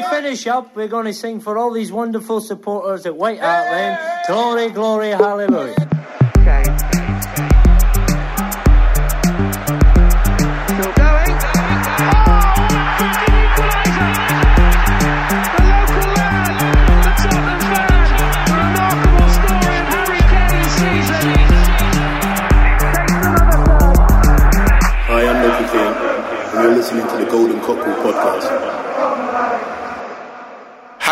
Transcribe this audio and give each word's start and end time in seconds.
to 0.00 0.08
finish 0.08 0.46
up, 0.46 0.74
we're 0.74 0.88
going 0.88 1.06
to 1.06 1.12
sing 1.12 1.40
for 1.40 1.58
all 1.58 1.70
these 1.72 1.92
wonderful 1.92 2.40
supporters 2.40 3.04
at 3.06 3.14
White 3.16 3.40
Hart 3.40 3.70
Lane. 3.70 3.98
Glory, 4.26 4.70
glory, 4.70 5.10
hallelujah. 5.10 5.74
Okay. 6.38 6.64
Still 10.72 10.92
going. 10.96 11.32
Oh, 12.02 12.56
an 13.04 13.32
equaliser! 13.42 14.12
The 15.52 15.62
local 15.68 16.06
lad, 16.16 16.48
the 17.02 17.12
Tottenham 17.20 17.60
fan, 17.60 18.08
the 18.46 18.54
remarkable 18.56 19.30
story 19.36 19.76
of 19.76 19.86
Harry 19.92 20.22
Kane's 20.32 20.72
season. 20.72 21.24
Takes 22.80 23.24
another 23.28 23.60
third. 23.68 24.40
Hi, 25.08 25.20
I'm 25.28 25.38
Loki 25.42 25.66
King, 25.72 25.92
and 26.52 26.64
you're 26.64 26.76
listening 26.76 27.06
to 27.08 27.16
the 27.22 27.28
Golden 27.30 27.60
Cockerel 27.60 27.96
podcast. 28.02 28.71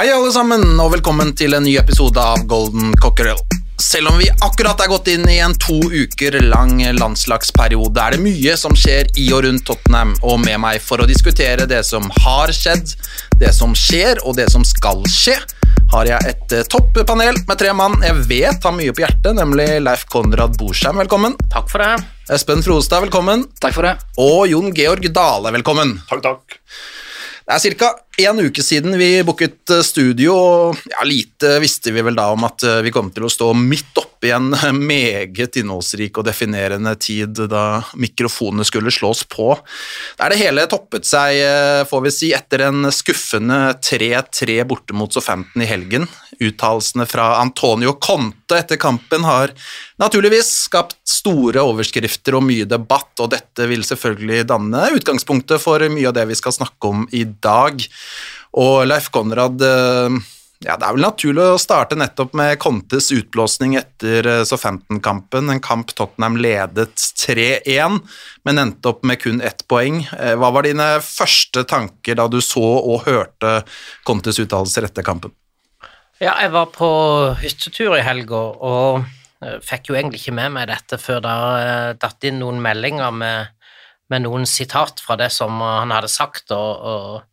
Hei 0.00 0.08
alle 0.16 0.30
sammen, 0.32 0.62
og 0.80 0.94
velkommen 0.94 1.34
til 1.36 1.52
en 1.52 1.66
ny 1.66 1.74
episode 1.76 2.22
av 2.24 2.46
Golden 2.48 2.94
Cockerel. 2.96 3.36
Selv 3.76 4.08
om 4.08 4.14
vi 4.16 4.30
akkurat 4.32 4.80
er 4.80 4.88
gått 4.88 5.10
inn 5.12 5.26
i 5.28 5.34
en 5.44 5.52
to 5.60 5.76
uker 5.76 6.38
lang 6.40 6.78
landslagsperiode, 6.96 8.00
er 8.00 8.16
det 8.16 8.22
mye 8.24 8.54
som 8.56 8.72
skjer 8.72 9.10
i 9.20 9.26
og 9.36 9.42
rundt 9.44 9.66
Tottenham, 9.68 10.14
og 10.24 10.38
med 10.40 10.56
meg 10.62 10.80
for 10.80 11.04
å 11.04 11.08
diskutere 11.10 11.66
det 11.68 11.82
som 11.84 12.08
har 12.24 12.48
skjedd, 12.56 12.94
det 13.42 13.52
som 13.52 13.76
skjer, 13.76 14.22
og 14.24 14.38
det 14.40 14.46
som 14.54 14.64
skal 14.64 15.04
skje, 15.12 15.36
har 15.92 16.08
jeg 16.08 16.32
et 16.32 16.54
topp 16.72 17.02
panel 17.04 17.36
med 17.36 17.60
tre 17.60 17.74
mann 17.76 18.00
jeg 18.00 18.24
vet 18.30 18.70
har 18.70 18.76
mye 18.78 18.94
på 18.96 19.04
hjertet, 19.04 19.34
nemlig 19.36 19.68
Leif 19.84 20.06
Konrad 20.08 20.56
Borsheim, 20.56 20.96
velkommen. 21.02 21.36
Takk 21.52 21.68
for 21.68 21.84
det. 21.84 21.92
Espen 22.32 22.64
Frostad, 22.64 23.04
velkommen. 23.04 23.44
Takk 23.60 23.76
for 23.76 23.84
det. 23.84 23.98
Og 24.16 24.48
Jon 24.48 24.72
Georg 24.72 25.12
Dale, 25.12 25.52
velkommen. 25.60 25.98
Takk, 26.08 26.24
takk. 26.24 26.62
Det 27.50 27.56
er 27.58 27.74
ca. 27.74 27.86
en 28.26 28.40
uke 28.40 28.62
siden 28.62 28.96
vi 28.98 29.22
booket 29.26 29.70
eh, 29.74 29.82
studio, 29.86 30.34
og 30.34 30.80
ja, 30.90 31.04
lite 31.06 31.56
visste 31.62 31.92
vi 31.94 32.02
vel 32.04 32.18
da 32.18 32.28
om 32.34 32.46
at 32.48 32.64
eh, 32.66 32.80
vi 32.84 32.92
kom 32.94 33.10
til 33.14 33.26
å 33.26 33.32
stå 33.32 33.50
midt 33.56 33.98
oppe 34.00 34.28
i 34.28 34.32
en 34.36 34.50
meget 34.92 35.56
innholdsrik 35.60 36.20
og 36.20 36.26
definerende 36.28 36.92
tid 37.00 37.38
da 37.50 37.80
mikrofonene 37.94 38.66
skulle 38.68 38.92
slås 38.94 39.24
på. 39.30 39.52
Der 40.20 40.32
det 40.32 40.40
hele 40.42 40.66
toppet 40.70 41.08
seg, 41.08 41.38
eh, 41.44 41.84
får 41.88 42.04
vi 42.06 42.14
si, 42.14 42.32
etter 42.36 42.66
en 42.68 42.90
skuffende 42.94 43.60
3-3 43.80 44.60
borte 44.68 44.96
mot 44.96 45.12
Southampton 45.12 45.64
i 45.64 45.70
helgen. 45.70 46.08
Uttalelsene 46.40 47.06
fra 47.08 47.34
Antonio 47.40 47.96
Conte 48.00 48.58
etter 48.60 48.80
kampen 48.80 49.24
har 49.28 49.52
naturligvis 50.00 50.48
skapt 50.66 50.98
store 51.10 51.62
overskrifter 51.66 52.38
og 52.38 52.46
mye 52.46 52.66
debatt, 52.68 53.12
og 53.20 53.32
dette 53.34 53.66
vil 53.68 53.84
selvfølgelig 53.86 54.46
danne 54.48 54.86
utgangspunktet 54.96 55.60
for 55.62 55.84
mye 55.92 56.08
av 56.08 56.16
det 56.16 56.26
vi 56.30 56.38
skal 56.38 56.56
snakke 56.56 56.90
om 56.90 57.04
i 57.12 57.26
dag. 57.28 57.82
Og 58.60 58.84
Leif 58.88 59.10
Konrad, 59.14 59.62
eh, 59.62 60.20
ja, 60.60 60.74
det 60.76 60.86
er 60.86 60.96
vel 60.96 61.04
naturlig 61.06 61.44
å 61.54 61.60
starte 61.60 61.96
nettopp 61.98 62.34
med 62.36 62.58
Contes 62.60 63.10
utblåsning 63.14 63.76
etter 63.80 64.26
eh, 64.28 64.42
Southampton-kampen, 64.48 65.52
en 65.52 65.62
kamp 65.64 65.94
Tottenham 65.94 66.36
ledet 66.40 66.96
3-1, 67.22 68.00
men 68.44 68.62
endte 68.64 68.90
opp 68.90 69.06
med 69.06 69.22
kun 69.22 69.40
ett 69.40 69.64
poeng. 69.70 70.02
Eh, 70.18 70.34
Hva 70.40 70.50
var 70.52 70.66
dine 70.66 70.88
første 71.04 71.64
tanker 71.68 72.18
da 72.18 72.26
du 72.28 72.40
så 72.44 72.64
og 72.64 73.06
hørte 73.06 73.60
Contes 74.04 74.42
uttalelser 74.42 74.90
etter 74.90 75.06
kampen? 75.06 75.32
Ja, 76.20 76.34
jeg 76.42 76.52
var 76.52 76.68
på 76.74 76.90
hyttetur 77.40 77.96
i 77.96 78.04
helga 78.04 78.42
og 78.60 79.06
fikk 79.64 79.90
jo 79.90 79.96
egentlig 79.96 80.20
ikke 80.20 80.36
med 80.36 80.52
meg 80.52 80.68
dette 80.68 80.98
før 81.00 81.24
uh, 81.24 81.96
datt 81.96 82.26
inn 82.28 82.40
noen 82.42 82.60
meldinger 82.60 83.14
med, 83.14 83.54
med 84.12 84.26
noen 84.26 84.44
sitat 84.44 85.00
fra 85.00 85.16
det 85.16 85.30
som 85.32 85.62
han 85.64 85.94
hadde 85.94 86.10
sagt, 86.12 86.52
og, 86.52 86.84
og 86.84 87.29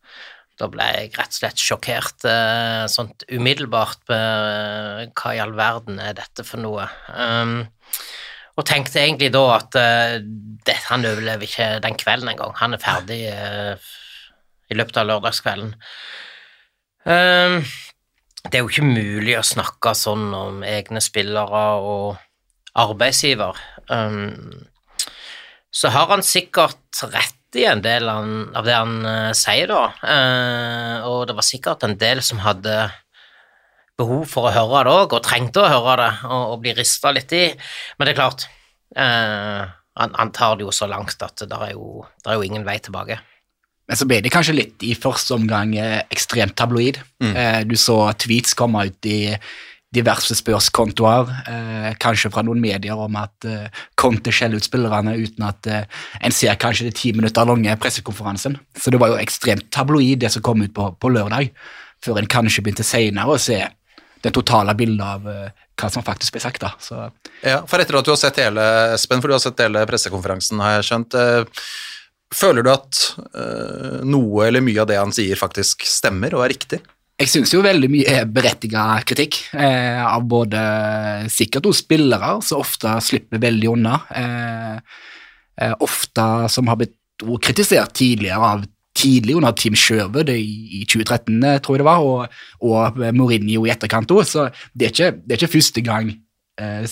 da 0.58 0.68
ble 0.70 0.86
jeg 0.94 1.12
rett 1.16 1.32
og 1.34 1.38
slett 1.40 1.62
sjokkert 1.62 2.26
uh, 2.26 2.84
sånt 2.90 3.24
umiddelbart 3.30 4.00
med 4.10 5.08
uh, 5.08 5.12
hva 5.18 5.34
i 5.36 5.42
all 5.42 5.54
verden 5.58 6.00
er 6.02 6.16
dette 6.18 6.44
for 6.46 6.62
noe. 6.62 6.88
Um, 7.14 7.60
og 8.58 8.66
tenkte 8.66 9.00
egentlig 9.04 9.30
da 9.34 9.44
at 9.54 9.78
uh, 9.78 10.16
det, 10.66 10.78
han 10.88 11.06
overlever 11.06 11.46
ikke 11.46 11.68
den 11.84 11.98
kvelden 11.98 12.32
engang. 12.32 12.56
Han 12.58 12.74
er 12.74 12.82
ferdig 12.82 13.20
uh, 13.30 13.90
i 14.68 14.78
løpet 14.78 14.98
av 14.98 15.08
lørdagskvelden. 15.12 15.76
Um, 17.08 17.60
det 18.48 18.58
er 18.58 18.64
jo 18.64 18.70
ikke 18.70 18.86
mulig 18.88 19.36
å 19.38 19.46
snakke 19.46 19.94
sånn 19.96 20.32
om 20.34 20.64
egne 20.66 21.02
spillere 21.04 21.64
og 21.84 22.18
arbeidsgiver. 22.78 23.58
Um, 23.88 24.66
så 25.70 25.90
har 25.94 26.10
han 26.10 26.24
sikkert 26.24 27.02
rett 27.12 27.37
i 27.56 27.64
en 27.68 27.80
del 27.84 28.08
av 28.10 28.66
det 28.66 28.74
han 28.76 28.98
eh, 29.08 29.32
sier, 29.36 29.70
da. 29.70 29.84
Eh, 30.04 31.06
og 31.08 31.26
det 31.30 31.36
var 31.38 31.46
sikkert 31.46 31.86
en 31.86 31.96
del 32.00 32.20
som 32.24 32.42
hadde 32.44 32.74
behov 33.98 34.28
for 34.30 34.48
å 34.48 34.54
høre 34.54 34.84
det 34.86 34.94
òg, 34.94 35.16
og 35.16 35.24
trengte 35.26 35.64
å 35.64 35.70
høre 35.72 35.96
det, 36.02 36.12
og, 36.28 36.44
og 36.52 36.60
bli 36.62 36.74
rista 36.76 37.12
litt 37.14 37.32
i. 37.34 37.46
Men 37.98 38.06
det 38.06 38.14
er 38.14 38.20
klart, 38.20 38.46
eh, 38.94 39.64
han, 39.98 40.14
han 40.20 40.34
tar 40.36 40.58
det 40.58 40.68
jo 40.68 40.74
så 40.74 40.86
langt 40.90 41.24
at 41.24 41.42
det 41.42 41.58
er 41.58 41.74
jo, 41.74 42.04
det 42.22 42.30
er 42.30 42.38
jo 42.38 42.46
ingen 42.46 42.66
vei 42.68 42.78
tilbake. 42.82 43.18
Men 43.88 43.96
så 43.96 44.04
ble 44.04 44.20
det 44.20 44.32
kanskje 44.34 44.58
litt 44.58 44.84
i 44.84 44.92
første 44.98 45.38
omgang 45.38 45.72
eh, 45.80 46.02
ekstremt 46.12 46.54
tabloid. 46.60 47.00
Eh, 47.24 47.62
du 47.64 47.74
så 47.80 48.02
tweets 48.20 48.54
komme 48.58 48.84
ut 48.90 49.08
i 49.08 49.22
diverse 49.94 50.34
spørskontoer, 50.36 51.30
eh, 51.48 51.94
kanskje 52.02 52.30
fra 52.32 52.42
noen 52.44 52.60
medier 52.60 52.98
om 53.00 53.16
at 53.16 53.46
eh, 53.48 53.70
Conte 53.96 54.32
skjeller 54.34 54.60
ut 54.60 54.66
spillerne 54.66 55.14
uten 55.16 55.46
at 55.48 55.66
eh, 55.66 55.86
en 56.20 56.34
ser 56.34 56.58
kanskje 56.60 56.90
det 56.90 56.96
ti 57.00 57.12
minutter 57.16 57.48
lange 57.48 57.76
pressekonferansen. 57.80 58.58
Så 58.76 58.92
det 58.92 59.00
var 59.00 59.14
jo 59.14 59.20
ekstremt 59.22 59.70
tabloid 59.72 60.20
det 60.20 60.32
som 60.34 60.44
kom 60.44 60.60
ut 60.62 60.74
på, 60.76 60.90
på 61.00 61.12
lørdag, 61.14 61.48
før 62.04 62.20
en 62.20 62.28
kanskje 62.30 62.62
begynte 62.66 62.84
senere 62.86 63.32
å 63.32 63.40
se 63.40 63.62
det 64.22 64.32
totale 64.34 64.74
bildet 64.76 65.06
av 65.06 65.28
eh, 65.32 65.66
hva 65.78 65.90
som 65.94 66.04
faktisk 66.04 66.36
ble 66.36 66.42
sagt. 66.42 66.60
da. 66.66 66.74
Så 66.82 67.06
Ja, 67.46 67.62
for 67.70 67.80
etter 67.80 67.96
at 68.00 68.04
du 68.04 68.12
har 68.12 68.20
sett 68.20 68.40
hele 68.42 68.64
Espen, 68.96 69.22
for 69.22 69.30
du 69.30 69.38
har 69.38 69.42
sett 69.42 69.60
hele 69.62 69.86
pressekonferansen, 69.88 70.60
har 70.60 70.78
jeg 70.78 70.90
skjønt. 70.90 71.16
eh, 71.16 71.68
Føler 72.34 72.60
du 72.60 72.68
at 72.68 72.98
eh, 73.40 74.00
noe 74.04 74.44
eller 74.44 74.60
mye 74.60 74.82
av 74.82 74.88
det 74.90 74.98
han 75.00 75.14
sier, 75.16 75.38
faktisk 75.40 75.86
stemmer 75.88 76.34
og 76.36 76.44
er 76.44 76.52
riktig? 76.52 76.82
Jeg 77.18 77.30
syns 77.32 77.50
jo 77.50 77.64
veldig 77.64 77.88
mye 77.90 78.12
er 78.20 78.28
berettiga 78.30 78.82
kritikk, 79.02 79.40
eh, 79.58 79.98
av 80.06 80.22
både 80.30 80.60
sikkert 81.34 81.66
hos 81.66 81.80
spillere, 81.82 82.36
som 82.46 82.62
ofte 82.62 82.92
slipper 83.02 83.42
veldig 83.42 83.70
unna, 83.72 83.96
eh, 84.14 84.78
eh, 85.58 85.74
ofte 85.80 86.48
som 86.48 86.68
har 86.68 86.76
blitt 86.76 86.94
kritisert 87.42 87.92
tidligere 87.92 88.38
av 88.38 88.64
tidlig 88.94 89.34
under 89.34 89.50
Team 89.52 89.74
Sherwood 89.74 90.30
i, 90.30 90.80
i 90.80 90.84
2013, 90.86 91.42
eh, 91.42 91.58
tror 91.58 91.76
jeg 91.76 91.82
det 91.82 91.88
var, 91.90 92.06
og, 92.06 92.38
og 92.62 93.02
Mourinho 93.14 93.66
i 93.66 93.74
etterkant 93.74 94.14
òg, 94.14 94.22
så 94.22 94.48
det 94.74 94.86
er, 94.86 94.94
ikke, 94.94 95.10
det 95.26 95.34
er 95.34 95.42
ikke 95.42 95.56
første 95.58 95.84
gang 95.86 96.14
eh, 96.60 96.86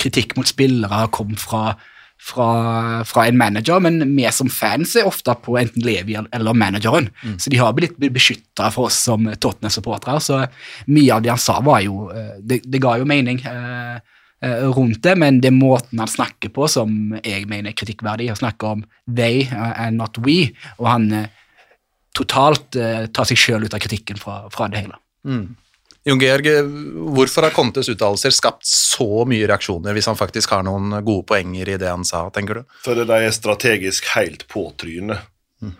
kritikk 0.00 0.36
mot 0.36 0.48
spillere 0.48 0.92
har 0.92 1.12
kommet 1.14 1.40
fra 1.40 1.74
fra, 2.24 3.04
fra 3.04 3.26
en 3.28 3.36
manager, 3.36 3.82
men 3.84 4.00
vi 4.16 4.24
som 4.32 4.48
fans 4.48 4.94
er 4.96 5.08
ofte 5.08 5.34
på 5.44 5.58
enten 5.60 5.84
Levi 5.84 6.16
eller 6.16 6.56
manageren. 6.56 7.10
Så 7.38 7.52
de 7.52 7.60
har 7.60 7.74
blitt 7.76 7.98
beskytta 8.00 8.70
for 8.72 8.88
oss 8.88 8.96
som 9.10 9.28
Tottenham-supportere. 9.28 10.20
Så 10.24 10.38
mye 10.88 11.12
av 11.12 11.24
det 11.24 11.34
han 11.34 11.42
sa, 11.42 11.58
var 11.64 11.82
jo 11.84 12.08
eh, 12.14 12.36
Det, 12.40 12.62
det 12.64 12.80
ga 12.80 12.94
jo 13.00 13.04
mening 13.08 13.42
eh, 13.44 13.98
eh, 14.40 14.64
rundt 14.72 15.02
det, 15.04 15.16
men 15.20 15.40
det 15.44 15.50
er 15.52 15.58
måten 15.58 16.00
han 16.00 16.08
snakker 16.10 16.52
på 16.54 16.68
som 16.70 17.18
jeg 17.20 17.44
mener 17.50 17.72
er 17.72 17.76
kritikkverdig. 17.76 18.30
Han 18.32 18.40
snakker 18.40 18.78
om 18.78 18.86
they 19.04 19.44
eh, 19.44 19.74
and 19.84 20.00
not 20.00 20.16
we, 20.24 20.54
og 20.78 20.88
han 20.88 21.10
totalt 22.16 22.78
eh, 22.80 23.04
tar 23.12 23.28
seg 23.28 23.40
sjøl 23.40 23.68
ut 23.68 23.76
av 23.76 23.84
kritikken 23.84 24.16
fra, 24.20 24.46
fra 24.54 24.70
det 24.72 24.86
hele. 24.86 24.96
Jon 26.04 26.20
Georg, 26.20 26.48
hvorfor 27.16 27.46
har 27.46 27.54
Contes 27.56 27.88
uttalelser 27.88 28.34
skapt 28.36 28.66
så 28.68 29.24
mye 29.28 29.46
reaksjoner 29.48 29.96
hvis 29.96 30.10
han 30.10 30.18
faktisk 30.20 30.52
har 30.52 30.66
noen 30.66 30.98
gode 31.00 31.24
poenger 31.30 31.70
i 31.72 31.78
det 31.80 31.88
han 31.88 32.04
sa, 32.04 32.26
tenker 32.34 32.60
du? 32.60 32.74
Fordi 32.84 33.06
de 33.08 33.20
er 33.24 33.32
strategisk 33.32 34.10
helt 34.12 34.44
på 34.52 34.66
trynet. 34.80 35.24
Mm. 35.64 35.72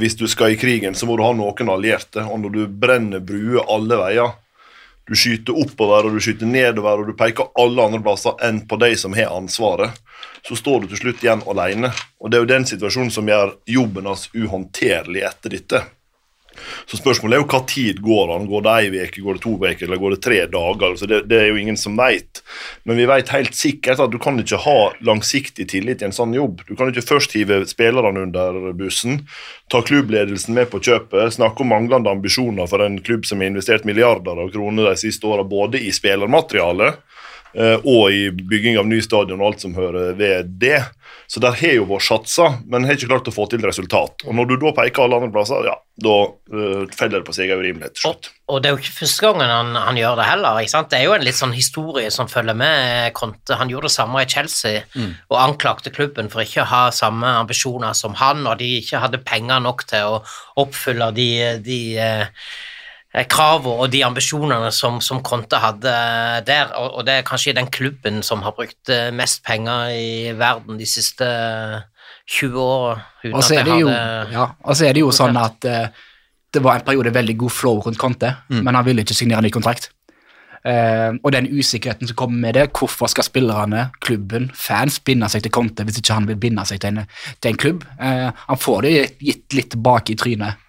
Hvis 0.00 0.16
du 0.16 0.24
skal 0.30 0.54
i 0.54 0.60
krigen, 0.60 0.96
så 0.96 1.06
må 1.06 1.18
du 1.18 1.24
ha 1.26 1.34
noen 1.36 1.72
allierte. 1.74 2.24
Og 2.24 2.40
når 2.40 2.54
du 2.54 2.62
brenner 2.80 3.20
bruer 3.20 3.68
alle 3.68 4.00
veier, 4.00 4.32
du 5.08 5.12
skyter 5.16 5.56
oppover 5.56 6.08
og 6.08 6.16
du 6.16 6.20
skyter 6.24 6.48
nedover 6.48 7.02
og 7.02 7.12
du 7.12 7.16
peker 7.16 7.52
alle 7.60 7.84
andre 7.84 8.00
plasser 8.04 8.40
enn 8.44 8.62
på 8.68 8.76
de 8.80 8.90
som 8.96 9.16
har 9.16 9.36
ansvaret, 9.36 9.92
så 10.48 10.56
står 10.56 10.82
du 10.82 10.90
til 10.90 11.02
slutt 11.02 11.22
igjen 11.24 11.44
alene. 11.48 11.92
Og 12.20 12.32
det 12.32 12.40
er 12.40 12.44
jo 12.44 12.50
den 12.54 12.66
situasjonen 12.68 13.12
som 13.12 13.28
gjør 13.28 13.54
jobben 13.68 14.08
hans 14.08 14.28
uhåndterlig 14.32 15.28
etter 15.28 15.56
dette. 15.56 15.84
Så 16.88 17.00
spørsmålet 17.00 17.38
er 17.38 17.42
jo 17.42 17.48
hva 17.50 17.60
tid 17.68 18.02
går 18.04 18.32
han? 18.34 18.46
Går 18.50 18.64
det 18.64 18.74
ei 18.74 19.02
uke, 19.04 19.24
går 19.24 19.38
det 19.38 19.44
to 19.44 19.54
uker, 19.58 19.84
eller 19.86 20.02
går 20.02 20.14
det 20.14 20.20
tre 20.24 20.38
dager? 20.50 20.86
Altså 20.92 21.08
det, 21.10 21.22
det 21.30 21.40
er 21.42 21.50
jo 21.50 21.60
ingen 21.60 21.78
som 21.80 21.98
vet. 21.98 22.42
Men 22.88 23.00
vi 23.00 23.08
vet 23.10 23.32
helt 23.34 23.58
sikkert 23.58 24.02
at 24.04 24.12
du 24.12 24.18
kan 24.22 24.40
ikke 24.40 24.60
ha 24.64 24.78
langsiktig 25.04 25.68
tillit 25.72 26.02
i 26.02 26.08
en 26.08 26.16
sånn 26.16 26.36
jobb. 26.36 26.62
Du 26.68 26.74
kan 26.78 26.92
ikke 26.92 27.06
først 27.06 27.36
hive 27.38 27.60
spillerne 27.68 28.26
under 28.28 28.72
bussen, 28.78 29.22
ta 29.72 29.82
klubbledelsen 29.84 30.56
med 30.56 30.70
på 30.72 30.80
kjøpet, 30.84 31.34
snakke 31.36 31.64
om 31.64 31.72
manglende 31.74 32.12
ambisjoner 32.12 32.68
for 32.70 32.84
en 32.84 33.00
klubb 33.04 33.26
som 33.28 33.42
har 33.42 33.52
investert 33.52 33.86
milliarder 33.88 34.38
av 34.44 34.52
kroner 34.54 34.90
de 34.90 34.96
siste 35.00 35.28
åra, 35.28 35.44
både 35.44 35.80
i 35.84 35.92
spillermaterialet 35.94 37.02
og 37.56 38.12
i 38.12 38.28
bygging 38.30 38.76
av 38.78 38.86
ny 38.86 39.00
stadion 39.02 39.40
og 39.40 39.52
alt 39.52 39.62
som 39.64 39.74
hører 39.74 40.12
ved 40.18 40.50
det. 40.60 40.82
Så 41.28 41.40
der 41.44 41.56
har 41.60 41.74
jo 41.76 41.84
vært 41.88 42.06
satsa, 42.06 42.46
men 42.68 42.86
har 42.88 42.96
ikke 42.96 43.10
klart 43.10 43.28
å 43.28 43.32
få 43.34 43.44
til 43.52 43.60
resultat. 43.64 44.22
Og 44.24 44.36
når 44.36 44.46
du 44.48 44.54
da 44.62 44.70
peker 44.76 45.04
alle 45.04 45.18
andre 45.18 45.32
plasser, 45.34 45.66
ja, 45.68 45.74
da 46.00 46.14
uh, 46.28 46.84
feller 46.96 47.20
det 47.20 47.26
på 47.26 47.34
seg 47.36 47.52
urimelighet 47.52 47.98
til 47.98 48.08
Og, 48.08 48.14
slutt. 48.14 48.30
og 48.48 48.62
det 48.62 48.70
er 48.70 48.76
jo 48.76 48.80
ikke 48.80 48.94
første 49.00 49.26
gangen 49.26 49.52
han, 49.52 49.74
han 49.76 50.00
gjør 50.00 50.16
det 50.20 50.28
heller. 50.28 50.60
ikke 50.62 50.72
sant? 50.72 50.88
Det 50.92 51.00
er 51.00 51.04
jo 51.04 51.16
en 51.18 51.26
litt 51.26 51.36
sånn 51.36 51.52
historie 51.56 52.12
som 52.14 52.30
følger 52.32 52.56
med 52.56 53.12
Conte. 53.18 53.58
Han 53.60 53.72
gjorde 53.72 53.90
det 53.90 53.96
samme 53.98 54.22
i 54.24 54.30
Chelsea 54.30 54.86
og 55.28 55.36
anklagte 55.40 55.92
klubben 55.92 56.32
for 56.32 56.44
ikke 56.44 56.64
å 56.64 56.70
ha 56.70 56.82
samme 56.96 57.34
ambisjoner 57.42 57.92
som 57.98 58.16
han, 58.22 58.46
og 58.48 58.60
de 58.62 58.78
ikke 58.78 59.04
hadde 59.04 59.20
penger 59.28 59.60
nok 59.64 59.84
til 59.90 60.16
å 60.16 60.24
oppfylle 60.64 61.12
de, 61.16 61.30
de 61.64 61.80
eh, 62.00 62.26
kravene 63.28 63.82
og 63.82 63.92
de 63.92 64.02
ambisjonene 64.04 64.68
som, 64.74 64.98
som 65.00 65.22
Conte 65.24 65.60
hadde 65.62 65.92
der. 66.46 66.72
Og, 66.76 66.98
og 67.00 67.06
det 67.08 67.18
er 67.18 67.28
kanskje 67.28 67.56
den 67.56 67.70
klubben 67.72 68.22
som 68.26 68.44
har 68.44 68.54
brukt 68.56 68.92
eh, 68.92 69.08
mest 69.14 69.42
penger 69.46 69.94
i 69.96 70.34
verden 70.38 70.78
de 70.80 70.86
siste 70.88 71.28
20 72.28 72.60
åra. 72.60 72.98
Og 73.32 73.42
så 73.42 73.60
er 73.60 73.68
det 73.68 73.78
jo, 73.80 73.88
ja, 73.88 74.50
er 74.76 74.96
det 74.96 75.00
jo 75.00 75.12
sånn 75.14 75.38
at 75.40 75.64
uh, 75.64 76.08
det 76.52 76.60
var 76.64 76.78
en 76.78 76.84
periode 76.84 77.12
veldig 77.14 77.36
god 77.40 77.52
flow 77.52 77.80
rundt 77.84 78.00
Conte, 78.00 78.34
men 78.52 78.76
han 78.76 78.84
ville 78.84 79.04
ikke 79.04 79.16
signere 79.16 79.44
ny 79.44 79.50
kontrakt. 79.52 79.90
Uh, 80.68 81.14
og 81.22 81.32
den 81.32 81.46
usikkerheten 81.48 82.08
som 82.10 82.16
kommer 82.18 82.40
med 82.42 82.56
det, 82.58 82.66
hvorfor 82.76 83.08
skal 83.08 83.24
spillerne, 83.24 83.88
klubben, 84.04 84.50
fans 84.54 84.98
binde 85.00 85.28
seg 85.30 85.44
til 85.44 85.54
Conte 85.54 85.86
hvis 85.86 86.00
ikke 86.00 86.16
han 86.16 86.26
vil 86.28 86.40
binde 86.40 86.64
seg 86.68 86.82
til 86.82 86.96
en, 86.96 87.06
til 87.38 87.52
en 87.52 87.60
klubb? 87.62 87.84
Uh, 88.00 88.28
han 88.48 88.60
får 88.60 88.84
det 88.84 88.94
gitt 89.22 89.56
litt 89.56 89.70
tilbake 89.76 90.12
i 90.12 90.18
trynet 90.18 90.50
eh, 90.50 90.64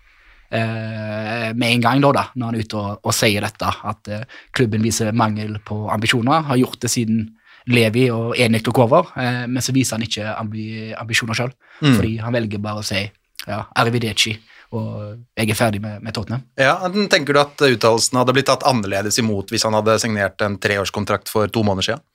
med 0.49 1.67
en 1.69 1.83
gang, 1.83 2.01
da, 2.01 2.11
da 2.15 2.23
når 2.35 2.47
han 2.47 2.57
er 2.57 2.65
ute 2.65 2.79
og, 2.79 3.01
og 3.05 3.15
sier 3.15 3.45
dette, 3.45 3.69
at 3.91 4.09
eh, 4.09 4.25
klubben 4.55 4.83
viser 4.85 5.13
mangel 5.13 5.59
på 5.65 5.83
ambisjoner, 5.93 6.47
har 6.49 6.61
gjort 6.61 6.81
det 6.81 6.91
siden 6.93 7.27
Levi 7.69 8.07
og 8.13 8.37
Enik 8.39 8.65
tok 8.65 8.81
over, 8.85 9.11
eh, 9.19 9.45
men 9.49 9.63
så 9.63 9.75
viser 9.75 9.97
han 9.97 10.05
ikke 10.07 10.35
ambi 10.35 10.67
ambisjoner 10.97 11.37
sjøl, 11.37 11.55
fordi 11.81 12.15
han 12.23 12.35
velger 12.35 12.63
bare 12.63 12.81
å 12.81 12.85
si 12.85 13.01
ja, 13.45 13.63
arrivederci, 13.79 14.35
og 14.75 15.17
jeg 15.37 15.49
er 15.49 15.57
ferdig 15.57 15.81
med, 15.81 16.01
med 16.05 16.13
Tottenham. 16.15 16.45
Ja, 16.59 16.75
Tenker 17.09 17.35
du 17.35 17.41
at 17.41 17.61
uttalelsen 17.69 18.19
hadde 18.19 18.35
blitt 18.37 18.49
tatt 18.49 18.65
annerledes 18.69 19.17
imot 19.21 19.53
hvis 19.53 19.65
han 19.65 19.77
hadde 19.77 19.97
signert 20.01 20.41
en 20.45 20.59
treårskontrakt 20.61 21.31
for 21.31 21.49
to 21.49 21.65
måneder 21.65 21.91
siden? 21.91 22.05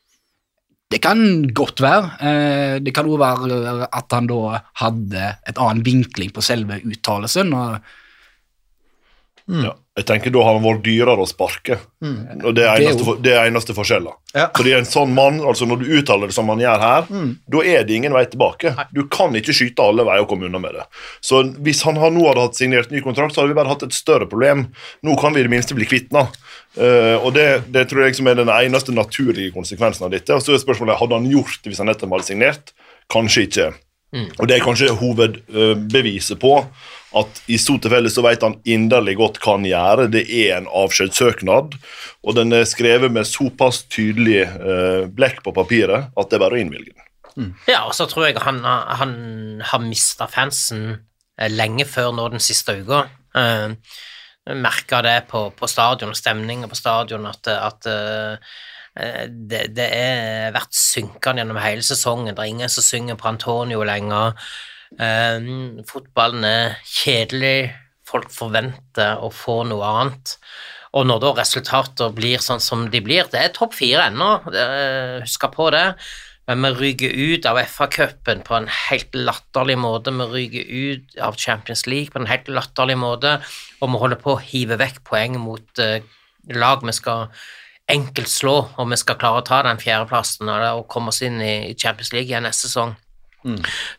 Det 0.95 1.01
kan 1.03 1.19
godt 1.57 1.81
være. 1.83 2.11
Eh, 2.23 2.75
det 2.85 2.93
kan 2.95 3.09
òg 3.09 3.19
være 3.19 3.89
at 3.89 4.15
han 4.15 4.29
da 4.31 4.61
hadde 4.83 5.31
et 5.49 5.59
annen 5.59 5.83
vinkling 5.87 6.31
på 6.35 6.45
selve 6.45 6.79
uttalelsen. 6.85 7.51
og 7.57 8.04
Ja. 9.47 9.75
Jeg 9.95 10.07
tenker 10.09 10.33
Da 10.33 10.41
har 10.43 10.55
han 10.57 10.63
vært 10.65 10.83
dyrere 10.83 11.21
å 11.21 11.27
sparke. 11.29 11.77
Og 12.01 12.55
Det 12.57 12.65
er 12.65 12.81
eneste, 12.81 13.05
for- 13.05 13.17
det 13.21 13.33
er 13.35 13.45
eneste 13.51 13.75
forskjellen. 13.77 14.15
Ja. 14.35 14.47
Fordi 14.57 14.73
en 14.79 14.85
sånn 14.89 15.13
mann, 15.15 15.39
altså 15.41 15.67
Når 15.69 15.83
du 15.85 15.91
uttaler 16.01 16.27
det 16.27 16.35
som 16.35 16.49
han 16.49 16.59
gjør 16.59 16.81
her, 16.81 17.03
da 17.53 17.59
er 17.61 17.85
det 17.85 17.95
ingen 17.95 18.13
vei 18.13 18.25
tilbake. 18.25 18.73
Du 18.95 19.05
kan 19.07 19.31
ikke 19.37 19.53
skyte 19.55 19.85
alle 19.85 20.03
veier 20.09 20.23
og 20.25 20.29
komme 20.29 20.47
unna 20.49 20.59
med 20.59 20.73
det. 20.75 20.87
Så 21.23 21.43
Hvis 21.63 21.83
han 21.85 21.95
nå 21.95 22.27
hadde 22.27 22.41
hatt 22.41 22.57
signert 22.57 22.91
ny 22.91 23.01
kontrakt, 23.05 23.35
så 23.35 23.43
hadde 23.43 23.53
vi 23.53 23.61
bare 23.61 23.69
hatt 23.69 23.83
et 23.85 23.93
større 23.93 24.27
problem. 24.27 24.73
Nå 25.05 25.15
kan 25.21 25.33
vi 25.35 25.41
i 25.41 25.43
det 25.45 25.51
minste 25.53 25.75
bli 25.77 25.85
kvitt 25.85 26.09
den. 26.11 26.27
Eh, 26.81 27.17
og 27.23 27.35
det, 27.35 27.71
det 27.71 27.89
tror 27.89 28.03
jeg 28.03 28.15
liksom 28.15 28.29
er 28.33 28.35
den 28.41 28.49
eneste 28.49 28.93
naturlige 28.97 29.53
konsekvensen 29.53 30.05
av 30.07 30.11
dette. 30.11 30.31
Og 30.35 30.41
så 30.43 30.55
er 30.55 30.65
spørsmålet 30.65 30.99
hadde 30.99 31.15
han 31.21 31.31
gjort 31.31 31.61
det 31.63 31.71
hvis 31.71 31.79
han 31.85 31.87
nettopp 31.93 32.11
hadde 32.17 32.25
signert. 32.33 32.73
Kanskje 33.13 33.47
ikke. 33.47 33.75
Og 34.39 34.47
Det 34.47 34.57
er 34.57 34.65
kanskje 34.65 34.95
hovedbeviset 34.95 36.39
på 36.39 36.67
at 37.19 37.41
i 37.51 37.59
så 37.61 37.77
tilfelle 37.79 38.11
så 38.13 38.25
vet 38.27 38.43
han 38.45 38.57
inderlig 38.67 39.17
godt 39.21 39.41
hva 39.43 39.57
han 39.57 39.67
gjør. 39.69 40.05
Det 40.13 40.25
er 40.27 40.57
en 40.59 40.69
avskjedssøknad, 40.83 41.77
og 42.25 42.37
den 42.39 42.55
er 42.57 42.67
skrevet 42.69 43.13
med 43.15 43.29
såpass 43.29 43.85
tydelig 43.93 44.43
eh, 44.45 45.05
blekk 45.11 45.43
på 45.47 45.55
papiret 45.57 46.11
at 46.11 46.31
det 46.31 46.39
er 46.39 46.45
bare 46.45 46.59
å 46.59 46.63
innvilge 46.65 46.95
den. 46.95 47.55
Ja, 47.67 47.85
og 47.89 47.95
så 47.97 48.07
tror 48.11 48.29
jeg 48.29 48.39
han, 48.43 48.61
han 48.65 49.15
har 49.67 49.83
mista 49.83 50.29
fansen 50.31 50.85
eh, 50.93 51.51
lenge 51.51 51.87
før 51.89 52.13
nå 52.15 52.29
den 52.35 52.43
siste 52.43 52.77
uka. 52.81 53.07
Eh, 53.35 53.75
Merka 54.45 55.01
det 55.01 55.23
på, 55.31 55.47
på 55.57 55.67
stadion, 55.71 56.13
stemninga 56.13 56.69
på 56.69 56.77
stadion, 56.77 57.25
at, 57.31 57.49
at 57.49 57.87
eh, 57.89 58.55
det, 59.27 59.63
det 59.75 59.87
er 59.89 60.53
vært 60.55 60.77
synkende 60.77 61.41
gjennom 61.41 61.59
hele 61.63 61.83
sesongen. 61.87 62.35
Det 62.35 62.45
er 62.45 62.53
ingen 62.53 62.73
som 62.73 62.85
synger 62.85 63.19
på 63.19 63.31
Antonio 63.31 63.83
lenger. 63.89 64.37
Eh, 65.01 65.49
fotballen 65.89 66.45
er 66.47 66.77
kjedelig, 66.87 67.73
folk 68.07 68.31
forventer 68.35 69.23
å 69.25 69.33
få 69.33 69.63
noe 69.69 69.89
annet. 69.89 70.37
Og 70.95 71.09
når 71.09 71.25
da 71.25 71.33
resultater 71.41 72.13
blir 72.15 72.43
sånn 72.43 72.63
som 72.63 72.85
de 72.91 73.01
blir 73.03 73.27
Det 73.27 73.41
er 73.41 73.51
topp 73.51 73.75
fire 73.75 74.07
ennå, 74.13 74.29
husk 75.25 75.49
på 75.51 75.71
det. 75.75 75.89
Men 76.47 76.61
vi 76.77 76.93
ryker 76.93 77.15
ut 77.33 77.47
av 77.49 77.59
FA-cupen 77.65 78.43
på 78.45 78.57
en 78.59 78.69
helt 78.69 79.17
latterlig 79.17 79.79
måte. 79.81 80.13
Vi 80.13 80.27
ryker 80.29 80.65
ut 80.69 81.19
av 81.25 81.39
Champions 81.41 81.87
League 81.89 82.13
på 82.13 82.21
en 82.21 82.29
helt 82.29 82.51
latterlig 82.53 82.99
måte, 83.01 83.39
og 83.81 83.93
vi 83.95 84.01
holder 84.03 84.21
på 84.21 84.35
å 84.35 84.43
hive 84.45 84.77
vekk 84.81 85.01
poeng 85.09 85.39
mot 85.41 85.81
eh, 85.81 86.05
lag 86.53 86.85
vi 86.85 86.93
skal 86.93 87.31
enkelt 87.89 88.29
slå, 88.29 88.57
og 88.77 88.91
vi 88.93 89.01
skal 89.01 89.17
klare 89.21 89.41
å 89.41 89.47
ta 89.47 89.63
den 89.65 89.81
fjerdeplassen 89.81 90.49
og, 90.53 90.85
komme 90.89 91.13
oss 91.13 91.23
inn 91.25 91.41
i 91.41 91.73
Champions 91.81 92.13
League 92.13 92.29
igjen 92.29 92.45
neste 92.45 92.69
sesong. 92.69 92.95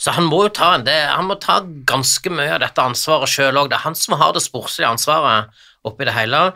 Så 0.02 0.12
han 0.16 0.26
må 0.30 0.44
jo 0.48 0.54
ta, 0.58 0.72
det, 0.82 0.96
han 1.12 1.28
må 1.30 1.38
ta 1.42 1.60
ganske 1.90 2.32
mye 2.34 2.56
av 2.58 2.64
dette 2.64 2.82
ansvaret 2.82 3.30
sjøl 3.30 3.62
òg. 3.62 3.70
Det 3.70 3.78
er 3.80 3.86
han 3.86 3.96
som 4.00 4.18
har 4.20 4.34
det 4.34 4.42
sportslige 4.46 4.90
ansvaret 4.90 5.54
oppi 5.86 6.08
det 6.08 6.16
hele. 6.18 6.50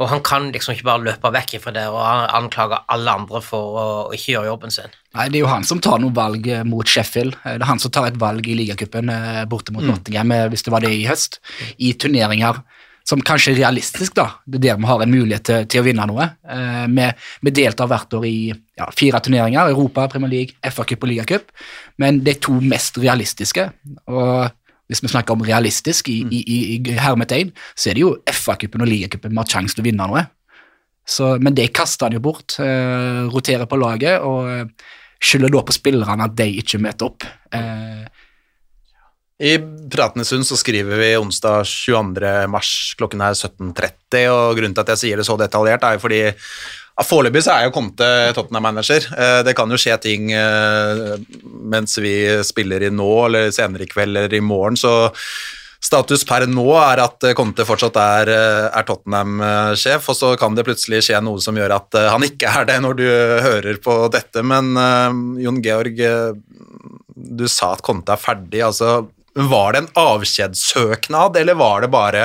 Og 0.00 0.08
han 0.08 0.22
kan 0.24 0.46
liksom 0.54 0.72
ikke 0.72 0.86
bare 0.88 1.04
løpe 1.04 1.28
vekk 1.34 1.58
fra 1.60 1.72
det 1.76 1.82
og 1.92 2.00
anklage 2.00 2.78
alle 2.88 3.12
andre 3.20 3.42
for 3.44 3.76
å 3.76 3.86
ikke 4.16 4.32
gjøre 4.32 4.48
jobben 4.48 4.72
sin. 4.72 4.94
Nei, 5.12 5.26
Det 5.28 5.36
er 5.36 5.44
jo 5.44 5.50
han 5.50 5.66
som 5.68 5.82
tar 5.84 6.00
noen 6.00 6.14
valg 6.16 6.46
eh, 6.48 6.62
mot 6.64 6.88
Sheffield. 6.88 7.36
Eh, 7.44 7.58
Det 7.58 7.66
er 7.66 7.68
han 7.68 7.82
som 7.82 7.92
tar 7.92 8.06
et 8.08 8.16
valg 8.16 8.48
i 8.48 8.54
ligacupen 8.56 9.10
eh, 9.12 9.44
borte 9.50 9.74
mot 9.76 9.84
Nottingham, 9.84 10.32
eh, 10.32 10.46
hvis 10.48 10.64
det 10.64 10.72
var 10.72 10.80
det 10.86 10.94
i 10.96 11.04
høst, 11.04 11.40
i 11.76 11.92
turneringer 11.92 12.62
som 13.08 13.22
kanskje 13.26 13.54
er 13.54 13.60
realistisk, 13.62 14.14
da. 14.18 14.26
Det 14.46 14.60
er 14.60 14.64
der 14.68 14.80
vi 14.82 14.88
har 14.90 15.02
en 15.02 15.10
mulighet 15.12 15.46
til, 15.48 15.66
til 15.70 15.82
å 15.82 15.86
vinne 15.86 16.06
noe. 16.10 16.28
Eh, 16.44 16.86
Vi, 16.90 17.08
vi 17.46 17.54
deltar 17.56 17.90
hvert 17.90 18.14
år 18.14 18.26
i 18.28 18.50
ja, 18.50 18.88
fire 18.96 19.20
turneringer, 19.20 19.72
Europa, 19.72 20.08
Premier 20.08 20.30
League, 20.30 20.56
FA-cup 20.62 21.04
og 21.04 21.12
ligacup, 21.12 21.50
men 21.98 22.22
de 22.24 22.34
to 22.34 22.60
mest 22.60 22.98
realistiske, 22.98 23.70
og 24.06 24.50
hvis 24.90 25.02
vi 25.04 25.10
snakker 25.12 25.36
om 25.36 25.44
realistisk 25.46 26.08
i, 26.10 26.18
i, 26.26 26.40
i, 26.42 26.60
i 26.76 26.94
hermetegn, 26.98 27.52
så 27.78 27.90
er 27.90 27.98
det 27.98 28.02
jo 28.02 28.14
FA-cupen 28.26 28.82
og 28.82 28.90
ligacupen 28.90 29.30
vi 29.30 29.38
har 29.38 29.50
sjanse 29.52 29.76
til 29.76 29.84
å 29.84 29.86
vinne 29.86 30.08
noe. 30.10 30.24
Så, 31.06 31.36
men 31.42 31.54
det 31.54 31.70
kaster 31.74 32.08
han 32.08 32.16
jo 32.16 32.22
bort. 32.22 32.56
Eh, 32.62 33.20
roterer 33.30 33.66
på 33.70 33.78
laget 33.78 34.22
og 34.26 34.74
skylder 35.20 35.52
da 35.52 35.62
på 35.66 35.76
spillerne 35.76 36.26
at 36.26 36.34
de 36.38 36.48
ikke 36.62 36.80
møter 36.82 37.10
opp. 37.10 37.26
Eh, 37.54 38.02
I 39.40 39.54
Pratenesund 39.90 40.44
så 40.44 40.56
skriver 40.60 41.00
vi 41.00 41.14
onsdag 41.16 41.64
22. 41.64 42.32
mars, 42.52 42.72
klokken 43.00 43.22
er 43.24 43.32
17.30, 43.32 44.26
og 44.28 44.58
grunnen 44.58 44.74
til 44.76 44.84
at 44.84 44.92
jeg 44.92 45.00
sier 45.00 45.20
det 45.20 45.24
så 45.28 45.38
detaljert, 45.40 45.86
er 45.86 45.96
jo 45.96 46.04
fordi 46.04 46.20
Foreløpig 47.00 47.40
så 47.46 47.54
er 47.54 47.64
jo 47.64 47.72
Conte 47.72 48.06
Tottenham-manager. 48.36 49.06
Eh, 49.16 49.38
Det 49.46 49.54
kan 49.56 49.70
jo 49.72 49.78
skje 49.80 49.96
ting 50.04 50.32
eh, 50.36 51.14
mens 51.72 51.96
vi 51.96 52.12
spiller 52.44 52.84
i 52.84 52.90
nå, 52.92 53.08
eller 53.24 53.48
senere 53.56 53.86
i 53.86 53.88
kveld 53.88 54.18
eller 54.18 54.34
i 54.36 54.42
morgen, 54.44 54.76
så 54.76 55.08
status 55.80 56.26
per 56.28 56.44
nå 56.44 56.66
er 56.76 57.00
at 57.00 57.24
Conte 57.38 57.64
fortsatt 57.64 57.96
er, 57.96 58.32
eh, 58.34 58.66
er 58.68 58.84
Tottenham-sjef, 58.84 60.10
og 60.12 60.18
så 60.18 60.34
kan 60.36 60.58
det 60.58 60.66
plutselig 60.68 61.00
skje 61.06 61.22
noe 61.24 61.40
som 61.40 61.56
gjør 61.56 61.78
at 61.78 62.00
han 62.12 62.26
ikke 62.26 62.52
er 62.52 62.68
det 62.68 62.76
når 62.84 63.00
du 63.00 63.06
hører 63.48 63.80
på 63.80 63.96
dette. 64.12 64.44
Men 64.44 64.74
uh, 64.76 65.08
Jon 65.40 65.62
Georg, 65.64 66.04
du 67.16 67.46
sa 67.48 67.72
at 67.72 67.82
Conte 67.86 68.12
er 68.12 68.20
ferdig. 68.20 68.60
altså 68.66 69.08
Var 69.34 69.72
det 69.72 69.78
en 69.78 69.92
avskjedssøknad, 70.00 71.36
eller 71.36 71.54
var 71.54 71.84
det 71.84 71.90
bare 71.92 72.24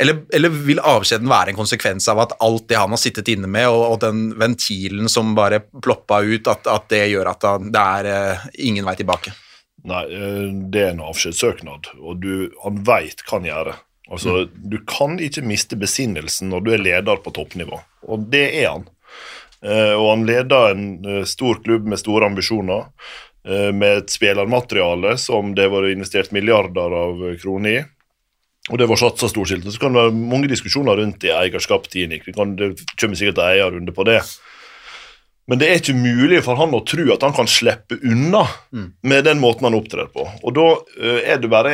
eller, 0.00 0.22
eller 0.32 0.48
vil 0.48 0.80
avskjeden 0.80 1.28
være 1.28 1.52
en 1.52 1.58
konsekvens 1.58 2.06
av 2.08 2.22
at 2.22 2.32
alt 2.40 2.64
det 2.70 2.78
han 2.80 2.92
har 2.94 3.00
sittet 3.00 3.28
inne 3.34 3.48
med, 3.50 3.66
og, 3.68 3.82
og 3.84 3.98
den 4.00 4.30
ventilen 4.40 5.10
som 5.12 5.34
bare 5.36 5.60
ploppa 5.60 6.22
ut, 6.24 6.48
at, 6.48 6.64
at 6.72 6.86
det 6.88 7.02
gjør 7.10 7.28
at 7.34 7.44
han, 7.44 7.68
det 7.74 7.82
er 7.98 8.08
uh, 8.08 8.46
ingen 8.64 8.88
vei 8.88 8.96
tilbake? 8.96 9.34
Nei, 9.90 10.00
eh, 10.08 10.46
det 10.72 10.86
er 10.86 10.94
en 10.94 11.04
avskjedssøknad, 11.04 11.92
og 12.00 12.16
du, 12.20 12.48
han 12.64 12.80
veit 12.88 13.20
hva 13.26 13.38
han 13.38 13.48
gjør. 13.50 13.72
Altså, 14.10 14.38
Du 14.52 14.78
kan 14.88 15.20
ikke 15.22 15.44
miste 15.46 15.76
besinnelsen 15.80 16.48
når 16.52 16.64
du 16.64 16.72
er 16.74 16.82
leder 16.82 17.20
på 17.20 17.32
toppnivå, 17.36 17.80
og 18.08 18.26
det 18.32 18.46
er 18.62 18.70
han. 18.70 18.88
Eh, 19.60 19.92
og 19.92 20.06
han 20.14 20.24
leder 20.28 20.72
en 20.72 21.24
stor 21.28 21.60
klubb 21.64 21.88
med 21.88 22.00
store 22.00 22.32
ambisjoner, 22.32 22.88
med 23.48 24.02
et 24.02 24.12
spillermateriale 24.12 25.14
som 25.16 25.54
det 25.56 25.64
har 25.64 25.72
vært 25.72 25.94
investert 25.94 26.32
milliarder 26.36 26.92
av 26.92 27.22
kroner 27.40 27.70
i. 27.70 27.80
Og 28.68 28.78
det 28.78 28.86
var 28.90 29.00
satsa 29.00 29.30
storskilt. 29.30 29.64
Så 29.64 29.80
kan 29.80 29.94
det 29.94 30.02
være 30.02 30.14
mange 30.14 30.50
diskusjoner 30.50 31.00
rundt 31.00 31.22
det 31.24 31.32
eierskap 31.34 31.88
til 31.90 32.04
Inik. 32.04 32.28
Det 32.28 32.36
kommer 32.36 33.16
sikkert 33.16 33.40
en 33.40 33.48
eierrunde 33.48 33.94
på 33.96 34.04
det. 34.06 34.20
Men 35.50 35.58
det 35.58 35.66
er 35.66 35.80
ikke 35.80 35.96
mulig 35.98 36.44
for 36.46 36.58
han 36.60 36.74
å 36.78 36.82
tro 36.86 37.08
at 37.10 37.24
han 37.26 37.34
kan 37.34 37.48
slippe 37.50 37.96
unna 38.06 38.44
med 39.02 39.24
den 39.26 39.40
måten 39.42 39.66
han 39.66 39.74
opptrer 39.74 40.06
på. 40.14 40.22
Og 40.46 40.54
da 40.54 40.66
eh, 41.00 41.24
er 41.34 41.40
det 41.42 41.50
bare 41.50 41.72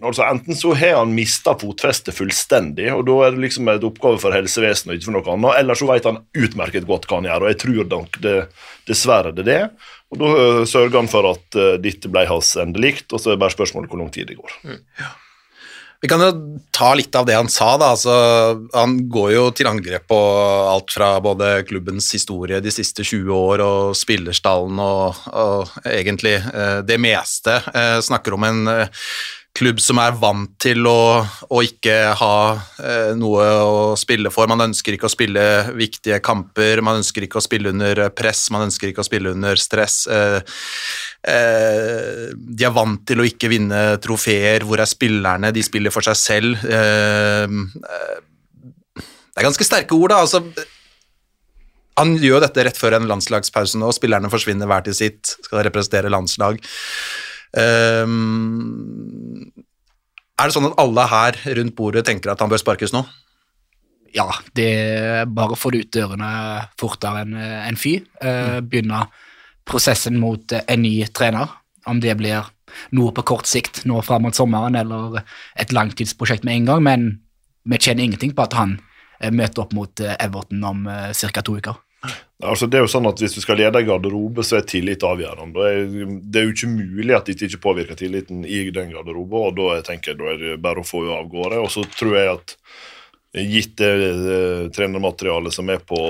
altså 0.00 0.24
Enten 0.24 0.56
så 0.56 0.72
har 0.78 0.96
han 1.02 1.12
mista 1.12 1.52
fotfestet 1.60 2.16
fullstendig, 2.16 2.88
og 2.94 3.04
da 3.10 3.18
er 3.26 3.36
det 3.36 3.44
liksom 3.44 3.68
et 3.68 3.84
oppgave 3.84 4.20
for 4.22 4.32
helsevesenet 4.32 4.94
og 4.94 4.96
ikke 4.96 5.10
for 5.10 5.18
noe 5.18 5.34
annet, 5.36 5.60
eller 5.60 5.76
så 5.76 5.90
vet 5.90 6.08
han 6.08 6.22
utmerket 6.32 6.88
godt 6.88 7.08
hva 7.10 7.20
han 7.20 7.28
gjør, 7.28 7.44
og 7.44 7.52
jeg 7.52 7.60
tror 7.66 7.90
nok 7.92 8.20
det, 8.24 8.36
dessverre 8.88 9.34
det 9.36 9.44
er 9.44 9.50
det. 9.50 9.62
Og 10.10 10.22
da 10.22 10.30
eh, 10.42 10.62
sørger 10.72 11.02
han 11.02 11.10
for 11.12 11.28
at 11.34 11.60
eh, 11.60 11.74
dette 11.84 12.12
ble 12.12 12.24
hans 12.30 12.54
endelikt, 12.62 13.10
og 13.12 13.20
så 13.20 13.34
er 13.34 13.36
det 13.36 13.44
bare 13.44 13.58
spørsmålet 13.58 13.92
hvor 13.92 14.00
lang 14.00 14.14
tid 14.14 14.32
det 14.32 14.40
går. 14.40 14.56
Vi 16.00 16.08
kan 16.08 16.22
jo 16.24 16.30
ta 16.72 16.94
litt 16.96 17.14
av 17.14 17.26
det 17.28 17.36
han 17.36 17.48
sa. 17.52 17.74
da, 17.76 17.90
altså, 17.92 18.14
Han 18.72 18.96
går 19.12 19.32
jo 19.34 19.42
til 19.52 19.68
angrep 19.68 20.06
på 20.08 20.20
alt 20.72 20.94
fra 20.94 21.12
både 21.20 21.58
klubbens 21.68 22.08
historie 22.16 22.60
de 22.64 22.72
siste 22.72 23.04
20 23.04 23.28
år 23.36 23.64
og 23.64 23.98
spillerstallen 23.98 24.80
og, 24.80 25.20
og 25.28 25.76
egentlig 25.84 26.38
eh, 26.40 26.80
det 26.88 26.96
meste. 27.02 27.58
Eh, 27.74 27.98
snakker 28.06 28.38
om 28.38 28.48
en 28.48 28.72
eh, 28.72 29.04
klubb 29.56 29.80
som 29.82 29.98
er 30.00 30.14
vant 30.16 30.52
til 30.62 30.86
å, 30.86 31.20
å 31.50 31.62
ikke 31.64 31.94
ha 32.20 32.34
eh, 32.80 33.12
noe 33.18 33.46
å 33.60 33.78
spille 33.98 34.30
for. 34.32 34.48
Man 34.50 34.70
ønsker 34.70 34.94
ikke 34.94 35.08
å 35.08 35.12
spille 35.12 35.44
viktige 35.76 36.20
kamper, 36.24 36.82
man 36.86 37.00
ønsker 37.02 37.26
ikke 37.26 37.40
å 37.40 37.44
spille 37.44 37.72
under 37.74 38.06
press, 38.16 38.46
man 38.54 38.68
ønsker 38.68 38.90
ikke 38.90 39.02
å 39.04 39.08
spille 39.08 39.34
under 39.34 39.60
stress. 39.60 40.04
Eh, 40.06 40.38
eh, 41.30 42.26
de 42.34 42.66
er 42.66 42.74
vant 42.74 43.00
til 43.06 43.22
å 43.22 43.26
ikke 43.26 43.50
vinne 43.52 43.80
trofeer. 44.02 44.66
Hvor 44.66 44.82
er 44.82 44.90
spillerne? 44.90 45.52
De 45.54 45.62
spiller 45.64 45.94
for 45.94 46.06
seg 46.06 46.18
selv. 46.18 46.66
Eh, 46.66 47.46
eh, 47.46 48.20
det 49.00 49.38
er 49.38 49.46
ganske 49.46 49.66
sterke 49.66 49.96
ord, 49.96 50.12
da. 50.12 50.20
altså 50.26 50.44
han 52.00 52.14
gjør 52.16 52.40
dette 52.46 52.62
rett 52.64 52.78
før 52.80 52.96
en 52.96 53.08
landslagspause 53.10 53.76
nå, 53.80 53.90
spillerne 53.92 54.30
forsvinner 54.32 54.68
hver 54.70 54.86
til 54.86 54.96
sitt, 54.96 55.34
skal 55.44 55.64
representere 55.66 56.12
landslag. 56.12 56.60
Eh, 57.56 58.06
er 60.40 60.48
det 60.48 60.56
sånn 60.56 60.70
at 60.70 60.78
alle 60.80 61.08
her 61.10 61.40
rundt 61.58 61.76
bordet 61.76 62.06
tenker 62.08 62.32
at 62.32 62.40
han 62.40 62.52
bør 62.52 62.62
sparkes 62.62 62.94
nå? 62.96 63.04
Ja, 64.16 64.26
det 64.58 64.68
er 64.74 65.28
bare 65.30 65.54
å 65.54 65.58
få 65.58 65.70
det 65.74 65.84
ut 65.84 65.92
dørene 65.94 66.30
fortere 66.80 67.22
enn 67.26 67.36
en 67.38 67.78
fy. 67.78 67.98
Eh, 68.18 68.58
begynne 68.64 69.04
prosessen 69.70 70.18
mot 70.20 70.52
eh, 70.52 70.64
en 70.66 70.82
ny 70.82 70.94
trener, 71.14 71.48
om 71.86 72.00
det 72.02 72.16
blir 72.20 72.48
noe 72.94 73.12
på 73.14 73.24
kort 73.26 73.48
sikt 73.50 73.84
nå 73.88 73.98
fram 74.06 74.26
mot 74.26 74.36
sommeren 74.36 74.76
eller 74.78 75.22
et 75.58 75.72
langtidsprosjekt 75.74 76.46
med 76.46 76.60
en 76.60 76.70
gang, 76.70 76.82
men 76.86 77.06
vi 77.70 77.78
kjenner 77.78 78.06
ingenting 78.06 78.34
på 78.36 78.46
at 78.46 78.56
han 78.58 78.78
eh, 79.20 79.30
møter 79.32 79.64
opp 79.64 79.76
mot 79.76 80.02
eh, 80.04 80.16
Everton 80.22 80.66
om 80.66 80.84
ca. 80.86 81.42
to 81.42 81.56
uker. 81.58 81.78
Altså 82.40 82.64
det 82.64 82.78
er 82.78 82.86
jo 82.86 82.88
sånn 82.88 83.04
at 83.10 83.20
Hvis 83.20 83.34
du 83.36 83.42
skal 83.44 83.58
lede 83.60 83.76
en 83.76 83.84
garderobe, 83.90 84.40
så 84.46 84.56
er 84.56 84.62
tillit 84.64 85.02
avgjørende. 85.04 85.66
Det 86.24 86.40
er, 86.40 86.46
jo 86.46 86.54
ikke 86.54 86.70
mulig 86.72 87.12
at 87.12 87.26
dette 87.28 87.44
ikke 87.44 87.60
påvirker 87.66 87.98
tilliten 88.00 88.46
i 88.48 88.62
den 88.72 88.94
garderoben, 88.94 89.36
og 89.36 89.58
da 89.58 89.74
jeg 89.76 89.84
tenker 89.90 90.14
jeg, 90.14 90.20
da 90.22 90.30
er 90.32 90.40
det 90.40 90.62
bare 90.64 90.80
å 90.80 90.86
få 90.86 91.02
henne 91.04 91.18
av 91.18 91.28
gårde. 91.28 91.60
Og 91.60 91.68
så 91.74 91.84
tror 91.92 92.16
jeg 92.16 92.32
at 92.38 92.56
gitt 93.36 93.76
det 93.78 94.70
trenermaterialet 94.74 95.54
som 95.54 95.68
er 95.70 95.84
på 95.84 96.00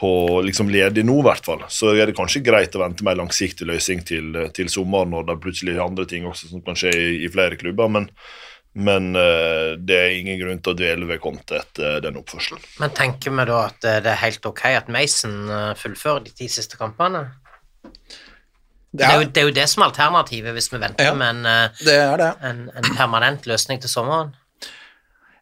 på 0.00 0.10
liksom 0.46 0.70
ledig 0.72 1.02
nå, 1.04 1.18
i 1.20 1.26
hvert 1.26 1.44
fall, 1.44 1.64
så 1.68 1.90
er 1.92 2.08
det 2.08 2.14
kanskje 2.16 2.40
greit 2.46 2.72
å 2.76 2.80
vente 2.80 3.04
med 3.04 3.18
en 3.18 3.26
langsiktig 3.26 3.66
løsning 3.68 4.00
til, 4.08 4.30
til 4.56 4.70
sommeren, 4.72 5.10
når 5.12 5.26
det 5.28 5.34
er 5.34 5.42
plutselig 5.44 5.74
andre 5.84 6.06
ting 6.08 6.24
også 6.30 6.48
som 6.54 6.62
kan 6.64 6.78
skje 6.80 6.94
i, 6.96 7.10
i 7.26 7.28
flere 7.28 7.58
klubber. 7.60 7.90
Men, 7.92 8.06
men 8.80 9.10
eh, 9.18 9.74
det 9.76 9.98
er 9.98 10.14
ingen 10.16 10.40
grunn 10.40 10.62
til 10.64 10.72
å 10.72 10.78
dvele 10.78 11.08
ved 11.10 11.20
Conte 11.20 11.58
etter 11.60 12.00
den 12.06 12.16
oppførselen. 12.16 12.62
Men 12.80 12.96
tenker 12.96 13.34
vi 13.36 13.44
da 13.52 13.60
at 13.66 13.84
eh, 13.90 14.00
det 14.06 14.14
er 14.14 14.22
helt 14.24 14.48
ok 14.48 14.64
at 14.78 14.88
Mason 14.88 15.36
eh, 15.52 15.70
fullfører 15.76 16.24
de 16.30 16.32
ti 16.40 16.48
siste 16.48 16.80
kampene? 16.80 17.26
Det 18.90 19.04
er, 19.06 19.20
jo, 19.20 19.26
det 19.30 19.38
er 19.38 19.44
jo 19.46 19.54
det 19.54 19.68
som 19.70 19.84
er 19.84 19.92
alternativet 19.92 20.54
hvis 20.56 20.66
vi 20.72 20.80
venter 20.82 21.06
Ja. 21.12 21.14
med 21.14 21.28
en, 21.36 21.44
eh, 21.46 21.82
Det 21.84 21.94
er 21.94 22.16
det. 22.18 22.30
en, 22.42 22.64
en 22.74 22.88
permanent 22.96 23.44
løsning 23.46 23.78
til 23.84 23.92
sommeren. 23.92 24.32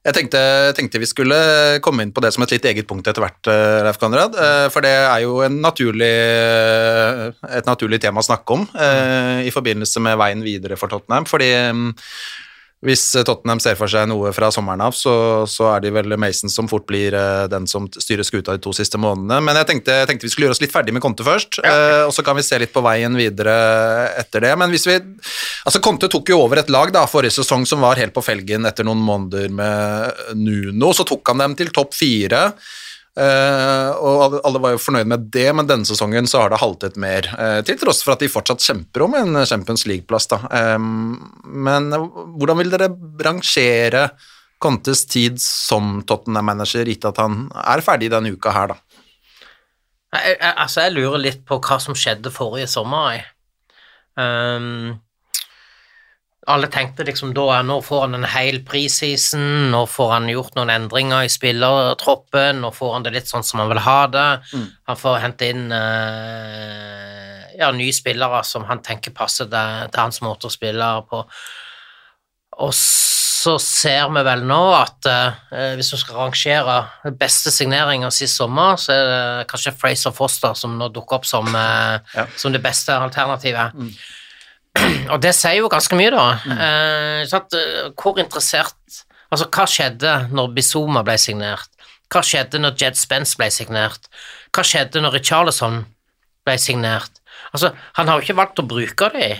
Jeg 0.08 0.16
tenkte, 0.16 0.40
tenkte 0.72 1.00
vi 1.02 1.06
skulle 1.10 1.36
komme 1.84 2.00
inn 2.00 2.14
på 2.16 2.22
det 2.24 2.30
som 2.32 2.40
et 2.44 2.54
litt 2.54 2.64
eget 2.70 2.86
punkt 2.88 3.04
etter 3.10 3.20
hvert, 3.20 3.50
eh, 3.52 3.80
Leif 3.84 3.98
Konrad. 4.00 4.38
eh, 4.40 4.68
For 4.72 4.80
det 4.80 4.94
er 4.94 5.20
jo 5.20 5.42
naturlig, 5.52 6.08
et 7.44 7.68
naturlig 7.68 8.00
tema 8.00 8.22
å 8.22 8.24
snakke 8.24 8.56
om 8.56 8.64
eh, 8.72 9.44
i 9.44 9.52
forbindelse 9.52 10.00
med 10.00 10.16
veien 10.16 10.40
videre 10.40 10.80
for 10.80 10.88
Tottenham. 10.88 11.28
Fordi 11.28 11.50
mm, 11.52 11.90
hvis 12.86 13.02
Tottenham 13.26 13.58
ser 13.58 13.74
for 13.74 13.90
seg 13.90 14.06
noe 14.06 14.30
fra 14.34 14.52
sommeren 14.54 14.84
av, 14.86 14.94
så, 14.94 15.12
så 15.50 15.66
er 15.72 15.82
det 15.82 15.90
vel 15.96 16.14
Mason 16.20 16.52
som 16.52 16.68
fort 16.70 16.86
blir 16.86 17.14
eh, 17.16 17.46
den 17.50 17.66
som 17.66 17.88
styrer 17.90 18.26
skuta 18.26 18.54
de 18.54 18.62
to 18.62 18.70
siste 18.76 19.00
månedene. 19.02 19.40
Men 19.42 19.58
jeg 19.58 19.68
tenkte, 19.72 19.96
jeg 19.98 20.10
tenkte 20.10 20.28
vi 20.28 20.30
skulle 20.30 20.46
gjøre 20.46 20.54
oss 20.54 20.62
litt 20.62 20.74
ferdig 20.74 20.94
med 20.94 21.02
Conte 21.02 21.26
først, 21.26 21.58
eh, 21.66 22.04
og 22.06 22.14
så 22.14 22.22
kan 22.26 22.38
vi 22.38 22.46
se 22.46 22.60
litt 22.62 22.74
på 22.74 22.84
veien 22.86 23.18
videre 23.18 23.56
etter 24.20 24.46
det. 24.46 24.54
Men 24.60 24.74
hvis 24.74 24.86
vi 24.90 24.98
Altså, 25.68 25.82
Conte 25.84 26.08
tok 26.08 26.30
jo 26.30 26.38
over 26.40 26.62
et 26.62 26.70
lag 26.72 26.92
da, 26.94 27.02
forrige 27.10 27.34
sesong 27.34 27.66
som 27.68 27.82
var 27.82 27.98
helt 28.00 28.14
på 28.14 28.22
felgen 28.24 28.64
etter 28.68 28.86
noen 28.86 29.02
måneder 29.04 29.50
med 29.52 30.36
Nuno. 30.38 30.94
Så 30.96 31.04
tok 31.08 31.28
han 31.28 31.42
dem 31.42 31.56
til 31.58 31.72
topp 31.74 31.92
fire. 31.98 32.46
Eh, 33.18 33.90
og 33.98 34.38
alle- 34.44 34.62
var 34.62 34.72
jo 34.76 34.80
fornøyd 34.82 35.06
med 35.10 35.28
det, 35.34 35.46
men 35.54 35.66
denne 35.66 35.86
sesongen 35.88 36.26
så 36.30 36.42
har 36.44 36.50
det 36.54 36.60
haltet 36.62 36.96
mer. 36.96 37.26
eh, 37.38 37.60
til 37.62 37.78
tross 37.78 38.02
for 38.02 38.12
at 38.14 38.20
de 38.24 38.28
fortsatt 38.32 38.62
kjemper 38.64 39.04
om 39.04 39.14
en 39.14 39.44
Champions 39.46 39.86
League-plass. 39.86 40.28
da. 40.28 40.38
Men 40.78 41.90
hvordan 42.38 42.58
vil 42.58 42.70
dere 42.70 42.88
rangere 43.24 44.10
Contes 44.58 45.04
tid 45.06 45.38
som 45.40 46.02
Tottenham-manager, 46.02 46.84
gitt 46.90 47.04
at 47.06 47.16
han 47.22 47.48
er 47.54 47.80
ferdig 47.80 48.10
denne 48.10 48.32
uka 48.34 48.50
her, 48.50 48.72
da? 48.72 48.78
Jeg, 50.14 50.38
jeg, 50.40 50.54
altså, 50.56 50.80
jeg 50.86 50.94
lurer 50.96 51.20
litt 51.22 51.44
på 51.46 51.60
hva 51.60 51.78
som 51.80 51.94
skjedde 51.94 52.32
forrige 52.34 52.66
sommer. 52.66 53.12
Jeg. 53.18 53.26
Ehm, 54.18 54.96
alle 56.48 56.68
tenkte 56.72 57.04
liksom 57.04 57.34
da 57.36 57.60
nå 57.62 57.76
får 57.84 58.00
han 58.06 58.14
en 58.18 58.24
hel 58.32 58.62
preseason, 58.66 59.68
nå 59.72 59.82
får 59.90 60.10
han 60.14 60.28
gjort 60.32 60.54
noen 60.56 60.70
endringer 60.72 61.26
i 61.26 61.32
spillertroppen, 61.32 62.62
nå 62.64 62.70
får 62.72 62.92
han 62.94 63.04
det 63.06 63.12
litt 63.18 63.28
sånn 63.30 63.44
som 63.44 63.60
han 63.62 63.68
vil 63.72 63.82
ha 63.84 63.98
det. 64.12 64.28
Han 64.88 64.96
får 65.00 65.18
hente 65.24 65.50
inn 65.52 65.66
eh, 65.76 67.58
ja, 67.58 67.70
nye 67.74 67.92
spillere 67.94 68.42
som 68.46 68.64
han 68.68 68.80
tenker 68.84 69.14
passer 69.16 69.48
det, 69.50 69.64
til 69.92 70.00
hans 70.06 70.22
måte 70.24 70.48
å 70.48 70.52
spille 70.52 70.88
på. 71.10 71.22
Og 72.58 72.72
så 72.74 73.54
ser 73.62 74.08
vi 74.10 74.22
vel 74.26 74.40
nå 74.48 74.60
at 74.74 75.06
eh, 75.06 75.74
hvis 75.78 75.92
du 75.94 75.98
skal 76.00 76.16
rangere 76.24 76.78
beste 77.20 77.52
signeringer 77.54 78.10
sist 78.14 78.40
sommer, 78.40 78.74
så 78.82 78.96
er 78.96 79.04
det 79.12 79.48
kanskje 79.52 79.76
Fraser 79.78 80.14
Foster 80.16 80.56
som 80.58 80.74
nå 80.80 80.88
dukker 80.94 81.20
opp 81.20 81.28
som, 81.28 81.46
eh, 81.54 82.00
Ja. 82.16 82.26
som 82.36 82.52
det 82.52 82.62
beste 82.64 82.96
alternativet. 82.96 83.76
Og 85.12 85.20
det 85.24 85.34
sier 85.36 85.58
jo 85.60 85.68
ganske 85.72 85.96
mye, 85.98 86.10
da. 86.14 86.24
Eh, 86.54 87.26
sant? 87.30 87.54
Eh, 87.56 87.90
Hvor 87.98 88.18
interessert 88.22 88.74
Altså, 89.28 89.44
hva 89.52 89.66
skjedde 89.68 90.12
når 90.32 90.54
Bizuma 90.56 91.02
ble 91.04 91.18
signert? 91.20 91.68
Hva 92.08 92.22
skjedde 92.24 92.56
når 92.62 92.78
Jed 92.80 92.96
Spence 92.96 93.36
ble 93.36 93.50
signert? 93.52 94.06
Hva 94.56 94.62
skjedde 94.64 95.02
når 95.04 95.18
Richarlison 95.18 95.82
ble 96.48 96.54
signert? 96.56 97.20
Altså, 97.52 97.74
han 97.98 98.08
har 98.08 98.16
jo 98.16 98.24
ikke 98.24 98.38
valgt 98.38 98.62
å 98.62 98.64
bruke 98.70 99.10
dem. 99.12 99.36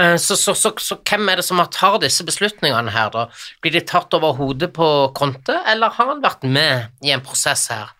Eh, 0.00 0.16
Så, 0.16 0.38
så, 0.40 0.54
så, 0.56 0.72
så 0.80 0.96
hvem 1.04 1.28
er 1.28 1.42
det 1.42 1.44
som 1.44 1.60
tar 1.68 1.98
disse 2.00 2.24
beslutningene 2.24 2.94
her, 2.94 3.12
da? 3.12 3.26
Blir 3.60 3.76
de 3.76 3.84
tatt 3.84 4.16
over 4.16 4.32
hodet 4.40 4.72
på 4.72 4.88
kontet? 5.12 5.60
eller 5.66 5.92
har 5.98 6.14
han 6.14 6.24
vært 6.24 6.48
med 6.48 6.88
i 7.04 7.12
en 7.12 7.20
prosess 7.20 7.68
her? 7.68 7.92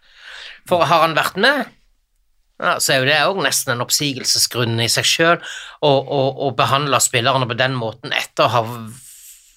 For 0.68 0.84
har 0.88 1.04
han 1.04 1.16
vært 1.18 1.36
med, 1.36 1.68
så 2.82 2.92
er 2.94 2.98
jo 3.00 3.08
det 3.08 3.20
òg 3.26 3.40
nesten 3.44 3.72
en 3.74 3.84
oppsigelsesgrunn 3.86 4.80
i 4.84 4.88
seg 4.92 5.06
sjøl 5.08 5.38
å, 5.86 6.50
behandle 6.58 7.00
spillerne 7.00 7.48
på 7.48 7.56
den 7.58 7.76
måten 7.78 8.12
etter 8.16 8.46
å 8.46 8.52
ha 8.54 8.62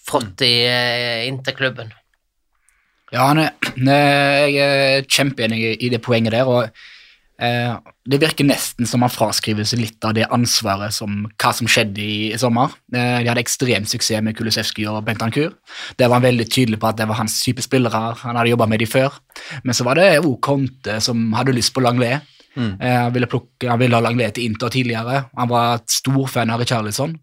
fått 0.08 0.38
de 0.44 0.52
eh, 0.68 1.28
inn 1.28 1.42
til 1.44 1.56
klubben. 1.58 1.92
Ja, 3.14 3.28
jeg 3.38 4.58
er 4.58 5.06
kjempeenig 5.06 5.78
i- 5.78 5.90
det 5.94 6.02
poenget 6.02 6.34
der, 6.34 6.48
og 6.50 6.70
eh, 7.40 7.76
det 8.10 8.20
virker 8.20 8.48
nesten 8.48 8.88
som 8.90 9.02
han 9.06 9.12
fraskriver 9.14 9.64
seg 9.70 9.80
litt 9.84 10.04
av 10.08 10.16
det 10.18 10.26
ansvaret 10.34 10.92
som 10.96 11.28
hva 11.38 11.54
som 11.54 11.70
skjedde 11.70 12.02
i, 12.02 12.34
sommer. 12.42 12.74
Eh, 12.94 13.20
de 13.22 13.30
hadde 13.30 13.44
ekstrem 13.44 13.86
suksess 13.86 14.24
med 14.26 14.36
Kulusevski 14.36 14.88
og 14.90 15.04
Bentancour. 15.06 15.54
Der 16.00 16.10
var 16.10 16.20
han 16.20 16.26
veldig 16.28 16.50
tydelig 16.50 16.80
på 16.82 16.90
at 16.90 16.98
det 16.98 17.08
var 17.08 17.22
hans 17.22 17.38
type 17.46 17.62
spillere, 17.64 18.16
han 18.24 18.36
hadde 18.40 18.50
jobba 18.56 18.68
med 18.68 18.82
de 18.82 18.90
før. 18.90 19.14
Men 19.64 19.78
så 19.78 19.86
var 19.88 20.00
det 20.02 20.10
òg 20.24 20.40
Conte 20.42 21.00
som 21.04 21.32
hadde 21.38 21.54
lyst 21.56 21.74
på 21.76 21.86
Langlet. 21.86 22.26
Eh, 22.80 22.98
han, 23.04 23.14
ville 23.14 23.30
plukke, 23.30 23.70
han 23.70 23.80
ville 23.82 23.98
ha 23.98 24.04
Langlet 24.06 24.36
til 24.38 24.46
Inter 24.46 24.70
tidligere, 24.70 25.26
han 25.36 25.50
var 25.50 25.80
et 25.80 25.90
stor 25.90 26.28
fan 26.30 26.52
av 26.54 26.60
Richarlison. 26.62 27.16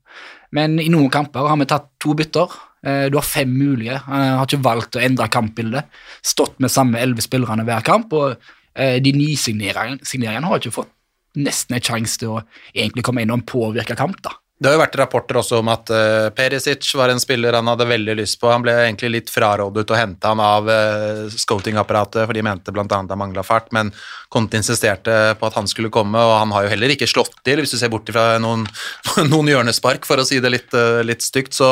Men 0.52 0.78
i 0.82 0.88
noen 0.90 1.10
kamper 1.10 1.46
har 1.46 1.56
vi 1.60 1.68
tatt 1.70 1.86
to 2.02 2.14
bytter. 2.18 2.50
Eh, 2.84 3.08
Du 3.10 3.16
har 3.18 3.26
fem 3.26 3.48
mulige. 3.48 4.00
Han 4.06 4.38
har 4.38 4.46
ikke 4.46 4.64
valgt 4.64 4.96
å 4.96 5.04
endre 5.04 5.28
kampbildet. 5.28 5.84
Stått 6.22 6.58
med 6.58 6.70
samme 6.70 6.98
elleve 6.98 7.22
spillerne 7.22 7.64
hver 7.64 7.84
kamp. 7.86 8.12
Og 8.12 8.34
eh, 8.74 8.98
de 8.98 9.12
nysigneringene 9.12 10.02
signeringene 10.02 10.50
har 10.50 10.58
ikke 10.58 10.74
fått 10.80 10.90
nesten 11.38 11.76
en 11.76 11.84
sjanse 11.86 12.18
til 12.18 12.32
å 12.34 12.40
egentlig 12.74 13.04
komme 13.06 13.22
inn 13.22 13.30
og 13.30 13.46
påvirke 13.46 13.94
kamp. 13.94 14.18
da. 14.22 14.34
Det 14.60 14.68
har 14.68 14.74
jo 14.76 14.82
vært 14.82 14.96
rapporter 15.00 15.38
også 15.40 15.62
om 15.62 15.70
at 15.72 15.88
uh, 15.88 16.26
Perisic 16.36 16.84
var 16.98 17.08
en 17.08 17.20
spiller 17.22 17.56
han 17.56 17.68
hadde 17.70 17.86
veldig 17.88 18.18
lyst 18.18 18.36
på. 18.42 18.50
Han 18.52 18.60
ble 18.60 18.74
egentlig 18.82 19.08
litt 19.14 19.30
frarådet 19.32 19.86
å 19.88 19.96
hente 19.96 20.28
han 20.28 20.42
av 20.44 20.66
uh, 20.68 21.32
scouting-apparatet, 21.32 22.26
for 22.28 22.36
de 22.36 22.42
mente 22.44 22.74
bl.a. 22.76 22.84
han 22.92 23.08
mangla 23.16 23.40
fart, 23.46 23.70
men 23.72 23.88
Conte 24.28 24.60
insisterte 24.60 25.14
på 25.40 25.48
at 25.48 25.56
han 25.56 25.66
skulle 25.66 25.88
komme, 25.90 26.20
og 26.20 26.34
han 26.36 26.52
har 26.52 26.66
jo 26.66 26.72
heller 26.74 26.92
ikke 26.92 27.08
slått 27.08 27.40
til, 27.40 27.62
hvis 27.62 27.72
du 27.72 27.78
ser 27.80 27.90
bort 27.90 28.12
fra 28.12 28.34
noen, 28.42 28.66
noen 29.32 29.48
hjørnespark, 29.48 30.04
for 30.04 30.20
å 30.20 30.26
si 30.28 30.42
det 30.44 30.52
litt, 30.52 30.76
uh, 30.76 31.00
litt 31.08 31.24
stygt. 31.24 31.56
Så, 31.56 31.70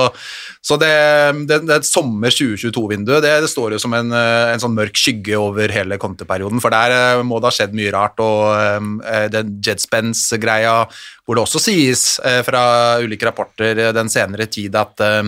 så 0.64 0.80
det, 0.80 0.88
det, 1.44 1.60
det 1.68 1.78
sommer 1.84 2.32
2022-vinduet, 2.32 3.20
det, 3.20 3.34
det, 3.44 3.52
står 3.52 3.76
jo 3.76 3.82
som 3.84 3.98
en, 4.00 4.16
en, 4.16 4.64
sånn 4.64 4.76
mørk 4.78 4.96
skygge 4.96 5.36
over 5.36 5.76
hele 5.76 6.00
Conte-perioden, 6.00 6.64
for 6.64 6.72
der 6.72 7.20
må 7.20 7.36
det 7.36 7.52
ha 7.52 7.54
skjedd 7.60 7.76
mye 7.76 7.92
rart, 7.92 8.16
og 8.24 9.28
den 9.36 9.54
Jed 9.60 9.84
Spence-greia 9.84 10.86
hvor 11.28 11.36
det 11.36 11.42
også 11.44 11.60
sies 11.60 12.02
eh, 12.24 12.38
fra 12.40 12.62
ulike 13.04 13.26
rapporter 13.28 13.76
den 13.92 14.08
senere 14.08 14.46
tid 14.48 14.72
at 14.80 15.02
uh, 15.04 15.26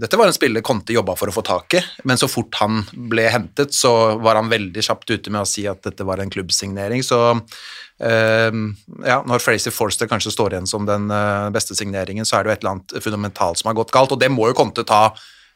dette 0.00 0.16
var 0.16 0.30
en 0.30 0.32
spiller 0.32 0.64
Conte 0.64 0.96
jobba 0.96 1.12
for 1.20 1.28
å 1.28 1.34
få 1.36 1.44
tak 1.44 1.76
i, 1.76 1.82
men 2.08 2.16
så 2.16 2.30
fort 2.32 2.56
han 2.62 2.80
ble 3.12 3.26
hentet, 3.28 3.76
så 3.76 4.16
var 4.24 4.40
han 4.40 4.48
veldig 4.48 4.86
kjapt 4.88 5.12
ute 5.12 5.34
med 5.34 5.42
å 5.42 5.50
si 5.50 5.66
at 5.68 5.84
dette 5.84 6.06
var 6.08 6.22
en 6.22 6.32
klubbsignering. 6.32 7.04
Så 7.04 7.20
uh, 7.28 8.56
ja, 9.04 9.18
når 9.28 9.44
Fraser 9.44 9.76
Forster 9.76 10.08
kanskje 10.08 10.32
står 10.32 10.56
igjen 10.56 10.70
som 10.70 10.88
den 10.88 11.12
beste 11.52 11.76
signeringen, 11.76 12.24
så 12.24 12.38
er 12.38 12.48
det 12.48 12.48
jo 12.48 12.56
et 12.56 12.64
eller 12.64 12.78
annet 12.78 12.96
fundamentalt 13.04 13.60
som 13.60 13.68
har 13.68 13.76
gått 13.82 13.92
galt, 13.92 14.16
og 14.16 14.24
det 14.24 14.32
må 14.32 14.48
jo 14.48 14.56
Conte 14.56 14.88
ta 14.88 15.10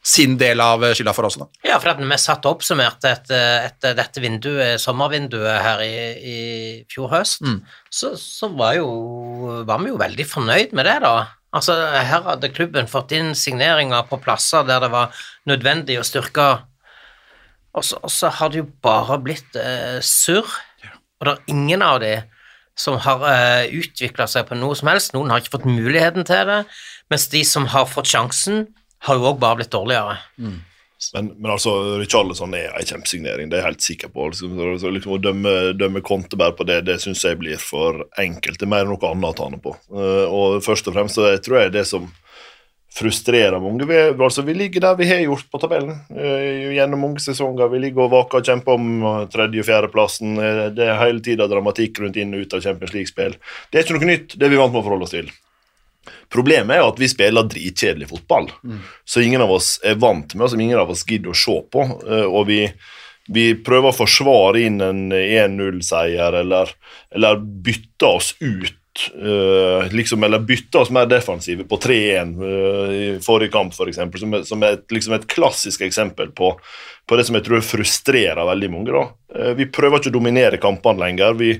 sin 0.07 0.37
del 0.39 0.61
av 0.63 0.83
skylda 0.95 1.13
for 1.15 1.27
også. 1.27 1.43
Da. 1.43 1.71
Ja, 1.73 1.77
for 1.81 1.91
at 1.91 1.99
vi 1.99 2.19
satt 2.21 2.45
oppsummert 2.47 3.03
etter, 3.07 3.65
etter 3.67 3.95
dette 3.97 4.23
vinduet, 4.23 4.79
sommervinduet 4.79 5.59
her 5.65 5.83
i, 5.83 5.97
i 6.17 6.37
fjor 6.91 7.11
høst, 7.11 7.43
mm. 7.43 7.57
så, 7.91 8.13
så 8.19 8.49
var, 8.53 8.77
jo, 8.79 8.87
var, 9.67 9.83
vi 9.83 9.91
jo 9.91 9.99
veldig 9.99 10.27
fornøyd 10.29 10.77
med 10.77 10.87
det, 10.87 11.01
da. 11.03 11.15
Altså, 11.57 11.75
her 11.95 12.23
hadde 12.27 12.53
klubben 12.55 12.89
fått 12.91 13.13
inn 13.17 13.33
signeringer 13.35 14.07
på 14.07 14.19
plasser 14.23 14.65
der 14.67 14.83
det 14.83 14.91
var 14.93 15.27
nødvendig 15.49 15.99
å 15.99 16.07
styrke, 16.07 16.47
og 17.77 17.85
så, 17.85 17.99
og 18.01 18.11
så 18.11 18.31
har 18.39 18.51
det 18.51 18.63
jo 18.63 18.71
bare 18.83 19.19
blitt 19.21 19.59
eh, 19.59 19.99
surr, 20.01 20.47
og 21.17 21.27
det 21.27 21.33
er 21.33 21.53
ingen 21.53 21.83
av 21.85 21.99
de 22.01 22.15
som 22.77 22.97
har 23.01 23.23
eh, 23.27 23.73
utvikla 23.73 24.27
seg 24.29 24.47
på 24.47 24.57
noe 24.57 24.75
som 24.77 24.89
helst. 24.91 25.13
Noen 25.15 25.31
har 25.33 25.41
ikke 25.41 25.57
fått 25.57 25.69
muligheten 25.69 26.25
til 26.29 26.43
det, 26.49 26.59
mens 27.11 27.27
de 27.33 27.41
som 27.47 27.65
har 27.73 27.87
fått 27.89 28.09
sjansen, 28.11 28.67
har 29.05 29.19
jo 29.19 29.29
òg 29.29 29.39
bare 29.41 29.61
blitt 29.61 29.73
dårligere. 29.73 30.17
Mm. 30.41 30.57
Men, 31.13 31.27
men, 31.37 31.51
altså, 31.51 31.71
Richarlison 32.01 32.53
er 32.57 32.71
en 32.73 32.87
kjempesignering, 32.89 33.49
det 33.49 33.59
er 33.59 33.61
jeg 33.61 33.69
helt 33.69 33.85
sikker 33.85 34.11
på. 34.13 34.29
Liksom, 34.31 34.55
så, 34.81 34.91
liksom, 34.93 35.13
å 35.13 35.21
dømme, 35.21 35.55
dømme 35.77 36.01
Conte 36.05 36.39
bare 36.39 36.55
på 36.57 36.65
det, 36.67 36.81
det 36.87 36.97
syns 37.03 37.21
jeg 37.25 37.37
blir 37.41 37.61
for 37.61 38.07
enkelt. 38.17 38.57
Det 38.57 38.65
er 38.65 38.71
mer 38.71 38.87
enn 38.87 38.95
noe 38.95 39.11
annet 39.11 39.29
å 39.29 39.37
ta 39.37 39.49
ned 39.53 39.61
på. 39.63 39.75
Uh, 39.93 40.25
og 40.25 40.57
først 40.65 40.89
og 40.89 40.97
fremst 40.97 41.19
så 41.19 41.29
jeg 41.29 41.43
tror 41.45 41.61
jeg 41.61 41.75
det 41.77 41.85
som 41.89 42.09
frustrerer 42.97 43.61
mange 43.61 43.85
vi, 43.85 43.97
altså, 44.09 44.41
vi 44.41 44.55
ligger 44.57 44.81
der 44.81 44.95
vi 44.97 45.05
har 45.05 45.19
gjort 45.21 45.51
på 45.53 45.59
tabellen 45.61 45.99
uh, 46.17 46.73
gjennom 46.73 47.05
mange 47.05 47.21
sesonger. 47.21 47.69
Vi 47.69 47.83
ligger 47.83 48.07
og 48.07 48.15
vaker 48.15 48.41
og 48.41 48.49
kjemper 48.49 48.79
om 48.79 49.27
tredje- 49.29 49.61
og 49.61 49.69
fjerdeplassen. 49.69 50.33
Uh, 50.41 50.63
det 50.73 50.89
er 50.89 51.03
hele 51.03 51.21
tida 51.21 51.45
dramatikk 51.51 52.01
rundt 52.01 52.17
inn 52.17 52.33
og 52.33 52.47
ut 52.47 52.57
av 52.57 52.65
Champions 52.65 52.97
League-spill. 52.97 53.37
Det 53.69 53.77
er 53.77 53.85
ikke 53.85 53.99
noe 53.99 54.15
nytt, 54.15 54.33
det 54.33 54.49
er 54.49 54.55
vi 54.55 54.63
vant 54.63 54.73
med 54.73 54.81
å 54.81 54.87
forholde 54.89 55.05
oss 55.05 55.13
til. 55.13 55.29
Problemet 56.33 56.75
er 56.75 56.83
jo 56.83 56.91
at 56.91 57.01
vi 57.01 57.09
spiller 57.11 57.47
dritkjedelig 57.49 58.09
fotball, 58.11 58.49
mm. 58.63 58.79
så 59.05 59.23
ingen 59.23 59.43
av 59.43 59.53
oss 59.57 59.75
er 59.85 59.99
vant 60.01 60.35
med, 60.35 60.45
og 60.45 60.53
som 60.53 60.63
ingen 60.63 60.81
av 60.81 60.91
oss 60.93 61.05
gidder 61.07 61.33
å 61.33 61.37
se 61.37 61.57
på. 61.73 61.85
Eh, 62.07 62.25
og 62.27 62.47
vi, 62.49 62.61
vi 63.33 63.47
prøver 63.59 63.91
å 63.91 63.97
forsvare 63.97 64.65
inn 64.67 64.81
en 64.83 65.05
1-0-seier, 65.13 66.41
eller, 66.43 66.73
eller 67.15 67.39
bytte 67.41 68.11
oss 68.19 68.33
ut. 68.39 68.77
Uh, 69.13 69.85
liksom, 69.93 70.23
eller 70.25 70.41
bytte 70.43 70.79
oss 70.81 70.89
mer 70.93 71.05
defensive 71.09 71.67
på 71.69 71.77
3-1 71.83 72.35
uh, 72.39 72.47
eh, 72.47 72.93
i 72.97 73.07
forrige 73.23 73.53
kamp, 73.53 73.73
f.eks., 73.73 73.77
for 73.77 73.91
eksempel, 73.91 74.21
som, 74.23 74.37
som 74.47 74.65
er 74.65 74.79
et, 74.79 74.85
liksom 74.93 75.13
et 75.17 75.27
klassisk 75.29 75.83
eksempel 75.85 76.31
på 76.35 76.55
på 77.07 77.15
det 77.15 77.23
som 77.27 77.37
jeg 77.37 77.45
tror 77.47 77.63
frustrerer 77.63 78.47
veldig 78.49 78.69
mange. 78.71 78.91
da. 78.91 79.03
Eh, 79.35 79.53
vi 79.57 79.69
prøver 79.71 80.01
ikke 80.01 80.11
å 80.11 80.17
dominere 80.17 80.61
kampene 80.61 81.05
lenger. 81.05 81.37
Vi, 81.39 81.53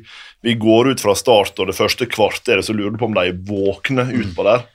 vi 0.43 0.55
går 0.59 0.91
ut 0.91 1.03
fra 1.03 1.15
start 1.15 1.59
og 1.59 1.69
det 1.71 1.77
første 1.77 2.07
kvarteret 2.11 2.67
så 2.67 2.75
lurer 2.75 2.95
du 2.95 2.99
på 2.99 3.07
om 3.07 3.15
de 3.15 3.29
er 3.29 3.45
våkne 3.47 4.09
utpå 4.11 4.47
der. 4.47 4.65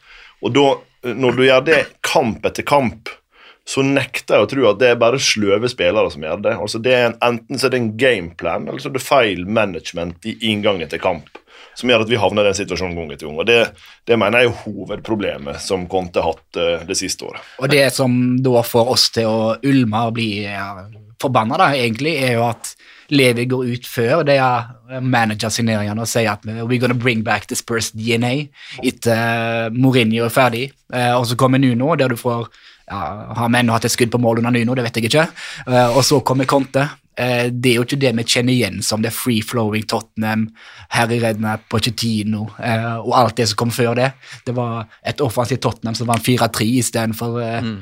Og 0.42 0.54
da, 0.57 0.69
eh, 1.04 1.12
når 1.12 1.37
du 1.37 1.45
gjør 1.45 1.66
det 1.69 1.83
kamp 2.07 2.49
etter 2.49 2.66
kamp, 2.66 3.12
så 3.69 3.85
nekter 3.87 4.40
jeg 4.40 4.47
å 4.47 4.49
tro 4.50 4.64
at 4.73 4.81
det 4.81 4.88
er 4.90 4.99
bare 4.99 5.21
sløve 5.23 5.69
spillere 5.71 6.11
som 6.11 6.25
gjør 6.25 6.40
det. 6.49 6.57
Altså 6.64 6.81
det 6.83 6.97
er 6.97 7.04
en, 7.11 7.21
Enten 7.23 7.61
så 7.61 7.69
er 7.69 7.75
det 7.75 7.83
en 7.83 7.92
gameplan, 8.00 8.66
eller 8.66 8.83
så 8.83 8.90
er 8.90 8.97
det 8.97 9.04
feil 9.04 9.45
management 9.47 10.26
i 10.26 10.38
inngangen 10.50 10.90
til 10.90 11.02
kamp 11.04 11.28
som 11.75 11.91
gjør 11.91 12.05
at 12.05 12.11
vi 12.11 12.21
havner 12.21 12.45
i 12.45 12.50
den 12.50 12.59
situasjonen 12.59 12.97
gang 12.99 13.12
etter 13.14 13.29
gang. 13.29 13.41
Og 13.43 13.49
det, 13.49 13.59
det, 14.09 14.19
mener 14.21 14.43
jeg 14.43 14.50
er 14.50 14.62
hovedproblemet 14.64 15.62
som 15.64 15.87
Conte 15.91 16.23
har 16.23 16.35
hatt 16.35 16.61
uh, 16.61 16.87
det 16.88 16.99
siste 16.99 17.29
året. 17.29 17.52
Og 17.62 17.73
det 17.73 17.87
som 17.97 18.19
da 18.43 18.64
får 18.67 18.93
oss 18.95 19.09
til 19.14 19.31
å 19.31 19.55
ulme 19.59 20.07
og 20.09 20.17
bli 20.19 20.31
ja, 20.45 20.73
forbanna, 21.23 21.61
da, 21.61 21.73
egentlig, 21.79 22.19
er 22.25 22.37
jo 22.38 22.49
at 22.51 22.75
Levi 23.12 23.44
går 23.44 23.75
ut 23.75 23.87
før 23.88 24.23
det 24.25 24.38
er 24.40 25.01
managersigneringene 25.05 26.01
og 26.01 26.09
sier 26.09 26.33
at 26.33 26.47
we're 26.47 26.81
gonna 26.81 26.97
bring 26.97 27.20
back 27.25 27.44
the 27.51 27.57
Spurs 27.59 27.90
DNA 27.92 28.49
etter 28.81 29.68
uh, 29.68 29.75
Mourinho 29.75 30.25
er 30.25 30.33
ferdig. 30.33 30.70
Uh, 30.92 31.18
og 31.18 31.27
så 31.29 31.37
kommer 31.37 31.61
Nuno, 31.61 31.92
der 31.97 32.12
du 32.12 32.16
får 32.20 32.47
ja, 32.88 32.99
Har 33.38 33.53
menn 33.53 33.70
hatt 33.73 33.87
et 33.87 33.94
skudd 33.94 34.11
på 34.12 34.20
mål 34.20 34.40
under 34.42 34.53
Nuno? 34.55 34.75
Det 34.77 34.87
vet 34.87 34.99
jeg 34.99 35.11
ikke. 35.11 35.29
Uh, 35.68 35.97
og 35.97 36.03
så 36.09 36.20
kommer 36.25 36.49
Conte. 36.49 36.88
Eh, 37.16 37.48
det 37.53 37.72
er 37.72 37.81
jo 37.81 37.85
ikke 37.85 38.01
det 38.01 38.12
vi 38.16 38.25
kjenner 38.25 38.55
igjen 38.55 38.79
som 38.85 39.03
det 39.05 39.12
free-flowing 39.12 39.85
Tottenham, 39.88 40.46
Harry 40.94 41.18
Redknapp, 41.20 41.66
Pochettino 41.72 42.46
eh, 42.57 42.94
og 43.03 43.12
alt 43.18 43.37
det 43.40 43.51
som 43.51 43.61
kom 43.62 43.75
før 43.75 43.96
det. 43.98 44.12
Det 44.46 44.55
var 44.57 44.87
et 45.05 45.20
offensivt 45.25 45.64
Tottenham 45.64 45.98
som 45.98 46.09
vant 46.09 46.25
4-3 46.25 46.68
istedenfor 46.81 47.37
eh, 47.44 47.59
mm. 47.66 47.77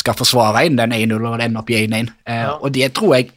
skal 0.00 0.16
forsvare 0.16 0.64
inn 0.68 0.80
den 0.80 0.96
1-0 0.96 1.18
og 1.18 1.44
ende 1.44 1.60
opp 1.60 1.72
i 1.72 1.82
1-1. 1.82 2.14
Ja. 2.24 2.56
Og 2.56 2.72
det 2.76 2.92
tror 2.96 3.18
jeg 3.18 3.30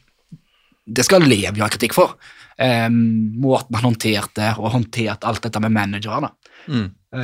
det 0.83 1.05
skal 1.07 1.23
Levi 1.23 1.63
ha 1.63 1.69
kritikk 1.71 1.95
for. 1.95 2.15
Eh, 2.57 2.89
måten 2.89 3.79
han 3.79 3.89
håndterte 3.89 4.53
og 4.59 4.73
håndterte 4.77 5.27
alt 5.27 5.43
dette 5.43 5.61
med 5.63 5.75
managere. 5.75 6.31
Mm. 6.67 6.89
Um, 7.13 7.23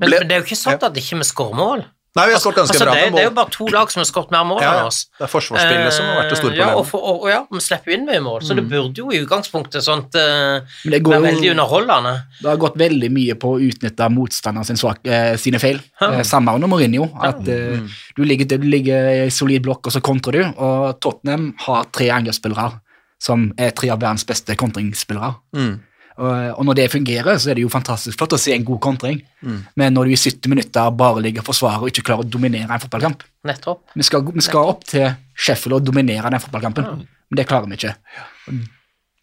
men, 0.00 0.10
men, 0.10 0.14
det 0.26 0.34
er 0.34 0.40
jo 0.40 0.48
ikke 0.48 0.58
sant 0.58 0.84
at 0.86 0.96
ikke 0.96 1.20
vi 1.20 1.26
skårer 1.28 1.58
mål. 1.58 1.84
Nei, 2.18 2.24
vi 2.26 2.32
har 2.34 2.40
skåret 2.42 2.56
ganske 2.58 2.74
altså, 2.74 2.86
bra 2.88 2.94
det, 2.96 3.02
det, 3.14 3.20
er 3.22 3.28
jo 3.28 3.32
bare 3.36 3.52
to 3.54 3.66
lag 3.70 3.90
som 3.92 4.00
har 4.00 4.06
skåret 4.08 4.32
mer 4.34 4.46
mål 4.48 4.64
ja, 4.64 4.70
enn 4.80 4.88
oss. 4.88 4.96
Det 5.14 5.22
er 5.22 5.30
forsvarsspillet 5.30 5.94
som 5.94 6.08
har 6.08 6.16
vært 6.18 6.32
det 6.32 6.38
store 6.40 6.50
problemet. 6.50 6.72
Ja, 6.72 6.78
og, 6.80 6.86
for, 6.88 7.04
og, 7.06 7.26
ja, 7.30 7.36
vi 7.46 7.60
slipper 7.62 7.94
inn 7.94 8.06
mye 8.08 8.22
mål, 8.24 8.40
så 8.42 8.56
det 8.58 8.64
mm. 8.64 8.70
burde 8.72 9.04
jo 9.04 9.12
i 9.14 9.20
utgangspunktet 9.22 9.86
sånt 9.86 10.18
uh, 10.18 10.80
være 10.90 11.20
veldig 11.28 11.52
underholdende. 11.52 12.14
Det 12.40 12.50
har 12.50 12.58
gått 12.64 12.80
veldig 12.82 13.10
mye 13.14 13.36
på 13.38 13.52
å 13.54 13.60
utnytte 13.62 14.08
motstanderen 14.10 14.66
sin 14.66 14.80
svak, 14.80 14.98
uh, 15.06 15.36
sine 15.38 15.62
feil. 15.62 15.78
Uh, 16.02 16.18
samme 16.26 16.56
under 16.58 16.72
Mourinho. 16.72 17.06
At 17.14 17.44
uh, 17.46 17.78
mm. 17.78 17.86
du, 18.18 18.24
ligger, 18.26 18.50
du 18.58 18.66
ligger 18.66 19.12
i 19.28 19.30
solid 19.30 19.62
blokk, 19.68 19.86
og 19.86 19.94
så 19.94 20.02
kontrer 20.02 20.40
du. 20.40 20.42
Og 20.58 20.98
Tottenham 20.98 21.52
har 21.68 21.86
tre 21.94 22.10
angrepsspillere 22.16 22.72
som 23.22 23.50
er 23.60 23.70
tre 23.76 23.92
av 23.92 24.02
verdens 24.02 24.26
beste 24.26 24.58
kontringsspillere. 24.58 25.34
Mm. 25.54 25.74
Og 26.20 26.64
når 26.68 26.76
det 26.76 26.90
fungerer, 26.92 27.38
så 27.40 27.50
er 27.50 27.56
det 27.56 27.64
jo 27.64 27.72
fantastisk 27.72 28.18
flott 28.20 28.34
å 28.36 28.40
se 28.40 28.52
en 28.52 28.66
god 28.66 28.80
kontring. 28.84 29.22
Mm. 29.40 29.60
Men 29.80 29.96
når 29.96 30.10
du 30.10 30.14
i 30.14 30.20
70 30.20 30.52
minutter 30.52 30.90
bare 30.96 31.22
ligger 31.24 31.44
og 31.44 31.48
forsvarer 31.48 31.86
og 31.86 31.92
ikke 31.92 32.04
klarer 32.10 32.26
å 32.26 32.32
dominere 32.38 32.68
en 32.68 32.82
fotballkamp 32.82 33.24
Nettopp. 33.48 33.94
Vi 33.96 34.04
skal, 34.04 34.26
vi 34.34 34.44
skal 34.44 34.68
opp 34.74 34.84
til 34.90 35.06
Sheffield 35.32 35.78
og 35.78 35.86
dominere 35.88 36.28
den 36.32 36.42
fotballkampen, 36.44 36.84
mm. 36.84 37.08
men 37.30 37.40
det 37.40 37.46
klarer 37.48 37.70
vi 37.70 37.78
ikke. 37.78 37.94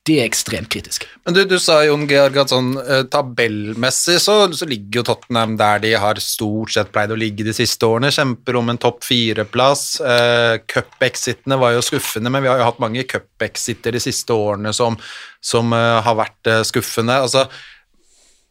Det 0.07 0.15
er 0.21 0.27
ekstremt 0.29 0.69
kritisk. 0.71 1.03
Men 1.27 1.35
du, 1.35 1.41
du 1.49 1.57
sa 1.59 1.81
Jon 1.83 2.05
Georg 2.07 2.37
at 2.39 2.51
sånn 2.53 2.69
eh, 2.79 3.03
tabellmessig 3.11 4.15
så, 4.23 4.37
så, 4.55 4.67
ligger 4.69 5.01
jo 5.01 5.05
Tottenham 5.09 5.57
der 5.59 5.81
de 5.83 5.91
har 5.99 6.21
stort 6.23 6.71
sett 6.71 6.93
pleid 6.95 7.11
å 7.11 7.19
ligge 7.19 7.43
de 7.43 7.55
siste 7.55 7.83
årene. 7.83 8.13
Kjemper 8.15 8.55
om 8.59 8.71
en 8.71 8.79
topp 8.79 9.03
fire-plass. 9.03 9.85
Eh, 9.99 10.53
Cup-exitene 10.71 11.59
var 11.59 11.75
jo 11.75 11.83
skuffende, 11.83 12.31
men 12.31 12.45
vi 12.45 12.51
har 12.51 12.61
jo 12.61 12.69
hatt 12.69 12.79
mange 12.83 13.03
cup-exiter 13.09 13.97
de 13.97 14.03
siste 14.03 14.31
årene 14.31 14.71
som, 14.75 14.95
som 15.43 15.75
eh, 15.75 15.99
har 16.07 16.19
vært 16.23 16.53
skuffende. 16.69 17.19
Altså, 17.27 17.43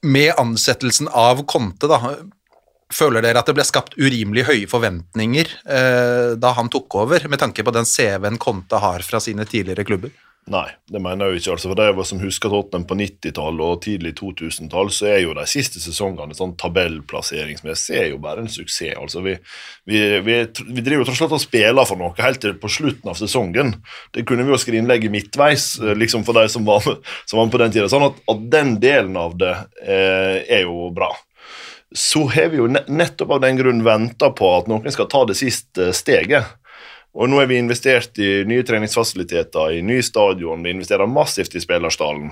med 0.04 0.34
ansettelsen 0.36 1.08
av 1.08 1.46
Conte, 1.48 1.88
da, 1.88 2.18
Føler 2.94 3.24
dere 3.24 3.40
at 3.40 3.48
det 3.48 3.56
ble 3.56 3.64
skapt 3.66 3.96
urimelig 3.98 4.44
høye 4.46 4.68
forventninger 4.70 5.48
eh, 5.74 6.36
da 6.38 6.52
han 6.54 6.68
tok 6.70 6.94
over, 7.02 7.24
med 7.26 7.40
tanke 7.42 7.64
på 7.66 7.72
den 7.74 7.88
CV-en 7.88 8.38
Conte 8.38 8.78
har 8.78 9.02
fra 9.02 9.18
sine 9.22 9.42
tidligere 9.48 9.82
klubber? 9.88 10.12
Nei, 10.46 10.68
det 10.86 11.00
mener 11.02 11.26
jeg 11.26 11.32
jo 11.32 11.40
ikke. 11.40 11.54
altså 11.56 11.70
for 11.72 11.78
De 11.80 12.04
som 12.06 12.20
husker 12.22 12.52
Tottenham 12.52 12.84
på 12.86 12.94
90-tallet 13.00 13.62
og 13.66 13.80
tidlig 13.82 14.12
2000-tall, 14.20 14.92
så 14.94 15.08
er 15.10 15.16
jo 15.24 15.32
de 15.34 15.42
siste 15.50 15.80
sesongene 15.82 16.36
sånn 16.38 16.52
tabellplasseringsmessig 16.62 17.96
er 17.98 18.04
jo 18.12 18.20
bare 18.22 18.44
en 18.44 18.52
suksess. 18.52 18.94
altså 18.94 19.24
Vi, 19.24 19.34
vi, 19.90 20.02
vi, 20.22 20.36
vi 20.46 20.84
driver 20.86 21.02
jo 21.02 21.08
tross 21.08 21.24
alt 21.26 21.34
og 21.34 21.42
spiller 21.42 21.88
for 21.90 21.98
noe 21.98 22.14
helt 22.20 22.38
til 22.44 22.54
på 22.62 22.70
slutten 22.70 23.10
av 23.10 23.18
sesongen. 23.18 23.74
Det 24.14 24.22
kunne 24.28 24.46
vi 24.46 24.54
jo 24.54 24.60
skrinlegge 24.62 25.10
midtveis, 25.10 25.80
eh, 25.82 25.96
liksom 25.98 26.22
for 26.28 26.38
de 26.38 26.46
som 26.52 26.68
var, 26.68 26.86
som 27.26 27.40
var 27.40 27.50
på 27.50 27.62
den 27.64 27.74
tida. 27.74 27.90
Sånn 27.90 28.06
at, 28.06 28.22
at, 28.30 28.46
den 28.52 28.76
delen 28.78 29.18
av 29.18 29.34
det 29.40 29.50
eh, 29.82 30.44
er 30.46 30.62
jo 30.68 30.92
bra. 30.94 31.10
Så 31.90 32.22
har 32.30 32.52
vi 32.54 32.62
jo 32.62 32.70
nettopp 32.70 33.34
av 33.34 33.42
den 33.42 33.58
grunn 33.58 33.82
venta 33.82 34.30
på 34.30 34.52
at 34.60 34.70
noen 34.70 34.94
skal 34.94 35.10
ta 35.10 35.26
det 35.26 35.34
siste 35.42 35.90
steget. 35.96 36.54
Og 37.16 37.30
nå 37.32 37.38
har 37.40 37.48
vi 37.48 37.56
investert 37.56 38.18
i 38.20 38.44
nye 38.44 38.64
treningsfasiliteter, 38.66 39.78
i 39.78 39.84
ny 39.84 40.02
stadion, 40.04 40.62
vi 40.62 40.74
investerer 40.76 41.08
massivt 41.08 41.56
i 41.56 41.62
spillerstallen. 41.64 42.28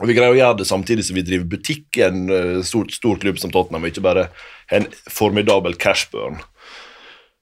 Og 0.00 0.08
vi 0.08 0.16
greier 0.16 0.34
å 0.34 0.38
gjøre 0.38 0.60
det 0.62 0.66
samtidig 0.66 1.04
som 1.06 1.18
vi 1.18 1.26
driver 1.26 1.50
butikk 1.52 1.98
i 2.00 2.06
en 2.08 2.22
eh, 2.32 2.62
stor, 2.66 2.88
stor 2.90 3.20
klubb 3.22 3.38
som 3.38 3.52
Tottenham, 3.52 3.84
og 3.84 3.92
ikke 3.92 4.04
bare 4.04 4.30
en 4.72 4.88
formidabel 5.12 5.76
cashburn. 5.78 6.40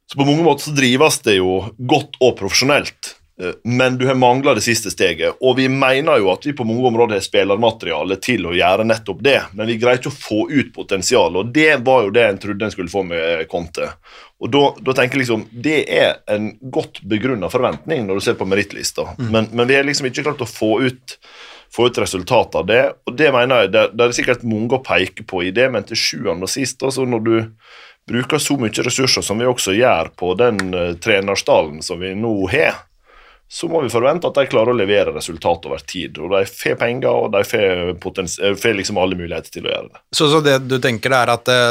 Så 0.08 0.18
på 0.18 0.26
mange 0.26 0.44
måter 0.44 0.66
så 0.66 0.74
drives 0.76 1.20
det 1.24 1.38
jo 1.38 1.60
godt 1.78 2.18
og 2.24 2.34
profesjonelt, 2.40 3.14
eh, 3.40 3.54
men 3.62 3.96
du 4.00 4.04
har 4.10 4.18
mangla 4.18 4.56
det 4.58 4.66
siste 4.66 4.90
steget. 4.92 5.38
Og 5.38 5.56
vi 5.60 5.68
mener 5.72 6.18
jo 6.18 6.32
at 6.34 6.44
vi 6.48 6.56
på 6.58 6.66
mange 6.68 6.84
områder 6.90 7.20
har 7.20 7.24
spillermateriale 7.24 8.18
til 8.24 8.50
å 8.50 8.56
gjøre 8.58 8.88
nettopp 8.90 9.22
det, 9.24 9.38
men 9.54 9.70
vi 9.70 9.78
greier 9.78 10.02
ikke 10.02 10.12
å 10.12 10.18
få 10.18 10.44
ut 10.50 10.74
potensial, 10.74 11.38
og 11.38 11.54
det 11.54 11.78
var 11.86 12.08
jo 12.08 12.16
det 12.18 12.26
en 12.26 12.42
trodde 12.42 12.68
en 12.68 12.74
skulle 12.74 12.92
få 12.92 13.06
med 13.06 13.46
Conte. 13.52 13.92
Og 14.38 14.50
da, 14.54 14.92
tenker 14.94 15.18
jeg 15.18 15.24
liksom, 15.24 15.48
Det 15.50 15.80
er 15.90 16.20
en 16.30 16.52
godt 16.70 17.00
begrunna 17.10 17.48
forventning 17.50 18.04
når 18.06 18.20
du 18.20 18.26
ser 18.28 18.36
på 18.38 18.46
merittlista, 18.46 19.10
men, 19.18 19.48
men 19.50 19.66
vi 19.66 19.74
har 19.74 19.86
liksom 19.86 20.06
ikke 20.10 20.28
klart 20.28 20.44
å 20.44 20.50
få 20.50 20.76
ut 20.86 21.18
få 21.74 21.86
ut 21.86 21.98
resultatet 22.00 22.54
av 22.54 22.66
det. 22.66 22.82
Og 23.04 23.16
det 23.16 23.28
mener 23.34 23.64
jeg, 23.64 23.72
det, 23.74 23.82
det 23.92 24.06
er 24.06 24.16
sikkert 24.16 24.46
mange 24.48 24.78
å 24.78 24.84
peke 24.84 25.26
på 25.28 25.42
i 25.44 25.52
det, 25.54 25.68
men 25.72 25.84
til 25.84 26.00
sjuende 26.00 26.48
og 26.48 26.52
sist, 26.52 26.80
altså 26.80 27.04
når 27.04 27.24
du 27.26 27.34
bruker 28.08 28.40
så 28.40 28.56
mye 28.56 28.84
ressurser 28.84 29.24
som 29.24 29.40
vi 29.40 29.48
også 29.48 29.74
gjør 29.76 30.12
på 30.16 30.32
den 30.40 30.62
uh, 30.72 30.94
trenerstallen 30.96 31.82
som 31.84 32.00
vi 32.00 32.14
nå 32.16 32.32
har, 32.52 32.86
så 33.50 33.68
må 33.68 33.80
vi 33.80 33.88
forvente 33.88 34.28
at 34.28 34.36
de 34.36 34.44
klarer 34.50 34.74
å 34.74 34.76
levere 34.76 35.14
resultat 35.14 35.64
over 35.70 35.80
tid. 35.88 36.18
Og 36.20 36.34
de 36.34 36.42
får 36.44 36.76
penger, 36.82 37.08
og 37.08 37.32
de 37.32 37.40
får, 37.48 37.94
eh, 38.44 38.74
liksom 38.76 39.00
alle 39.00 39.16
muligheter 39.16 39.54
til 39.54 39.64
å 39.64 39.72
gjøre 39.72 39.88
det. 39.88 40.02
Så, 40.12 40.28
så 40.28 40.42
det 40.44 40.58
du 40.68 40.76
tenker 40.84 41.14
er 41.16 41.32
at 41.32 41.48
det, 41.48 41.62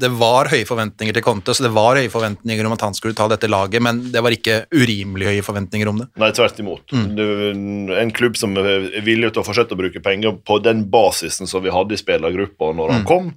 det 0.00 0.08
var 0.16 0.48
høye 0.48 0.64
forventninger 0.64 1.12
til 1.18 1.26
Conte, 1.26 1.52
så 1.52 1.66
det 1.66 1.72
var 1.76 2.00
høye 2.00 2.08
forventninger 2.12 2.64
om 2.64 2.76
at 2.78 2.86
han 2.86 2.96
skulle 2.96 3.16
ta 3.18 3.28
dette 3.28 3.50
laget, 3.50 3.84
men 3.84 4.00
det 4.14 4.22
var 4.24 4.32
ikke 4.32 4.62
urimelig 4.72 5.28
høye 5.28 5.44
forventninger 5.44 5.92
om 5.92 6.00
det? 6.00 6.08
Nei, 6.22 6.32
tvert 6.32 6.64
imot. 6.64 6.96
Er 6.96 8.00
en 8.00 8.16
klubb 8.16 8.40
som 8.40 8.56
er 8.62 8.88
villig 9.04 9.34
til 9.34 9.44
å 9.44 9.46
fortsette 9.46 9.76
å 9.76 9.82
bruke 9.82 10.00
penger 10.04 10.40
på 10.48 10.60
den 10.64 10.86
basisen 10.88 11.50
som 11.50 11.64
vi 11.64 11.74
hadde 11.74 11.92
i 11.92 12.00
spillergruppa 12.00 12.72
når 12.78 12.96
han 12.96 13.08
kom, 13.08 13.32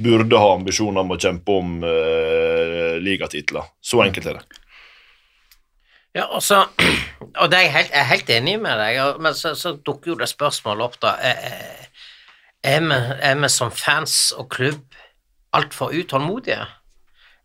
burde 0.00 0.40
ha 0.40 0.54
ambisjoner 0.58 1.04
om 1.04 1.16
å 1.16 1.20
kjempe 1.20 1.56
om 1.56 1.78
uh, 1.84 2.96
ligatitler. 3.00 3.72
Så 3.80 4.04
enkelt 4.04 4.28
er 4.28 4.40
det. 4.40 4.59
Ja, 6.16 6.26
og 6.26 6.42
så 6.42 6.64
Og 7.40 7.52
er 7.54 7.62
jeg 7.62 7.72
helt, 7.72 7.92
jeg 7.92 8.00
er 8.00 8.08
helt 8.10 8.30
enig 8.34 8.56
med 8.58 8.80
deg, 8.80 8.98
men 9.22 9.36
så, 9.38 9.52
så 9.54 9.76
dukker 9.86 10.12
jo 10.12 10.18
det 10.18 10.26
spørsmålet 10.28 10.82
opp, 10.82 10.96
da. 11.04 11.12
Er, 11.22 12.80
vi, 12.82 12.96
er 13.22 13.36
vi 13.38 13.50
som 13.52 13.70
fans 13.70 14.32
og 14.34 14.48
klubb 14.50 14.96
altfor 15.54 15.94
utålmodige? 15.94 16.64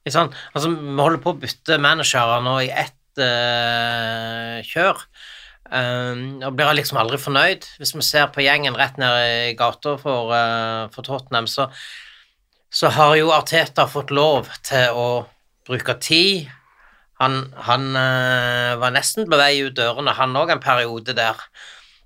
Sånn. 0.10 0.34
Altså, 0.54 0.72
vi 0.74 0.98
holder 0.98 1.22
på 1.22 1.36
å 1.36 1.40
bytte 1.42 1.78
managere 1.82 2.40
nå 2.46 2.56
i 2.66 2.72
ett 2.74 3.22
uh, 3.22 4.62
kjør. 4.66 5.06
Um, 5.66 6.44
og 6.46 6.54
blir 6.58 6.76
liksom 6.78 7.00
aldri 7.02 7.18
fornøyd. 7.22 7.66
Hvis 7.82 7.96
vi 7.98 8.04
ser 8.06 8.30
på 8.34 8.44
gjengen 8.46 8.78
rett 8.78 9.00
ned 9.02 9.16
i 9.52 9.56
gata 9.58 9.96
for, 10.02 10.34
uh, 10.34 10.86
for 10.94 11.06
Tottenham, 11.06 11.50
så, 11.50 11.70
så 12.70 12.92
har 12.94 13.16
jo 13.18 13.34
Arteta 13.34 13.88
fått 13.90 14.14
lov 14.14 14.52
til 14.66 14.94
å 14.94 15.08
bruke 15.66 15.98
tid. 16.02 16.52
Han, 17.22 17.54
han 17.68 17.96
eh, 17.96 18.74
var 18.82 18.92
nesten 18.96 19.30
på 19.30 19.40
vei 19.40 19.54
ut 19.64 19.76
dørene, 19.78 20.16
han 20.18 20.36
òg, 20.36 20.52
en 20.52 20.64
periode 20.64 21.16
der. 21.16 21.40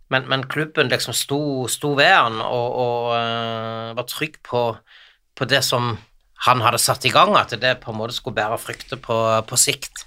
Men, 0.09 0.25
men 0.29 0.47
klubben 0.49 0.89
liksom 0.89 1.13
sto, 1.13 1.41
sto 1.69 1.93
ved 1.97 2.13
han 2.13 2.39
og, 2.41 2.67
og 2.83 3.13
eh, 3.17 3.95
var 3.97 4.09
trygg 4.09 4.39
på, 4.45 4.63
på 5.37 5.49
det 5.49 5.61
som 5.65 5.95
han 6.45 6.61
hadde 6.63 6.81
satt 6.81 7.05
i 7.05 7.13
gang, 7.13 7.35
at 7.37 7.53
det 7.61 7.79
på 7.83 7.91
en 7.91 7.99
måte 7.99 8.15
skulle 8.15 8.37
bære 8.37 8.59
frykter 8.61 9.01
på, 9.01 9.17
på 9.45 9.59
sikt. 9.59 10.05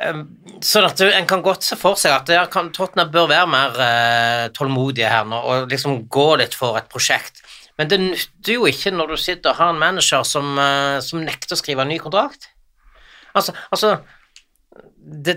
Um, 0.00 0.22
sånn 0.64 0.86
at 0.88 1.00
en 1.04 1.26
kan 1.28 1.42
godt 1.44 1.66
se 1.66 1.76
for 1.76 1.98
seg 2.00 2.14
at 2.14 2.52
kan, 2.52 2.70
Tottenham 2.72 3.10
bør 3.12 3.26
være 3.28 3.48
mer 3.50 3.80
eh, 3.84 4.44
tålmodige 4.56 5.10
her 5.12 5.26
nå, 5.28 5.36
og 5.36 5.72
liksom 5.72 6.06
gå 6.08 6.28
litt 6.40 6.56
for 6.56 6.78
et 6.80 6.88
prosjekt. 6.92 7.42
Men 7.76 7.90
det 7.90 7.98
nytter 8.00 8.56
jo 8.56 8.68
ikke 8.68 8.92
når 8.94 9.12
du 9.12 9.20
sitter 9.20 9.52
og 9.52 9.60
har 9.60 9.74
en 9.74 9.82
manager 9.82 10.24
som, 10.28 10.54
eh, 10.60 11.00
som 11.04 11.20
nekter 11.24 11.56
å 11.56 11.60
skrive 11.60 11.84
en 11.84 11.92
ny 11.92 11.98
kontrakt. 12.00 12.49
Altså, 13.36 13.54
altså 13.70 13.96
det, 15.00 15.36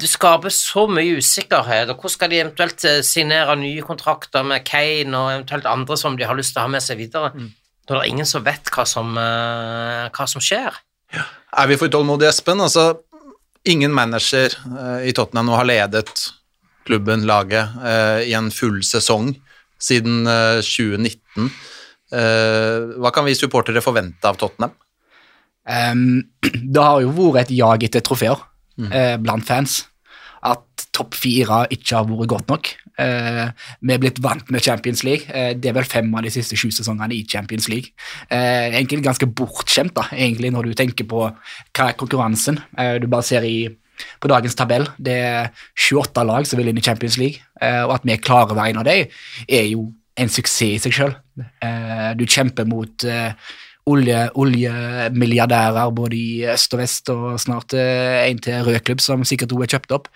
det 0.00 0.10
skaper 0.10 0.52
så 0.54 0.86
mye 0.90 1.18
usikkerhet, 1.22 1.90
og 1.92 2.00
hvordan 2.00 2.14
skal 2.16 2.32
de 2.32 2.40
eventuelt 2.42 2.86
eh, 2.88 3.02
signere 3.06 3.56
nye 3.60 3.84
kontrakter 3.86 4.46
med 4.46 4.64
Kane 4.68 5.14
og 5.18 5.32
eventuelt 5.36 5.68
andre 5.70 5.98
som 6.00 6.18
de 6.18 6.26
har 6.28 6.38
lyst 6.38 6.56
til 6.56 6.62
å 6.62 6.66
ha 6.66 6.72
med 6.74 6.84
seg 6.84 7.00
videre, 7.02 7.32
når 7.36 7.94
det 7.94 8.00
er 8.00 8.10
ingen 8.10 8.28
som 8.28 8.44
vet 8.46 8.70
hva 8.74 8.86
som, 8.88 9.14
eh, 9.18 10.10
hva 10.10 10.28
som 10.30 10.42
skjer? 10.42 10.78
Er 11.12 11.68
vi 11.68 11.76
for 11.76 11.92
utålmodige, 11.92 12.32
Espen? 12.32 12.62
Altså, 12.64 13.02
ingen 13.68 13.92
manager 13.94 14.54
eh, 14.54 15.10
i 15.10 15.16
Tottenham 15.16 15.50
nå 15.50 15.58
har 15.58 15.68
ledet 15.68 16.12
klubben, 16.86 17.26
laget, 17.28 17.76
eh, 17.84 18.28
i 18.30 18.34
en 18.34 18.50
full 18.50 18.80
sesong 18.86 19.34
siden 19.82 20.26
eh, 20.26 20.62
2019. 20.64 21.50
Eh, 22.12 22.98
hva 23.00 23.12
kan 23.14 23.26
vi 23.26 23.36
supportere 23.38 23.82
forvente 23.84 24.28
av 24.28 24.38
Tottenham? 24.40 24.74
Ehm, 25.68 26.22
det 26.74 26.82
har 26.82 27.00
jo 27.04 27.12
vært 27.12 27.46
et 27.46 27.56
jag 27.58 27.84
etter 27.86 28.04
trofeer 28.04 28.38
eh, 28.90 29.16
blant 29.22 29.46
fans. 29.46 29.82
At 30.42 30.88
topp 30.94 31.14
fire 31.14 31.64
ikke 31.70 32.00
har 32.00 32.08
vært 32.08 32.32
godt 32.32 32.48
nok. 32.50 32.72
Eh, 33.00 33.44
vi 33.80 33.94
er 33.94 34.00
blitt 34.02 34.18
vant 34.24 34.50
med 34.52 34.64
Champions 34.64 35.04
League. 35.06 35.28
Eh, 35.30 35.52
det 35.54 35.70
er 35.70 35.76
vel 35.78 35.88
fem 35.88 36.10
av 36.14 36.26
de 36.26 36.32
siste 36.34 36.58
sju 36.58 36.68
sesongene 36.74 37.14
i 37.16 37.22
Champions 37.28 37.68
League. 37.72 37.94
Eh, 38.28 38.72
egentlig 38.72 39.04
ganske 39.06 39.28
bortskjemt, 39.28 39.94
da, 39.96 40.08
egentlig, 40.12 40.52
når 40.52 40.70
du 40.70 40.74
tenker 40.78 41.08
på 41.08 41.24
hva 41.28 41.88
er 41.88 41.96
konkurransen. 42.00 42.60
Eh, 42.76 42.98
du 43.02 43.08
bare 43.12 43.26
ser 43.26 43.46
i 43.46 43.70
på 44.18 44.28
dagens 44.30 44.56
tabell. 44.58 44.88
Det 44.98 45.14
er 45.14 45.50
28 45.78 46.24
lag 46.26 46.46
som 46.48 46.58
vil 46.58 46.72
inn 46.72 46.80
i 46.80 46.84
Champions 46.84 47.20
League, 47.20 47.44
eh, 47.60 47.82
og 47.84 47.98
at 48.00 48.06
vi 48.08 48.18
klarer 48.18 48.54
å 48.54 48.58
være 48.58 48.74
en 48.74 48.80
av 48.82 48.88
dem, 48.88 49.12
er 49.46 49.68
jo 49.70 49.92
en 50.18 50.28
suksess 50.32 50.62
i 50.66 50.80
seg 50.82 50.92
sjøl. 50.92 51.12
Du 52.18 52.26
kjemper 52.28 52.66
mot 52.68 53.06
olje, 53.90 54.30
oljemilliardærer 54.38 55.90
både 55.94 56.16
i 56.16 56.46
øst 56.52 56.74
og 56.74 56.82
vest, 56.82 57.12
og 57.12 57.40
snart 57.42 57.74
eh, 57.78 58.22
en 58.28 58.40
til 58.42 58.64
rød 58.66 58.80
klubb 58.86 59.02
som 59.02 59.24
sikkert 59.26 59.54
også 59.54 59.66
er 59.66 59.74
kjøpt 59.76 59.96
opp. 59.98 60.08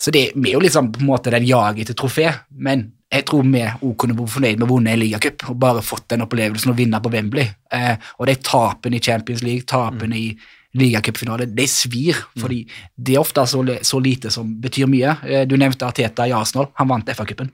Så 0.00 0.12
det 0.12 0.28
vi 0.34 0.50
er 0.50 0.58
jo 0.58 0.64
liksom 0.64 0.90
på 0.92 1.00
en 1.00 1.08
måte 1.08 1.32
den 1.32 1.46
jaget 1.48 1.86
etter 1.86 1.96
trofé, 1.96 2.28
men 2.50 2.90
jeg 3.12 3.24
tror 3.28 3.46
vi 3.46 3.62
òg 3.62 3.94
kunne 4.00 4.16
vært 4.18 4.34
fornøyd 4.34 4.58
med 4.58 4.66
å 4.66 4.74
vinne 4.74 4.92
en 4.92 5.00
ligacup 5.00 5.46
og 5.52 5.58
bare 5.62 5.84
fått 5.84 6.08
den 6.10 6.24
opplevelsen 6.26 6.72
å 6.72 6.76
vinne 6.76 7.00
på 7.00 7.12
Wembley. 7.14 7.48
Eh, 7.72 7.94
og 8.18 8.28
de 8.28 8.36
tapene 8.42 8.98
i 8.98 9.02
Champions 9.02 9.44
League, 9.46 9.64
tapene 9.70 10.18
i 10.18 10.28
ligacupfinale, 10.76 11.46
de 11.56 11.64
svir, 11.70 12.18
fordi 12.36 12.64
det 12.96 13.14
er 13.14 13.22
ofte 13.22 13.46
så, 13.48 13.62
så 13.86 14.00
lite 14.02 14.28
som 14.34 14.50
betyr 14.60 14.90
mye. 14.90 15.14
Eh, 15.24 15.44
du 15.48 15.54
nevnte 15.56 15.86
Arteta 15.86 16.26
i 16.28 16.34
Arsenal, 16.36 16.68
han 16.76 16.90
vant 16.90 17.14
FA-cupen. 17.14 17.52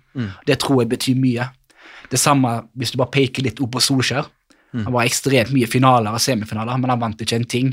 Det 0.48 0.58
tror 0.58 0.82
jeg 0.82 0.90
betyr 0.96 1.20
mye. 1.20 1.46
Det 2.10 2.18
samme 2.20 2.56
hvis 2.74 2.90
du 2.92 2.98
bare 3.00 3.12
peker 3.14 3.46
litt 3.46 3.60
opp 3.62 3.76
på 3.76 3.84
Solskjær. 3.84 4.26
Han 4.72 4.94
var 4.94 5.04
ekstremt 5.04 5.52
mye 5.52 5.68
finaler 5.68 6.14
og 6.16 6.22
semifinaler, 6.22 6.80
men 6.80 6.92
han 6.94 7.00
vant 7.02 7.20
ikke 7.20 7.36
en 7.40 7.48
ting. 7.48 7.72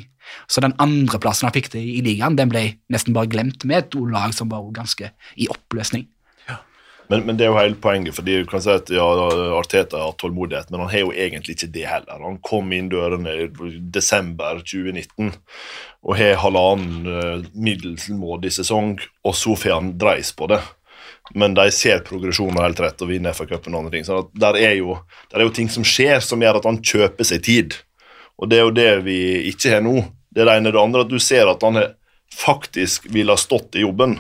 Så 0.52 0.62
den 0.62 0.76
andreplassen 0.84 1.48
han 1.48 1.56
fikk 1.56 1.72
til 1.74 1.88
i 1.88 2.04
ligaen, 2.06 2.38
den 2.38 2.52
ble 2.52 2.66
nesten 2.92 3.16
bare 3.16 3.32
glemt 3.32 3.66
med 3.66 3.78
et 3.84 4.00
lag 4.14 4.36
som 4.36 4.52
var 4.52 4.68
ganske 4.76 5.12
i 5.40 5.48
oppløsning. 5.50 6.08
Men, 7.10 7.24
men 7.26 7.38
det 7.40 7.48
er 7.48 7.50
jo 7.50 7.58
hele 7.58 7.78
poenget, 7.82 8.14
fordi 8.14 8.36
du 8.38 8.50
kan 8.50 8.62
si 8.62 8.70
at 8.70 8.92
ja, 8.94 9.06
Arteta 9.58 9.98
har 10.04 10.14
tålmodighet, 10.22 10.70
men 10.70 10.84
han 10.84 10.92
har 10.92 11.02
jo 11.08 11.14
egentlig 11.16 11.56
ikke 11.56 11.72
det 11.74 11.88
heller. 11.90 12.22
Han 12.22 12.38
kom 12.46 12.70
inn 12.76 12.92
dørene 12.92 13.34
i 13.34 13.48
desember 13.90 14.62
2019 14.62 15.32
og 16.06 16.14
har 16.20 16.38
halvannen 16.44 17.10
uh, 17.10 17.48
middelmådig 17.58 18.54
sesong, 18.60 18.94
og 19.26 19.34
så 19.36 19.58
får 19.58 19.74
han 19.74 19.96
dreis 20.00 20.30
på 20.38 20.52
det. 20.54 20.62
Men 21.36 21.54
de 21.58 21.68
ser 21.74 22.02
progresjonen 22.08 22.62
helt 22.64 22.80
rett 22.82 23.02
og 23.06 23.12
vinner 23.12 23.36
FA-cupen 23.38 23.76
og 23.76 23.84
andre 23.84 23.98
ting. 23.98 24.08
Så 24.08 24.24
der 24.34 24.58
er, 24.58 24.74
jo, 24.80 24.98
der 25.32 25.42
er 25.42 25.50
jo 25.50 25.54
ting 25.54 25.70
som 25.70 25.86
skjer 25.86 26.24
som 26.26 26.42
gjør 26.42 26.62
at 26.62 26.68
han 26.70 26.82
kjøper 26.82 27.28
seg 27.28 27.44
tid. 27.46 27.78
Og 28.40 28.50
det 28.50 28.60
er 28.60 28.66
jo 28.66 28.76
det 28.76 28.92
vi 29.06 29.20
ikke 29.52 29.76
har 29.76 29.84
nå. 29.86 30.02
Det 30.30 30.44
er 30.44 30.50
det 30.50 30.58
ene. 30.60 30.74
Det 30.74 30.82
andre 30.82 31.06
at 31.06 31.12
du 31.12 31.20
ser 31.22 31.52
at 31.52 31.64
han 31.66 31.82
faktisk 32.36 33.06
ville 33.10 33.34
ha 33.34 33.38
stått 33.38 33.76
i 33.76 33.84
jobben. 33.84 34.18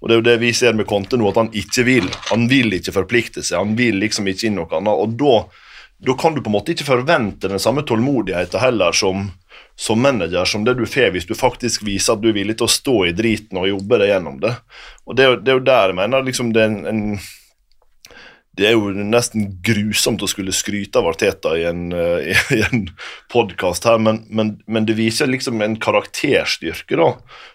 Og 0.00 0.08
det 0.08 0.14
er 0.14 0.20
jo 0.20 0.28
det 0.28 0.38
vi 0.42 0.52
ser 0.56 0.76
med 0.78 0.88
Conte 0.90 1.18
nå, 1.18 1.28
at 1.30 1.40
han 1.40 1.52
ikke 1.56 1.86
vil. 1.86 2.08
Han 2.30 2.48
vil 2.50 2.74
ikke 2.76 2.94
forplikte 2.94 3.44
seg, 3.44 3.60
han 3.60 3.76
vil 3.78 4.00
liksom 4.02 4.28
ikke 4.28 4.48
inn 4.48 4.58
noe 4.58 4.70
annet. 4.78 4.92
Og 4.92 5.14
da, 5.20 5.36
da 6.08 6.16
kan 6.18 6.34
du 6.34 6.42
på 6.42 6.50
en 6.50 6.58
måte 6.58 6.74
ikke 6.74 6.88
forvente 6.88 7.50
den 7.50 7.62
samme 7.62 7.86
tålmodigheten 7.86 8.62
heller 8.62 8.96
som, 8.96 9.28
som 9.76 10.00
manager 10.02 10.48
som 10.48 10.64
det 10.64 10.76
du 10.78 10.84
får 10.86 11.12
hvis 11.14 11.28
du 11.28 11.34
faktisk 11.38 11.84
viser 11.86 12.14
at 12.14 12.22
du 12.22 12.30
er 12.30 12.36
villig 12.36 12.58
til 12.60 12.68
å 12.68 12.72
stå 12.72 12.96
i 13.08 13.14
driten 13.16 13.60
og 13.60 13.70
jobbe 13.70 14.02
deg 14.02 14.12
gjennom 14.12 14.40
det. 14.42 14.56
Og 15.06 15.16
det, 15.18 15.28
det 15.44 15.54
er 15.54 15.60
jo 15.60 15.68
der 15.68 15.92
jeg 15.92 16.00
mener 16.02 16.26
liksom 16.26 16.52
det 16.54 16.64
er 16.64 16.72
en, 16.72 16.82
en 16.90 17.22
det 18.52 18.66
er 18.68 18.74
jo 18.76 18.90
nesten 18.92 19.46
grusomt 19.64 20.20
å 20.20 20.28
skulle 20.28 20.52
skryte 20.52 21.00
av 21.00 21.06
Arteta 21.08 21.54
i 21.56 21.64
en, 21.64 21.86
eh, 21.96 22.42
en 22.66 22.84
podkast 23.32 23.86
her, 23.88 23.96
men, 24.02 24.22
men, 24.28 24.58
men 24.68 24.88
det 24.88 24.98
viser 24.98 25.30
liksom 25.30 25.64
en 25.64 25.78
karakterstyrke 25.80 26.98
da, 27.00 27.08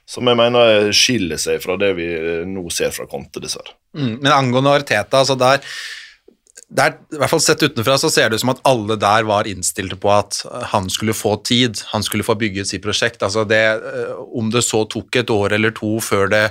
som 0.09 0.29
jeg 0.29 0.39
mener 0.39 0.89
skiller 0.97 1.41
seg 1.41 1.61
fra 1.61 1.77
det 1.77 1.91
vi 1.99 2.09
eh, 2.17 2.41
nå 2.49 2.65
ser 2.73 2.95
fra 2.95 3.05
Conte, 3.11 3.43
dessverre. 3.43 3.77
Mm, 3.97 4.15
men 4.23 4.33
angående 4.33 4.73
Arteta, 4.79 5.21
altså 5.21 5.37
der, 5.37 5.61
der, 6.67 6.97
i 7.15 7.19
hvert 7.19 7.31
fall 7.31 7.43
sett 7.43 7.63
utenfra, 7.63 7.95
så 7.99 8.09
ser 8.11 8.27
det 8.29 8.39
ut 8.39 8.43
som 8.43 8.51
at 8.51 8.59
alle 8.67 8.97
der 8.99 9.23
var 9.27 9.47
innstilte 9.47 9.95
på 9.99 10.11
at 10.11 10.41
han 10.73 10.89
skulle 10.91 11.15
få 11.15 11.37
tid, 11.47 11.79
han 11.93 12.03
skulle 12.03 12.25
få 12.27 12.35
bygget 12.39 12.67
sitt 12.67 12.83
prosjekt. 12.83 13.23
Altså 13.23 13.45
det, 13.47 13.63
eh, 13.77 14.17
om 14.35 14.51
det 14.51 14.65
så 14.67 14.83
tok 14.89 15.15
et 15.15 15.31
år 15.31 15.55
eller 15.55 15.71
to 15.75 15.95
før 16.03 16.27
det 16.33 16.43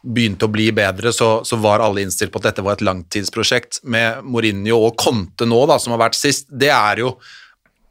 begynte 0.00 0.48
å 0.48 0.52
bli 0.52 0.70
bedre, 0.72 1.12
så, 1.12 1.42
så 1.44 1.58
var 1.60 1.84
alle 1.84 2.06
innstilt 2.06 2.32
på 2.32 2.40
at 2.40 2.48
dette 2.48 2.64
var 2.64 2.78
et 2.78 2.86
langtidsprosjekt. 2.88 3.82
Med 3.84 4.24
Mourinho 4.24 4.80
og 4.86 4.96
Conte 5.00 5.44
nå, 5.44 5.60
da, 5.68 5.76
som 5.76 5.92
har 5.92 6.06
vært 6.06 6.16
sist, 6.16 6.48
det 6.48 6.72
er 6.72 7.04
jo 7.04 7.14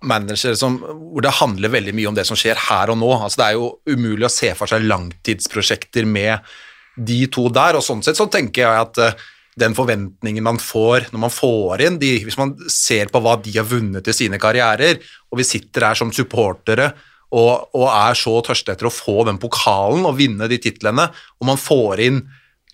managere 0.09 0.57
som, 0.57 0.79
hvor 0.79 1.21
det 1.21 1.37
handler 1.37 1.73
veldig 1.75 1.93
mye 1.93 2.09
om 2.09 2.17
det 2.17 2.25
som 2.25 2.39
skjer 2.39 2.57
her 2.69 2.89
og 2.89 2.97
nå. 2.97 3.11
Altså, 3.19 3.43
det 3.43 3.49
er 3.49 3.59
jo 3.59 3.69
umulig 3.91 4.25
å 4.25 4.33
se 4.33 4.55
for 4.57 4.71
seg 4.71 4.87
langtidsprosjekter 4.89 6.07
med 6.09 6.49
de 6.97 7.25
to 7.31 7.45
der, 7.53 7.77
og 7.77 7.85
sånn 7.85 8.01
sett 8.03 8.17
så 8.17 8.25
tenker 8.31 8.65
jeg 8.65 8.87
at 8.87 9.03
eh, 9.05 9.27
den 9.59 9.75
forventningen 9.77 10.45
man 10.45 10.59
får 10.61 11.09
når 11.13 11.23
man 11.25 11.33
får 11.33 11.83
inn 11.85 11.99
de, 12.01 12.15
Hvis 12.25 12.39
man 12.39 12.55
ser 12.71 13.11
på 13.11 13.21
hva 13.23 13.35
de 13.43 13.53
har 13.57 13.67
vunnet 13.67 14.07
i 14.07 14.15
sine 14.15 14.39
karrierer, 14.41 14.99
og 15.29 15.41
vi 15.41 15.47
sitter 15.47 15.89
her 15.89 15.99
som 15.99 16.13
supportere 16.15 16.91
og, 17.29 17.69
og 17.77 17.87
er 17.91 18.17
så 18.17 18.39
tørste 18.45 18.73
etter 18.73 18.89
å 18.89 18.93
få 18.93 19.23
den 19.27 19.37
pokalen 19.41 20.07
og 20.09 20.17
vinne 20.17 20.47
de 20.49 20.57
titlene, 20.61 21.09
og 21.37 21.49
man 21.51 21.59
får 21.61 22.05
inn 22.07 22.23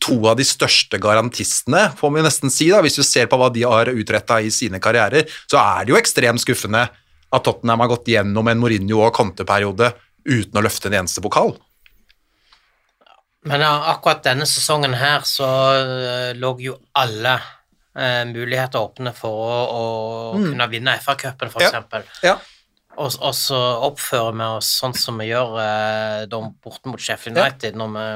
to 0.04 0.17
av 0.30 0.38
de 0.39 0.45
største 0.48 1.00
garantistene, 1.02 1.89
får 1.98 2.13
vi 2.13 2.24
nesten 2.24 2.54
si, 2.54 2.69
da, 2.71 2.82
hvis 2.84 2.98
du 3.00 3.04
ser 3.04 3.30
på 3.32 3.39
hva 3.39 3.50
de 3.54 3.65
har 3.67 3.91
utretta 3.91 4.41
i 4.43 4.52
sine 4.54 4.80
karrierer, 4.84 5.28
så 5.50 5.60
er 5.62 5.86
det 5.86 5.95
jo 5.95 6.00
ekstremt 6.00 6.43
skuffende 6.43 6.86
at 7.36 7.45
Tottenham 7.45 7.84
har 7.84 7.91
gått 7.91 8.12
gjennom 8.12 8.48
en 8.48 8.62
Mourinho- 8.62 9.04
og 9.04 9.15
Conte-periode 9.15 9.93
uten 10.26 10.60
å 10.60 10.63
løfte 10.63 10.91
en 10.91 11.00
eneste 11.02 11.24
pokal. 11.24 11.56
Men 13.45 13.62
ja, 13.62 13.73
akkurat 13.93 14.23
denne 14.25 14.47
sesongen 14.49 14.95
her 14.97 15.25
så 15.27 15.45
uh, 15.45 16.31
lå 16.38 16.51
jo 16.63 16.79
alle 16.97 17.36
uh, 17.38 18.23
muligheter 18.29 18.81
åpne 18.81 19.13
for 19.15 19.43
å, 19.45 19.84
å 20.34 20.39
kunne 20.39 20.65
vinne 20.71 20.97
FA-cupen, 21.03 21.51
for 21.53 21.62
Ja. 21.62 21.69
eksempel. 21.69 22.08
Ja. 22.25 22.36
Og, 22.95 23.12
og 23.19 23.34
så 23.36 23.60
oppfører 23.86 24.34
vi 24.39 24.45
oss 24.55 24.69
sånn 24.79 24.95
som 24.97 25.19
vi 25.19 25.27
gjør 25.29 25.58
uh, 25.60 26.41
borte 26.63 26.89
mot 26.89 27.01
Sheffield 27.01 27.38
Ja. 27.38 27.49
United, 27.51 27.77
når 27.77 27.93
vi 27.95 28.08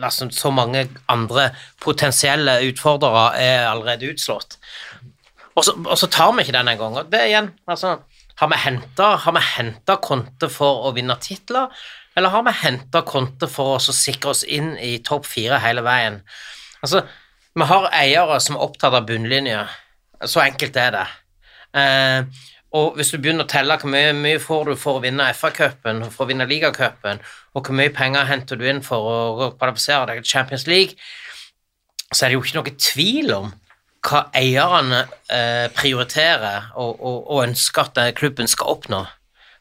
liksom, 0.00 0.30
så 0.32 0.50
mange 0.50 0.86
andre 1.12 1.50
potensielle 1.84 2.58
utfordrere 2.70 3.26
er 3.38 3.66
allerede 3.68 4.08
utslått. 4.14 4.56
Og 5.56 5.64
så, 5.64 5.72
og 5.86 5.94
så 6.00 6.08
tar 6.12 6.32
vi 6.36 6.42
ikke 6.44 6.56
den 6.56 6.68
engang. 6.72 6.96
Og 7.00 7.10
det 7.12 7.22
igjen, 7.30 7.52
altså 7.68 7.98
Har 8.36 8.50
vi 8.52 8.58
henta 9.56 9.94
Conte 10.04 10.50
for 10.52 10.88
å 10.88 10.90
vinne 10.92 11.14
titler, 11.24 11.70
eller 12.16 12.32
har 12.32 12.44
vi 12.46 12.56
henta 12.62 13.02
Conte 13.06 13.48
for 13.52 13.76
oss 13.76 13.90
å 13.92 13.96
sikre 13.96 14.32
oss 14.32 14.42
inn 14.44 14.74
i 14.80 14.96
topp 15.04 15.28
fire 15.28 15.60
hele 15.60 15.84
veien? 15.84 16.22
Altså, 16.80 17.02
vi 17.56 17.68
har 17.68 17.88
eiere 17.96 18.38
som 18.40 18.56
er 18.56 18.64
opptatt 18.64 18.96
av 18.96 19.06
bunnlinja. 19.08 19.66
Så 20.24 20.40
enkelt 20.40 20.76
er 20.80 20.94
det. 20.96 21.06
Eh, 21.76 22.44
og 22.76 22.96
hvis 22.96 23.12
du 23.12 23.18
begynner 23.20 23.46
å 23.46 23.50
telle 23.50 23.76
hvor 23.80 23.92
mye, 23.92 24.14
mye 24.16 24.40
får 24.42 24.70
du 24.70 24.80
for 24.80 24.98
å 24.98 25.04
vinne 25.04 25.28
FA-cupen, 25.36 26.02
for 26.12 26.24
å 26.24 26.30
vinne 26.30 26.48
ligacupen, 26.48 27.20
og 27.54 27.68
hvor 27.68 27.76
mye 27.76 27.92
penger 27.94 28.26
henter 28.28 28.58
du 28.58 28.66
inn 28.68 28.82
for 28.84 29.12
å 29.12 29.52
kvalifisere 29.56 30.10
deg 30.10 30.22
til 30.22 30.32
Champions 30.32 30.66
League, 30.68 30.96
så 32.12 32.24
er 32.24 32.32
det 32.32 32.36
jo 32.36 32.42
ikke 32.44 32.58
noe 32.58 32.74
tvil 32.80 33.32
om 33.36 33.54
hva 34.06 34.26
eierne 34.36 35.04
eh, 35.32 35.66
prioriterer 35.74 36.70
og, 36.78 37.00
og, 37.00 37.16
og 37.32 37.46
ønsker 37.46 37.88
at 37.88 38.02
eh, 38.02 38.12
klubben 38.16 38.50
skal 38.50 38.76
oppnå. 38.76 39.02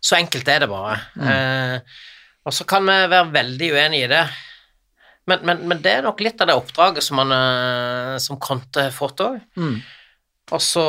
Så 0.03 0.19
enkelt 0.19 0.49
er 0.51 0.61
det 0.61 0.69
bare. 0.69 0.99
Eh, 1.17 2.03
og 2.45 2.53
så 2.53 2.65
kan 2.69 2.85
vi 2.85 2.95
være 3.09 3.33
veldig 3.33 3.69
uenige 3.73 4.07
i 4.07 4.11
det. 4.11 4.23
Men, 5.25 5.41
men, 5.47 5.63
men 5.69 5.81
det 5.81 5.95
er 5.97 6.05
nok 6.05 6.21
litt 6.21 6.41
av 6.43 6.51
det 6.51 6.57
oppdraget 6.59 7.05
som, 7.05 7.17
han, 7.23 7.33
eh, 7.33 8.15
som 8.21 8.37
Conte 8.41 8.87
har 8.87 8.93
fått 8.93 9.23
òg. 9.25 9.39
Og 10.53 10.61
så 10.61 10.85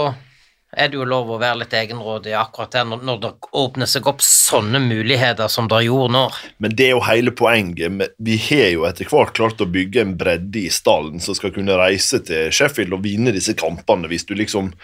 er 0.76 0.90
det 0.92 0.98
jo 0.98 1.06
lov 1.08 1.30
å 1.32 1.38
være 1.40 1.62
litt 1.62 1.74
egenrådig 1.76 2.34
akkurat 2.36 2.74
der 2.74 2.84
når, 2.88 3.20
det 3.22 3.30
åpner 3.56 3.88
seg 3.88 4.06
opp 4.10 4.20
sånne 4.24 4.80
muligheter 4.84 5.48
som 5.52 5.70
det 5.72 5.82
gjorde 5.86 6.12
nå. 6.12 6.24
Men 6.62 6.74
det 6.76 6.88
er 6.88 6.92
jo 6.94 7.04
hele 7.06 7.32
poenget. 7.36 8.16
Vi 8.20 8.36
har 8.48 8.72
jo 8.74 8.84
etter 8.88 9.08
hvert 9.08 9.32
klart 9.38 9.62
å 9.64 9.68
bygge 9.70 10.04
en 10.04 10.16
bredde 10.20 10.66
i 10.66 10.72
stallen 10.72 11.22
som 11.24 11.38
skal 11.38 11.54
kunne 11.56 11.78
reise 11.80 12.20
til 12.28 12.52
Sheffield 12.54 12.96
og 12.96 13.06
vinne 13.06 13.32
disse 13.34 13.56
kampene, 13.56 14.10
hvis 14.10 14.28
du 14.28 14.34
liksom 14.36 14.74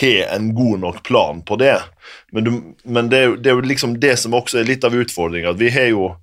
har 0.00 0.30
en 0.36 0.52
god 0.54 0.84
nok 0.86 1.02
plan 1.06 1.42
på 1.46 1.58
det. 1.60 1.76
Men, 2.30 2.46
du, 2.46 2.54
men 2.84 3.10
det, 3.10 3.18
er 3.18 3.28
jo, 3.32 3.36
det 3.36 3.50
er 3.50 3.58
jo 3.58 3.68
liksom 3.72 3.98
det 4.02 4.14
som 4.22 4.38
også 4.38 4.62
er 4.62 4.70
litt 4.70 4.86
av 4.86 4.94
utfordringa. 4.96 5.56
Vi 5.58 5.74
har 5.74 5.90
jo 5.90 6.14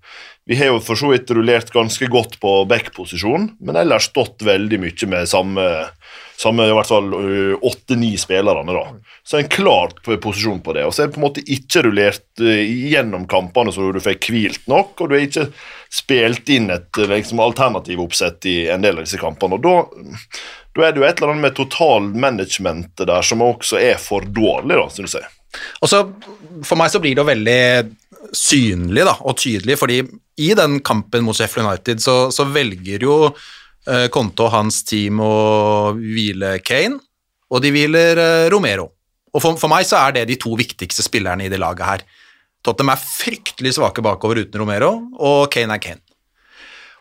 vi 0.48 0.56
har 0.56 0.70
jo 0.72 0.80
for 0.80 0.96
så 0.96 1.10
vidt 1.12 1.32
rullert 1.36 1.74
ganske 1.76 2.08
godt 2.08 2.38
på 2.40 2.52
back-posisjon, 2.72 3.50
men 3.60 3.80
ellers 3.82 4.08
stått 4.08 4.46
veldig 4.48 4.80
mye 4.80 5.10
med 5.12 5.28
samme, 5.28 5.66
samme 6.38 6.68
i 6.68 6.74
hvert 6.76 6.90
fall 6.90 7.14
åtte-ni 7.66 8.12
spillerne. 8.20 8.74
da. 8.76 8.86
Så 9.26 9.40
en 9.40 9.50
klar 9.50 9.96
posisjon 10.06 10.62
på 10.62 10.76
det. 10.78 10.86
Og 10.86 10.94
så 10.94 11.04
er 11.04 11.10
det 11.10 11.16
på 11.16 11.22
en 11.22 11.28
måte 11.28 11.44
ikke 11.44 11.82
rullert 11.88 12.42
gjennom 12.42 13.26
kampene 13.30 13.74
så 13.74 13.90
du 13.92 14.00
fikk 14.04 14.30
hvilt 14.32 14.68
nok, 14.70 14.94
og 15.02 15.10
du 15.10 15.18
har 15.18 15.26
ikke 15.26 15.48
spilt 15.94 16.50
inn 16.54 16.70
et 16.74 17.02
liksom, 17.10 17.42
alternativ 17.42 18.04
oppsett 18.04 18.46
i 18.50 18.58
en 18.70 18.86
del 18.86 19.00
av 19.00 19.08
disse 19.08 19.20
kampene. 19.22 19.58
og 19.58 19.66
da, 19.66 19.76
da 20.78 20.86
er 20.86 20.94
det 20.94 21.02
jo 21.02 21.08
et 21.08 21.18
eller 21.18 21.34
annet 21.34 21.48
med 21.48 21.58
totalmanagementet 21.58 23.10
der 23.10 23.26
som 23.26 23.44
også 23.46 23.82
er 23.82 23.98
for 24.02 24.26
dårlig, 24.28 24.78
da, 24.78 24.88
syns 24.94 25.18
jeg. 25.18 25.34
Og 25.82 25.90
så, 25.90 26.04
For 26.68 26.78
meg 26.78 26.92
så 26.94 27.02
blir 27.02 27.16
det 27.16 27.24
jo 27.24 27.32
veldig 27.32 27.62
synlig 28.36 29.06
da, 29.08 29.16
og 29.24 29.38
tydelig, 29.40 29.78
fordi 29.80 30.02
i 30.44 30.52
den 30.58 30.82
kampen 30.86 31.24
mot 31.26 31.38
Sheffield 31.38 31.66
United 31.66 32.04
så, 32.04 32.18
så 32.34 32.46
velger 32.52 33.08
jo 33.08 33.18
eh, 33.88 34.08
Conte 34.14 34.46
og 34.46 34.54
hans 34.54 34.84
team 34.88 35.22
å 35.24 35.94
hvile 35.98 36.58
Kane, 36.66 37.00
og 37.48 37.64
de 37.64 37.72
hviler 37.74 38.22
eh, 38.22 38.48
Romero. 38.54 38.90
Og 39.34 39.44
for, 39.44 39.60
for 39.60 39.72
meg 39.72 39.88
så 39.88 40.00
er 40.02 40.18
det 40.18 40.28
de 40.32 40.40
to 40.40 40.56
viktigste 40.60 41.06
spillerne 41.06 41.46
i 41.46 41.52
det 41.52 41.60
laget 41.62 41.88
her. 41.88 42.06
Tottenham 42.66 42.96
er 42.96 43.04
fryktelig 43.04 43.76
svake 43.78 44.04
bakover 44.04 44.42
uten 44.44 44.62
Romero, 44.62 44.92
og 45.20 45.48
Kane 45.54 45.78
er 45.78 45.84
Kane. 45.84 46.04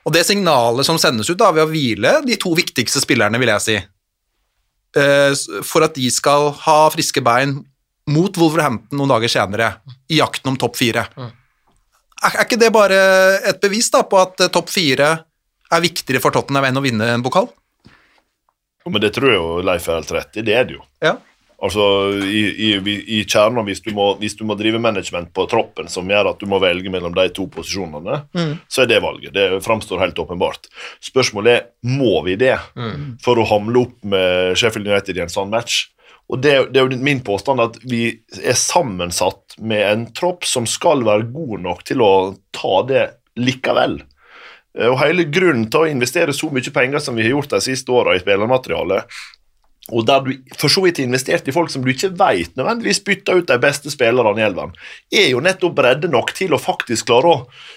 Og 0.07 0.15
det 0.15 0.23
signalet 0.29 0.87
som 0.87 0.99
sendes 1.03 1.29
ut 1.33 1.39
da, 1.41 1.51
ved 1.55 1.67
å 1.67 1.71
hvile 1.71 2.21
de 2.27 2.37
to 2.39 2.53
viktigste 2.55 3.03
spillerne, 3.03 3.41
vil 3.43 3.51
jeg 3.57 3.65
si, 3.65 3.79
eh, 5.01 5.63
for 5.67 5.87
at 5.87 5.97
de 5.99 6.11
skal 6.15 6.53
ha 6.67 6.79
friske 6.95 7.23
bein 7.25 7.59
mot 8.07 8.39
Wolverhampton 8.39 9.01
noen 9.01 9.11
dager 9.17 9.33
senere, 9.33 9.73
i 10.07 10.21
jakten 10.21 10.53
om 10.53 10.59
topp 10.61 10.79
fire. 10.79 11.09
Er, 12.23 12.31
er 12.31 12.45
ikke 12.45 12.61
det 12.61 12.71
bare 12.75 13.01
et 13.51 13.59
bevis 13.63 13.91
da, 13.91 14.05
på 14.07 14.21
at 14.21 14.47
topp 14.55 14.71
fire 14.71 15.11
er 15.73 15.85
viktigere 15.85 16.23
for 16.23 16.35
Tottenham 16.35 16.69
enn 16.69 16.81
å 16.81 16.85
vinne 16.85 17.09
en 17.15 17.25
pokal? 17.25 17.49
Men 18.87 19.03
det 19.03 19.17
tror 19.17 19.33
jeg 19.33 19.41
jo 19.41 19.65
Leif 19.67 19.89
er 19.89 19.99
helt 19.99 20.13
rett 20.15 20.39
i. 20.39 20.45
Det 20.47 20.55
er 20.55 20.69
det 20.69 20.77
jo. 20.77 20.85
Ja. 21.03 21.17
Altså, 21.57 21.83
I, 22.21 22.43
i, 22.69 22.95
i 23.17 23.23
kjernen, 23.25 23.65
hvis 23.65 23.81
du, 23.81 23.89
må, 23.97 24.11
hvis 24.21 24.37
du 24.37 24.45
må 24.47 24.55
drive 24.61 24.79
management 24.83 25.31
på 25.35 25.47
troppen 25.49 25.89
som 25.89 26.09
gjør 26.13 26.29
at 26.35 26.43
du 26.43 26.47
må 26.51 26.61
velge 26.63 26.93
mellom 26.93 27.15
de 27.17 27.25
to 27.35 27.47
posisjonene, 27.51 28.19
så 28.69 28.85
er 28.85 28.91
det 28.91 29.01
valget. 29.03 29.33
Det 29.35 29.63
framstår 29.65 30.03
helt 30.05 30.21
åpenbart. 30.21 30.69
Spørsmålet 31.05 31.57
er 31.57 31.67
må 31.97 32.21
vi 32.27 32.37
det 32.37 32.59
for 33.25 33.41
å 33.41 33.49
hamle 33.49 33.87
opp 33.87 33.97
med 34.05 34.53
Sheffield 34.61 34.91
United 34.93 35.17
i 35.17 35.25
en 35.25 35.33
sånn 35.33 35.51
match. 35.53 35.87
Og 36.29 36.43
det, 36.43 36.53
det 36.75 36.83
er 36.83 36.91
jo 36.91 37.01
min 37.07 37.23
påstand 37.25 37.63
at 37.63 37.79
vi 37.87 38.03
er 38.43 38.59
sammensatt 38.59 39.57
med 39.63 39.83
en 39.87 40.07
tropp 40.13 40.45
som 40.45 40.67
skal 40.69 41.07
være 41.07 41.31
god 41.33 41.63
nok 41.65 41.85
til 41.89 42.05
å 42.05 42.13
ta 42.55 42.83
det 42.89 43.07
likevel. 43.41 44.01
Eh, 44.77 44.91
Og 44.91 45.01
hele 45.03 45.25
grunnen 45.25 45.69
til 45.71 45.85
å 45.85 45.91
investere 45.91 46.35
så 46.37 46.51
mye 46.53 46.75
penger 46.75 47.03
som 47.03 47.17
vi 47.17 47.27
har 47.27 47.37
gjort 47.37 47.57
de 47.57 47.65
siste 47.65 47.93
åra 47.93 48.17
i 48.17 48.23
spillermaterialet, 48.23 49.19
og 49.95 50.03
der 50.03 50.25
du 50.25 50.33
for 50.59 50.73
så 50.73 50.83
vidt 50.83 50.99
har 50.99 51.07
investert 51.07 51.47
i 51.47 51.53
folk 51.55 51.71
som 51.71 51.85
du 51.85 51.93
ikke 51.93 52.09
vet 52.19 52.57
nødvendigvis 52.59 52.99
bytter 53.07 53.39
ut 53.39 53.47
de 53.47 53.57
beste 53.63 53.93
spillerne 53.93 54.41
i 54.41 54.43
elven, 54.43 54.73
er 55.15 55.29
jo 55.31 55.43
nettopp 55.45 55.77
bredde 55.79 56.11
nok 56.11 56.33
til 56.35 56.57
å 56.57 56.59
faktisk 56.59 57.07
klare 57.07 57.31
å 57.31 57.37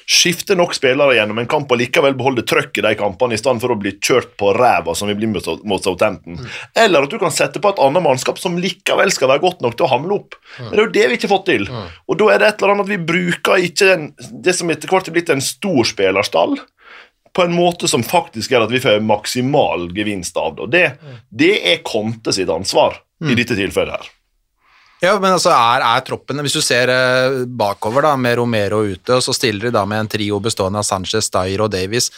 skifte 0.09 0.57
nok 0.57 0.73
spillere 0.73 1.19
gjennom 1.19 1.37
en 1.37 1.49
kamp 1.51 1.69
og 1.69 1.77
likevel 1.77 2.17
beholde 2.17 2.45
trøkk 2.49 2.81
i 2.81 2.85
de 2.87 2.95
kampene, 2.97 3.37
i 3.37 3.41
stedet 3.41 3.61
for 3.61 3.75
å 3.75 3.77
bli 3.77 3.93
kjørt 4.01 4.33
på 4.41 4.55
ræva 4.57 4.95
som 4.97 5.11
vi 5.11 5.19
blir 5.19 5.29
mot 5.29 5.85
Southampton. 5.85 6.39
Mm. 6.39 6.49
Eller 6.81 7.05
at 7.05 7.13
du 7.13 7.19
kan 7.21 7.35
sette 7.35 7.61
på 7.61 7.75
et 7.75 7.83
annet 7.85 8.05
mannskap 8.07 8.41
som 8.41 8.57
likevel 8.57 9.13
skal 9.13 9.29
være 9.35 9.45
godt 9.45 9.61
nok 9.61 9.77
til 9.77 9.85
å 9.85 9.91
hamle 9.93 10.17
opp. 10.17 10.39
Men 10.57 10.73
det 10.73 10.81
er 10.81 10.85
jo 10.87 10.95
det 10.97 11.05
vi 11.05 11.19
ikke 11.19 11.29
har 11.29 11.35
fått 11.35 11.47
til. 11.51 11.69
Og 12.09 12.17
da 12.17 12.33
er 12.33 12.41
det 12.41 12.49
et 12.49 12.63
eller 12.63 12.73
annet 12.73 12.89
at 12.89 12.93
vi 12.95 13.01
bruker 13.13 13.69
ikke 13.69 13.93
den, 13.93 14.09
det 14.33 14.57
som 14.57 14.73
etter 14.73 14.89
hvert 14.89 15.13
er 15.13 15.19
blitt 15.19 15.29
en 15.29 15.45
stor 15.45 15.85
spillerstall, 15.93 16.57
på 17.33 17.45
en 17.45 17.53
måte 17.55 17.87
som 17.87 18.03
faktisk 18.05 18.51
gjør 18.53 18.67
at 18.67 18.73
vi 18.73 18.81
får 18.83 19.03
maksimal 19.05 19.89
gevinst 19.95 20.37
av 20.39 20.55
det. 20.55 20.63
Og 20.65 20.71
det, 20.73 20.85
det 21.29 21.53
er 21.73 21.83
Conte 21.85 22.33
sitt 22.35 22.49
ansvar 22.53 22.99
i 23.25 23.35
dette 23.35 23.57
tilfellet 23.57 23.99
her. 23.99 24.15
Ja, 24.99 25.13
men 25.19 25.31
altså 25.31 25.51
er, 25.55 25.83
er 25.85 26.03
troppen 26.03 26.41
Hvis 26.43 26.57
du 26.57 26.61
ser 26.63 26.91
eh, 26.91 27.45
bakover 27.47 28.03
da, 28.03 28.17
med 28.19 28.35
Romero 28.39 28.81
ute, 28.83 29.15
og 29.15 29.23
så 29.23 29.35
stiller 29.35 29.69
de 29.69 29.75
da 29.75 29.85
med 29.87 30.03
en 30.03 30.11
trio 30.11 30.41
bestående 30.43 30.81
av 30.81 30.87
Sanchez, 30.87 31.29
Dyer 31.31 31.63
og 31.63 31.71
Davies 31.71 32.09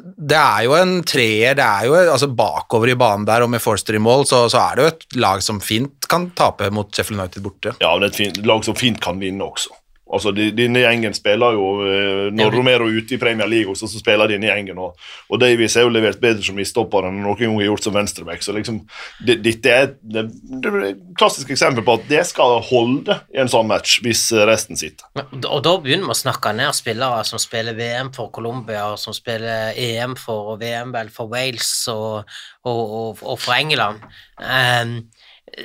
Det 0.00 0.38
er 0.38 0.62
jo 0.64 0.76
en 0.78 0.94
treer, 1.04 1.58
det 1.58 1.66
er 1.66 1.90
jo 1.90 1.98
altså 1.98 2.30
bakover 2.32 2.94
i 2.94 2.96
banen 2.96 3.26
der, 3.28 3.44
og 3.44 3.52
med 3.52 3.60
Forster 3.60 3.98
i 3.98 4.00
mål, 4.00 4.24
så, 4.30 4.46
så 4.48 4.62
er 4.62 4.78
det 4.78 4.86
jo 4.86 4.94
et 4.94 5.18
lag 5.20 5.44
som 5.44 5.60
fint 5.60 6.08
kan 6.08 6.30
tape 6.38 6.70
mot 6.72 6.88
Sheffield 6.88 7.20
United 7.20 7.44
borte. 7.44 7.74
Ja, 7.82 7.92
men 7.98 8.08
et 8.08 8.16
fint, 8.16 8.40
lag 8.48 8.64
som 8.64 8.78
fint 8.78 9.00
kan 9.04 9.20
vinne 9.20 9.44
også. 9.44 9.74
Altså, 10.08 10.32
de, 10.32 10.48
Denne 10.56 10.80
gjengen 10.80 11.14
spiller 11.16 11.56
jo 11.56 11.66
eh, 11.84 12.28
Når 12.32 12.54
Romero 12.54 12.86
er 12.88 13.00
ute 13.02 13.16
i 13.16 13.20
Premier 13.20 13.48
League, 13.50 13.70
også, 13.70 13.88
så 13.90 14.00
spiller 14.00 14.30
denne 14.30 14.48
gjengen. 14.48 14.80
Og, 14.80 14.96
og 15.28 15.40
Davies 15.42 15.76
er 15.76 15.84
jo 15.86 15.92
levert 15.92 16.20
bedre 16.22 16.44
som 16.44 16.56
midstopper 16.58 17.08
enn 17.08 17.20
noen 17.22 17.38
gang 17.38 17.56
har 17.60 17.68
gjort 17.68 17.88
som 17.88 17.96
venstreback. 17.96 18.44
Så 18.44 18.54
liksom, 18.56 18.80
det, 19.26 19.38
dette 19.44 19.74
er 19.74 19.88
et 19.90 19.98
det, 20.00 20.24
det 20.62 20.72
er 20.72 20.86
et 20.90 21.02
klassisk 21.18 21.52
eksempel 21.52 21.84
på 21.84 21.98
at 21.98 22.08
det 22.08 22.24
skal 22.28 22.58
holde 22.70 23.18
i 23.34 23.42
en 23.42 23.50
sånn 23.50 23.68
match 23.68 23.98
hvis 24.04 24.24
resten 24.48 24.78
sitter. 24.80 25.08
Og 25.38 25.60
da 25.66 25.74
begynner 25.82 26.08
vi 26.08 26.16
å 26.16 26.20
snakke 26.22 26.54
ned 26.56 26.76
spillere 26.76 27.24
som 27.28 27.42
spiller 27.42 27.76
VM 27.76 28.12
for 28.16 28.32
Colombia, 28.34 28.88
og 28.92 29.00
som 29.02 29.16
spiller 29.16 29.76
EM 29.76 30.16
for 30.18 30.54
og 30.54 30.62
VM 30.62 30.92
vel 30.94 31.10
for 31.12 31.30
Wales 31.32 31.70
og, 31.92 32.28
og, 32.64 32.80
og, 33.00 33.22
og 33.22 33.40
for 33.42 33.56
England. 33.58 34.04
Ehm, 34.42 35.00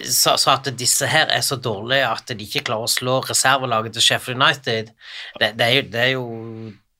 så 0.10 0.36
at 0.52 0.70
disse 0.80 1.08
her 1.10 1.32
er 1.34 1.42
så 1.46 1.58
dårlige 1.62 2.08
at 2.08 2.32
de 2.32 2.46
ikke 2.46 2.64
klarer 2.70 2.88
å 2.88 2.92
slå 2.92 3.20
reservelaget 3.26 3.96
til 3.98 4.06
Sheffield 4.06 4.42
United, 4.42 4.94
det, 5.40 5.52
det, 5.60 5.68
er, 5.68 5.74
jo, 5.76 5.84
det 5.94 6.02
er 6.02 6.12
jo 6.14 6.26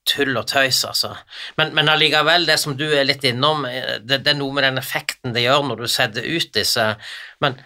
tull 0.08 0.36
og 0.36 0.46
tøys, 0.50 0.82
altså. 0.88 1.14
Men, 1.58 1.72
men 1.76 1.88
allikevel, 1.88 2.46
det 2.48 2.58
som 2.60 2.76
du 2.76 2.86
er 2.90 3.06
litt 3.08 3.24
innom, 3.28 3.64
eh, 3.68 3.96
det, 4.04 4.20
det 4.26 4.34
er 4.34 4.40
noe 4.40 4.56
med 4.56 4.66
den 4.66 4.80
effekten 4.82 5.34
det 5.36 5.46
gjør 5.46 5.64
når 5.70 5.84
du 5.84 5.88
setter 5.90 6.28
ut 6.28 6.52
disse 6.54 6.84
Men 7.44 7.58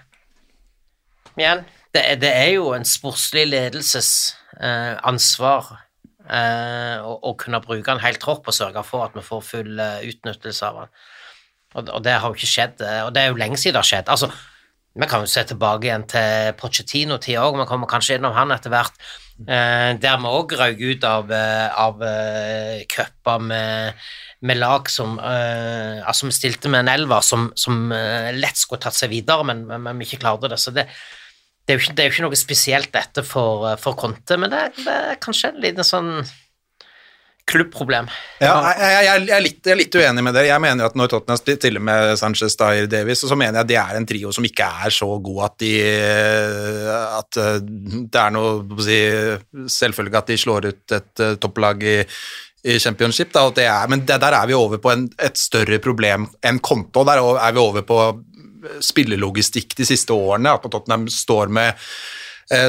igjen, 1.38 1.64
det 1.94 2.04
det 2.22 2.30
er 2.30 2.52
jo 2.56 2.72
en 2.76 2.86
sportslig 2.86 3.46
ledelses 3.50 4.10
eh, 4.60 4.94
eh, 6.28 6.96
å, 7.02 7.12
å 7.30 7.34
kunne 7.40 7.62
bruke 7.64 7.94
en 7.94 8.02
hel 8.02 8.18
tropp 8.22 8.48
og 8.48 8.54
sørge 8.56 8.84
for 8.86 9.06
at 9.06 9.16
vi 9.16 9.24
får 9.24 9.46
full 9.46 9.78
eh, 9.82 10.04
utnyttelse 10.10 10.68
av 10.68 10.82
den. 10.82 10.94
Og, 11.76 11.90
og 11.90 12.04
det 12.04 12.16
har 12.16 12.28
jo 12.28 12.38
ikke 12.38 12.50
skjedd, 12.54 12.84
eh, 12.84 13.02
og 13.06 13.12
det 13.14 13.24
er 13.24 13.32
jo 13.32 13.40
lenge 13.40 13.58
siden 13.60 13.76
det 13.76 13.82
har 13.82 13.90
skjedd. 13.90 14.12
Altså, 14.14 14.30
vi 14.98 15.06
kan 15.06 15.22
jo 15.22 15.30
se 15.30 15.44
tilbake 15.46 15.86
igjen 15.86 16.04
til 16.10 16.54
Pochettino-tida 16.58 17.44
òg, 17.46 17.60
vi 17.60 17.66
kommer 17.70 17.90
kanskje 17.90 18.16
innom 18.18 18.34
han 18.34 18.50
etter 18.54 18.72
hvert. 18.72 18.96
Eh, 19.38 19.92
der 20.02 20.16
vi 20.18 20.30
òg 20.34 20.54
røyk 20.58 20.80
ut 20.82 21.04
av, 21.06 21.28
eh, 21.30 21.68
av 21.78 22.00
uh, 22.02 22.80
cuper 22.90 23.44
med, 23.46 24.00
med 24.42 24.58
lag 24.58 24.90
som 24.90 25.14
uh, 25.22 26.02
Altså, 26.02 26.26
vi 26.26 26.34
stilte 26.34 26.72
med 26.72 26.82
en 26.82 26.90
elver 26.96 27.22
som, 27.22 27.46
som 27.54 27.92
uh, 27.94 28.32
lett 28.34 28.58
skulle 28.58 28.82
tatt 28.82 28.98
seg 28.98 29.12
videre, 29.14 29.46
men, 29.46 29.62
men, 29.70 29.94
vi 30.00 30.08
ikke 30.08 30.24
klarte 30.24 30.50
det. 30.50 30.58
Så 30.58 30.74
det, 30.74 30.88
det, 31.62 31.76
er 31.76 31.78
jo 31.78 31.84
ikke, 31.84 31.94
er 31.94 32.10
jo 32.10 32.16
ikke 32.16 32.26
noe 32.26 32.40
spesielt 32.42 32.90
dette 32.96 33.22
for, 33.22 33.70
for 33.78 33.94
Conte, 34.00 34.40
men 34.42 34.50
det, 34.50 34.64
det 34.82 34.98
er 35.12 35.22
kanskje 35.22 35.52
en 35.52 35.62
liten 35.62 35.86
sånn 35.86 36.12
klubbproblem. 37.48 38.08
Ja, 38.42 38.54
jeg, 38.76 38.90
jeg, 38.92 39.06
jeg, 39.28 39.34
er 39.36 39.44
litt, 39.44 39.60
jeg 39.64 39.74
er 39.74 39.80
litt 39.80 39.98
uenig 39.98 40.24
med 40.26 40.36
dere. 40.36 40.50
Jeg 40.50 40.62
mener 40.62 40.88
at 40.88 40.98
når 40.98 41.10
Tottenham 41.12 41.40
stiller 41.40 41.84
med 41.84 42.12
Sanchez, 42.20 42.56
Dyer, 42.60 42.88
Davies, 42.90 43.24
så 43.24 43.38
mener 43.38 43.58
jeg 43.58 43.64
at 43.64 43.70
det 43.70 43.78
er 43.80 43.98
en 43.98 44.08
trio 44.08 44.32
som 44.34 44.46
ikke 44.46 44.68
er 44.84 44.94
så 44.94 45.08
god 45.24 45.40
at 45.48 45.56
de 45.62 45.72
At 47.18 47.40
eh, 47.40 47.56
det 47.64 48.20
er 48.22 48.34
noe 48.34 48.82
si, 48.84 48.98
Selvfølgelig 49.78 50.20
at 50.20 50.30
de 50.30 50.38
slår 50.44 50.70
ut 50.70 50.96
et 50.98 51.24
eh, 51.24 51.36
topplag 51.40 51.82
i, 51.88 51.98
i 52.68 52.78
championship, 52.82 53.32
da, 53.34 53.46
det 53.54 53.66
er, 53.70 53.90
men 53.90 54.04
det, 54.06 54.20
der 54.22 54.34
er 54.38 54.48
vi 54.50 54.56
over 54.58 54.80
på 54.82 54.92
en, 54.92 55.08
et 55.22 55.38
større 55.38 55.78
problem 55.82 56.26
enn 56.44 56.62
konto. 56.64 57.04
Der 57.06 57.22
er 57.22 57.54
vi 57.54 57.62
over 57.62 57.86
på 57.86 58.00
spillelogistikk 58.82 59.76
de 59.78 59.86
siste 59.88 60.14
årene, 60.14 60.52
at 60.56 60.66
Tottenham 60.66 61.06
står 61.12 61.52
med 61.54 61.70
eh, 61.72 61.84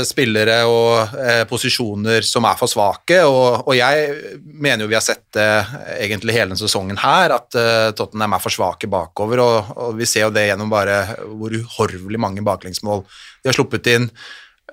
spillere 0.03 0.57
og 0.67 1.13
eh, 1.15 1.45
posisjoner 1.47 2.25
som 2.27 2.43
er 2.49 2.57
for 2.59 2.67
svake, 2.67 3.21
og, 3.23 3.61
og 3.63 3.77
jeg 3.77 4.09
mener 4.43 4.83
jo 4.83 4.89
vi 4.91 4.97
har 4.97 5.05
sett 5.05 5.23
det 5.35 5.47
egentlig 5.95 6.35
hele 6.35 6.49
denne 6.49 6.59
sesongen 6.59 6.99
her, 6.99 7.31
at 7.37 7.55
eh, 7.55 7.91
Tottenham 7.95 8.35
er 8.35 8.43
for 8.43 8.51
svake 8.51 8.89
bakover, 8.91 9.39
og, 9.39 9.71
og 9.79 9.95
vi 9.99 10.09
ser 10.09 10.27
jo 10.27 10.33
det 10.35 10.49
gjennom 10.49 10.73
bare 10.73 10.99
hvor 11.23 11.55
uhorvelig 11.55 12.19
mange 12.19 12.43
baklengsmål 12.43 13.05
de 13.05 13.51
har 13.51 13.55
sluppet 13.55 13.87
inn. 13.93 14.09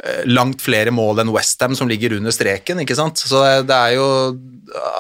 eh, 0.03 0.27
Langt 0.27 0.67
flere 0.67 0.91
mål 0.91 1.23
enn 1.23 1.31
Westham 1.37 1.79
som 1.79 1.87
ligger 1.91 2.19
under 2.19 2.35
streken, 2.35 2.83
ikke 2.83 2.99
sant. 2.99 3.23
Så 3.23 3.45
det, 3.63 3.79
er 3.79 3.95
jo 4.01 4.11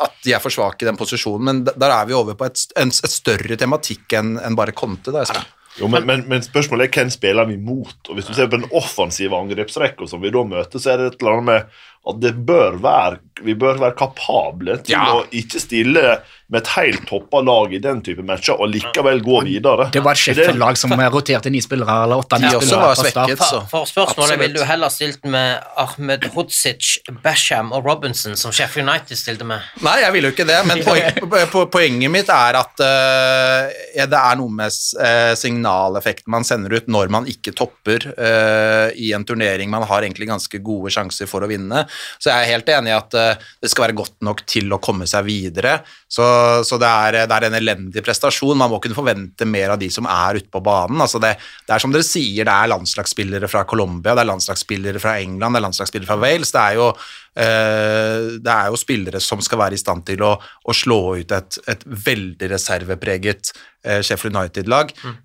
at 0.06 0.22
de 0.22 0.38
er 0.38 0.44
for 0.44 0.54
svake 0.54 0.86
i 0.86 0.90
den 0.92 1.02
posisjonen, 1.02 1.50
men 1.50 1.66
der 1.66 1.90
er 1.90 2.06
vi 2.06 2.14
over 2.14 2.38
på 2.38 2.46
et, 2.46 2.62
et 2.78 2.94
større 3.10 3.58
tematikk 3.58 4.20
enn 4.20 4.38
bare 4.54 4.76
Conte. 4.76 5.10
Da, 5.10 5.26
Espen. 5.26 5.55
Jo, 5.76 5.88
men, 5.92 6.06
men, 6.08 6.22
men 6.30 6.44
spørsmålet 6.44 6.86
er 6.86 7.00
hvem 7.00 7.10
spiller 7.12 7.48
vi 7.48 7.58
mot? 7.60 7.96
Og 8.08 8.16
Hvis 8.16 8.28
du 8.28 8.32
ser 8.36 8.48
på 8.48 8.56
den 8.56 8.70
offensive 8.72 9.36
angrepsrekka 9.36 10.08
som 10.08 10.22
vi 10.24 10.32
da 10.32 10.44
møter, 10.48 10.80
så 10.80 10.94
er 10.94 11.02
det 11.02 11.10
et 11.10 11.18
eller 11.20 11.36
annet 11.36 11.48
med 11.50 11.82
at 12.06 12.20
det 12.22 12.34
bør 12.46 12.76
være, 12.82 13.18
vi 13.44 13.54
bør 13.58 13.78
være 13.82 13.96
kapable 13.98 14.78
til 14.84 14.94
Ja. 14.94 15.04
å 15.18 15.24
ikke 15.34 15.58
stille 15.60 16.18
med 16.48 16.60
et 16.62 16.68
helt 16.76 17.00
toppa 17.08 17.40
lag 17.42 17.72
i 17.74 17.80
den 17.82 17.98
type 18.06 18.22
matcher 18.22 18.54
og 18.62 18.68
likevel 18.70 19.18
gå 19.26 19.40
videre. 19.42 19.88
Det 19.90 19.98
var 20.04 20.12
et 20.14 20.20
Sheffield-lag 20.22 20.76
som 20.78 20.92
roterte 20.94 21.50
ni 21.50 21.58
spillere, 21.60 22.04
eller 22.04 22.22
åtte-ni 22.22 22.46
spillere. 22.52 22.78
var 22.84 22.94
svekket. 22.94 23.38
så- 23.42 23.66
For, 23.66 23.84
for 23.84 23.84
spørsmålet 23.90 24.38
ville 24.38 24.54
du 24.54 24.64
heller 24.64 24.88
stilt 24.88 25.24
med 25.24 25.58
Ahmed 25.76 26.24
Hodzic, 26.36 26.98
Basham 27.24 27.72
og 27.72 27.84
Robinson, 27.84 28.36
som 28.36 28.52
Sheffield 28.52 28.88
United 28.88 29.16
stilte 29.18 29.44
med. 29.44 29.60
Nei, 29.82 29.96
jeg 30.02 30.12
vil 30.12 30.22
jo 30.22 30.30
ikke 30.30 30.46
det, 30.46 30.60
men 30.66 30.84
poen, 30.84 31.12
po- 31.30 31.46
po- 31.50 31.66
poenget 31.66 32.10
mitt 32.14 32.28
er 32.30 32.54
at 32.62 32.80
eh, 32.86 34.06
det 34.06 34.14
er 34.22 34.36
noe 34.38 34.48
med 34.48 34.70
eh, 35.02 35.34
signaleffekten 35.34 36.30
man 36.30 36.44
sender 36.46 36.72
ut 36.78 36.86
når 36.86 37.10
man 37.10 37.26
ikke 37.26 37.52
topper 37.56 38.06
uh, 38.16 38.90
i 38.94 39.10
en 39.16 39.24
turnering 39.26 39.68
man 39.72 39.82
har 39.82 40.02
egentlig 40.06 40.28
ganske 40.30 40.62
gode 40.62 40.92
sjanser 40.94 41.26
for 41.26 41.42
å 41.42 41.48
vinne. 41.50 41.84
Så 42.18 42.30
jeg 42.30 42.36
er 42.36 42.52
helt 42.54 42.70
enig 42.76 42.92
i 42.92 42.96
at 42.96 43.16
eh, 43.18 43.44
det 43.62 43.70
skal 43.72 43.86
være 43.86 43.98
godt 44.00 44.16
nok 44.26 44.42
til 44.48 44.72
å 44.72 44.80
komme 44.82 45.08
seg 45.10 45.26
videre. 45.28 45.78
Så, 46.08 46.24
så 46.66 46.78
det, 46.80 46.88
er, 46.88 47.20
det 47.28 47.36
er 47.36 47.48
en 47.48 47.58
elendig 47.58 48.04
prestasjon. 48.06 48.56
Man 48.58 48.72
må 48.72 48.80
kunne 48.82 48.98
forvente 48.98 49.48
mer 49.48 49.74
av 49.74 49.82
de 49.82 49.90
som 49.92 50.08
er 50.10 50.40
ute 50.40 50.50
på 50.52 50.62
banen. 50.64 51.00
Altså 51.02 51.20
det, 51.22 51.36
det 51.66 51.76
er 51.76 51.82
som 51.82 51.94
dere 51.94 52.06
sier, 52.06 52.46
det 52.46 52.54
er 52.54 52.72
landslagsspillere 52.72 53.50
fra 53.50 53.66
Colombia, 53.68 54.16
det 54.16 54.24
er 54.24 54.32
landslagsspillere 54.32 55.02
fra 55.02 55.18
England, 55.22 55.56
det 55.56 55.62
er 55.62 55.68
landslagsspillere 55.68 56.12
fra 56.12 56.20
Wales. 56.22 56.54
Det 56.54 56.64
er 56.64 56.80
jo 56.80 56.90
Eh, 57.36 58.36
det 58.40 58.52
er 58.52 58.70
jo 58.72 58.78
spillere 58.80 59.20
som 59.20 59.42
skal 59.44 59.60
være 59.60 59.76
i 59.76 59.80
stand 59.80 60.06
til 60.08 60.22
å, 60.24 60.32
å 60.40 60.74
slå 60.74 61.00
ut 61.20 61.32
et, 61.36 61.58
et 61.68 61.82
veldig 61.84 62.48
reservepreget 62.54 63.52
eh, 63.84 64.00
Sheffield 64.00 64.38
United-lag. 64.38 64.94
Mm. 65.04 65.16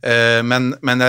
men 0.47 0.71
men 0.81 1.03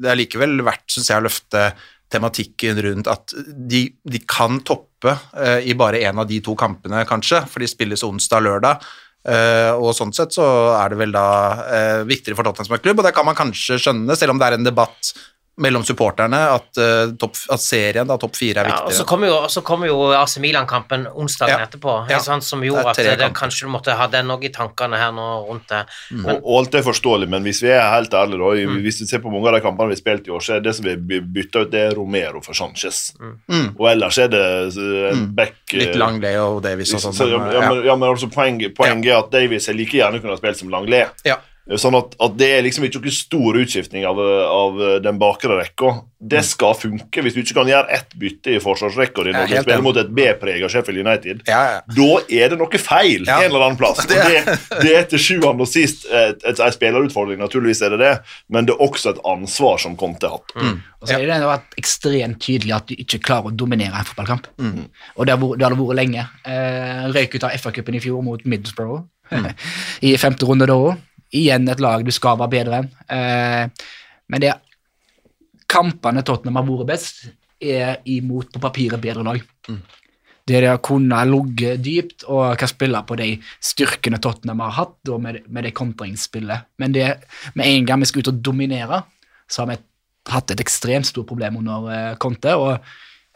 det 0.00 0.08
er 0.10 0.18
likevel 0.18 0.62
verdt, 0.64 0.86
syns 0.88 1.10
jeg, 1.10 1.20
å 1.20 1.26
løfte 1.26 1.64
tematikken 2.10 2.80
rundt 2.86 3.10
at 3.10 3.34
de, 3.70 3.84
de 4.02 4.22
kan 4.26 4.62
toppe 4.66 4.89
eh, 5.08 5.68
i 5.70 5.76
bare 5.78 6.02
én 6.04 6.18
av 6.18 6.28
de 6.28 6.40
to 6.44 6.56
kampene, 6.58 7.04
kanskje, 7.08 7.44
for 7.48 7.62
de 7.62 7.70
spilles 7.70 8.04
onsdag-lørdag. 8.06 8.84
Eh, 9.20 9.72
og 9.76 9.92
sånn 9.92 10.14
sett 10.16 10.32
så 10.32 10.44
er 10.78 10.92
det 10.92 11.00
vel 11.02 11.12
da 11.12 11.26
eh, 11.66 12.02
viktigere 12.08 12.38
for 12.38 12.48
Tottenham 12.48 12.70
som 12.70 12.80
klubb, 12.80 13.02
og 13.02 13.08
det 13.08 13.12
kan 13.16 13.28
man 13.28 13.36
kanskje 13.36 13.76
skjønne, 13.80 14.16
selv 14.16 14.32
om 14.34 14.40
det 14.40 14.48
er 14.48 14.56
en 14.56 14.64
debatt 14.64 15.12
mellom 15.60 15.82
supporterne 15.84 16.38
at, 16.54 16.78
uh, 16.78 17.10
top, 17.20 17.34
at 17.52 17.60
serien, 17.60 18.06
da, 18.08 18.16
topp 18.16 18.34
fire, 18.38 18.62
er 18.62 18.68
Ja, 18.70 18.76
og 18.86 18.92
så 18.96 19.04
kommer 19.04 19.26
jo, 19.28 19.34
så 19.52 19.60
kommer 19.62 19.86
jo 19.90 20.06
AC 20.16 20.38
Milan-kampen 20.40 21.06
onsdagen 21.12 21.58
Ja. 21.58 21.66
etterpå, 21.66 22.08
Ja. 22.08 22.18
sant, 22.18 22.42
som 22.44 22.62
gjorde 22.62 22.80
Det 22.82 22.86
at 22.88 22.96
tre 22.96 23.16
det, 23.16 23.34
kanskje 23.34 23.66
du 23.66 23.68
måtte 23.68 23.92
ha 23.94 24.06
den 24.06 24.28
òg 24.28 24.42
i 24.44 24.48
tankene 24.48 24.96
her 24.96 25.12
nå 25.12 25.46
rundt 25.50 25.68
det. 25.68 25.84
Og, 26.24 26.40
og 26.44 26.58
alt 26.60 26.74
er 26.74 26.82
forståelig, 26.82 27.28
men 27.28 27.42
hvis 27.44 27.60
vi 27.62 27.68
er 27.68 27.82
helt 27.92 28.10
ærlige, 28.10 28.38
da, 28.38 28.54
i- 28.56 28.64
Mm. 28.66 28.80
hvis 28.82 28.98
du 29.00 29.06
ser 29.06 29.18
på 29.18 29.30
mange 29.30 29.48
av 29.48 29.54
de 29.54 29.60
kampene 29.60 29.88
vi 29.88 29.94
har 29.94 30.00
spilt 30.00 30.26
i 30.28 30.30
år, 30.30 30.40
så 30.40 30.56
er 30.56 30.60
det 30.60 30.74
som 30.76 30.84
vi 30.86 30.96
by- 30.96 31.20
bytta 31.20 31.60
ut, 31.60 31.70
det 31.70 31.92
er 31.92 31.94
Romero 31.94 32.40
for 32.40 32.54
Sanchez. 32.54 33.12
Mm. 33.20 33.76
Og 33.78 33.86
ellers 33.90 34.18
er 34.18 34.28
det 34.28 34.76
eh, 34.78 35.12
en 35.12 35.26
back 35.34 35.52
eh, 35.74 35.78
Litt 35.78 35.96
Langley 35.96 36.36
og 36.36 36.62
Davies 36.62 36.94
og 36.94 37.00
Så, 37.00 37.12
sånn. 37.12 37.30
ja, 37.30 37.38
men, 37.38 37.52
ja, 37.52 37.60
ja. 37.60 37.68
men, 37.74 37.84
ja, 37.84 37.96
men 37.96 38.08
altså 38.08 38.30
poenget, 38.32 38.74
poenget 38.74 39.12
er 39.12 39.18
at 39.18 39.30
Davies 39.30 39.68
er 39.68 39.74
like 39.74 39.92
gjerne 39.92 40.20
kunne 40.22 40.30
ha 40.32 40.36
spilt 40.38 40.56
som 40.56 40.70
Langley. 40.70 41.04
Ja. 41.26 41.36
Sånn 41.78 41.94
at, 41.94 42.16
at 42.18 42.32
det 42.40 42.48
er 42.56 42.62
liksom 42.66 42.82
ikke 42.88 42.98
noen 42.98 43.14
stor 43.14 43.54
utskiftning 43.60 44.02
av, 44.08 44.18
av 44.18 44.78
den 45.04 45.18
bakre 45.22 45.54
rekka. 45.60 45.92
Det 46.20 46.40
skal 46.44 46.74
funke. 46.74 47.22
Hvis 47.22 47.36
du 47.36 47.40
ikke 47.44 47.54
kan 47.60 47.68
gjøre 47.70 47.92
ett 47.94 48.16
bytte 48.18 48.56
i 48.56 48.58
forsvarsrekka 48.60 49.22
di 49.24 49.30
Mm. 49.30 49.36
Når 49.38 49.46
du 49.52 49.62
spiller 49.62 49.82
mot 49.86 49.96
et 49.96 50.10
B-prega 50.12 50.68
Sheffield 50.68 50.98
United, 51.06 51.42
Ja, 51.46 51.60
ja. 51.76 51.80
da 51.86 52.08
er 52.28 52.48
det 52.50 52.58
noe 52.58 52.78
feil 52.82 53.22
Ja. 53.28 53.38
en 53.44 53.50
eller 53.52 53.64
annen 53.68 53.78
plass. 53.78 54.02
Det- 54.10 54.18
det, 54.26 54.58
det 54.82 54.96
er 54.98 55.04
til 55.12 55.18
sjuende 55.22 55.62
og 55.62 55.68
sist 55.70 56.06
en 56.10 56.72
spillerutfordring, 56.74 57.38
naturligvis 57.38 57.82
er 57.86 57.94
det 57.94 58.00
det, 58.02 58.12
men 58.50 58.66
det 58.66 58.74
er 58.74 58.82
også 58.88 59.14
et 59.14 59.20
ansvar 59.24 59.78
som 59.78 59.94
kom 59.96 60.16
har 60.20 60.34
hatt. 60.34 60.52
Mm. 60.56 60.82
Og 61.00 61.08
så 61.08 61.14
er 61.20 61.26
det 61.30 61.38
vært 61.46 61.78
ekstremt 61.80 62.40
tydelig 62.42 62.74
at 62.76 62.86
du 62.90 62.94
ikke 62.98 63.22
klarer 63.22 63.48
å 63.52 63.56
dominere 63.56 63.94
en 63.94 64.04
fotballkamp. 64.10 64.50
Og 65.16 65.26
det 65.26 65.32
har, 65.36 65.38
vært- 65.40 65.58
det 65.58 65.64
har 65.68 65.78
vært 65.78 65.96
lenge. 66.02 66.26
Eh, 66.44 67.06
røyk 67.14 67.34
ut 67.38 67.44
av 67.46 67.54
FA-cupen 67.62 67.94
i 67.94 68.00
fjor 68.02 68.22
mot 68.26 68.42
Middlesbrough 68.44 69.06
i 70.02 70.16
femte 70.18 70.44
runde 70.48 70.66
da 70.66 70.74
òg. 70.74 70.98
Igjen 71.36 71.68
et 71.70 71.82
lag 71.82 72.02
du 72.06 72.10
skal 72.14 72.38
være 72.40 72.54
bedre 72.56 72.80
enn. 72.80 72.90
Eh, 73.14 73.92
men 74.30 74.42
det 74.42 74.54
kampene 75.70 76.24
Tottenham 76.26 76.58
har 76.58 76.68
vært 76.68 76.90
best, 76.90 77.24
er 77.60 78.00
imot 78.08 78.48
på 78.54 78.62
papiret 78.62 79.02
bedre 79.02 79.24
lag. 79.26 79.42
Det 80.48 80.62
de 80.64 80.66
har 80.66 80.80
kunnet 80.82 81.28
ligge 81.28 81.76
dypt 81.78 82.24
og 82.26 82.56
kan 82.58 82.70
spille 82.70 83.02
på 83.06 83.18
de 83.20 83.28
styrkene 83.62 84.18
Tottenham 84.22 84.62
har 84.64 84.74
hatt, 84.78 84.98
og 85.12 85.20
med, 85.22 85.42
med 85.46 85.68
det 85.68 85.76
kontringsspillet. 85.78 86.66
Men 86.80 86.96
det, 86.96 87.06
med 87.54 87.68
en 87.68 87.86
gang 87.86 88.02
vi 88.02 88.08
skal 88.10 88.24
ut 88.24 88.32
og 88.32 88.40
dominere, 88.50 89.02
så 89.50 89.62
har 89.62 89.70
vi 89.70 89.78
hatt 90.30 90.54
et 90.54 90.62
ekstremt 90.64 91.08
stort 91.08 91.28
problem 91.30 91.60
under 91.60 91.90
eh, 91.94 92.16
Conte. 92.22 92.56
Og 92.56 92.72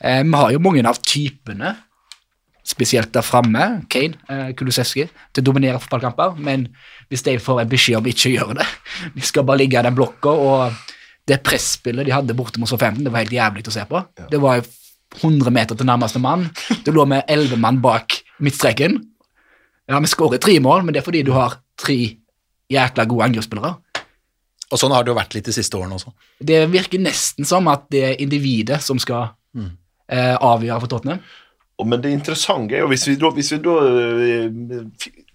eh, 0.01 0.23
vi 0.25 0.41
har 0.41 0.55
jo 0.55 0.63
mange 0.65 0.83
av 0.89 0.99
typene, 1.05 1.77
spesielt 2.65 3.13
der 3.13 3.25
framme, 3.25 3.85
Kane, 3.93 4.17
eh, 4.29 4.53
Kulusevski, 4.57 5.07
til 5.33 5.45
å 5.45 5.47
dominere 5.51 5.81
fotballkamper. 5.83 6.39
Men 6.41 6.69
hvis 7.13 7.25
de 7.27 7.37
får 7.43 7.61
en 7.63 7.71
beskjed 7.71 8.01
om 8.01 8.09
ikke 8.09 8.31
å 8.31 8.35
gjøre 8.35 8.59
det, 8.61 8.69
De 9.17 9.25
skal 9.25 9.45
bare 9.45 9.61
ligge 9.61 9.79
i 9.79 9.85
den 9.85 9.97
blokka, 9.97 10.33
og 10.33 10.73
det 11.29 11.43
presspillet 11.45 12.07
de 12.07 12.15
hadde 12.15 12.37
borte 12.37 12.61
mot 12.61 12.69
Southampton, 12.69 13.05
det 13.05 13.13
var 13.13 13.25
helt 13.25 13.37
jævlig 13.37 13.67
å 13.69 13.75
se 13.75 13.85
på. 13.89 14.01
Det 14.31 14.41
var 14.41 14.65
100 15.21 15.53
meter 15.55 15.79
til 15.79 15.89
nærmeste 15.89 16.21
mann. 16.21 16.49
Du 16.85 16.91
lå 16.93 17.05
med 17.09 17.25
11 17.29 17.61
mann 17.61 17.81
bak 17.85 18.19
midtstreken. 18.43 18.99
Ja, 19.89 20.01
vi 20.01 20.11
skårer 20.11 20.41
tre 20.43 20.57
mål, 20.65 20.85
men 20.85 20.95
det 20.95 21.03
er 21.03 21.07
fordi 21.07 21.23
du 21.25 21.33
har 21.37 21.59
tre 21.81 21.99
jækla 22.73 23.05
gode 23.09 23.29
angrepsspillere. 23.29 23.77
Og 24.73 24.81
sånn 24.81 24.95
har 24.95 25.05
det 25.05 25.13
jo 25.13 25.19
vært 25.19 25.37
litt 25.37 25.47
de 25.47 25.55
siste 25.55 25.77
årene 25.79 25.99
også. 25.99 26.11
Det 26.41 26.65
virker 26.73 27.03
nesten 27.03 27.47
som 27.47 27.69
at 27.71 27.85
det 27.93 28.03
er 28.09 28.23
individet 28.25 28.81
som 28.83 28.99
skal 28.99 29.35
eh, 29.55 30.35
avgjøre 30.35 30.81
for 30.83 30.91
Tottenham. 30.91 31.21
Men 31.83 32.03
det 32.03 32.13
interessante 32.15 32.77
er 32.77 32.85
jo, 32.85 32.91
hvis 32.93 33.09
vi 33.09 33.17
da, 33.19 33.31
hvis 33.35 33.51
vi 33.57 33.59
da 33.65 33.75
eh, 33.83 34.93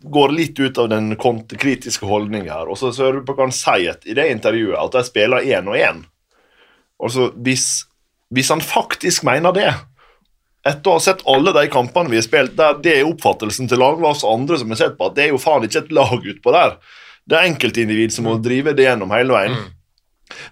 går 0.08 0.32
litt 0.32 0.60
ut 0.60 0.78
av 0.80 0.88
den 0.92 1.12
kritiske 1.20 2.08
holdningen 2.08 2.48
her, 2.48 2.72
og 2.72 2.80
så, 2.80 2.94
hører 2.96 3.20
du 3.20 3.28
på 3.28 3.36
hva 3.36 3.50
han 3.50 3.56
sier 3.56 4.00
i 4.08 4.16
det 4.16 4.30
intervjuet, 4.32 4.78
at 4.80 4.96
de 4.96 5.04
spiller 5.08 5.50
én 5.52 5.68
og 5.68 5.76
én. 5.76 6.02
Altså, 7.04 7.30
hvis, 7.44 7.68
hvis 8.32 8.52
han 8.54 8.64
faktisk 8.64 9.28
mener 9.28 9.56
det, 9.56 9.68
etter 10.68 10.92
å 10.92 10.96
ha 10.98 11.04
sett 11.04 11.26
alle 11.28 11.52
de 11.56 11.66
kampene 11.72 12.12
vi 12.12 12.20
har 12.20 12.28
spilt, 12.28 12.56
der 12.60 12.80
det 12.84 12.96
er 12.98 13.08
oppfattelsen 13.08 13.68
til 13.72 13.80
Laglass 13.84 14.24
og 14.24 14.42
andre 14.42 14.60
som 14.60 14.72
har 14.72 14.80
sett 14.80 14.98
på, 15.00 15.10
at 15.10 15.20
det 15.20 15.28
er 15.28 15.34
jo 15.34 15.44
faen 15.44 15.68
ikke 15.68 15.86
et 15.86 15.94
lag 15.96 16.32
utpå 16.34 16.56
der. 16.56 16.76
Det 17.30 17.38
er 17.38 17.52
enkeltindivid 17.52 18.16
som 18.16 18.28
må 18.28 18.40
drive 18.44 18.74
det 18.76 18.88
gjennom 18.88 19.12
hele 19.16 19.36
veien. 19.36 19.60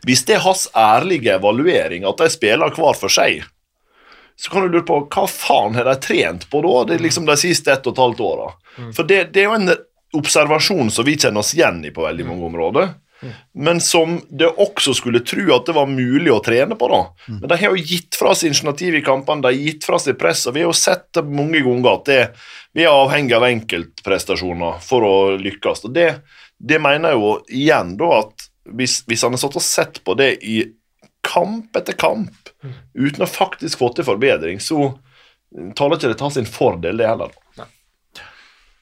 Hvis 0.08 0.24
det 0.28 0.38
er 0.38 0.46
hans 0.46 0.68
ærlige 0.76 1.36
evaluering, 1.38 2.06
at 2.08 2.20
de 2.20 2.30
spiller 2.34 2.74
hver 2.76 2.98
for 2.98 3.14
seg, 3.14 3.44
så 4.40 4.52
kan 4.54 4.66
du 4.66 4.76
lure 4.76 4.86
på 4.86 5.00
hva 5.10 5.26
faen 5.32 5.76
har 5.76 5.90
de 5.90 5.96
trent 6.04 6.46
på 6.52 6.62
da, 6.62 6.74
det 6.88 6.98
er 6.98 7.06
liksom 7.08 7.26
de 7.26 7.36
siste 7.42 7.74
ett 7.74 7.88
og 7.90 7.96
et 7.96 8.04
halvt 8.04 8.24
åra. 8.26 8.52
For 8.94 9.08
det, 9.10 9.24
det 9.34 9.44
er 9.44 9.50
jo 9.50 9.58
en 9.58 9.74
observasjon 10.18 10.92
som 10.94 11.06
vi 11.08 11.18
kjenner 11.18 11.42
oss 11.42 11.56
igjen 11.58 11.82
i 11.86 11.92
på 11.94 12.06
veldig 12.06 12.28
mange 12.28 12.46
områder. 12.52 12.94
Men 13.54 13.82
som 13.82 14.20
det 14.30 14.50
også 14.62 14.94
skulle 14.94 15.24
tro 15.26 15.48
at 15.56 15.66
det 15.66 15.74
var 15.74 15.90
mulig 15.90 16.30
å 16.30 16.42
trene 16.46 16.78
på. 16.78 16.90
da. 16.92 17.00
Men 17.40 17.50
de 17.50 17.58
har 17.58 17.74
jo 17.74 17.82
gitt 17.94 18.18
fra 18.20 18.36
seg 18.38 18.52
initiativ 18.52 19.00
i 19.00 19.04
kampene, 19.06 19.42
de 19.42 19.50
har 19.50 19.72
gitt 19.72 19.88
fra 19.90 19.98
seg 20.02 20.20
press, 20.22 20.46
og 20.46 20.54
vi 20.54 20.62
har 20.62 20.70
jo 20.70 20.78
sett 20.78 21.08
det 21.18 21.26
mange 21.26 21.64
ganger 21.66 21.90
at 21.96 22.06
det, 22.06 22.20
vi 22.78 22.86
er 22.86 22.94
avhengig 22.94 23.34
av 23.38 23.48
enkeltprestasjoner 23.50 24.78
for 24.86 25.08
å 25.08 25.16
lykkes. 25.42 25.88
Og 25.90 25.96
det, 25.98 26.12
det 26.58 26.82
mener 26.84 27.16
jeg 27.16 27.24
jo 27.24 27.34
igjen 27.50 27.96
da 27.98 28.12
at 28.22 28.50
hvis, 28.78 29.02
hvis 29.08 29.24
han 29.24 29.34
har 29.34 29.42
satt 29.42 29.58
og 29.58 29.66
sett 29.66 30.02
på 30.06 30.14
det 30.20 30.36
i 30.46 30.60
kamp 31.28 31.76
etter 31.80 31.96
kamp, 32.00 32.50
uten 32.98 33.24
å 33.26 33.30
faktisk 33.30 33.80
få 33.82 33.92
til 33.98 34.08
forbedring, 34.08 34.62
så 34.64 34.94
taler 35.78 35.98
ikke 36.00 36.12
det 36.14 36.20
til 36.22 36.34
sin 36.40 36.48
fordel, 36.50 36.98
det 37.00 37.08
heller. 37.10 37.36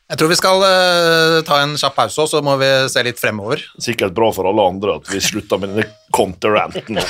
Jeg 0.05 0.19
tror 0.21 0.29
vi 0.29 0.35
skal 0.37 0.61
eh, 0.61 1.39
ta 1.47 1.55
en 1.63 1.71
kjapp 1.81 1.95
pause, 1.97 2.21
og 2.21 2.29
så 2.29 2.37
må 2.45 2.53
vi 2.61 2.67
se 2.93 3.01
litt 3.07 3.17
fremover. 3.17 3.63
Sikkert 3.81 4.13
bra 4.13 4.27
for 4.35 4.45
alle 4.45 4.61
andre 4.69 4.99
at 4.99 5.09
vi 5.09 5.17
slutter 5.25 5.57
med 5.63 5.71
denne 5.73 5.87
counter-ranten. 6.13 6.99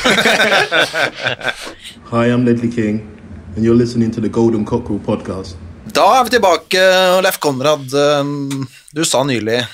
Hi, 2.14 2.30
I'm 2.32 2.46
Ledley 2.48 2.72
King, 2.72 3.02
and 3.56 3.66
you're 3.66 3.76
listening 3.76 4.12
to 4.16 4.22
the 4.24 4.30
Golden 4.32 4.64
Cockerel 4.66 5.02
podcast. 5.04 5.58
Da 5.92 6.06
er 6.22 6.24
vi 6.30 6.38
tilbake, 6.38 6.86
Leif 7.26 7.40
Konrad. 7.44 7.84
eh, 7.92 8.24
Du 8.96 9.04
sa 9.06 9.24
nylig 9.28 9.60
eh, 9.60 9.68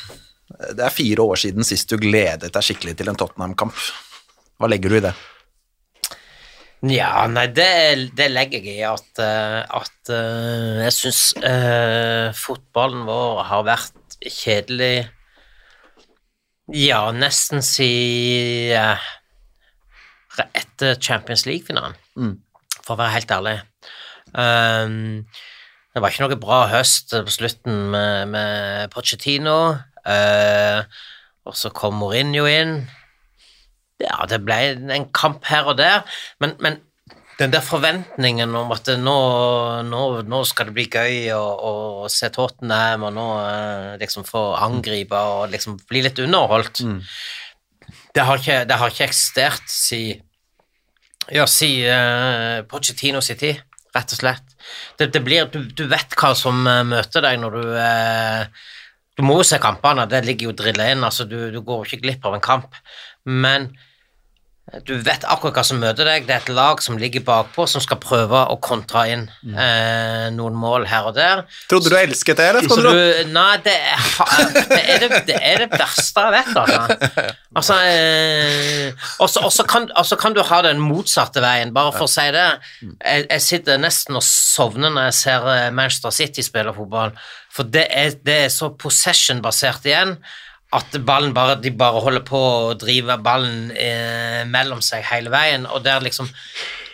det 0.78 0.84
er 0.86 0.93
fire 0.93 1.22
år 1.22 1.38
siden 1.45 1.66
sist 1.66 1.89
du 1.93 1.97
gledet 2.01 2.49
deg 2.53 2.66
skikkelig 2.66 2.97
til 2.99 3.09
en 3.14 3.18
Tottenham-kamp. 3.22 3.74
Hva 4.62 4.70
legger 4.70 4.89
du 4.93 4.97
i 4.97 5.05
det? 5.05 5.14
Ja, 6.89 7.27
nei, 7.29 7.45
det, 7.53 8.11
det 8.17 8.32
legger 8.32 8.65
jeg 8.65 8.79
i 8.79 8.86
at, 8.88 9.19
eh, 9.21 9.59
at 9.61 10.11
eh, 10.13 10.79
jeg 10.88 10.95
syns 10.95 11.23
fotballen 12.41 13.03
vår 13.05 13.43
har 13.51 13.67
vært 13.67 14.15
kjedelig 14.25 15.05
Ja, 16.73 17.03
nesten 17.13 17.61
si 17.65 17.91
eh, 18.73 19.09
etter 20.57 20.97
Champions 20.97 21.45
League-finalen, 21.45 21.97
for 22.82 22.95
å 22.95 23.01
være 23.01 23.15
helt 23.17 23.34
ærlig. 23.36 23.55
Um, 24.32 25.27
det 25.91 26.01
var 26.01 26.13
ikke 26.13 26.23
noe 26.23 26.39
bra 26.39 26.59
høst 26.71 27.11
på 27.11 27.34
slutten 27.36 27.89
med, 27.91 28.32
med 28.32 28.93
Pochettino, 28.93 29.57
Uh, 30.01 30.82
og 31.45 31.57
så 31.57 31.69
kom 31.73 31.99
Mourinho 32.01 32.47
inn. 32.49 32.82
Ja, 34.01 34.23
det 34.29 34.41
ble 34.45 34.57
en 34.93 35.09
kamp 35.15 35.45
her 35.49 35.69
og 35.71 35.77
der, 35.79 36.01
men, 36.41 36.55
men 36.63 36.79
den 37.41 37.53
der 37.53 37.63
forventningen 37.65 38.53
om 38.55 38.73
at 38.75 38.89
nå, 39.01 39.17
nå, 39.87 40.01
nå 40.29 40.41
skal 40.45 40.69
det 40.69 40.75
bli 40.75 40.85
gøy 40.91 41.31
å, 41.33 41.41
å 41.41 42.09
se 42.11 42.29
Tottenham 42.33 43.07
og 43.07 43.15
nå 43.15 43.27
eh, 43.41 43.87
liksom 44.01 44.27
få 44.27 44.43
angripe 44.61 45.17
og 45.17 45.49
liksom 45.53 45.79
bli 45.89 46.03
litt 46.05 46.21
underholdt, 46.21 46.83
det, 48.13 48.25
har 48.27 48.41
ikke, 48.41 48.59
det 48.67 48.77
har 48.77 48.93
ikke 48.93 49.07
eksistert 49.07 49.71
si, 49.71 50.03
ja, 51.31 51.47
si 51.47 51.71
uh, 51.87 52.61
Pochettino 52.69 53.21
sin 53.23 53.39
tid, 53.39 53.61
rett 53.95 54.15
og 54.15 54.21
slett. 54.21 54.55
Det, 54.99 55.09
det 55.15 55.21
blir, 55.23 55.47
du, 55.51 55.63
du 55.65 55.85
vet 55.91 56.15
hva 56.19 56.33
som 56.37 56.61
eh, 56.67 56.83
møter 56.87 57.23
deg 57.25 57.39
når 57.41 57.55
du 57.57 57.71
uh, 57.75 58.67
Du 59.17 59.23
må 59.25 59.39
jo 59.39 59.45
se 59.47 59.59
kampene, 59.61 60.05
det 60.11 60.21
ligger 60.27 60.49
jo 60.49 60.57
drillet 60.61 60.93
inn, 60.93 61.03
altså 61.07 61.25
du, 61.27 61.37
du 61.51 61.59
går 61.65 61.87
ikke 61.87 62.03
glipp 62.05 62.27
av 62.27 62.37
en 62.37 62.43
kamp. 62.43 62.77
Men 63.27 63.71
du 64.88 64.93
vet 65.03 65.26
akkurat 65.28 65.57
hva 65.59 65.63
som 65.67 65.80
møter 65.82 66.07
deg. 66.07 66.24
Det 66.28 66.36
er 66.36 66.43
et 66.45 66.51
lag 66.55 66.80
som 66.84 66.95
ligger 66.99 67.24
bakpå, 67.28 67.65
som 67.67 67.84
skal 67.84 67.99
prøve 67.99 68.39
å 68.53 68.55
kontra 68.63 69.03
inn 69.11 69.26
eh, 69.51 70.30
noen 70.32 70.55
mål 70.55 70.86
her 70.88 71.09
og 71.09 71.17
der. 71.17 71.41
Trodde 71.72 71.91
du 71.91 71.97
elsket 71.99 72.39
det, 72.39 72.45
eller? 72.53 72.67
Så 72.72 72.78
du, 72.80 73.32
nei, 73.34 73.57
det 73.65 73.74
er, 73.76 74.05
det, 74.72 74.80
er 74.80 75.03
det, 75.03 75.22
det 75.28 75.39
er 75.41 75.63
det 75.65 75.69
verste 75.76 76.24
jeg 76.24 76.36
vet, 76.38 76.53
altså. 76.61 77.28
altså 77.59 77.80
eh, 77.89 79.09
og 79.19 79.30
så- 79.32 79.67
kan, 79.67 79.89
kan 80.22 80.38
du 80.38 80.41
ha 80.47 80.61
den 80.65 80.80
motsatte 80.84 81.43
veien, 81.43 81.74
bare 81.76 81.91
for 81.95 82.07
å 82.07 82.11
si 82.11 82.28
det. 82.32 82.47
Jeg, 82.82 83.28
jeg 83.28 83.45
sitter 83.47 83.82
nesten 83.82 84.19
og 84.19 84.24
sovner 84.26 84.93
når 84.93 85.09
jeg 85.09 85.17
ser 85.19 85.49
eh, 85.55 85.67
Manchester 85.76 86.15
City 86.15 86.45
spille 86.47 86.74
fotball, 86.76 87.11
for 87.51 87.67
det 87.67 87.89
er, 87.91 88.15
det 88.24 88.38
er 88.45 88.53
så 88.53 88.72
possession-basert 88.80 89.84
igjen 89.91 90.15
at 90.72 90.95
ballen 91.03 91.34
bare, 91.36 91.57
de 91.59 91.72
bare 91.76 91.99
holder 92.03 92.24
på 92.28 92.39
å 92.39 92.76
drive 92.80 93.17
ballen 93.24 93.74
eh, 93.76 94.43
mellom 94.47 94.80
seg 94.86 95.03
hele 95.09 95.32
veien, 95.34 95.67
og 95.67 95.84
der 95.84 96.03
liksom 96.05 96.30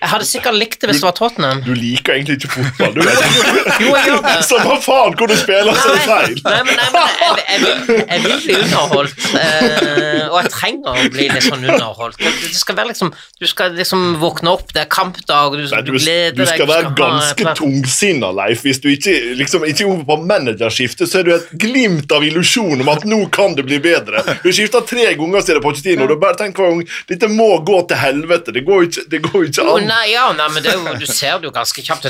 Jeg 0.01 0.09
hadde 0.11 0.25
sikkert 0.29 0.55
likt 0.57 0.81
det 0.81 0.89
hvis 0.91 0.99
det 1.01 1.07
var 1.07 1.15
Tottenham. 1.17 1.61
Du 1.65 1.71
liker 1.73 2.13
egentlig 2.17 2.37
ikke 2.39 2.51
fotball, 2.53 2.93
du 2.93 3.01
vet. 3.07 3.17
Jo, 3.83 3.91
jeg 3.95 4.05
gjør 4.11 4.21
det. 4.25 4.35
Så 4.47 4.59
hva 4.63 4.75
faen 4.83 5.15
hvor 5.17 5.29
du 5.31 5.35
spiller, 5.37 5.73
så 5.77 5.89
er 5.89 5.97
det 5.97 6.03
feil. 6.07 6.37
Nei, 6.45 6.59
men, 6.67 6.77
nei, 6.77 6.87
men 6.93 7.01
jeg, 7.21 7.45
jeg, 7.47 7.61
vil, 7.63 8.01
jeg 8.01 8.23
vil 8.25 8.35
bli 8.43 8.55
underholdt, 8.61 9.25
eh, 9.41 10.23
og 10.27 10.37
jeg 10.41 10.51
trenger 10.53 11.01
å 11.01 11.07
bli 11.13 11.27
litt 11.31 11.45
sånn 11.47 11.65
underholdt. 11.65 12.19
Det, 12.21 12.51
skal 12.57 12.77
være 12.79 12.91
liksom 12.91 13.11
Du 13.41 13.45
skal 13.49 13.75
liksom 13.77 14.05
våkne 14.21 14.53
opp, 14.53 14.71
det 14.75 14.83
er 14.85 14.89
kampdag, 14.91 15.57
du, 15.57 15.65
Nei, 15.71 15.81
du 15.85 15.91
du, 15.93 15.99
gleder 15.99 16.37
du 16.37 16.45
skal 16.49 16.69
være 16.69 16.89
ha 16.89 16.93
ganske 16.97 17.47
et- 17.51 17.59
tungsinna, 17.61 18.31
Leif. 18.37 18.63
Hvis 18.67 18.81
du 18.83 18.89
ikke 18.91 19.15
liksom, 19.39 19.65
ikke 19.69 19.87
er 19.87 20.03
på 20.07 20.17
managerskifte, 20.29 21.07
så 21.09 21.21
er 21.21 21.27
du 21.27 21.33
et 21.37 21.49
glimt 21.61 22.11
av 22.15 22.25
illusjon 22.25 22.81
om 22.83 22.91
at 22.93 23.05
nå 23.07 23.19
kan 23.33 23.55
det 23.57 23.65
bli 23.67 23.79
bedre. 23.83 24.23
Du 24.43 24.49
skifter 24.53 24.85
tre 24.87 25.09
ganger 25.19 25.45
siden 25.45 25.63
Pochettino, 25.63 26.05
og 26.07 26.13
du 26.13 26.17
bare 26.21 26.37
tenker 26.39 26.63
hver 26.65 26.75
gang 26.77 26.95
dette 27.11 27.29
må 27.31 27.49
gå 27.67 27.81
til 27.89 28.01
helvete. 28.01 28.53
Det 28.55 28.65
går 28.67 28.87
ikke, 28.89 29.05
det 29.13 29.21
går 29.27 29.47
ikke 29.49 29.67
an. 29.67 29.86
Nei, 29.87 30.03
ja, 30.11 30.27
nei, 30.35 30.47
men 30.53 30.67
jo, 30.67 30.93
du 30.99 31.07
ser 31.09 31.39
det 31.39 31.49
jo 31.49 31.53
ganske 31.55 31.83
kjapt. 31.83 32.09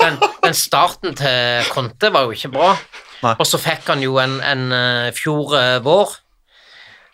Den, 0.00 0.20
den 0.42 0.56
starten 0.56 1.16
til 1.18 1.66
Conte 1.72 2.12
var 2.14 2.28
jo 2.28 2.36
ikke 2.36 2.52
bra. 2.54 2.74
Nei. 3.24 3.34
Og 3.40 3.48
så 3.48 3.60
fikk 3.60 3.88
han 3.90 4.04
jo 4.04 4.18
en, 4.20 4.38
en 4.44 4.64
eh, 4.76 5.10
fjor 5.16 5.56
eh, 5.56 5.78
vår 5.84 6.12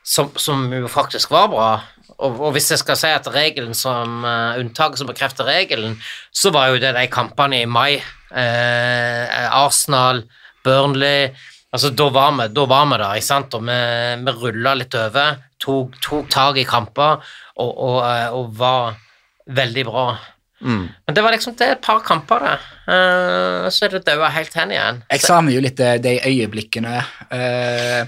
som, 0.03 0.33
som 0.37 0.67
jo 0.75 0.91
faktisk 0.91 1.31
var 1.31 1.49
bra. 1.53 1.71
Og, 2.19 2.41
og 2.49 2.51
hvis 2.55 2.71
jeg 2.73 2.83
skal 2.83 2.99
si 2.99 3.11
at 3.11 3.29
regelen 3.35 3.75
som 3.75 4.23
uh, 4.27 4.59
unntaket 4.61 5.01
som 5.01 5.09
bekrefter 5.09 5.47
regelen, 5.49 5.97
så 6.35 6.53
var 6.55 6.71
jo 6.71 6.83
det 6.83 6.93
de 6.95 7.07
kampene 7.11 7.63
i 7.63 7.71
mai. 7.71 8.03
Eh, 8.33 9.49
Arsenal, 9.53 10.23
Burnley 10.65 11.33
Altså, 11.73 11.89
da 11.97 12.11
var 12.13 12.35
vi, 12.37 12.47
da 12.53 12.65
var 12.69 12.85
vi 12.91 12.97
der, 13.01 13.15
ikke 13.17 13.25
sant? 13.25 13.55
Og 13.57 13.63
vi, 13.65 13.77
vi 14.27 14.33
rulla 14.37 14.75
litt 14.77 14.93
over, 14.93 15.39
tok, 15.57 15.95
tok 16.05 16.27
tak 16.29 16.59
i 16.61 16.67
kamper 16.69 17.23
og, 17.57 17.71
og, 17.71 17.97
og 18.37 18.51
var 18.59 18.99
veldig 19.47 19.85
bra. 19.89 20.07
Men 20.63 21.15
det 21.15 21.23
var 21.23 21.35
liksom 21.35 21.57
det 21.59 21.67
er 21.67 21.77
et 21.77 21.83
par 21.83 22.03
kamper, 22.07 22.45
det. 22.47 22.57
Uh, 22.87 23.69
så 23.73 23.87
er 23.87 23.97
det 23.97 24.05
daua 24.07 24.31
helt 24.31 24.55
hen 24.55 24.75
igjen. 24.75 25.01
Jeg 25.11 25.25
savner 25.25 25.57
jo 25.57 25.63
litt 25.65 25.81
eh, 25.83 25.99
de 26.03 26.17
øyeblikkene 26.29 26.99
uh, 27.33 28.03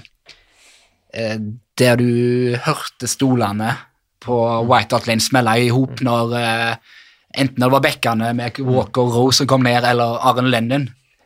uh, 1.19 1.37
der 1.79 1.99
du 1.99 2.55
hørte 2.63 3.09
stolene 3.11 3.73
på 4.23 4.37
White 4.69 4.95
Hart 4.95 5.09
Lane 5.09 5.23
smelle 5.23 5.57
i 5.65 5.71
hop 5.73 5.99
når 6.05 6.37
eh, 6.39 6.93
Enten 7.35 7.59
det 7.59 7.67
var 7.67 7.81
bekkene 7.83 8.29
med 8.31 8.61
Walker 8.63 9.09
Rose 9.11 9.41
som 9.41 9.47
kom 9.51 9.65
ned, 9.67 9.83
eller 9.83 10.21
Aren 10.23 10.47
Lennon. 10.47 10.85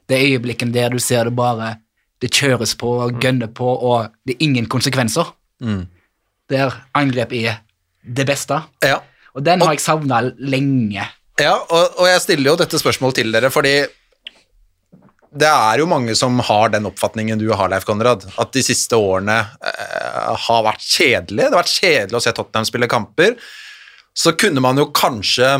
Det 0.10 0.18
øyeblikken 0.18 0.72
der 0.74 0.90
du 0.90 0.98
ser 0.98 1.30
det 1.30 1.36
bare 1.38 1.76
Det 2.18 2.32
kjøres 2.34 2.74
på, 2.76 2.96
og 3.04 3.20
gønner 3.22 3.52
på, 3.54 3.68
og 3.70 4.10
det 4.26 4.34
er 4.34 4.42
ingen 4.48 4.66
konsekvenser. 4.66 5.30
Der 6.50 6.80
angrep 6.98 7.36
er 7.38 7.62
det 8.02 8.26
beste. 8.26 8.58
Ja. 8.82 8.98
Og 9.40 9.46
den 9.48 9.64
har 9.64 9.76
jeg 9.76 9.84
savna 9.84 10.22
lenge. 10.38 11.08
Ja, 11.40 11.56
og, 11.56 11.96
og 12.02 12.10
jeg 12.10 12.20
stiller 12.26 12.52
jo 12.52 12.60
dette 12.60 12.82
spørsmålet 12.82 13.22
til 13.22 13.32
dere, 13.32 13.52
fordi 13.54 13.78
det 15.30 15.48
er 15.48 15.80
jo 15.80 15.88
mange 15.90 16.16
som 16.18 16.40
har 16.42 16.72
den 16.74 16.88
oppfatningen 16.90 17.40
du 17.40 17.48
har, 17.54 17.70
Leif 17.70 17.86
Konrad, 17.88 18.26
at 18.42 18.54
de 18.56 18.64
siste 18.66 18.98
årene 18.98 19.38
eh, 19.40 20.38
har 20.48 20.64
vært 20.66 20.84
kjedelige. 20.84 21.46
Det 21.46 21.54
har 21.54 21.62
vært 21.62 21.76
kjedelig 21.76 22.18
å 22.18 22.24
se 22.26 22.34
Tottenham 22.36 22.68
spille 22.68 22.90
kamper. 22.90 23.36
Så 24.18 24.34
kunne 24.34 24.64
man 24.64 24.82
jo 24.82 24.90
kanskje 24.90 25.60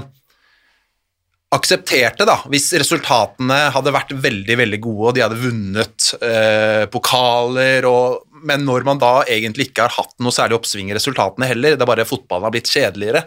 aksepterte, 1.54 2.26
da, 2.30 2.36
hvis 2.50 2.68
resultatene 2.78 3.58
hadde 3.74 3.94
vært 3.94 4.12
veldig 4.22 4.58
veldig 4.60 4.80
gode, 4.84 5.06
og 5.08 5.16
de 5.18 5.24
hadde 5.24 5.40
vunnet 5.42 6.10
eh, 6.22 6.84
pokaler, 6.94 7.88
og, 7.90 8.26
men 8.46 8.66
når 8.68 8.86
man 8.90 9.02
da 9.02 9.14
egentlig 9.26 9.70
ikke 9.70 9.88
har 9.88 9.96
hatt 9.96 10.14
noe 10.22 10.34
særlig 10.34 10.60
oppsving 10.60 10.92
i 10.92 10.98
resultatene 10.98 11.50
heller, 11.50 11.78
det 11.78 11.86
er 11.86 11.90
bare 11.90 12.10
fotballen 12.10 12.46
har 12.46 12.54
blitt 12.54 12.70
kjedeligere, 12.70 13.24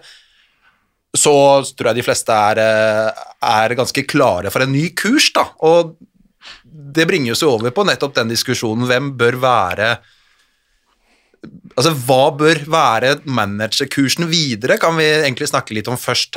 så 1.12 1.34
tror 1.76 1.90
jeg 1.90 2.00
de 2.00 2.06
fleste 2.06 2.32
er, 2.32 2.60
eh, 2.62 3.24
er 3.44 3.76
ganske 3.76 4.06
klare 4.08 4.50
for 4.50 4.64
en 4.64 4.72
ny 4.72 4.88
kurs, 4.96 5.28
da. 5.34 5.44
Og 5.60 5.96
det 6.72 7.06
bringer 7.08 7.34
oss 7.34 7.44
over 7.46 7.70
på 7.74 7.84
nettopp 7.84 8.16
den 8.16 8.32
diskusjonen 8.32 8.88
hvem 8.88 9.14
bør 9.18 9.40
være 9.42 9.92
Altså, 11.74 11.90
Hva 12.06 12.30
bør 12.38 12.60
være 12.70 13.16
managerkursen 13.26 14.28
videre, 14.30 14.76
kan 14.78 14.94
vi 14.94 15.08
egentlig 15.08 15.48
snakke 15.50 15.74
litt 15.74 15.88
om 15.90 15.98
først. 15.98 16.36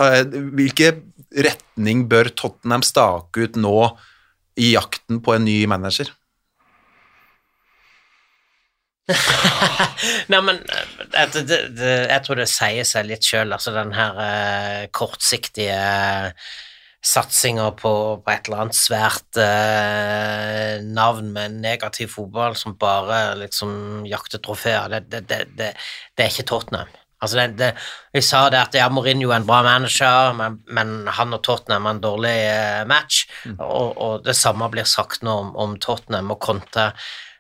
Hvilken 0.58 1.04
retning 1.46 2.08
bør 2.10 2.32
Tottenham 2.34 2.82
stake 2.82 3.44
ut 3.44 3.60
nå 3.60 3.76
i 4.58 4.72
jakten 4.72 5.20
på 5.22 5.36
en 5.36 5.46
ny 5.46 5.60
manager? 5.70 6.10
Nei, 10.32 10.42
men 10.42 10.62
eh, 10.66 11.28
det, 11.34 11.44
det, 11.46 11.60
det, 11.78 11.96
jeg 12.10 12.22
tror 12.26 12.40
det 12.42 12.48
sier 12.50 12.88
seg 12.88 13.10
litt 13.10 13.26
sjøl, 13.26 13.54
altså 13.54 13.74
den 13.76 13.94
her 13.96 14.22
eh, 14.24 14.86
kortsiktige 14.96 15.82
satsinga 17.06 17.70
på, 17.78 17.94
på, 18.26 18.34
et 18.34 18.48
eller 18.48 18.64
annet 18.64 18.78
svært 18.78 19.38
eh, 19.38 20.82
navn 20.82 21.30
med 21.36 21.60
negativ 21.62 22.16
fotball 22.16 22.58
som 22.58 22.78
bare 22.82 23.36
liksom 23.44 24.06
jakter 24.10 24.42
trofeer, 24.42 24.90
det, 24.90 25.22
det, 25.30 25.44
det, 25.54 25.74
er 26.18 26.32
ikke 26.32 26.48
Tottenham. 26.50 26.90
Altså 27.22 27.38
det, 27.40 27.46
det, 27.60 27.70
jeg 28.14 28.26
sa 28.28 28.42
det 28.54 28.60
at 28.60 28.76
ja, 28.78 28.90
Mourinho 28.92 29.30
er 29.30 29.38
en 29.38 29.48
bra 29.48 29.62
manager, 29.66 30.34
men, 30.38 30.58
men 30.74 30.96
han 31.14 31.38
og 31.38 31.44
Tottenham 31.46 31.86
er 31.86 31.96
en 31.96 32.02
dårlig 32.04 32.34
eh, 32.42 32.82
match. 32.90 33.24
Mm. 33.46 33.56
Og, 33.62 33.94
og, 33.94 34.26
det 34.26 34.36
samme 34.38 34.70
blir 34.74 34.90
sagt 34.90 35.24
nå 35.26 35.38
om, 35.46 35.54
om 35.62 35.78
Tottenham 35.82 36.34
og 36.34 36.42
Conte. 36.44 36.90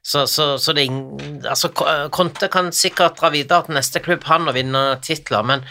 Så, 0.05 0.27
så, 0.29 0.51
så 0.61 0.73
det, 0.77 0.85
altså, 1.49 1.71
Conte 2.13 2.49
kan 2.53 2.69
sikkert 2.75 3.17
dra 3.17 3.31
videre 3.33 3.65
til 3.65 3.77
neste 3.79 4.01
klubb, 4.05 4.27
han, 4.29 4.45
og 4.45 4.53
vinne 4.53 4.83
titler, 5.01 5.41
men 5.49 5.65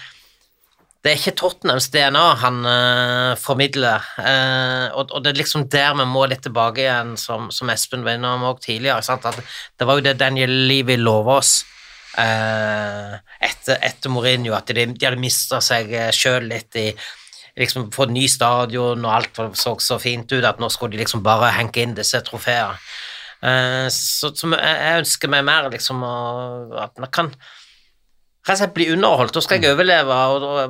det 1.05 1.12
er 1.12 1.20
ikke 1.20 1.37
Tottenhams 1.37 1.91
DNA 1.93 2.22
han 2.41 2.62
uh, 2.64 3.35
formidler, 3.37 4.03
uh, 4.16 4.89
og, 4.97 5.12
og, 5.12 5.20
det 5.22 5.35
er 5.35 5.41
liksom 5.43 5.66
der 5.70 5.93
vi 6.01 6.07
må 6.09 6.24
litt 6.26 6.43
tilbake 6.47 6.80
igjen, 6.80 7.12
som, 7.20 7.51
som 7.53 7.70
Espen 7.70 8.07
var 8.07 8.16
innom 8.16 8.47
òg 8.49 8.62
tidligere. 8.64 9.05
Sant? 9.05 9.28
At 9.28 9.37
det 9.39 9.87
var 9.87 10.01
jo 10.01 10.07
det 10.07 10.16
Daniel 10.18 10.55
Levy 10.64 10.97
lova 10.97 11.37
oss 11.43 11.59
uh, 12.16 13.14
etter, 13.37 13.76
etter, 13.85 14.11
Mourinho, 14.11 14.57
at 14.57 14.72
de, 14.72 14.89
de 14.97 15.07
hadde 15.11 15.20
mista 15.20 15.61
seg 15.62 15.93
sjøl 16.16 16.49
litt 16.51 16.80
i 16.80 16.89
liksom 17.55 17.93
Få 17.95 18.09
ny 18.11 18.24
stadion, 18.26 19.05
og 19.05 19.12
alt 19.14 19.39
så 19.55 19.76
så 19.78 20.01
fint 20.03 20.32
ut, 20.32 20.43
at 20.43 20.59
nå 20.59 20.66
skulle 20.72 20.97
de 20.97 21.05
liksom 21.05 21.22
bare 21.22 21.53
henke 21.55 21.85
inn 21.85 21.93
disse 21.95 22.18
trofeene. 22.26 22.80
Så, 23.45 24.30
så, 24.32 24.49
jeg 24.57 25.03
ønsker 25.03 25.28
meg 25.28 25.42
mer 25.45 25.66
liksom 25.68 26.01
at 26.07 26.95
man 27.03 27.11
kan 27.12 27.28
rett 28.45 28.59
og 28.59 28.61
slett 28.61 28.74
bli 28.76 28.86
underholdt. 28.92 29.32
Da 29.32 29.40
skal 29.40 29.62
jeg 29.62 29.72
overleve 29.72 30.16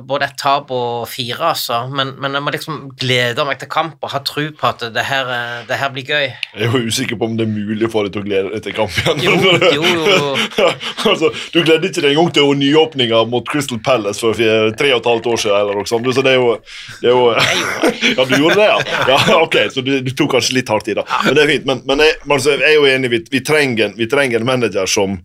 både 0.07 0.29
et 0.29 0.37
tap 0.39 0.69
og 0.71 1.09
fire, 1.11 1.51
altså. 1.51 1.81
Men, 1.91 2.13
men, 2.23 2.37
jeg 2.37 2.43
må 2.45 2.53
liksom 2.55 2.77
glede 2.99 3.43
meg 3.47 3.59
til 3.59 3.69
kamp 3.71 3.99
og 3.99 4.13
ha 4.13 4.21
tro 4.23 4.45
på 4.55 4.69
at 4.69 4.85
det 4.95 5.03
her, 5.03 5.31
det 5.67 5.79
her, 5.81 5.91
blir 5.91 6.07
gøy. 6.07 6.29
Jeg 6.55 6.69
er 6.69 6.71
jo 6.71 6.87
usikker 6.87 7.19
på 7.19 7.27
om 7.27 7.35
det 7.35 7.43
er 7.43 7.51
mulig 7.51 7.89
for 7.91 8.07
deg 8.07 8.15
til 8.15 8.23
å 8.23 8.27
glede 8.29 8.53
deg 8.53 8.63
til 8.63 8.77
kamp 8.77 8.95
igjen. 8.95 9.25
Jo, 9.27 9.35
jo, 9.75 9.91
jo. 10.07 10.31
altså, 11.11 11.33
du 11.51 11.59
gledet 11.65 11.91
ikke 11.91 12.05
deg 12.05 12.13
engang 12.13 12.31
til 12.37 12.55
nyåpninga 12.63 13.25
mot 13.31 13.47
Crystal 13.51 13.81
Palace 13.83 14.23
for 14.23 14.39
tre 14.79 14.95
og 14.95 15.03
et 15.03 15.11
halvt 15.11 15.31
år 15.33 15.43
siden, 15.43 15.59
eller 15.59 15.81
noe 15.81 15.91
sånt. 15.91 16.11
Så 16.15 16.23
det 16.23 16.35
er 16.37 16.39
jo, 16.39 16.55
det 17.03 17.11
er 17.11 17.15
jo 17.17 17.23
Ja, 18.15 18.23
du 18.23 18.35
gjorde 18.37 18.59
det, 18.61 18.71
ja? 18.71 18.99
ja 19.11 19.39
ok, 19.41 19.57
så 19.73 19.83
du, 19.83 19.97
du, 20.05 20.11
tok 20.15 20.37
kanskje 20.37 20.61
litt 20.61 20.71
hardt 20.71 20.87
i, 20.91 20.95
da. 20.95 21.03
Men 21.25 21.35
det 21.35 21.43
er 21.43 21.51
fint. 21.57 21.67
Men, 21.67 21.83
men 21.89 22.07
jeg, 22.07 22.19
altså, 22.23 22.55
jeg, 22.55 22.69
er 22.71 22.77
jo 22.77 22.87
enig, 22.87 23.11
vi, 23.11 23.25
vi, 23.35 23.43
trenger, 23.43 23.95
vi 23.99 24.07
trenger 24.11 24.39
en 24.39 24.47
manager 24.47 24.87
som 24.87 25.19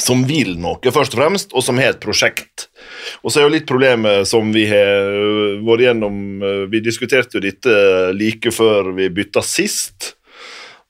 som 0.00 0.24
vil 0.24 0.54
noe, 0.60 0.80
først 0.92 1.12
og 1.12 1.20
fremst, 1.20 1.52
og 1.52 1.64
som 1.64 1.80
har 1.80 1.92
et 1.92 2.00
prosjekt. 2.00 2.68
Og 3.20 3.32
så 3.32 3.40
er 3.40 3.46
jo 3.46 3.52
litt 3.52 3.68
problemet 3.68 4.28
som 4.28 4.48
vi 4.54 4.64
har 4.70 5.12
øh, 5.12 5.60
vært 5.66 5.84
gjennom 5.86 6.16
øh, 6.40 6.64
Vi 6.72 6.80
diskuterte 6.84 7.36
jo 7.36 7.44
dette 7.44 7.74
like 8.16 8.54
før 8.54 8.92
vi 8.96 9.10
bytta 9.12 9.42
sist, 9.44 10.14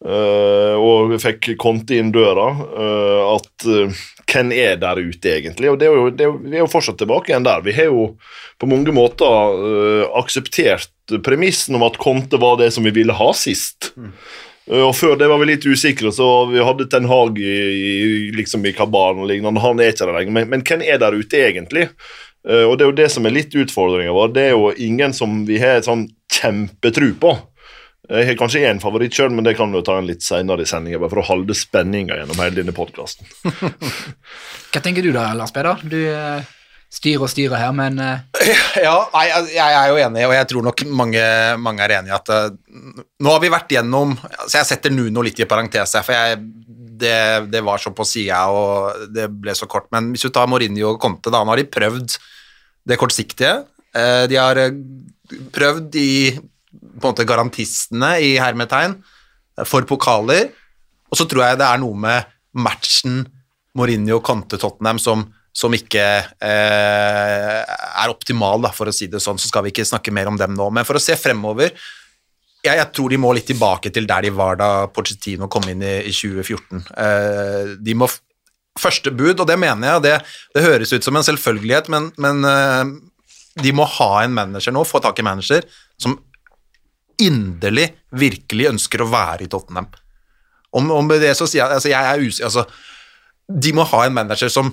øh, 0.06 0.78
og 0.78 1.10
vi 1.10 1.18
fikk 1.22 1.50
Conte 1.58 1.98
inn 1.98 2.12
døra, 2.14 2.52
at 3.32 3.66
hvem 4.32 4.52
er 4.54 4.78
der 4.80 5.02
ute, 5.02 5.34
egentlig? 5.34 5.72
Og 5.72 5.82
er 5.82 5.90
jo, 5.90 6.06
er, 6.12 6.38
Vi 6.38 6.56
er 6.56 6.62
jo 6.62 6.70
fortsatt 6.70 7.02
tilbake 7.02 7.32
igjen 7.32 7.44
der. 7.48 7.66
Vi 7.66 7.74
har 7.76 7.90
jo 7.90 8.12
på 8.62 8.70
mange 8.70 8.94
måter 8.94 10.14
akseptert 10.16 11.18
premissen 11.26 11.74
om 11.76 11.84
at 11.84 11.98
Conte 12.00 12.38
var 12.40 12.56
det 12.62 12.70
som 12.72 12.86
vi 12.86 12.94
ville 12.94 13.18
ha 13.18 13.32
sist. 13.36 13.90
Mm. 13.98 14.14
Eh, 14.72 14.82
og 14.82 14.94
Før 14.96 15.18
det 15.20 15.28
var 15.30 15.40
vi 15.42 15.50
litt 15.52 15.68
usikre, 15.68 16.12
så 16.14 16.28
vi 16.50 16.62
hadde 16.64 16.88
Ten 16.90 17.08
Hag 17.10 17.38
i, 17.38 17.52
i, 17.52 18.02
liksom 18.36 18.64
i 18.66 18.74
kabalen 18.76 19.24
og 19.24 19.30
lignende. 19.30 19.62
Han 19.64 19.80
er 19.80 19.92
ikke 19.92 20.08
der 20.08 20.18
lenger. 20.18 20.36
Men, 20.38 20.50
men, 20.52 20.66
hvem 20.66 20.84
er 20.86 21.00
der 21.02 21.16
ute, 21.18 21.44
egentlig? 21.50 21.88
Uh, 22.48 22.64
og 22.66 22.76
Det 22.78 22.84
er 22.84 22.90
jo 22.90 23.00
det 23.04 23.08
som 23.14 23.26
er 23.28 23.36
litt 23.36 23.54
utfordringa 23.54 24.14
vår. 24.16 24.34
Det 24.34 24.46
er 24.48 24.54
jo 24.56 24.72
ingen 24.74 25.14
som 25.14 25.42
vi 25.48 25.60
har 25.62 25.82
sånn 25.86 26.08
kjempetru 26.32 27.12
på. 27.22 27.36
Jeg 28.12 28.26
har 28.26 28.36
kanskje 28.36 28.64
én 28.66 28.80
favoritt 28.82 29.14
sjøl, 29.14 29.30
men 29.32 29.46
det 29.46 29.54
kan 29.56 29.70
du 29.72 29.78
ta 29.86 29.94
en 30.00 30.08
litt 30.08 30.24
seinere 30.26 30.64
i 30.64 30.68
sendinga. 30.68 30.98
Bare 31.00 31.12
for 31.12 31.22
å 31.22 31.28
holde 31.28 31.54
spenninga 31.56 32.18
gjennom 32.18 32.40
hele 32.42 32.58
denne 32.58 32.74
podkasten. 32.74 33.28
Hva 34.72 34.82
tenker 34.82 35.06
du 35.06 35.12
da, 35.14 35.30
Lars 35.38 35.54
Peder? 35.54 35.84
Du... 35.86 36.00
Styre 36.92 37.24
og 37.24 37.30
styre 37.32 37.56
her, 37.56 37.72
men 37.72 37.96
uh... 38.02 38.20
Ja, 38.84 38.96
nei, 39.14 39.24
jeg 39.48 39.76
er 39.78 39.88
jo 39.88 40.00
enig, 40.02 40.26
og 40.28 40.34
jeg 40.36 40.48
tror 40.50 40.66
nok 40.66 40.82
mange, 40.92 41.22
mange 41.62 41.86
er 41.86 41.96
enig 41.98 42.12
i 42.12 42.16
at 42.18 42.32
uh, 42.32 42.50
Nå 43.24 43.32
har 43.32 43.40
vi 43.40 43.52
vært 43.52 43.72
gjennom 43.72 44.12
Så 44.44 44.58
jeg 44.58 44.68
setter 44.68 44.92
Nuno 44.92 45.24
litt 45.24 45.40
i 45.40 45.48
parentes 45.48 45.96
her, 45.96 46.04
for 46.04 46.12
jeg, 46.12 46.42
det, 47.02 47.16
det, 47.54 47.64
var 47.64 47.80
så 47.80 47.94
på 47.96 48.06
sida, 48.06 48.44
og 48.52 49.08
det 49.10 49.24
ble 49.32 49.56
så 49.56 49.66
kort. 49.70 49.88
Men 49.94 50.12
hvis 50.12 50.28
du 50.28 50.30
tar 50.34 50.50
Mourinho 50.50 50.92
og 50.92 51.00
Conte, 51.02 51.32
da 51.32 51.40
nå 51.40 51.54
har 51.54 51.62
de 51.62 51.70
prøvd 51.72 52.18
det 52.86 52.98
kortsiktige. 53.00 53.56
Uh, 53.96 54.28
de 54.30 54.38
har 54.38 54.60
prøvd 55.56 55.88
de 55.96 56.08
på 56.36 57.08
en 57.08 57.08
måte 57.08 57.26
garantistene 57.26 58.14
i 58.22 58.34
hermetegn 58.38 59.00
for 59.68 59.88
pokaler, 59.88 60.52
og 61.08 61.18
så 61.18 61.26
tror 61.28 61.48
jeg 61.48 61.60
det 61.60 61.66
er 61.68 61.80
noe 61.80 61.96
med 61.98 62.28
matchen 62.52 63.24
Mourinho-Conte-Tottenham 63.78 65.00
som 65.00 65.24
som 65.52 65.74
ikke 65.76 66.04
eh, 66.42 67.58
er 67.62 68.12
optimal, 68.12 68.62
da, 68.64 68.70
for 68.72 68.88
å 68.88 68.94
si 68.94 69.10
det 69.12 69.20
sånn, 69.20 69.40
så 69.40 69.50
skal 69.50 69.66
vi 69.66 69.72
ikke 69.74 69.86
snakke 69.88 70.14
mer 70.14 70.30
om 70.30 70.38
dem 70.40 70.56
nå. 70.56 70.70
Men 70.72 70.88
for 70.88 70.96
å 70.96 71.02
se 71.02 71.16
fremover 71.20 71.74
jeg, 72.62 72.78
jeg 72.78 72.90
tror 72.94 73.10
de 73.10 73.18
må 73.18 73.32
litt 73.34 73.48
tilbake 73.50 73.90
til 73.90 74.06
der 74.06 74.22
de 74.26 74.30
var 74.34 74.58
da 74.60 74.68
Pochettino 74.94 75.48
kom 75.50 75.64
inn 75.70 75.82
i, 75.82 75.96
i 76.06 76.12
2014. 76.14 76.84
Eh, 77.04 77.72
de 77.82 77.96
må 77.98 78.10
Første 78.80 79.10
bud, 79.12 79.36
og 79.36 79.44
det 79.44 79.58
mener 79.60 79.84
jeg, 79.84 80.00
det, 80.06 80.12
det 80.56 80.62
høres 80.64 80.94
ut 80.94 81.04
som 81.04 81.18
en 81.18 81.24
selvfølgelighet, 81.26 81.90
men, 81.92 82.06
men 82.16 82.38
eh, 82.48 82.92
de 83.60 83.72
må 83.76 83.84
ha 83.98 84.22
en 84.22 84.32
manager 84.32 84.72
nå, 84.72 84.80
få 84.88 85.02
tak 85.04 85.20
i 85.20 85.26
manager, 85.26 85.66
som 86.00 86.14
inderlig, 87.20 87.90
virkelig 88.16 88.70
ønsker 88.70 89.04
å 89.04 89.10
være 89.12 89.44
i 89.44 89.50
Tottenham. 89.52 89.90
Om, 90.72 90.88
om 90.88 91.12
det 91.12 91.34
så 91.36 91.44
sier 91.44 91.66
jeg 91.66 91.76
altså, 91.76 91.90
jeg 91.92 92.08
er 92.08 92.22
usikker 92.22 92.48
altså, 92.48 92.62
De 93.60 93.74
må 93.76 93.84
ha 93.90 93.98
en 94.06 94.14
manager 94.16 94.48
som 94.48 94.70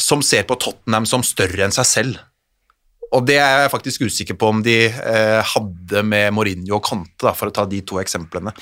som 0.00 0.22
ser 0.24 0.46
på 0.48 0.56
Tottenham 0.60 1.06
som 1.08 1.24
større 1.26 1.66
enn 1.66 1.74
seg 1.74 1.88
selv. 1.88 2.20
Og 3.10 3.24
det 3.26 3.40
er 3.42 3.64
jeg 3.64 3.72
faktisk 3.72 4.04
usikker 4.06 4.38
på 4.38 4.52
om 4.52 4.62
de 4.62 4.84
eh, 4.86 5.40
hadde 5.52 6.04
med 6.06 6.30
Mourinho 6.34 6.78
og 6.78 6.84
Conte, 6.86 7.18
da, 7.24 7.34
for 7.34 7.50
å 7.50 7.54
ta 7.54 7.66
de 7.68 7.82
to 7.86 7.98
eksemplene. 8.02 8.52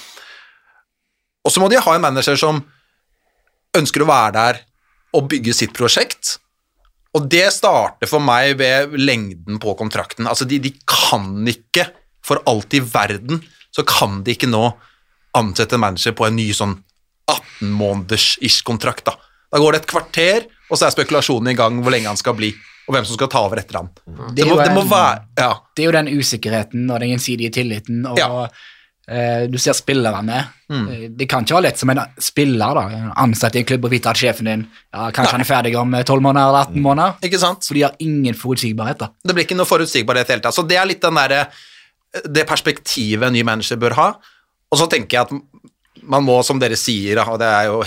Og 1.45 1.53
så 1.53 1.61
må 1.63 1.69
de 1.71 1.81
ha 1.81 1.95
en 1.95 2.05
manager 2.05 2.39
som 2.41 2.63
ønsker 3.77 4.05
å 4.05 4.09
være 4.09 4.35
der 4.37 4.61
og 5.17 5.29
bygge 5.31 5.55
sitt 5.57 5.75
prosjekt. 5.77 6.37
Og 7.17 7.29
det 7.31 7.47
starter 7.55 8.09
for 8.09 8.25
meg 8.25 8.57
ved 8.61 8.97
lengden 9.01 9.61
på 9.61 9.75
kontrakten. 9.79 10.29
Altså, 10.29 10.49
de, 10.49 10.61
de 10.61 10.75
kan 10.89 11.47
ikke, 11.49 11.87
for 12.25 12.43
alt 12.49 12.75
i 12.77 12.83
verden, 12.85 13.41
så 13.73 13.85
kan 13.89 14.23
de 14.25 14.35
ikke 14.35 14.51
nå 14.51 14.67
ansette 15.39 15.77
en 15.77 15.85
manager 15.85 16.17
på 16.17 16.27
en 16.27 16.37
ny 16.37 16.51
sånn 16.57 16.77
18 17.29 17.73
måneders 17.77 18.35
ish 18.45 18.65
kontrakt. 18.67 19.07
Da. 19.09 19.17
da 19.53 19.61
går 19.61 19.75
det 19.75 19.83
et 19.83 19.91
kvarter, 19.93 20.49
og 20.69 20.77
så 20.77 20.89
er 20.89 20.95
spekulasjonen 20.95 21.53
i 21.53 21.59
gang 21.59 21.79
hvor 21.83 21.95
lenge 21.95 22.11
han 22.11 22.21
skal 22.21 22.37
bli, 22.39 22.53
og 22.89 22.97
hvem 22.97 23.07
som 23.09 23.19
skal 23.19 23.31
ta 23.33 23.45
over 23.45 23.61
etter 23.61 23.81
han. 23.81 23.93
Det, 23.93 24.43
det, 24.43 24.49
må, 24.49 24.59
det 24.63 24.73
må, 24.77 24.85
være 24.89 25.29
ja. 25.39 25.53
Det 25.77 25.85
er 25.85 25.89
jo 25.89 25.95
den 25.99 26.11
usikkerheten 26.17 26.89
og 26.89 27.01
den 27.03 27.15
gjensidige 27.15 27.53
tilliten, 27.59 28.01
og 28.09 28.21
ja. 28.21 28.29
eh, 29.09 29.45
du 29.51 29.59
ser 29.61 29.77
spillerne. 29.77 30.41
Mm. 30.73 30.87
Eh, 30.93 31.05
det 31.17 31.29
kan 31.31 31.45
ikke 31.45 31.59
være 31.59 31.67
lett 31.69 31.83
som 31.83 31.93
en 31.93 32.03
spiller, 32.23 32.81
da, 32.81 33.13
ansatt 33.25 33.57
i 33.57 33.63
en 33.63 33.69
klubb, 33.69 33.89
å 33.89 33.93
vite 33.93 34.13
at 34.13 34.21
sjefen 34.21 34.49
din 34.49 34.65
ja, 34.65 35.09
kanskje 35.09 35.29
Nei. 35.29 35.35
han 35.37 35.45
er 35.45 35.51
ferdig 35.51 35.75
om 35.81 35.99
12 35.99 36.15
eh, 36.15 36.25
måneder 36.29 36.53
eller 36.53 36.73
18 36.73 36.87
måneder. 36.89 37.19
Ikke 37.29 37.43
sant? 37.45 37.69
For 37.69 37.79
de 37.79 37.87
har 37.89 38.01
ingen 38.05 38.37
forutsigbarhet. 38.37 39.05
da. 39.05 39.13
Det 39.25 39.37
blir 39.37 39.49
ikke 39.49 39.59
noe 39.59 39.69
forutsigbarhet 39.69 40.25
i 40.25 40.31
det 40.31 40.39
hele 40.39 40.47
tatt. 40.49 40.57
Så 40.57 40.65
det 40.69 40.81
er 40.81 40.89
litt 40.89 41.05
den 41.05 41.21
der, 41.21 41.63
det 42.25 42.49
perspektivet 42.49 43.29
en 43.29 43.37
ny 43.37 43.45
manager 43.45 43.81
bør 43.81 44.01
ha. 44.01 44.11
Og 44.69 44.81
så 44.81 44.89
tenker 44.91 45.17
jeg 45.17 45.29
at 45.29 45.69
man 46.09 46.25
må, 46.25 46.41
som 46.47 46.61
dere 46.61 46.77
sier, 46.79 47.21
og 47.25 47.37
det 47.41 47.49
er 47.49 47.69
jo 47.69 47.83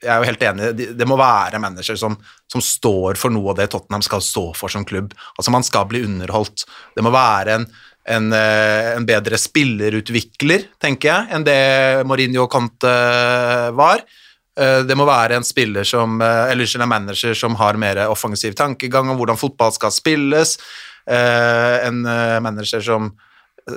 jeg 0.00 0.10
er 0.14 0.22
jo 0.22 0.28
helt 0.30 0.42
enig, 0.48 0.70
det 0.96 1.06
må 1.08 1.18
være 1.20 1.60
manager 1.60 1.98
som, 2.00 2.16
som, 2.48 2.62
står 2.64 3.18
for 3.20 3.32
noe 3.32 3.52
av 3.52 3.60
det 3.60 3.68
Tottenham 3.72 4.04
skal 4.04 4.22
stå 4.24 4.46
for 4.56 4.72
som 4.72 4.86
klubb. 4.88 5.12
Altså 5.36 5.52
Man 5.52 5.66
skal 5.66 5.88
bli 5.90 6.02
underholdt. 6.06 6.64
Det 6.96 7.04
må 7.04 7.12
være 7.14 7.58
en 7.58 7.70
en, 8.08 8.32
eh, 8.32 8.96
en 8.96 9.06
bedre 9.06 9.38
spillerutvikler, 9.38 10.66
tenker 10.80 11.10
jeg, 11.10 11.28
enn 11.36 11.44
det 11.46 12.06
Mourinho 12.08 12.46
og 12.46 12.50
Conte 12.50 12.92
var. 13.76 14.02
Eh, 14.58 14.82
Det 14.82 14.96
må 14.96 15.06
være 15.06 15.36
en 15.36 15.44
spiller 15.44 15.84
som, 15.84 16.20
eh, 16.20 16.50
eller 16.50 16.80
en 16.80 16.88
manager 16.88 17.34
som 17.34 17.54
har 17.54 17.74
mer 17.74 18.08
offensiv 18.08 18.54
tankegang 18.54 19.10
om 19.10 19.18
hvordan 19.18 19.38
fotball 19.38 19.72
skal 19.72 19.90
spilles. 19.90 20.58
Eh, 21.06 21.86
En 21.86 22.06
eh, 22.06 22.40
manager 22.40 22.80
som 22.80 23.12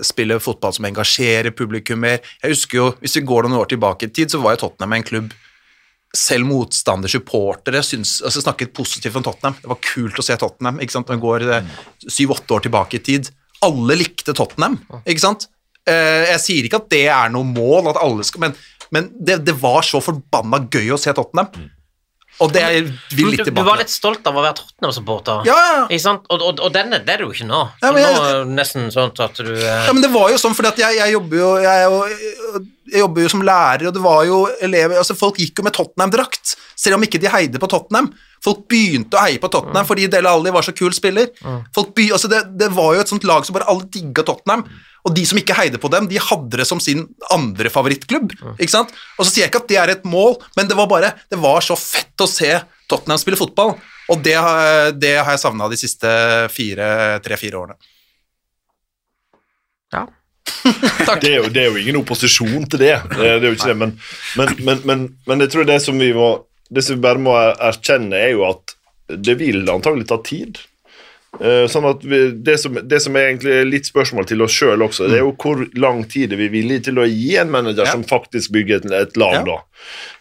spiller 0.02 0.40
fotball 0.40 0.74
som 0.74 0.86
engasjerer 0.86 1.52
publikum 1.52 2.00
mer. 2.00 2.20
Jeg 2.42 2.52
husker 2.52 2.78
jo, 2.78 2.92
Hvis 3.02 3.16
vi 3.16 3.22
går 3.22 3.44
noen 3.44 3.60
år 3.60 3.68
tilbake 3.68 4.04
i 4.04 4.08
tid, 4.08 4.30
så 4.30 4.42
var 4.42 4.56
jo 4.56 4.68
Tottenham 4.68 4.94
en 4.94 5.04
klubb 5.04 5.34
selv 6.14 6.46
motstandersupportere 6.46 7.82
altså 8.22 8.44
snakket 8.44 8.74
positivt 8.78 9.16
om 9.18 9.24
Tottenham. 9.26 9.56
Det 9.62 9.70
var 9.72 9.80
kult 9.82 10.20
å 10.22 10.26
se 10.26 10.36
Tottenham. 10.38 10.80
ikke 10.84 10.94
sant? 10.94 11.10
Vi 11.10 11.18
går 11.24 11.46
syv-åtte 12.06 12.54
år 12.58 12.66
tilbake 12.68 13.00
i 13.00 13.04
tid. 13.04 13.32
Alle 13.66 13.96
likte 13.98 14.36
Tottenham, 14.38 14.78
ikke 15.08 15.24
sant? 15.24 15.48
Eh, 15.90 16.30
jeg 16.32 16.40
sier 16.44 16.68
ikke 16.68 16.80
at 16.84 16.90
det 16.94 17.06
er 17.12 17.32
noe 17.34 17.44
mål, 17.48 17.90
at 17.92 17.98
alle 18.04 18.24
skal, 18.28 18.40
men, 18.46 18.54
men 18.94 19.10
det, 19.20 19.42
det 19.48 19.56
var 19.60 19.82
så 19.84 20.00
forbanna 20.04 20.62
gøy 20.72 20.94
å 20.96 21.00
se 21.02 21.12
Tottenham. 21.18 21.50
Og 22.42 22.50
det 22.50 22.62
er 22.66 22.88
vil 23.14 23.28
litt 23.30 23.44
Du, 23.46 23.52
du 23.54 23.62
var 23.62 23.78
litt 23.78 23.92
stolt 23.94 24.26
av 24.26 24.34
å 24.38 24.42
være 24.42 24.56
Tottenham-supporter. 24.58 25.44
Ja, 25.46 25.58
ja. 25.74 25.82
Ikke 25.86 26.02
sant? 26.06 26.24
Og, 26.34 26.42
og, 26.42 26.62
og 26.66 26.72
det 26.74 26.82
er 26.82 26.88
du 27.22 27.28
jo 27.28 27.34
ikke 27.36 27.46
nå. 27.50 27.60
Ja, 27.84 27.92
jeg- 27.94 28.16
nå 28.18 28.24
det 28.26 28.56
nesten 28.58 28.88
sånn 28.96 29.12
at 29.22 29.38
du 29.38 29.52
eh, 29.54 29.86
Ja, 29.86 29.94
men 29.94 30.02
det 30.02 30.10
var 30.14 30.32
jo 30.34 30.40
sånn, 30.42 30.56
fordi 30.58 30.72
at 30.74 30.82
jeg, 30.82 30.98
jeg 30.98 31.14
jobber 31.14 31.38
jo 31.44 31.52
jeg, 31.62 31.70
er 31.74 31.84
jo- 31.90 32.64
jeg 32.92 33.00
jobber 33.04 33.24
jo 33.26 33.32
som 33.32 33.44
lærer, 33.46 33.88
og 33.88 33.96
det 33.96 34.02
var 34.04 34.24
jo 34.28 34.44
elever 34.62 35.00
altså 35.00 35.16
Folk 35.16 35.38
gikk 35.40 35.60
jo 35.62 35.66
med 35.66 35.76
Tottenham-drakt, 35.78 36.56
selv 36.76 36.98
om 36.98 37.04
ikke 37.06 37.22
de 37.22 37.30
heide 37.32 37.62
på 37.62 37.70
Tottenham. 37.72 38.10
Folk 38.44 38.66
begynte 38.68 39.16
å 39.16 39.24
heie 39.24 39.40
på 39.40 39.48
Tottenham 39.54 39.86
fordi 39.88 40.10
Dele 40.12 40.32
Alli 40.32 40.52
var 40.52 40.66
så 40.66 40.74
kul 40.76 40.92
spiller. 40.96 41.30
Folk 41.76 41.94
by, 41.96 42.10
altså 42.12 42.28
det, 42.32 42.42
det 42.60 42.68
var 42.76 42.96
jo 42.98 43.04
et 43.06 43.14
sånt 43.14 43.24
lag 43.30 43.46
som 43.48 43.56
bare 43.56 43.70
alle 43.72 43.88
digga 43.94 44.26
Tottenham. 44.28 44.66
Og 45.04 45.16
de 45.16 45.24
som 45.28 45.40
ikke 45.40 45.56
heide 45.56 45.80
på 45.84 45.90
dem, 45.92 46.06
de 46.08 46.20
hadde 46.20 46.60
det 46.60 46.68
som 46.68 46.80
sin 46.80 47.06
andre 47.32 47.72
favorittklubb. 47.72 48.36
ikke 48.58 48.72
sant? 48.72 48.92
Og 49.18 49.26
så 49.26 49.32
sier 49.32 49.46
jeg 49.46 49.52
ikke 49.52 49.64
at 49.64 49.72
det 49.72 49.80
er 49.80 49.94
et 49.96 50.06
mål, 50.08 50.38
men 50.56 50.68
det 50.68 50.78
var 50.80 50.88
bare 50.92 51.14
Det 51.32 51.40
var 51.40 51.64
så 51.64 51.76
fett 51.80 52.24
å 52.24 52.28
se 52.28 52.52
Tottenham 52.92 53.20
spille 53.20 53.40
fotball, 53.40 53.76
og 54.12 54.22
det, 54.24 54.36
det 55.00 55.16
har 55.24 55.32
jeg 55.32 55.40
savna 55.40 55.70
de 55.72 55.80
siste 55.80 56.10
fire, 56.52 57.20
tre-fire 57.24 57.60
årene. 57.60 57.78
Det 61.24 61.30
er, 61.30 61.38
jo, 61.38 61.50
det 61.54 61.62
er 61.62 61.70
jo 61.72 61.80
ingen 61.80 62.00
opposisjon 62.02 62.66
til 62.72 62.82
det, 62.82 62.94
det, 63.16 63.28
er 63.30 63.46
jo 63.46 63.56
ikke 63.56 63.72
det, 63.72 63.78
men, 63.80 63.94
men, 64.40 64.82
men, 64.88 65.06
men 65.28 65.44
jeg 65.44 65.52
tror 65.54 65.68
det 65.68 65.80
som 65.84 66.00
vi 66.00 66.12
må 66.16 66.30
Det 66.74 66.84
som 66.84 66.98
vi 66.98 67.04
bare 67.04 67.22
må 67.22 67.34
erkjenne, 67.38 68.18
er 68.18 68.34
jo 68.34 68.46
at 68.48 68.74
det 69.14 69.36
vil 69.38 69.68
antagelig 69.70 70.08
ta 70.10 70.18
tid. 70.26 70.58
Eh, 71.42 71.66
Sånn 71.72 71.86
at 71.90 72.04
vi, 72.06 72.18
det, 72.46 72.60
som, 72.62 72.76
det 72.78 73.00
som 73.02 73.16
er 73.18 73.32
egentlig 73.32 73.56
litt 73.66 73.88
spørsmål 73.90 74.28
til 74.30 74.44
oss 74.46 74.54
sjøl 74.54 74.84
også, 74.86 75.08
det 75.10 75.18
er 75.18 75.24
jo 75.24 75.32
hvor 75.42 75.64
lang 75.82 76.04
tid 76.06 76.36
er 76.36 76.38
vi 76.38 76.50
villige 76.54 76.84
til 76.92 77.00
å 77.02 77.08
gi 77.10 77.32
en 77.42 77.50
manager 77.50 77.88
Ja. 77.88 77.92
som 77.96 78.04
faktisk 78.06 78.52
bygger 78.54 78.84
et, 78.84 78.92
et 78.94 79.18
lag, 79.18 79.40
Ja. 79.40 79.44
da. 79.48 79.58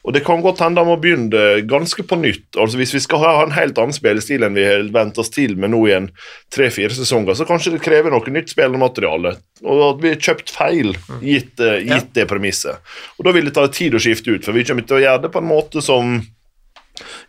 Og 0.08 0.14
det 0.16 0.24
kan 0.24 0.40
godt 0.42 0.58
hende 0.64 0.80
han 0.80 0.88
må 0.88 0.96
begynne 0.98 1.60
ganske 1.68 2.02
på 2.08 2.16
nytt. 2.18 2.56
Altså 2.56 2.80
Hvis 2.80 2.94
vi 2.96 3.02
skal 3.04 3.20
ha 3.22 3.34
en 3.44 3.52
helt 3.54 3.76
annen 3.78 3.92
spillestil 3.94 4.42
enn 4.42 4.56
vi 4.56 4.64
har 4.64 4.88
vent 4.90 5.20
oss 5.20 5.28
til 5.30 5.54
med 5.60 5.70
nå 5.76 5.82
i 5.86 5.92
en 6.00 6.08
tre-fire 6.50 6.90
sesonger, 6.96 7.36
så 7.38 7.44
kanskje 7.46 7.76
det 7.76 7.84
krever 7.84 8.10
noe 8.10 8.32
nytt 8.32 8.48
spillermateriale. 8.50 9.36
Og 9.62 9.82
at 9.92 10.02
vi 10.02 10.08
har 10.16 10.16
kjøpt 10.32 10.50
feil, 10.50 10.96
gitt, 11.20 11.54
gitt 11.60 11.86
gitt 11.92 12.14
det 12.16 12.26
premisset. 12.32 12.80
Og 13.20 13.28
da 13.28 13.36
vil 13.36 13.44
det 13.46 13.54
ta 13.54 13.68
tid 13.68 13.94
å 13.94 14.00
skifte 14.02 14.32
ut, 14.34 14.44
for 14.48 14.56
vi 14.56 14.64
kommer 14.64 14.82
til 14.88 14.96
å 14.98 15.04
gjøre 15.04 15.22
det 15.28 15.30
på 15.36 15.44
en 15.44 15.52
måte 15.52 15.84
som 15.84 16.22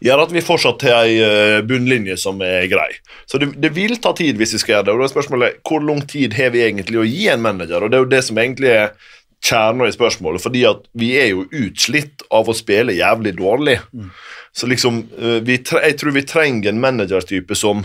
gjør 0.04 0.26
at 0.26 0.34
vi 0.36 0.44
fortsatt 0.44 0.86
har 0.88 1.08
ei 1.08 1.18
eh, 1.24 1.62
bunnlinje 1.66 2.18
som 2.20 2.42
er 2.46 2.68
grei. 2.72 2.90
Så 3.30 3.40
det, 3.42 3.54
det 3.64 3.74
vil 3.76 3.96
ta 4.04 4.14
tid 4.18 4.40
hvis 4.40 4.56
vi 4.58 4.62
skal 4.62 4.78
gjøre 4.78 4.88
det. 4.88 4.96
Og 4.96 5.02
da 5.02 5.10
er 5.10 5.14
spørsmålet 5.16 5.60
hvor 5.68 5.84
lang 5.86 6.04
tid 6.10 6.38
har 6.38 6.54
vi 6.56 6.64
egentlig 6.66 7.02
å 7.02 7.08
gi 7.08 7.28
en 7.32 7.44
manager? 7.44 7.84
Og 7.84 7.92
det 7.92 8.00
er 8.00 8.06
jo 8.06 8.14
det 8.14 8.24
som 8.28 8.42
egentlig 8.42 8.74
er 8.74 8.96
kjernen 9.44 9.90
i 9.90 9.96
spørsmålet, 9.96 10.44
fordi 10.44 10.64
at 10.70 10.86
vi 10.96 11.14
er 11.20 11.34
jo 11.34 11.46
utslitt 11.52 12.24
av 12.32 12.48
å 12.48 12.56
spille 12.56 12.96
jævlig 12.96 13.36
dårlig. 13.40 13.78
Så 14.56 14.70
liksom, 14.72 15.04
eh, 15.18 15.40
vi, 15.44 15.60
jeg 15.60 15.98
tror 16.00 16.16
vi 16.16 16.28
trenger 16.28 16.72
en 16.72 16.84
managertype 16.84 17.58
som 17.58 17.84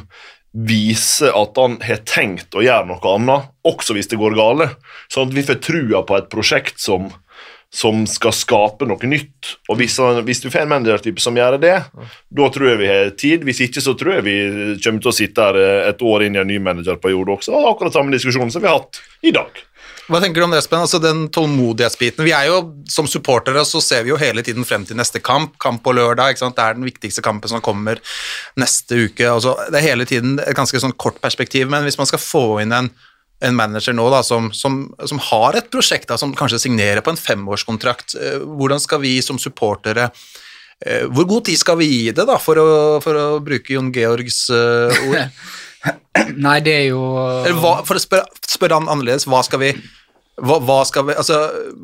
viser 0.53 1.35
at 1.37 1.59
han 1.61 1.77
har 1.85 2.03
tenkt 2.09 2.57
å 2.57 2.63
gjøre 2.65 2.89
noe 2.89 3.15
annet, 3.15 3.51
også 3.69 3.97
hvis 3.97 4.11
det 4.11 4.21
går 4.21 4.37
gale. 4.39 4.71
Sånn 5.13 5.29
at 5.29 5.37
vi 5.37 5.45
får 5.47 5.61
trua 5.65 6.05
på 6.07 6.17
et 6.19 6.31
prosjekt 6.33 6.81
som 6.83 7.11
som 7.75 8.07
skal 8.09 8.33
skape 8.33 8.87
noe 8.89 9.11
nytt. 9.11 9.53
Og 9.69 9.77
hvis, 9.81 9.99
hvis 10.25 10.41
du 10.41 10.49
får 10.49 10.65
en 10.65 10.73
managertype 10.73 11.21
som 11.21 11.37
gjør 11.37 11.59
det, 11.61 11.77
da 12.41 12.51
tror 12.53 12.71
jeg 12.71 12.81
vi 12.81 12.91
har 12.91 13.11
tid. 13.21 13.45
Hvis 13.45 13.61
ikke, 13.67 13.85
så 13.85 13.95
tror 13.99 14.19
jeg 14.19 14.27
vi 14.29 14.37
kommer 14.81 15.05
til 15.05 15.13
å 15.13 15.17
sitte 15.17 15.49
her 15.49 15.61
eh, 15.61 15.89
et 15.91 16.05
år 16.05 16.25
inn 16.27 16.39
i 16.39 16.43
en 16.43 16.49
ny 16.49 16.59
managerperiode 16.65 17.37
også, 17.39 17.53
og 17.53 17.67
ha 17.67 17.75
akkurat 17.75 17.99
samme 17.99 18.15
diskusjon 18.15 18.53
som 18.55 18.65
vi 18.65 18.71
har 18.71 18.81
hatt 18.81 19.03
i 19.21 19.35
dag. 19.37 19.65
Hva 20.09 20.23
tenker 20.25 20.41
du 20.41 20.47
om 20.47 20.55
det, 20.55 20.63
Espen? 20.63 20.81
Altså 20.81 20.97
den 21.03 21.27
tålmodighetsbiten. 21.33 22.25
Vi 22.25 22.33
er 22.33 22.47
jo, 22.49 22.63
Som 22.89 23.05
supportere 23.11 23.61
så 23.69 23.83
ser 23.85 24.07
vi 24.07 24.15
jo 24.15 24.21
hele 24.21 24.41
tiden 24.43 24.65
frem 24.65 24.87
til 24.89 24.97
neste 24.97 25.21
kamp. 25.21 25.59
Kamp 25.61 25.83
på 25.85 25.93
lørdag. 25.93 26.33
ikke 26.33 26.47
sant? 26.47 26.57
Det 26.57 26.65
er 26.65 26.79
den 26.79 26.89
viktigste 26.89 27.25
kampen 27.25 27.53
som 27.53 27.61
kommer 27.61 28.01
neste 28.57 29.05
uke. 29.05 29.29
Altså, 29.29 29.53
det 29.69 29.83
er 29.83 29.91
hele 29.91 30.09
tiden 30.09 30.39
et 30.41 30.57
ganske 30.57 30.81
sånn 30.81 30.97
kort 30.97 31.21
perspektiv, 31.21 31.69
men 31.69 31.85
hvis 31.85 32.01
man 32.01 32.09
skal 32.09 32.23
få 32.25 32.45
inn 32.63 32.73
en, 32.73 32.89
en 33.41 33.57
manager 33.57 33.95
nå 33.95 34.09
da, 34.11 34.23
som, 34.27 34.51
som, 34.55 34.81
som 35.07 35.21
har 35.31 35.59
et 35.59 35.71
prosjekt, 35.71 36.09
da, 36.11 36.19
som 36.19 36.35
kanskje 36.37 36.61
signerer 36.65 37.05
på 37.05 37.15
en 37.15 37.21
femårskontrakt, 37.21 38.17
eh, 38.19 38.43
hvordan 38.43 38.83
skal 38.83 39.03
vi 39.05 39.19
som 39.23 39.39
supportere 39.39 40.09
eh, 40.09 41.07
Hvor 41.07 41.29
god 41.31 41.47
tid 41.47 41.61
skal 41.61 41.79
vi 41.79 41.91
gi 41.91 42.03
det, 42.11 42.27
da, 42.27 42.39
for 42.43 42.59
å, 42.59 42.69
for 43.05 43.19
å 43.19 43.29
bruke 43.45 43.77
Jon 43.77 43.93
Georgs 43.95 44.49
eh, 44.51 45.05
ord? 45.07 45.47
Nei, 46.49 46.59
det 46.67 46.75
er 46.75 46.89
jo 46.91 47.05
hva, 47.63 47.79
for 47.87 47.95
å 47.99 48.03
spørre, 48.03 48.27
spørre 48.43 48.81
han 48.81 48.91
annerledes, 48.91 49.29
hva 49.31 49.45
skal 49.47 49.63
vi 49.63 49.73
hva, 50.39 50.59
hva, 50.63 50.79
skal 50.87 51.07
vi, 51.09 51.15
altså, 51.19 51.39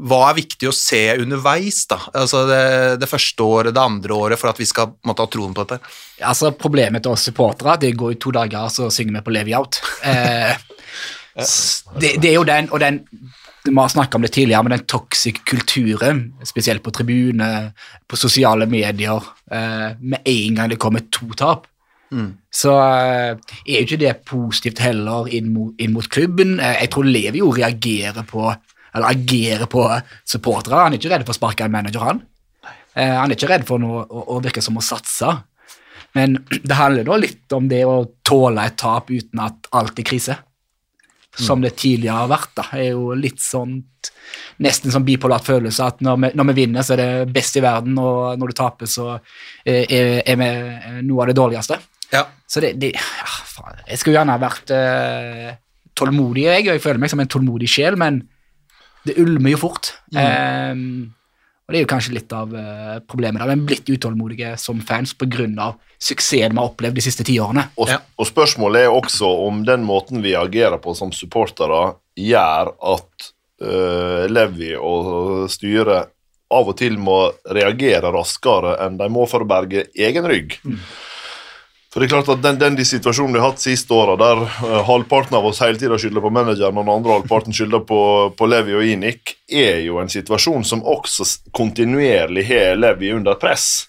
hva 0.07 0.21
er 0.29 0.37
viktig 0.39 0.69
å 0.71 0.75
se 0.75 1.01
underveis, 1.19 1.81
da? 1.91 1.99
Altså 2.15 2.45
det, 2.47 2.61
det 3.03 3.09
første 3.11 3.47
året, 3.47 3.75
det 3.75 3.83
andre 3.83 4.15
året, 4.15 4.41
for 4.41 4.53
at 4.53 4.61
vi 4.61 4.69
skal 4.69 4.93
måtte 5.07 5.27
ha 5.27 5.31
troen 5.31 5.55
på 5.55 5.65
dette? 5.65 5.95
Altså, 6.23 6.53
Problemet 6.59 7.03
til 7.05 7.15
oss 7.15 7.27
supportere 7.27 7.77
det 7.83 7.95
går 7.99 8.15
jo 8.15 8.21
to 8.27 8.35
dager, 8.37 8.71
så 8.71 8.91
synger 8.95 9.19
vi 9.19 9.25
på 9.27 9.35
Levi 9.35 9.57
Out. 9.59 9.81
Eh, 10.07 10.55
det, 11.99 12.14
det 12.22 12.30
er 12.30 12.37
jo 12.39 12.47
den, 12.47 12.70
og 12.70 12.80
den 12.80 13.01
Vi 13.64 13.72
har 13.72 13.89
snakket 13.89 14.14
om 14.18 14.22
det 14.22 14.32
tidligere, 14.32 14.62
men 14.62 14.74
den 14.74 14.87
toxic 14.87 15.39
kulturen, 15.49 16.35
spesielt 16.45 16.82
på 16.85 16.93
tribune, 16.93 17.72
på 18.07 18.16
sosiale 18.20 18.66
medier, 18.68 19.24
eh, 19.51 19.95
med 20.01 20.20
en 20.28 20.59
gang 20.59 20.68
det 20.68 20.78
kommer 20.78 21.01
to 21.09 21.30
tap, 21.32 21.64
så 22.53 22.74
eh, 22.76 23.39
er 23.64 23.78
jo 23.78 23.87
ikke 23.87 24.01
det 24.03 24.12
positivt 24.28 24.82
heller 24.85 25.30
inn 25.32 25.49
mot, 25.55 25.72
inn 25.80 25.95
mot 25.97 26.05
klubben. 26.12 26.59
Eh, 26.61 26.82
jeg 26.82 26.93
tror 26.93 27.09
Levi 27.09 27.41
jo 27.41 27.49
reagerer 27.57 28.28
på 28.28 28.45
eller 28.95 29.09
agerer 29.09 29.66
på 29.66 29.89
supportere. 30.28 30.85
Han 30.85 30.93
er 30.93 31.01
ikke 31.01 31.14
redd 31.14 31.24
for 31.24 31.32
å 31.32 31.41
sparke 31.41 31.64
en 31.64 31.72
manager, 31.72 32.05
han. 32.05 32.20
Han 32.95 33.32
er 33.32 33.35
ikke 33.35 33.49
redd 33.51 33.64
for 33.66 33.82
noe, 33.82 34.05
å, 34.05 34.26
å 34.37 34.43
virke 34.45 34.62
som 34.62 34.76
å 34.78 34.85
satse. 34.85 35.32
Men 36.14 36.37
det 36.68 36.78
handler 36.78 37.09
da 37.09 37.18
litt 37.18 37.57
om 37.57 37.66
det 37.70 37.82
å 37.89 38.05
tåle 38.26 38.68
et 38.68 38.76
tap 38.80 39.11
uten 39.11 39.43
at 39.43 39.72
alt 39.74 39.99
er 39.99 40.07
krise. 40.07 40.37
Som 41.41 41.64
det 41.64 41.74
tidligere 41.80 42.20
har 42.22 42.30
vært. 42.30 42.53
da, 42.55 42.66
er 42.78 42.93
jo 42.93 43.14
litt 43.18 43.43
sånn 43.43 43.82
Nesten 44.62 44.93
sånn 44.93 45.05
bipolart 45.07 45.45
følelse 45.47 45.87
at 45.87 46.03
når 46.05 46.16
vi, 46.20 46.28
når 46.39 46.47
vi 46.49 46.55
vinner, 46.61 46.85
så 46.87 46.95
er 46.95 47.01
det 47.01 47.32
best 47.35 47.57
i 47.59 47.62
verden, 47.64 47.97
og 47.99 48.39
når 48.39 48.51
du 48.51 48.55
taper, 48.59 48.89
så 48.91 49.07
eh, 49.14 49.82
er, 49.82 50.11
er 50.22 50.39
vi 50.41 50.49
eh, 50.49 51.01
noe 51.07 51.24
av 51.24 51.30
det 51.30 51.37
dårligste. 51.39 51.78
Ja. 52.12 52.22
Så 52.47 52.62
det, 52.62 52.74
det 52.82 52.93
ja, 52.95 53.32
faen, 53.51 53.80
Jeg 53.89 54.01
skulle 54.01 54.18
gjerne 54.18 54.37
ha 54.37 54.43
vært 54.43 54.70
uh, 54.74 55.51
tålmodig, 55.99 56.47
jeg, 56.47 56.66
og 56.68 56.72
jeg 56.76 56.85
føler 56.85 57.03
meg 57.03 57.12
som 57.12 57.22
en 57.24 57.30
tålmodig 57.35 57.70
sjel, 57.70 57.99
men 58.01 58.22
det 59.05 59.16
ulmer 59.20 59.55
jo 59.55 59.61
fort. 59.66 59.93
Ehm, 60.16 61.12
og 61.65 61.73
det 61.73 61.79
er 61.79 61.85
jo 61.87 61.89
kanskje 61.95 62.12
litt 62.12 62.33
av 62.37 62.51
eh, 62.55 62.97
problemet. 63.09 63.41
da, 63.41 63.47
Vi 63.49 63.57
er 63.57 63.67
blitt 63.71 63.89
utålmodige 63.89 64.51
som 64.61 64.83
fans 64.85 65.15
pga. 65.17 65.75
suksessen 65.99 66.53
vi 66.53 66.59
har 66.61 66.69
opplevd 66.69 66.95
de 66.95 67.01
siste 67.01 67.25
ti 67.25 67.39
årene. 67.41 67.71
Og, 67.79 67.89
Ja. 67.89 67.99
og 68.19 68.27
spørsmålet 68.27 68.85
er 68.85 68.93
også 68.93 69.31
om 69.47 69.65
den 69.65 69.85
måten 69.85 70.21
vi 70.23 70.35
agerer 70.35 70.77
på 70.79 70.95
som 70.95 71.11
supportere, 71.12 71.97
gjør 72.17 72.75
at 72.95 73.31
uh, 73.62 74.27
Levi 74.29 74.75
og 74.77 75.49
styret 75.51 76.11
av 76.53 76.69
og 76.69 76.77
til 76.77 76.99
må 76.99 77.33
reagere 77.51 78.12
raskere 78.12 78.77
enn 78.85 78.99
de 79.01 79.09
må 79.09 79.25
for 79.27 79.43
å 79.43 79.49
berge 79.49 79.87
egen 79.97 80.29
rygg. 80.29 80.59
For 81.95 82.03
det 82.03 82.09
er 82.09 82.11
klart 82.16 82.28
at 82.32 82.40
Den, 82.42 82.57
den 82.59 82.74
de 82.74 82.84
situasjonen 82.84 83.36
vi 83.36 83.38
har 83.38 83.53
hatt 83.53 83.62
siste 83.62 83.95
åra, 83.95 84.16
der 84.18 84.40
uh, 84.42 84.80
halvparten 84.88 85.36
av 85.38 85.45
oss 85.47 85.61
hele 85.62 85.78
tida 85.78 85.95
skylder 85.95 86.24
på 86.24 86.32
manageren, 86.34 86.74
og 86.74 86.82
den 86.82 86.90
andre 86.97 87.18
halvparten 87.20 87.55
skylder 87.55 87.84
på, 87.86 88.01
på 88.34 88.49
Levi 88.51 88.74
og 88.74 88.88
Inik, 88.97 89.36
er 89.47 89.78
jo 89.86 90.01
en 90.03 90.11
situasjon 90.11 90.66
som 90.66 90.82
også 90.82 91.28
kontinuerlig 91.55 92.49
har 92.51 92.74
Levi 92.80 93.12
under 93.14 93.38
press. 93.38 93.86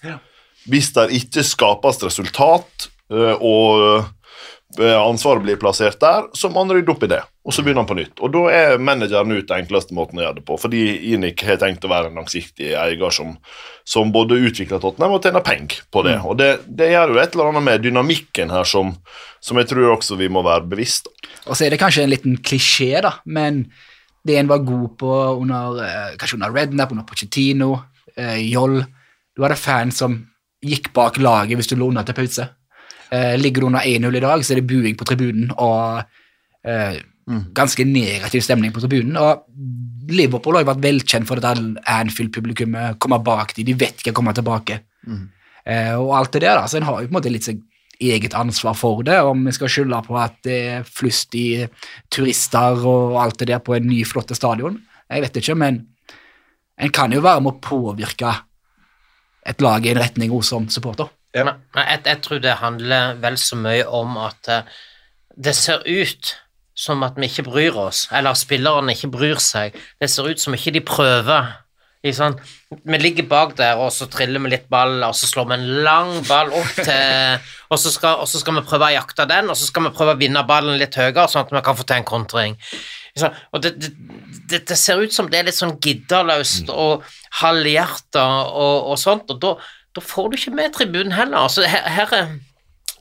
Hvis 0.70 0.92
det 0.94 1.08
ikke 1.18 1.42
skapes 1.42 1.98
resultat, 2.06 2.86
uh, 3.10 3.34
og, 3.40 4.06
ansvaret 4.74 5.44
blir 5.44 5.58
plassert 5.60 6.00
der, 6.02 6.26
så 6.34 6.50
må 6.50 6.64
han 6.64 6.72
rydde 6.74 6.90
opp 6.92 7.04
i 7.06 7.08
det. 7.10 7.20
Og 7.46 7.54
så 7.54 7.62
begynner 7.62 7.84
han 7.84 7.88
på 7.88 7.96
nytt. 7.96 8.18
Og 8.18 8.32
da 8.34 8.42
er 8.50 8.82
manageren 8.82 9.30
ut 9.32 9.46
den 9.46 9.62
enkleste 9.62 9.94
måten 9.94 10.18
å 10.18 10.24
gjøre 10.24 10.40
det 10.40 10.44
på, 10.48 10.58
fordi 10.58 10.82
Inik 11.12 11.44
har 11.46 11.60
tenkt 11.62 11.86
å 11.86 11.90
være 11.92 12.10
en 12.10 12.18
langsiktig 12.18 12.72
eier 12.74 13.14
som, 13.14 13.36
som 13.86 14.10
både 14.12 14.40
utvikler 14.48 14.82
Tottenham 14.82 15.14
og 15.16 15.22
tjener 15.22 15.44
penger 15.46 15.84
på 15.94 16.02
det. 16.06 16.16
Og 16.26 16.34
det, 16.40 16.50
det 16.66 16.90
gjør 16.90 17.14
jo 17.14 17.20
et 17.22 17.36
eller 17.36 17.52
annet 17.52 17.66
med 17.68 17.86
dynamikken 17.86 18.52
her 18.52 18.66
som, 18.66 18.96
som 19.40 19.62
jeg 19.62 19.70
tror 19.70 19.94
også 19.94 20.18
vi 20.18 20.30
må 20.32 20.42
være 20.46 20.66
bevisst. 20.74 21.12
Og 21.46 21.54
så 21.54 21.66
er 21.66 21.74
det 21.74 21.80
kanskje 21.80 22.02
en 22.04 22.12
liten 22.12 22.40
klisjé, 22.42 22.96
da, 23.06 23.16
men 23.24 23.68
det 24.26 24.40
en 24.40 24.50
var 24.50 24.66
god 24.66 24.88
på 24.98 25.12
under 25.38 25.82
eh, 25.86 26.14
kanskje 26.18 26.40
under 26.40 26.54
Rednap, 26.54 26.92
under 26.92 27.06
Pochettino, 27.06 27.76
eh, 28.16 28.40
Joll 28.50 28.80
Du 29.36 29.44
hadde 29.44 29.58
fans 29.60 30.00
som 30.00 30.16
gikk 30.64 30.88
bak 30.96 31.18
laget 31.20 31.58
hvis 31.58 31.68
du 31.70 31.76
lå 31.76 31.90
under 31.92 32.06
til 32.06 32.16
pause. 32.16 32.46
Eh, 33.14 33.34
ligger 33.38 33.62
du 33.62 33.68
under 33.68 33.86
1-0 33.86 34.16
i 34.16 34.24
dag, 34.24 34.44
så 34.44 34.54
er 34.54 34.60
det 34.60 34.70
buing 34.70 34.96
på 34.98 35.06
tribunen 35.06 35.52
og 35.54 36.02
eh, 36.66 36.98
ganske 37.54 37.84
negativ 37.86 38.42
stemning 38.46 38.74
på 38.74 38.82
tribunen. 38.82 39.16
Og 39.18 39.46
Liverpool 40.10 40.58
har 40.58 40.64
jo 40.64 40.72
vært 40.72 40.84
velkjent 40.84 41.28
for 41.28 41.42
at 41.42 41.62
Anfield-publikummet 41.90 43.00
kommer 43.02 43.22
bak 43.22 43.54
dem, 43.56 43.68
de 43.68 43.78
vet 43.78 44.02
ikke 44.02 44.14
å 44.14 44.20
komme 44.20 44.34
tilbake. 44.36 44.80
Eh, 45.66 45.94
og 45.94 46.14
alt 46.18 46.34
det 46.36 46.44
der, 46.46 46.60
da, 46.60 46.68
så 46.70 46.78
en 46.78 46.86
har 46.86 47.00
jo 47.00 47.08
på 47.08 47.14
en 47.14 47.18
måte 47.18 47.32
litt 47.32 47.46
seg 47.46 47.62
eget 47.96 48.34
ansvar 48.36 48.74
for 48.76 49.00
det, 49.06 49.16
om 49.24 49.46
vi 49.46 49.54
skal 49.56 49.70
skylde 49.72 50.02
på 50.04 50.18
at 50.20 50.36
det 50.44 50.56
er 50.68 50.88
flust 50.88 51.34
i 51.38 51.64
turister 52.12 52.82
og 52.84 53.16
alt 53.22 53.38
det 53.40 53.48
der 53.50 53.62
på 53.64 53.76
en 53.76 53.86
ny, 53.88 54.02
flott 54.04 54.34
stadion. 54.36 54.76
Jeg 55.08 55.24
vet 55.24 55.38
ikke, 55.40 55.56
men 55.56 55.80
en 56.76 56.92
kan 56.92 57.14
jo 57.14 57.22
være 57.24 57.40
med 57.40 57.54
å 57.54 57.62
påvirke 57.64 58.34
et 59.46 59.62
lag 59.64 59.86
i 59.86 59.94
en 59.94 60.02
retning 60.02 60.34
også 60.34 60.58
som 60.58 60.68
supporter. 60.72 61.08
Nei, 61.44 61.84
jeg, 61.84 62.02
jeg 62.06 62.22
tror 62.24 62.40
det 62.40 62.56
handler 62.62 63.20
vel 63.20 63.36
så 63.40 63.58
mye 63.60 63.84
om 63.98 64.16
at 64.24 64.48
eh, 64.52 64.74
det 65.36 65.52
ser 65.56 65.84
ut 65.84 66.32
som 66.76 67.04
at 67.04 67.16
vi 67.16 67.28
ikke 67.28 67.46
bryr 67.48 67.76
oss, 67.80 68.06
eller 68.12 68.36
spillerne 68.36 68.92
ikke 68.92 69.12
bryr 69.12 69.40
seg. 69.40 69.76
Det 70.00 70.10
ser 70.12 70.28
ut 70.28 70.40
som 70.40 70.56
ikke 70.56 70.74
de 70.76 70.84
prøver. 70.84 71.54
Sant? 72.14 72.38
Vi 72.70 72.98
ligger 73.00 73.26
bak 73.26 73.56
der, 73.58 73.80
og 73.82 73.88
så 73.90 74.06
triller 74.06 74.38
vi 74.44 74.52
litt 74.52 74.68
ball, 74.70 75.00
og 75.02 75.14
så 75.16 75.26
slår 75.26 75.48
vi 75.48 75.56
en 75.56 75.64
lang 75.86 76.12
ball 76.28 76.52
opp 76.54 76.76
til 76.78 77.40
Og 77.72 77.80
så 77.82 77.90
skal, 77.90 78.20
og 78.22 78.28
så 78.30 78.38
skal 78.38 78.54
vi 78.54 78.62
prøve 78.62 78.86
å 78.86 78.94
jakte 78.94 79.24
den, 79.26 79.48
og 79.50 79.56
så 79.58 79.66
skal 79.66 79.88
vi 79.88 79.90
prøve 79.96 80.12
å 80.14 80.18
vinne 80.20 80.44
ballen 80.46 80.78
litt 80.78 80.94
høyere, 80.94 81.24
sånn 81.26 81.48
at 81.48 81.50
vi 81.50 81.62
kan 81.66 81.74
få 81.74 81.82
til 81.82 81.96
en 81.96 82.06
kontring. 82.06 82.52
Og 83.50 83.64
det, 83.64 83.72
det, 83.80 84.60
det, 84.68 84.76
ser 84.78 85.02
ut 85.02 85.10
som 85.10 85.26
det 85.32 85.40
er 85.40 85.48
litt 85.48 85.58
sånn 85.58 85.74
giddeløst 85.82 86.70
og 86.70 87.02
halvhjerta 87.40 88.22
og, 88.52 88.92
og 88.92 89.00
sånt, 89.02 89.34
og 89.34 89.42
da, 89.42 89.56
da 89.96 90.02
får 90.04 90.28
du 90.32 90.36
ikke 90.38 90.54
med 90.58 90.74
tribunen 90.76 91.12
heller. 91.16 91.38
Altså, 91.48 91.64
her, 91.66 91.88
her 91.96 92.12
er 92.20 92.34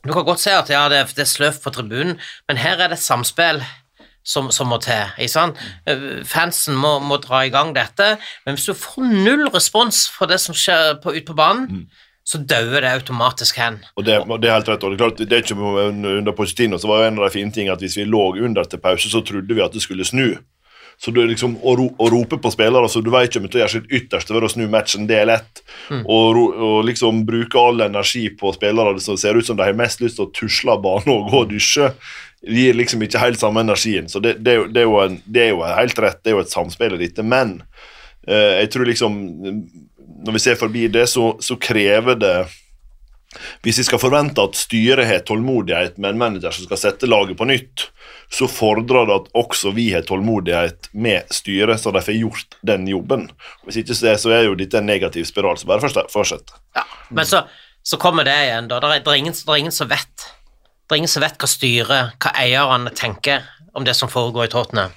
Du 0.06 0.12
kan 0.14 0.26
godt 0.28 0.40
si 0.44 0.52
at 0.54 0.70
ja, 0.70 0.84
det, 0.90 0.98
er- 1.02 1.14
det 1.18 1.24
er 1.24 1.32
sløvt 1.32 1.64
på 1.64 1.72
tribunen, 1.74 2.20
men 2.48 2.58
her 2.62 2.78
er 2.78 2.92
det 2.94 3.00
samspill 3.02 3.64
som, 4.26 4.52
som 4.54 4.68
må 4.70 4.78
til. 4.82 5.10
Ikke 5.18 5.32
sant? 5.34 5.58
Eh, 5.90 6.22
Fansen 6.30 6.78
må, 6.78 7.00
må 7.02 7.18
dra 7.24 7.40
i 7.46 7.50
gang 7.54 7.72
dette, 7.74 8.12
men 8.46 8.54
hvis 8.58 8.68
du 8.70 8.74
får 8.78 9.02
null 9.26 9.48
respons 9.54 10.04
for 10.14 10.30
det 10.30 10.38
som 10.44 10.54
skjer 10.58 11.00
på, 11.02 11.14
ut 11.18 11.26
på 11.26 11.34
banen, 11.38 11.88
så 12.26 12.38
dauer 12.42 12.82
det 12.86 12.90
automatisk 12.90 13.58
hen. 13.62 13.80
Og 13.98 14.06
det, 14.06 14.20
og 14.26 14.40
det 14.42 14.50
er 14.50 14.56
helt 14.60 14.70
rett. 14.70 14.84
og 14.86 14.94
det 14.94 14.98
er 14.98 15.04
klart, 15.04 15.20
det 15.22 15.34
er 15.34 15.44
ikke 15.44 15.58
Under 15.62 16.34
Pochettino 16.38 16.78
så 16.82 16.88
var 16.90 17.02
jo 17.04 17.10
en 17.12 17.20
av 17.22 17.26
de 17.28 17.34
fine 17.40 17.54
tingene 17.54 17.74
at 17.78 17.82
hvis 17.86 17.98
vi 17.98 18.06
lå 18.10 18.24
under 18.46 18.64
til 18.70 18.82
pause, 18.82 19.10
så 19.10 19.22
trodde 19.26 19.54
vi 19.58 19.62
at 19.62 19.74
det 19.74 19.82
skulle 19.86 20.06
snu. 20.06 20.32
Så 21.02 21.12
du 21.12 21.20
liksom 21.28 21.58
å, 21.62 21.76
ro, 21.78 21.88
å 22.00 22.10
rope 22.12 22.38
på 22.42 22.52
spillere 22.54 22.88
så 22.90 23.02
du 23.04 23.12
vet 23.14 23.30
ikke 23.30 23.42
om 23.44 23.48
du 23.52 23.58
gjør 23.60 23.74
sitt 23.74 23.92
ytterste 23.94 24.34
for 24.34 24.48
å 24.48 24.52
snu 24.52 24.66
matchen, 24.72 25.08
det 25.10 25.18
er 25.22 25.30
lett. 25.30 25.64
Og, 25.92 26.40
og 26.40 26.78
liksom 26.88 27.26
bruke 27.28 27.60
all 27.60 27.84
energi 27.86 28.30
på 28.40 28.54
spillere 28.56 29.02
som 29.04 29.20
ser 29.20 29.38
ut 29.38 29.48
som 29.48 29.60
de 29.60 29.68
har 29.68 29.78
mest 29.78 30.04
lyst 30.04 30.20
til 30.20 30.28
å 30.28 30.34
tusle 30.36 30.76
av 30.76 30.84
banen 30.86 31.12
og 31.14 31.30
gå 31.32 31.44
og 31.44 31.52
dusje, 31.52 31.92
gir 32.46 32.78
liksom 32.78 33.04
ikke 33.06 33.22
helt 33.22 33.42
samme 33.42 33.64
energien. 33.66 34.10
Så 34.12 34.22
det, 34.24 34.38
det, 34.46 34.58
det, 34.74 34.84
er 34.84 34.88
jo 34.88 35.00
en, 35.02 35.20
det 35.26 35.48
er 35.48 35.54
jo 35.54 35.64
helt 35.66 36.02
rett, 36.02 36.22
det 36.24 36.32
er 36.32 36.38
jo 36.38 36.46
et 36.46 36.54
samspill 36.54 36.98
i 36.98 37.02
dette. 37.02 37.26
Men 37.26 37.58
eh, 38.28 38.62
jeg 38.62 38.72
tror 38.76 38.90
liksom 38.90 39.20
Når 40.26 40.34
vi 40.34 40.40
ser 40.42 40.56
forbi 40.58 40.88
det, 40.90 41.08
så, 41.12 41.36
så 41.44 41.58
krever 41.62 42.16
det 42.18 42.38
hvis 43.66 43.80
vi 43.82 43.86
skal 43.88 44.02
forvente 44.02 44.44
at 44.44 44.58
styret 44.60 45.08
har 45.10 45.24
tålmodighet 45.28 45.98
med 45.98 46.14
en 46.14 46.22
manager 46.22 46.56
som 46.56 46.68
skal 46.68 46.82
sette 46.82 47.10
laget 47.10 47.38
på 47.40 47.48
nytt, 47.50 47.88
så 48.32 48.48
fordrer 48.50 49.08
det 49.08 49.18
at 49.20 49.30
også 49.38 49.72
vi 49.76 49.90
har 49.94 50.06
tålmodighet 50.08 50.90
med 50.94 51.30
styret, 51.34 51.82
så 51.82 51.94
de 51.94 52.02
får 52.06 52.18
gjort 52.20 52.58
den 52.66 52.88
jobben. 52.90 53.28
Hvis 53.66 53.82
ikke 53.84 53.98
så 53.98 54.12
er, 54.14 54.20
så 54.22 54.34
er 54.36 54.48
jo 54.48 54.58
dette 54.60 54.80
en 54.80 54.90
negativ 54.90 55.28
spiral 55.30 55.60
så 55.62 55.70
bare 55.70 55.94
fortsett. 56.12 56.56
Ja, 56.76 56.86
men 57.10 57.28
så, 57.30 57.46
så 57.86 58.00
kommer 58.02 58.28
det 58.28 58.36
igjen, 58.48 58.70
da. 58.72 58.82
Det 58.82 58.92
er, 58.92 59.06
er 59.06 59.22
ingen, 59.22 59.36
er 59.36 59.62
ingen 59.62 59.76
som 59.76 59.92
vet. 59.92 60.30
Det 60.86 60.96
er 60.96 61.02
ingen 61.02 61.12
som 61.12 61.26
vet 61.26 61.38
hva 61.42 61.50
styret, 61.50 62.18
hva 62.22 62.34
eierne 62.42 62.94
tenker 62.98 63.46
om 63.76 63.86
det 63.86 63.96
som 63.98 64.12
foregår 64.12 64.48
i 64.48 64.54
Tottenham. 64.54 64.94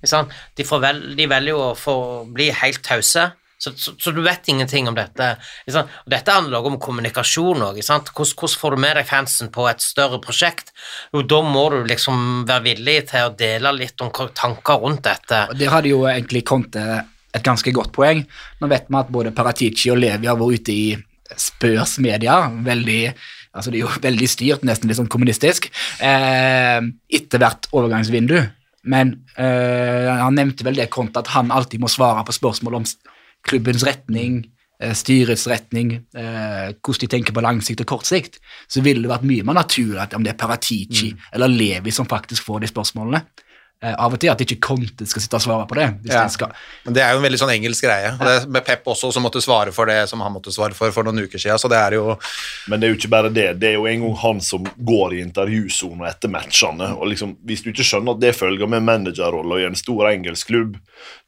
De, 0.00 0.64
de 0.64 1.26
velger 1.28 1.50
jo 1.52 1.60
å 1.60 1.76
få 1.76 1.96
bli 2.32 2.48
helt 2.56 2.82
tause, 2.84 3.30
så, 3.60 3.72
så, 3.76 3.92
så 4.00 4.12
du 4.16 4.22
vet 4.24 4.48
ingenting 4.48 4.88
om 4.88 4.96
dette. 4.96 5.34
Dette 5.68 6.32
handler 6.32 6.60
også 6.60 6.72
om 6.72 6.78
kommunikasjon 6.80 7.64
òg. 7.66 7.80
Hvordan, 7.82 8.06
hvordan 8.16 8.54
får 8.62 8.76
du 8.76 8.80
med 8.80 8.96
deg 8.96 9.08
fansen 9.08 9.50
på 9.52 9.66
et 9.68 9.84
større 9.84 10.20
prosjekt? 10.24 10.72
Jo, 11.12 11.20
da 11.28 11.42
må 11.44 11.66
du 11.74 11.82
liksom 11.88 12.46
være 12.48 12.64
villig 12.70 12.96
til 13.12 13.28
å 13.28 13.34
dele 13.36 13.74
litt 13.76 14.00
om 14.00 14.12
tanker 14.14 14.80
rundt 14.80 15.04
dette. 15.04 15.42
Og 15.52 15.60
Der 15.60 15.74
hadde 15.74 15.92
jo 15.92 16.06
egentlig 16.08 16.46
Conte 16.48 16.86
et 17.30 17.44
ganske 17.46 17.74
godt 17.76 17.92
poeng. 17.94 18.24
Nå 18.60 18.70
vet 18.72 18.88
vi 18.88 18.98
at 18.98 19.12
både 19.12 19.34
Paratici 19.36 19.92
og 19.92 20.00
Levi 20.00 20.30
har 20.30 20.40
vært 20.40 20.64
ute 20.64 20.74
i 20.74 20.88
Spørs 21.30 22.00
media, 22.02 22.48
veldig 22.50 23.04
altså 23.54 23.70
det 23.70 23.78
er 23.78 23.84
jo 23.84 24.00
veldig 24.02 24.26
styrt, 24.30 24.64
nesten 24.66 24.90
litt 24.90 24.98
sånn 24.98 25.10
kommunistisk, 25.10 25.68
eh, 26.02 26.80
etter 27.18 27.42
hvert 27.42 27.68
overgangsvindu. 27.70 28.40
Men 28.90 29.12
eh, 29.36 30.08
han 30.08 30.34
nevnte 30.38 30.66
vel 30.66 30.78
det 30.78 30.88
kontet 30.90 31.20
at 31.22 31.32
han 31.34 31.52
alltid 31.54 31.82
må 31.82 31.90
svare 31.90 32.24
på 32.26 32.34
spørsmål 32.34 32.80
om 32.80 32.86
klubbens 33.46 33.84
retning, 33.86 34.44
eh, 34.80 34.94
styrets 34.96 35.46
retning, 35.50 35.92
eh, 36.14 36.72
hvordan 36.80 37.00
de 37.00 37.06
tenker 37.06 37.32
på 37.36 37.44
lang 37.44 37.60
sikt 37.62 37.84
og 37.84 37.86
kort 37.86 38.08
sikt, 38.08 38.40
så 38.68 38.82
ville 38.82 39.02
det 39.02 39.10
vært 39.10 39.28
mye 39.28 39.44
mer 39.44 39.60
naturlig 39.60 40.00
at 40.00 40.14
om 40.14 40.24
det 40.24 40.34
er 40.34 40.40
Paratici 40.40 41.14
eller 41.32 41.48
Levi 41.48 41.90
som 41.90 42.06
faktisk 42.06 42.42
får 42.42 42.60
de 42.60 42.72
spørsmålene. 42.72 43.24
Eh, 43.80 43.94
av 43.96 44.12
og 44.12 44.20
til 44.20 44.28
at 44.28 44.42
ikke 44.44 44.58
Conte 44.60 45.06
skal 45.08 45.22
sitte 45.24 45.38
og 45.38 45.44
svare 45.46 45.66
på 45.68 45.76
det. 45.78 45.86
Hvis 46.04 46.36
Ja. 46.38 46.48
Men 46.84 46.94
det 46.94 47.02
er 47.02 47.12
jo 47.12 47.16
en 47.16 47.24
veldig 47.24 47.38
sånn 47.40 47.54
engelsk 47.54 47.84
greie. 47.86 48.12
Og 48.12 48.18
det 48.18 48.42
er 48.42 48.46
med 48.46 48.64
Pep 48.64 48.84
også, 48.84 49.10
som 49.10 49.22
måtte 49.22 49.40
svare 49.40 49.72
for 49.72 49.86
det 49.86 50.06
som 50.06 50.20
han 50.20 50.32
måtte 50.32 50.52
svare 50.52 50.74
for 50.74 50.90
for 50.92 51.02
noen 51.02 51.24
uker 51.24 51.38
siden. 51.40 51.56
Så 51.56 51.68
det 51.68 51.78
er 51.78 51.92
jo 51.96 52.18
Men 52.68 52.80
det 52.80 52.86
er 52.86 52.92
jo 52.92 52.98
ikke 52.98 53.08
bare 53.10 53.32
det. 53.32 53.58
Det 53.58 53.68
er 53.70 53.72
jo 53.78 53.86
en 53.86 54.00
gang 54.02 54.16
han 54.16 54.40
som 54.40 54.64
går 54.64 55.14
i 55.14 55.24
intervjusona 55.24 56.10
etter 56.10 56.28
matchene. 56.28 56.92
og 56.98 57.08
liksom, 57.08 57.36
Hvis 57.42 57.62
du 57.62 57.72
ikke 57.72 57.88
skjønner 57.88 58.12
at 58.12 58.20
det 58.20 58.36
følger 58.36 58.68
med 58.68 58.82
managerrolla 58.82 59.60
i 59.60 59.66
en 59.66 59.74
stor 59.74 60.10
engelsk 60.10 60.48
klubb, 60.48 60.76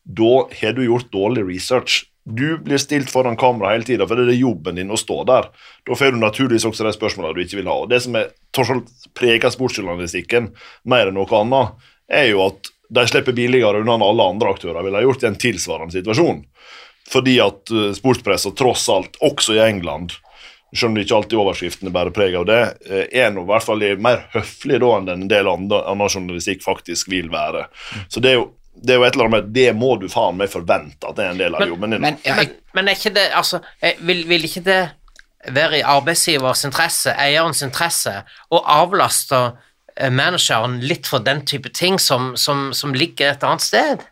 da 0.05 0.47
har 0.61 0.73
du 0.75 0.85
gjort 0.85 1.11
dårlig 1.11 1.49
research. 1.49 2.05
Du 2.29 2.59
blir 2.59 2.79
stilt 2.79 3.11
foran 3.11 3.37
kamera 3.37 3.73
hele 3.73 3.83
tida, 3.85 4.07
for 4.07 4.15
det 4.15 4.29
er 4.29 4.39
jobben 4.39 4.77
din 4.77 4.91
å 4.91 4.99
stå 4.99 5.25
der. 5.27 5.49
Da 5.87 5.95
får 5.95 6.13
du 6.13 6.19
naturligvis 6.19 6.65
også 6.65 6.85
de 6.85 6.93
spørsmålene 6.93 7.35
du 7.35 7.41
ikke 7.41 7.63
vil 7.63 7.67
ha. 7.67 7.81
Og 7.83 7.89
Det 7.89 8.03
som 8.03 8.15
er 8.15 8.29
preger 9.15 9.51
sportsjournalistikken 9.51 10.53
mer 10.85 11.09
enn 11.09 11.15
noe 11.15 11.27
annet, 11.27 11.73
er 12.11 12.31
jo 12.33 12.47
at 12.47 12.73
de 12.93 13.07
slipper 13.09 13.33
billigere 13.37 13.81
unna 13.81 13.95
enn 13.97 14.05
alle 14.05 14.27
andre 14.35 14.53
aktører 14.53 14.85
ville 14.85 14.99
ha 14.99 15.05
gjort 15.05 15.23
i 15.25 15.31
en 15.31 15.39
tilsvarende 15.41 15.95
situasjon. 15.95 16.43
Fordi 17.13 17.39
at 17.45 17.73
uh, 17.73 17.91
sportspressa 17.97 18.53
tross 18.57 18.89
alt, 18.93 19.17
også 19.25 19.57
i 19.57 19.63
England, 19.65 20.13
selv 20.73 20.91
om 20.91 20.97
det 20.97 21.05
ikke 21.07 21.17
alltid 21.19 21.41
overskriftene 21.41 21.93
bærer 21.93 22.15
preg 22.17 22.37
av 22.39 22.47
det, 22.49 22.61
eh, 22.89 23.05
er 23.23 23.33
nå 23.33 23.43
i 23.45 23.49
hvert 23.51 23.65
fall 23.67 23.83
mer 24.01 24.23
høflig 24.33 24.79
da 24.81 24.93
enn 24.97 25.11
en 25.13 25.27
del 25.29 25.51
annen 25.51 26.07
journalistikk 26.09 26.65
faktisk 26.65 27.11
vil 27.13 27.29
være. 27.33 27.67
Så 28.09 28.23
det 28.25 28.33
er 28.33 28.39
jo 28.41 28.51
det 28.73 28.95
er 28.95 29.03
jo 29.03 29.05
et 29.05 29.13
eller 29.13 29.27
annet 29.29 29.45
med 29.45 29.51
Det 29.53 29.67
må 29.77 29.97
du 30.01 30.07
faen 30.09 30.39
meg 30.41 30.49
forvente 30.49 31.05
at 31.05 31.17
det 31.19 31.27
er 31.27 31.35
en 31.35 31.41
del 31.43 31.55
av 31.55 31.61
Men- 31.61 31.69
jobben 31.69 31.91
din. 31.91 32.01
men 32.01 32.17
ja, 32.25 32.35
Men, 32.37 32.47
jeg, 32.47 32.55
men 32.73 32.89
er 32.89 32.97
ikke 32.97 33.15
det 33.15 33.27
altså, 33.37 33.61
eh, 33.83 33.99
vil, 34.01 34.25
vil 34.25 34.45
ikke 34.49 34.65
det 34.65 34.81
være 35.53 35.79
i 35.79 35.83
arbeidsgivers 35.83 36.65
interesse, 36.65 37.13
eierens 37.19 37.63
interesse, 37.63 38.23
å 38.49 38.63
avlaste 38.65 39.37
eh, 39.37 39.53
manageren 40.11 40.81
litt 40.81 41.09
for 41.11 41.25
den 41.25 41.45
type 41.47 41.73
ting 41.75 41.99
som, 42.01 42.33
som, 42.37 42.71
som 42.77 42.95
ligger 42.97 43.35
et 43.35 43.45
annet 43.45 43.65
sted? 43.65 44.07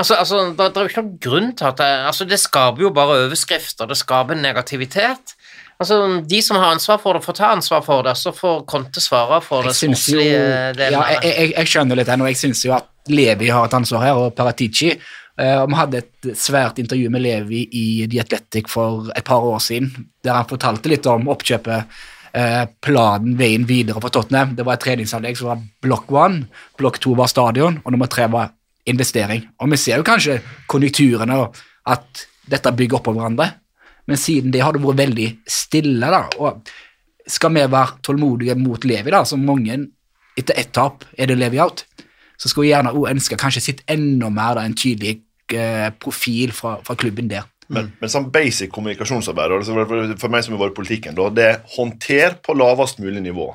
Altså, 0.00 0.16
altså 0.16 0.44
det, 0.56 0.70
det 0.72 0.80
er 0.80 0.86
jo 0.86 0.92
ikke 0.92 1.02
noen 1.04 1.18
grunn 1.20 1.50
til 1.58 1.68
at 1.68 1.80
det, 1.80 1.90
altså, 2.08 2.26
det 2.28 2.40
skaper 2.40 2.86
jo 2.86 2.92
bare 2.96 3.18
overskrifter, 3.26 3.90
det 3.90 3.98
skaper 4.00 4.38
negativitet. 4.38 5.34
Altså, 5.80 5.98
De 6.28 6.42
som 6.44 6.58
har 6.60 6.74
ansvar 6.74 7.00
for 7.02 7.16
det, 7.16 7.24
får 7.24 7.36
ta 7.38 7.52
ansvar 7.54 7.84
for 7.84 8.04
det, 8.04 8.16
så 8.20 8.32
får 8.36 8.64
Konte 8.68 9.00
svare 9.00 9.40
for 9.44 9.64
det 9.64 9.74
jeg 9.76 9.96
jo 10.12 10.20
ja, 10.20 11.04
jeg, 11.16 11.20
jeg, 11.24 11.52
jeg 11.56 11.72
skjønner 11.72 12.00
litt 12.00 12.12
og 12.16 12.28
jeg 12.28 12.40
syns 12.40 12.64
jo 12.66 12.76
at 12.76 12.88
Levi 13.10 13.48
har 13.48 13.64
et 13.66 13.74
ansvar 13.74 14.04
her, 14.04 14.18
og 14.20 14.34
Paratici. 14.36 14.92
Eh, 15.40 15.66
Vi 15.66 15.78
hadde 15.78 16.02
et 16.02 16.30
svært 16.36 16.78
intervju 16.78 17.10
med 17.10 17.24
Levi 17.24 17.64
i 17.72 18.06
The 18.06 18.20
Athletic 18.20 18.68
for 18.68 19.08
et 19.16 19.24
par 19.24 19.40
år 19.40 19.58
siden, 19.64 19.88
der 20.24 20.36
han 20.36 20.48
fortalte 20.48 20.92
litt 20.92 21.08
om 21.08 21.28
oppkjøpet, 21.32 21.76
eh, 21.76 22.19
planen, 22.30 23.32
veien 23.38 23.64
videre 23.66 23.98
for 23.98 24.12
Tottenham. 24.14 24.52
Det 24.54 24.62
var 24.66 24.76
et 24.76 24.84
treningsanlegg 24.84 25.38
som 25.38 25.48
var 25.50 25.62
blokk 25.82 26.12
one, 26.14 26.44
blokk 26.78 27.00
to 27.02 27.16
var 27.18 27.30
stadion, 27.30 27.80
og 27.82 27.94
nummer 27.94 28.10
tre 28.10 28.28
var 28.30 28.52
investering. 28.90 29.48
Og 29.58 29.72
vi 29.72 29.78
ser 29.80 29.98
jo 29.98 30.06
kanskje 30.06 30.38
konjunkturene, 30.70 31.38
og 31.40 31.58
at 31.90 32.26
dette 32.50 32.72
bygger 32.76 33.00
oppå 33.00 33.14
hverandre, 33.16 33.48
men 34.10 34.18
siden 34.18 34.54
det 34.54 34.62
har 34.64 34.74
det 34.74 34.82
vært 34.82 35.02
veldig 35.02 35.28
stille, 35.50 36.10
da. 36.10 36.24
og 36.38 36.62
skal 37.30 37.54
vi 37.54 37.64
være 37.70 38.00
tålmodige 38.02 38.56
mot 38.58 38.84
Levi, 38.84 39.12
da, 39.12 39.24
som 39.28 39.44
mange 39.46 39.76
etter 40.38 40.58
ett 40.58 40.72
tap 40.74 41.04
er 41.18 41.30
det 41.30 41.38
Levi 41.38 41.60
out, 41.62 41.84
så 42.40 42.48
skulle 42.48 42.70
jeg 42.70 42.78
gjerne 42.78 42.94
også 42.94 43.14
ønske 43.14 43.38
kanskje 43.40 43.64
sitt 43.64 43.82
enda 43.90 44.30
mer 44.32 44.56
da, 44.56 44.64
en 44.64 44.76
tydelig 44.78 45.20
eh, 45.54 45.90
profil 46.00 46.54
fra, 46.56 46.78
fra 46.86 46.96
klubben 46.98 47.28
der. 47.30 47.46
Men, 47.70 47.92
men 48.00 48.10
sånn 48.10 48.30
basic 48.34 48.72
kommunikasjonsarbeid, 48.74 49.54
for, 50.18 50.32
meg 50.32 50.42
som 50.42 50.56
har 50.56 50.64
vært 50.64 50.74
i 50.74 50.78
politikken, 50.80 51.18
det 51.36 51.46
er 51.46 51.60
håndter 51.76 52.34
på 52.42 52.56
lavest 52.58 52.98
mulig 53.02 53.22
nivå. 53.22 53.46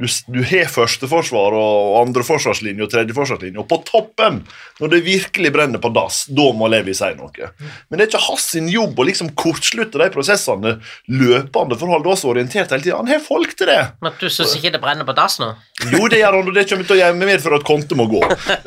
Du, 0.00 0.06
du 0.32 0.40
har 0.48 0.70
førsteforsvar 0.72 1.52
og 1.60 1.98
andreforsvarslinje 2.06 2.86
og 2.86 2.90
tredjeforsvarslinje, 2.92 3.60
og 3.60 3.66
på 3.68 3.78
toppen, 3.88 4.38
når 4.80 4.92
det 4.94 5.00
virkelig 5.04 5.50
brenner 5.52 5.82
på 5.82 5.90
dass, 5.92 6.22
da 6.32 6.46
må 6.56 6.70
Levi 6.72 6.94
si 6.96 7.10
noe. 7.18 7.50
Men 7.90 8.00
det 8.00 8.06
er 8.06 8.10
ikke 8.10 8.22
hans 8.30 8.46
jobb 8.72 8.98
å 9.02 9.06
liksom 9.10 9.32
kortslutte 9.38 10.00
de 10.00 10.08
prosessene 10.14 10.76
løpende 11.12 11.76
for 11.76 11.86
å 11.90 11.96
holde 11.98 12.12
oss 12.14 12.24
orientert 12.28 12.72
hele 12.72 12.82
tida. 12.86 12.96
Han 13.00 13.10
har 13.12 13.20
folk 13.24 13.52
til 13.58 13.68
det. 13.70 13.80
Men 14.00 14.16
du 14.20 14.26
syns 14.32 14.56
ikke 14.56 14.72
det 14.74 14.80
brenner 14.82 15.04
på 15.08 15.14
dass 15.18 15.36
nå? 15.42 15.50
Jo, 15.92 16.06
det 16.12 16.22
gjør 16.22 16.38
han, 16.40 16.48
og 16.50 16.56
det 16.56 16.66
kommer 16.70 16.88
til 16.88 16.96
å 16.96 17.00
gjøre- 17.02 17.20
medføre 17.20 17.60
at 17.60 17.66
konto 17.68 17.98
må 18.00 18.08
gå. 18.10 18.22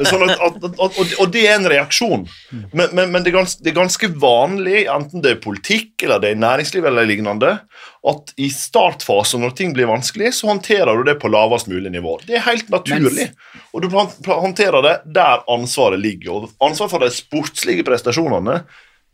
Sånn 0.06 0.28
at, 0.30 0.38
at, 0.38 0.70
at, 0.70 1.02
og 1.18 1.34
det 1.34 1.48
er 1.50 1.58
en 1.58 1.70
reaksjon. 1.74 2.28
Men, 2.74 2.94
men, 2.94 3.10
men 3.14 3.24
det, 3.26 3.34
er 3.34 3.40
ganske, 3.40 3.64
det 3.66 3.74
er 3.74 3.80
ganske 3.82 4.10
vanlig, 4.22 4.86
enten 4.92 5.24
det 5.26 5.36
er 5.36 5.42
politikk 5.44 6.06
eller 6.06 6.22
det 6.24 6.34
er 6.34 6.42
næringsliv 6.46 6.86
eller 6.90 7.10
lignende, 7.10 7.56
at 8.04 8.34
i 8.36 8.50
startfasen, 8.52 9.40
når 9.42 9.54
ting 9.56 9.72
blir 9.76 9.88
vanskelig, 9.88 10.34
så 10.36 10.50
håndterer 10.50 10.98
du 10.98 11.06
det 11.08 11.16
på 11.22 11.30
lavest 11.32 11.70
mulig 11.72 11.92
nivå. 11.92 12.18
Det 12.28 12.36
er 12.36 12.44
helt 12.44 12.68
naturlig. 12.74 13.30
Og 13.72 13.86
du 13.86 13.88
håndterer 14.28 14.84
det 14.84 14.96
der 15.16 15.46
ansvaret 15.52 16.02
ligger. 16.04 16.44
Og 16.44 16.68
ansvaret 16.68 16.92
for 16.92 17.06
de 17.06 17.12
sportslige 17.16 17.86
prestasjonene 17.88 18.60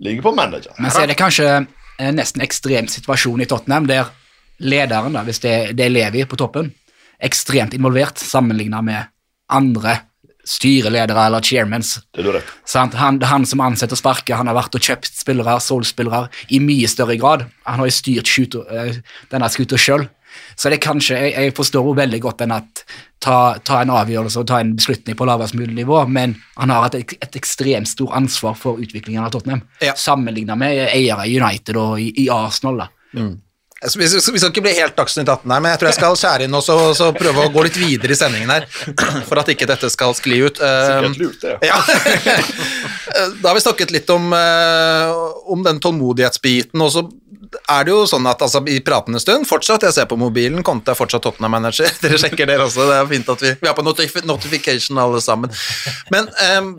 ligger 0.01 0.25
på 0.25 0.33
manageren. 0.33 0.79
Men 0.81 0.93
så 0.95 1.03
er 1.03 1.11
det 1.11 1.19
kanskje 1.21 1.51
en 1.99 2.17
nesten 2.17 2.41
ekstrem 2.41 2.89
situasjon 2.89 3.45
i 3.45 3.47
Tottenham, 3.49 3.85
der 3.89 4.09
lederen, 4.59 5.13
da, 5.13 5.23
hvis 5.27 5.43
det, 5.43 5.55
det 5.77 5.85
er 5.85 5.93
Levi 5.93 6.25
på 6.25 6.39
toppen, 6.39 6.73
ekstremt 7.21 7.75
involvert 7.77 8.17
sammenlignet 8.17 8.85
med 8.87 9.13
andre 9.53 9.99
styreledere 10.47 11.25
eller 11.27 11.41
chairmans. 11.45 11.99
Det 12.15 12.25
er. 12.25 12.41
Sant? 12.65 12.93
Han, 12.99 13.19
han 13.21 13.45
som 13.45 13.61
ansetter 13.61 13.97
og 13.97 14.01
sparker, 14.01 14.35
han 14.39 14.47
har 14.49 14.55
vært 14.57 14.75
og 14.75 14.81
kjøpt 14.85 15.11
spillere, 15.19 15.57
Soul-spillere, 15.61 16.29
i 16.55 16.59
mye 16.63 16.87
større 16.89 17.17
grad. 17.19 17.45
Han 17.67 17.79
har 17.83 17.89
jo 17.89 17.95
styrt 17.97 18.27
skuta, 18.31 18.63
eh, 18.71 18.95
denne 19.31 19.49
skuta 19.51 19.77
sjøl. 19.77 20.07
Så 20.55 20.69
det 20.69 20.77
er 20.77 20.83
kanskje, 20.85 21.17
jeg, 21.17 21.33
jeg 21.33 21.53
forstår 21.57 21.85
jo 21.89 21.93
veldig 21.97 22.19
godt 22.21 22.41
den 22.43 22.51
at 22.53 22.83
ta, 23.23 23.57
ta 23.65 23.79
en 23.81 23.89
avgjørelse 23.95 24.39
og 24.43 24.47
ta 24.51 24.59
en 24.61 24.75
beslutning 24.77 25.17
på 25.17 25.25
lavest 25.27 25.55
mulig 25.57 25.73
nivå, 25.79 26.03
men 26.07 26.35
han 26.57 26.69
har 26.73 26.85
hatt 26.85 26.95
et, 26.99 27.13
et 27.23 27.37
ekstremt 27.39 27.89
stort 27.89 28.13
ansvar 28.15 28.53
for 28.59 28.77
utviklingen 28.81 29.23
av 29.25 29.31
Tottenham, 29.33 29.63
Ja. 29.81 29.95
sammenlignet 29.97 30.57
med 30.59 30.83
eiere 30.93 31.25
i 31.27 31.39
United 31.41 31.79
og 31.81 31.99
i, 31.99 32.11
i 32.23 32.27
Arsenal. 32.29 32.83
da. 32.85 32.89
Så 33.17 33.25
Vi 33.79 34.07
skal, 34.11 34.49
ikke 34.49 34.63
bli 34.65 34.73
helt 34.75 34.97
Dagsnytt 34.97 35.29
18 35.29 35.47
her, 35.53 35.61
men 35.63 35.71
jeg 35.71 35.79
tror 35.79 35.87
jeg 35.87 35.95
skal 35.95 36.17
skjære 36.19 36.47
inn 36.49 36.57
og 36.57 36.63
så, 36.65 36.75
så 36.97 37.13
prøve 37.15 37.45
å 37.45 37.51
gå 37.53 37.63
litt 37.63 37.77
videre 37.79 38.11
i 38.11 38.17
sendingen 38.19 38.51
her, 38.51 38.65
for 39.29 39.39
at 39.39 39.51
ikke 39.53 39.69
dette 39.69 39.87
skal 39.93 40.11
skli 40.17 40.41
ut. 40.43 40.59
Um, 40.59 41.13
Sikkert 41.15 41.21
lurt, 41.21 41.45
det. 41.45 41.55
Ja. 41.69 41.79
da 43.39 43.53
har 43.53 43.55
vi 43.55 43.63
snakket 43.63 43.93
litt 43.95 44.11
om, 44.11 44.33
eh, 44.35 45.23
om 45.55 45.63
den 45.63 45.79
tålmodighetsbiten, 45.79 46.83
og 46.83 46.91
så 46.91 47.05
er 47.49 47.85
det 47.87 47.93
jo 47.93 48.03
sånn 48.09 48.27
at 48.29 48.41
altså, 48.45 48.61
i 48.69 48.79
pratende 48.85 49.21
stund, 49.21 49.47
fortsatt, 49.49 49.85
jeg 49.87 49.95
ser 49.95 50.07
på 50.09 50.17
mobilen, 50.19 50.63
Conte 50.65 50.93
er 50.93 50.97
fortsatt 50.99 51.23
Tottenham-manager, 51.25 51.89
dere 52.03 52.19
sjekker 52.21 52.49
dere 52.49 52.67
også, 52.67 52.87
det 52.89 52.97
er 52.99 53.09
fint 53.09 53.31
at 53.33 53.45
vi, 53.45 53.53
vi 53.61 53.69
er 53.71 53.77
på 53.77 53.85
notif 53.85 54.17
notification 54.29 54.99
alle 55.01 55.21
sammen. 55.23 55.53
Men 56.13 56.29
eh, 56.43 56.69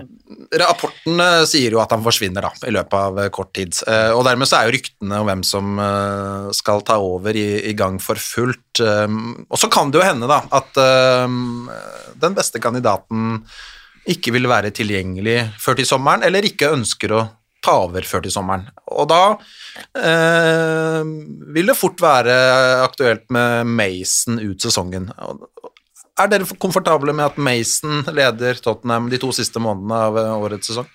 rapporten 0.62 1.22
eh, 1.24 1.42
sier 1.50 1.74
jo 1.74 1.82
at 1.82 1.94
han 1.94 2.04
forsvinner 2.04 2.46
da, 2.46 2.52
i 2.68 2.74
løpet 2.74 2.98
av 3.00 3.24
eh, 3.24 3.32
kort 3.34 3.54
tid, 3.56 3.74
Eh, 3.90 4.10
og 4.14 4.24
dermed 4.26 4.48
så 4.48 4.58
er 4.58 4.68
jo 4.68 4.74
ryktene 4.76 5.20
om 5.22 5.28
hvem 5.28 5.42
som 5.46 5.78
eh, 5.80 6.50
skal 6.56 6.82
ta 6.86 6.98
over 7.02 7.36
i, 7.36 7.62
i 7.70 7.74
gang 7.78 7.98
for 8.02 8.20
fullt. 8.20 8.82
Eh, 8.82 9.18
og 9.46 9.60
så 9.60 9.70
kan 9.72 9.90
det 9.90 10.00
jo 10.00 10.06
hende 10.06 10.28
da, 10.30 10.42
at 10.58 10.80
eh, 10.80 11.36
den 12.20 12.36
beste 12.36 12.62
kandidaten 12.62 13.40
ikke 14.10 14.34
vil 14.34 14.48
være 14.50 14.72
tilgjengelig 14.74 15.38
før 15.60 15.78
til 15.78 15.88
sommeren, 15.88 16.24
eller 16.26 16.46
ikke 16.46 16.72
ønsker 16.74 17.14
å 17.14 17.26
ta 17.64 17.76
over 17.84 18.06
før 18.08 18.24
til 18.24 18.32
sommeren. 18.34 18.66
Og 18.90 19.08
da 19.10 19.22
eh, 20.00 21.00
vil 21.54 21.70
det 21.70 21.78
fort 21.78 22.00
være 22.02 22.34
aktuelt 22.84 23.26
med 23.32 23.68
Mason 23.68 24.40
ut 24.40 24.62
sesongen. 24.64 25.10
Er 26.20 26.30
dere 26.32 26.48
komfortable 26.60 27.14
med 27.16 27.30
at 27.30 27.40
Mason 27.40 28.04
leder 28.12 28.60
Tottenham 28.60 29.10
de 29.12 29.20
to 29.20 29.32
siste 29.36 29.62
månedene 29.62 30.00
av 30.08 30.20
eh, 30.20 30.32
årets 30.46 30.72
sesong? 30.72 30.88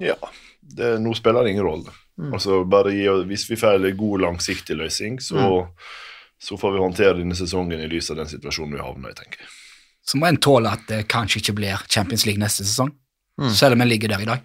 Ja, 0.00 0.16
det, 0.60 0.94
nå 1.02 1.12
spiller 1.18 1.44
det 1.44 1.56
ingen 1.56 1.66
rolle. 1.66 1.96
Altså, 2.20 2.62
bare 2.68 2.92
gi, 2.92 3.06
hvis 3.30 3.46
vi 3.48 3.56
får 3.56 3.78
en 3.80 3.96
god, 3.96 4.20
langsiktig 4.26 4.76
løsning, 4.76 5.16
så, 5.24 5.62
så 6.36 6.58
får 6.60 6.74
vi 6.74 6.82
håndtere 6.82 7.16
denne 7.16 7.36
sesongen 7.36 7.80
i 7.80 7.88
lys 7.88 8.10
av 8.12 8.20
den 8.20 8.28
situasjonen 8.28 8.76
vi 8.76 8.84
havner 8.84 9.14
i, 9.14 9.16
tenker 9.16 9.40
jeg. 9.40 9.48
Så 10.04 10.20
må 10.20 10.28
en 10.28 10.40
tåle 10.40 10.72
at 10.72 10.84
det 10.88 11.06
kanskje 11.12 11.40
ikke 11.40 11.54
blir 11.56 11.80
Champions 11.88 12.26
League 12.28 12.40
neste 12.40 12.66
sesong, 12.66 12.92
selv 13.56 13.76
om 13.76 13.80
en 13.80 13.88
ligger 13.88 14.12
der 14.12 14.24
i 14.24 14.28
dag 14.28 14.44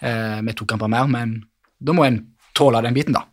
eh, 0.00 0.38
med 0.44 0.56
to 0.58 0.66
kamper 0.68 0.90
mer, 0.90 1.08
men 1.10 1.40
da 1.78 1.94
må 1.94 2.06
en 2.06 2.22
tåle 2.58 2.82
den 2.84 2.96
biten, 2.96 3.16
da. 3.16 3.24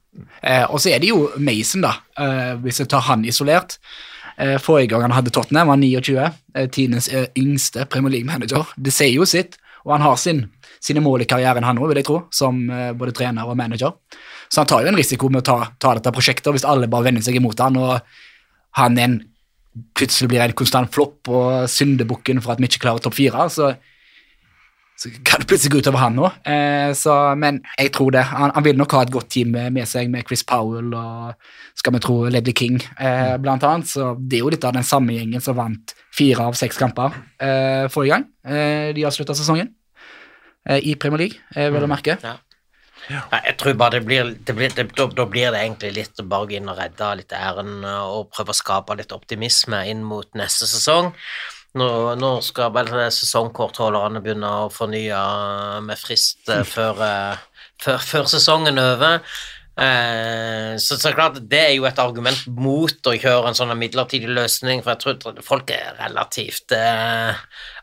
Eh, 0.42 0.64
og 0.70 0.80
så 0.80 0.94
er 0.94 1.02
det 1.04 1.12
jo 1.12 1.30
Mason, 1.42 1.84
da, 1.86 1.96
eh, 2.20 2.54
hvis 2.64 2.82
jeg 2.84 2.92
tar 2.92 3.06
han 3.10 3.26
isolert. 3.28 3.78
Eh, 4.38 4.58
forrige 4.60 4.92
gang 4.92 5.06
han 5.06 5.16
hadde 5.16 5.32
Tottenham, 5.32 5.72
var 5.72 5.80
29, 5.80 6.32
eh, 6.56 6.68
tidenes 6.68 7.08
eh, 7.08 7.28
yngste 7.40 7.86
Premier 7.86 8.18
League-manager. 8.18 8.68
Det 8.76 8.94
sier 8.94 9.16
jo 9.16 9.28
sitt, 9.28 9.58
og 9.86 9.96
han 9.96 10.06
har 10.06 10.18
sin, 10.20 10.46
sine 10.84 11.04
mål 11.04 11.24
i 11.24 11.30
karrieren, 11.30 11.64
han 11.64 11.80
òg, 11.80 11.90
vil 11.92 12.02
jeg 12.02 12.10
tro, 12.10 12.20
som 12.36 12.66
eh, 12.70 12.92
både 12.98 13.16
trener 13.16 13.48
og 13.48 13.58
manager. 13.58 13.96
Så 14.50 14.62
han 14.62 14.70
tar 14.70 14.84
jo 14.84 14.92
en 14.92 15.00
risiko 15.00 15.30
med 15.32 15.44
å 15.44 15.48
ta, 15.48 15.72
ta 15.80 15.96
dette 15.98 16.14
prosjektet, 16.16 16.52
hvis 16.54 16.68
alle 16.68 16.92
bare 16.92 17.10
vender 17.10 17.24
seg 17.26 17.40
imot 17.40 17.64
han, 17.64 17.80
og 17.80 18.00
han 18.82 19.00
er 19.00 19.10
en, 19.10 19.18
plutselig 19.96 20.30
blir 20.32 20.44
en 20.44 20.56
konstant 20.56 20.92
flopp 20.92 21.28
og 21.32 21.66
syndebukken 21.72 22.40
for 22.44 22.54
at 22.54 22.62
vi 22.62 22.70
ikke 22.70 22.86
klarer 22.86 23.04
topp 23.04 23.18
fire, 23.18 23.48
så, 23.52 23.74
så 24.96 25.10
kan 25.28 25.42
det 25.42 25.50
plutselig 25.50 25.74
gå 25.74 25.82
utover 25.84 26.00
han 26.00 26.16
nå. 26.16 26.30
Eh, 26.48 27.08
men 27.36 27.60
jeg 27.76 27.92
tror 27.96 28.14
det. 28.16 28.24
Han, 28.30 28.54
han 28.56 28.64
vil 28.64 28.78
nok 28.80 28.96
ha 28.96 29.04
et 29.04 29.12
godt 29.12 29.28
team 29.36 29.52
med, 29.52 29.82
seg, 29.90 30.08
med 30.12 30.24
Chris 30.28 30.46
Powell 30.48 30.94
og 30.96 31.34
skal 31.76 31.98
vi 31.98 32.02
tro 32.06 32.16
Ledley 32.32 32.56
King, 32.56 32.80
eh, 32.96 33.36
blant 33.44 33.66
annet. 33.68 33.92
Så 33.92 34.14
det 34.20 34.40
er 34.40 34.46
jo 34.46 34.54
litt 34.56 34.68
av 34.68 34.78
den 34.78 34.88
samme 34.88 35.18
gjengen 35.18 35.44
som 35.44 35.60
vant 35.60 35.96
fire 36.16 36.48
av 36.48 36.56
seks 36.56 36.80
kamper 36.80 37.12
eh, 37.44 37.86
forrige 37.92 38.16
gang 38.16 38.26
eh, 38.48 38.94
de 38.96 39.04
avslutta 39.08 39.36
sesongen 39.36 39.74
eh, 40.70 40.80
i 40.80 40.96
Premier 40.96 41.26
League, 41.26 41.44
eh, 41.56 41.72
du 41.72 41.84
å 41.84 41.92
merke. 41.92 42.18
Ja. 42.24 42.38
Ja. 43.06 43.20
jeg 43.36 43.54
tror 43.62 43.76
bare 43.78 44.00
det 44.00 44.06
blir, 44.08 44.32
det 44.48 44.54
blir 44.58 44.72
det, 44.74 44.88
da, 44.98 45.06
da 45.14 45.26
blir 45.30 45.52
det 45.54 45.60
egentlig 45.62 45.92
litt 45.94 46.22
å 46.24 46.26
bare 46.26 46.56
inn 46.58 46.72
og 46.72 46.80
redde 46.80 47.12
litt 47.20 47.36
æren 47.38 47.84
og 47.86 48.32
prøve 48.34 48.50
å 48.50 48.58
skape 48.58 48.96
litt 48.98 49.14
optimisme 49.14 49.84
inn 49.92 50.02
mot 50.08 50.26
neste 50.40 50.66
sesong. 50.70 51.12
Nå, 51.76 51.90
nå 52.16 52.32
skal 52.46 52.72
vel 52.76 52.94
sesongkortholderne 53.12 54.22
begynne 54.24 54.52
å 54.64 54.72
fornye 54.72 55.20
med 55.84 56.00
frist 56.00 56.48
uh, 56.48 56.64
før, 56.64 57.02
uh, 57.04 57.68
før, 57.84 58.00
før 58.00 58.32
sesongen 58.32 58.80
er 58.80 58.96
over. 58.96 59.36
Eh, 59.76 60.78
så, 60.78 60.96
så 60.96 61.12
klart, 61.12 61.42
det 61.52 61.60
er 61.60 61.74
jo 61.76 61.84
et 61.84 61.98
argument 62.00 62.46
mot 62.56 63.10
å 63.10 63.14
kjøre 63.20 63.50
en 63.50 63.58
sånn 63.58 63.74
midlertidig 63.76 64.32
løsning, 64.32 64.80
for 64.84 64.94
jeg 64.94 65.20
tror 65.20 65.42
folk 65.44 65.74
er 65.76 65.98
relativt 66.00 66.72
eh, 66.78 67.36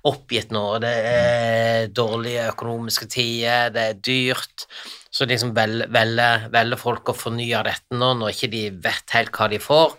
oppgitt 0.08 0.54
nå. 0.56 0.64
Det 0.80 0.92
er 1.10 1.92
dårlige 1.92 2.48
økonomiske 2.54 3.10
tider, 3.12 3.68
det 3.74 3.86
er 3.90 4.00
dyrt. 4.08 4.66
Så 5.12 5.28
liksom 5.28 5.52
velger 5.52 5.92
vel, 5.92 6.22
vel 6.54 6.78
folk 6.80 7.12
å 7.12 7.16
fornye 7.16 7.60
dette 7.68 8.00
nå, 8.00 8.14
når 8.16 8.32
ikke 8.32 8.52
de 8.54 8.66
vet 8.88 9.16
helt 9.18 9.36
hva 9.36 9.50
de 9.52 9.60
får. 9.60 9.98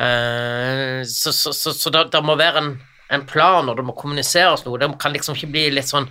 Eh, 0.00 1.02
så, 1.04 1.34
så, 1.36 1.52
så 1.52 1.92
det, 1.92 2.06
det 2.14 2.24
må 2.24 2.38
være 2.40 2.64
en, 2.64 2.72
en 3.10 3.24
plan, 3.26 3.68
og 3.68 3.78
det 3.78 3.86
må 3.86 3.96
kommuniseres 3.98 4.64
noe. 4.66 4.78
Det 4.80 4.90
kan 5.02 5.14
liksom 5.14 5.36
ikke 5.36 5.50
bli 5.54 5.66
litt 5.74 5.90
sånn 5.90 6.08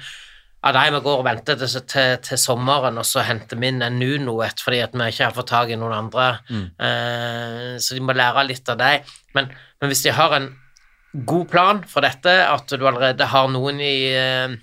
ja, 0.59 0.73
nei, 0.75 0.89
vi 0.91 0.99
går 0.99 1.21
og 1.21 1.23
venter 1.23 1.55
til, 1.55 1.83
til, 1.87 2.17
til 2.25 2.39
sommeren, 2.39 2.97
og 2.99 3.05
så 3.07 3.23
henter 3.23 3.59
vi 3.59 3.69
inn 3.71 3.83
en 3.85 3.95
Nuno-et 3.95 4.59
fordi 4.59 4.81
at 4.83 4.95
vi 4.97 5.05
ikke 5.07 5.29
har 5.29 5.35
fått 5.37 5.51
tak 5.53 5.71
i 5.71 5.77
noen 5.79 5.95
andre. 5.95 6.25
Eh, 6.51 7.75
så 7.79 7.95
de 7.95 8.03
må 8.03 8.15
lære 8.17 8.43
litt 8.49 8.67
av 8.67 8.79
deg 8.81 9.07
Men, 9.37 9.47
men 9.79 9.91
hvis 9.91 10.03
de 10.03 10.11
har 10.17 10.35
en 10.35 10.49
god 11.13 11.45
plan 11.49 11.79
for 11.87 12.03
dette, 12.03 12.33
at 12.43 12.75
du 12.75 12.83
allerede 12.83 13.29
har 13.31 13.47
noen 13.49 13.79
i 13.79 14.11
eh, 14.11 14.57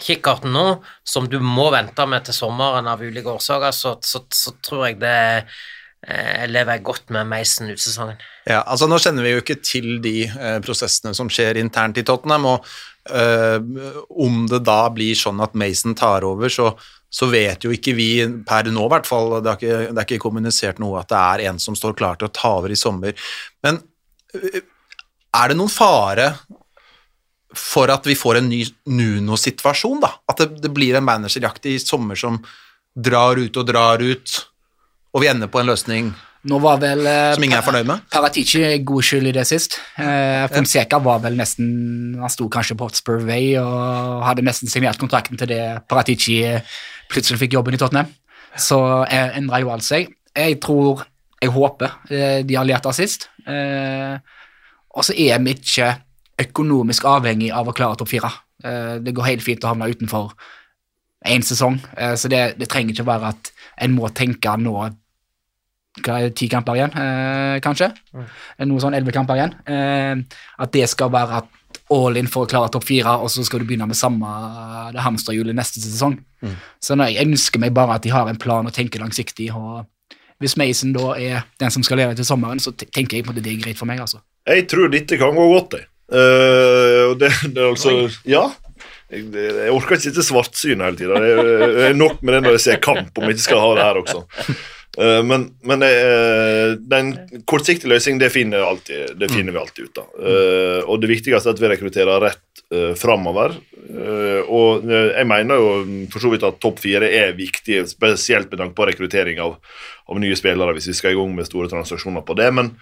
kikkerten 0.00 0.52
nå 0.52 0.66
som 1.04 1.28
du 1.32 1.38
må 1.40 1.70
vente 1.72 2.06
med 2.06 2.28
til 2.28 2.36
sommeren 2.36 2.88
av 2.92 3.00
ulike 3.00 3.32
årsaker, 3.32 3.72
så, 3.72 3.96
så, 4.04 4.26
så 4.28 4.52
tror 4.60 4.90
jeg 4.90 5.00
det 5.00 5.16
eh, 5.16 5.62
lever 6.02 6.76
jeg 6.76 6.82
godt 6.82 7.12
med 7.14 7.28
Meisen 7.30 7.70
ut 7.70 7.80
sesongen. 7.80 8.18
Ja, 8.48 8.62
altså 8.66 8.88
Nå 8.90 8.98
kjenner 9.02 9.22
vi 9.22 9.36
jo 9.36 9.42
ikke 9.42 9.60
til 9.62 10.00
de 10.02 10.24
eh, 10.26 10.56
prosessene 10.64 11.14
som 11.14 11.30
skjer 11.30 11.60
internt 11.60 12.00
i 12.00 12.04
Tottenham, 12.06 12.48
og 12.50 12.66
eh, 13.14 13.62
om 14.10 14.42
det 14.50 14.64
da 14.66 14.80
blir 14.94 15.14
sånn 15.18 15.42
at 15.44 15.54
Mason 15.58 15.94
tar 15.98 16.26
over, 16.26 16.50
så, 16.50 16.72
så 17.06 17.30
vet 17.30 17.62
jo 17.66 17.74
ikke 17.74 17.94
vi 17.94 18.08
per 18.48 18.72
nå, 18.72 18.82
i 18.88 18.92
hvert 18.96 19.06
fall, 19.06 19.36
det 19.38 19.52
er, 19.52 19.60
ikke, 19.60 19.78
det 19.92 20.02
er 20.02 20.08
ikke 20.08 20.24
kommunisert 20.26 20.82
noe 20.82 21.04
at 21.04 21.12
det 21.12 21.22
er 21.22 21.46
en 21.52 21.62
som 21.62 21.78
står 21.78 21.94
klar 21.98 22.18
til 22.18 22.30
å 22.30 22.34
ta 22.34 22.56
over 22.58 22.74
i 22.74 22.80
sommer. 22.82 23.14
Men 23.62 23.78
eh, 24.34 24.62
er 25.38 25.52
det 25.52 25.60
noen 25.60 25.72
fare 25.72 26.32
for 27.56 27.92
at 27.92 28.06
vi 28.08 28.16
får 28.16 28.40
en 28.40 28.48
ny 28.48 28.64
Nuno-situasjon, 28.90 30.00
da? 30.02 30.16
At 30.26 30.40
det, 30.40 30.64
det 30.64 30.74
blir 30.74 30.96
en 30.98 31.06
managerjakt 31.06 31.68
i 31.70 31.78
sommer 31.78 32.18
som 32.18 32.40
drar 32.92 33.38
ut 33.38 33.56
og 33.60 33.68
drar 33.68 34.02
ut, 34.02 34.40
og 35.12 35.22
vi 35.22 35.30
ender 35.30 35.50
på 35.52 35.60
en 35.62 35.72
løsning 35.72 36.12
Nå 36.50 36.58
var 36.58 36.80
vel 36.82 37.04
eh, 37.06 37.34
Som 37.36 37.44
ingen 37.46 37.54
er 37.54 37.62
fornøyd 37.62 37.86
med? 37.86 38.00
Paratici 38.10 38.62
god 38.82 39.04
skyld 39.06 39.28
i 39.30 39.34
det 39.36 39.44
sist. 39.46 39.76
Eh, 39.94 40.48
Fonseca 40.50 40.98
var 40.98 41.20
vel 41.22 41.36
nesten 41.38 42.16
Han 42.18 42.32
sto 42.34 42.48
kanskje 42.50 42.74
på 42.78 42.88
Hotspur 42.88 43.22
Way 43.28 43.52
og 43.60 44.24
hadde 44.26 44.42
nesten 44.42 44.70
signert 44.72 44.98
kontrakten 44.98 45.38
til 45.38 45.52
det 45.52 45.62
Paratici 45.86 46.40
plutselig 47.12 47.44
fikk 47.44 47.54
jobben 47.54 47.76
i 47.76 47.78
Tottenham. 47.78 48.10
Så 48.58 48.78
eh, 49.04 49.36
endra 49.38 49.60
jo 49.62 49.70
alt 49.70 49.86
seg. 49.86 50.10
Jeg 50.34 50.58
tror 50.64 51.04
Jeg 51.42 51.54
håper 51.54 51.94
eh, 52.10 52.40
de 52.46 52.58
allierte 52.58 52.90
av 52.90 52.96
sist. 52.98 53.28
Eh, 53.46 54.18
og 54.92 55.06
så 55.06 55.14
er 55.14 55.38
vi 55.42 55.54
ikke 55.56 55.92
økonomisk 56.42 57.06
avhengig 57.06 57.52
av 57.54 57.70
å 57.70 57.74
klare 57.76 57.98
topp 57.98 58.10
fire. 58.12 58.32
Eh, 58.64 58.98
det 59.02 59.14
går 59.14 59.30
helt 59.30 59.46
fint 59.46 59.64
å 59.64 59.72
havne 59.72 59.90
utenfor 59.90 60.34
én 61.26 61.42
sesong, 61.46 61.78
eh, 61.96 62.14
så 62.18 62.30
det, 62.30 62.42
det 62.58 62.68
trenger 62.70 62.96
ikke 62.96 63.06
være 63.06 63.30
at 63.30 63.52
en 63.82 63.94
må 63.94 64.10
tenke 64.14 64.54
nå 64.58 64.74
ti 66.34 66.48
kamper 66.48 66.74
igjen, 66.78 66.92
eh, 66.96 67.58
kanskje? 67.60 67.90
Noe 68.64 68.80
sånn 68.80 68.94
elleve 68.96 69.12
kamper 69.12 69.36
igjen. 69.36 69.52
Eh, 69.68 70.38
at 70.58 70.72
det 70.72 70.88
skal 70.88 71.10
være 71.12 71.42
at 71.42 71.48
all 71.92 72.16
in 72.16 72.26
for 72.26 72.46
å 72.46 72.48
klare 72.48 72.70
topp 72.72 72.84
fire, 72.88 73.18
og 73.20 73.28
så 73.28 73.44
skal 73.44 73.60
du 73.60 73.66
begynne 73.68 73.86
med 73.86 73.96
samme 73.96 74.26
det 74.92 75.00
hamsterhjulet 75.04 75.54
neste 75.54 75.80
sesong. 75.84 76.18
Så 76.80 76.96
nei, 76.96 77.10
jeg 77.14 77.26
ønsker 77.28 77.60
meg 77.60 77.74
bare 77.74 77.94
at 77.98 78.02
de 78.02 78.10
har 78.10 78.28
en 78.28 78.36
plan 78.40 78.66
og 78.66 78.72
tenker 78.72 79.00
langsiktig. 79.00 79.50
og 79.54 79.84
Hvis 80.40 80.56
Mason 80.56 80.92
da 80.92 81.12
er 81.14 81.44
den 81.60 81.70
som 81.70 81.82
skal 81.82 81.98
leve 81.98 82.16
til 82.16 82.24
sommeren, 82.24 82.58
så 82.58 82.72
tenker 82.72 83.18
jeg 83.18 83.24
på 83.24 83.30
at 83.36 83.42
det 83.42 83.52
er 83.52 83.60
greit 83.62 83.76
for 83.78 83.86
meg. 83.86 84.00
altså. 84.00 84.20
Jeg 84.48 84.66
tror 84.68 84.88
dette 84.90 85.18
kan 85.18 85.34
gå 85.36 85.48
godt, 85.52 85.72
jeg. 85.78 85.86
Uh, 86.12 87.14
det, 87.16 87.30
det 87.54 87.56
er 87.62 87.68
altså 87.70 88.10
Ja. 88.26 88.50
Jeg, 89.12 89.28
jeg 89.32 89.70
orker 89.72 89.94
ikke 89.96 90.06
sitte 90.08 90.24
svartsyn 90.24 90.80
hele 90.80 90.96
tida. 90.96 91.14
Er- 91.20 91.72
det 91.76 91.84
er 91.90 91.94
nok 91.94 92.22
med 92.22 92.34
det 92.34 92.42
når 92.46 92.56
jeg 92.56 92.60
ser 92.64 92.80
kamp, 92.80 93.12
om 93.18 93.24
jeg 93.28 93.36
ikke 93.36 93.44
skal 93.44 93.60
ha 93.60 93.74
det 93.76 93.84
her 93.84 94.00
også. 94.00 94.56
Eh, 94.98 95.22
men 95.24 95.54
men 95.60 95.82
eh, 95.82 96.76
den 96.76 97.14
kortsiktige 97.48 97.88
løsningen, 97.88 98.20
det 98.20 98.30
finner, 98.30 98.64
alltid, 98.66 99.16
det 99.16 99.30
finner 99.32 99.52
vi 99.52 99.58
alltid 99.58 99.84
ut 99.84 100.00
av. 100.02 100.10
Eh, 100.20 100.80
og 100.84 101.00
det 101.00 101.08
viktigste 101.14 101.48
er 101.48 101.54
at 101.54 101.62
vi 101.62 101.70
rekrutterer 101.72 102.26
rett 102.28 102.40
framover. 102.96 103.52
Og 104.48 104.86
jeg 104.88 105.26
mener 105.28 105.58
jo 105.60 105.72
for 106.08 106.24
så 106.24 106.30
vidt 106.32 106.44
at 106.48 106.56
topp 106.62 106.78
fire 106.80 107.04
er 107.04 107.34
viktig, 107.36 107.82
spesielt 107.90 108.48
med 108.48 108.62
tanke 108.62 108.78
på 108.78 108.86
rekruttering 108.88 109.42
av, 109.44 109.58
av 110.08 110.20
nye 110.22 110.38
spillere, 110.38 110.72
hvis 110.78 110.88
vi 110.88 110.94
skal 110.96 111.12
i 111.12 111.18
gang 111.18 111.34
med 111.36 111.50
store 111.50 111.68
transaksjoner 111.68 112.24
på 112.24 112.38
det. 112.38 112.48
men 112.52 112.72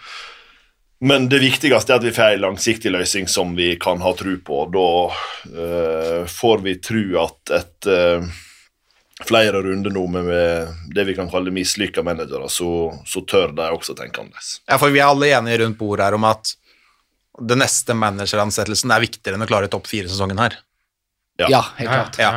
men 1.01 1.31
det 1.33 1.39
viktigste 1.41 1.95
er 1.95 1.97
at 1.97 2.05
vi 2.05 2.13
får 2.13 2.35
en 2.37 2.43
langsiktig 2.43 2.91
løsning 2.93 3.27
som 3.27 3.55
vi 3.57 3.71
kan 3.81 4.03
ha 4.05 4.11
tro 4.13 4.35
på. 4.45 4.59
Da 4.69 6.27
får 6.29 6.61
vi 6.61 6.75
tro 6.85 7.05
at 7.23 7.53
etter 7.57 8.29
flere 9.27 9.63
runder 9.63 9.93
nå 9.95 10.07
med, 10.11 10.25
med 10.25 10.95
det 10.97 11.05
vi 11.09 11.17
kan 11.19 11.29
kalle 11.31 11.53
mislykka 11.55 12.03
managere, 12.07 12.49
så, 12.53 12.71
så 13.07 13.23
tør 13.29 13.55
de 13.57 13.69
også 13.75 13.97
tenke 13.99 14.23
annerledes. 14.23 14.57
Ja, 14.65 14.79
for 14.81 14.95
vi 14.95 15.03
er 15.03 15.11
alle 15.11 15.31
enige 15.35 15.61
rundt 15.65 15.79
bordet 15.81 16.09
her 16.09 16.17
om 16.17 16.27
at 16.29 16.55
den 17.41 17.63
neste 17.63 17.97
manageransettelsen 17.97 18.93
er 18.93 19.05
viktigere 19.05 19.39
enn 19.39 19.47
å 19.47 19.49
klare 19.49 19.71
topp 19.73 19.89
fire-sesongen 19.91 20.41
her. 20.43 20.59
Ja. 21.41 21.49
Ja, 21.49 21.63
helt 21.79 21.93
klart. 21.93 22.19
Ja. 22.21 22.33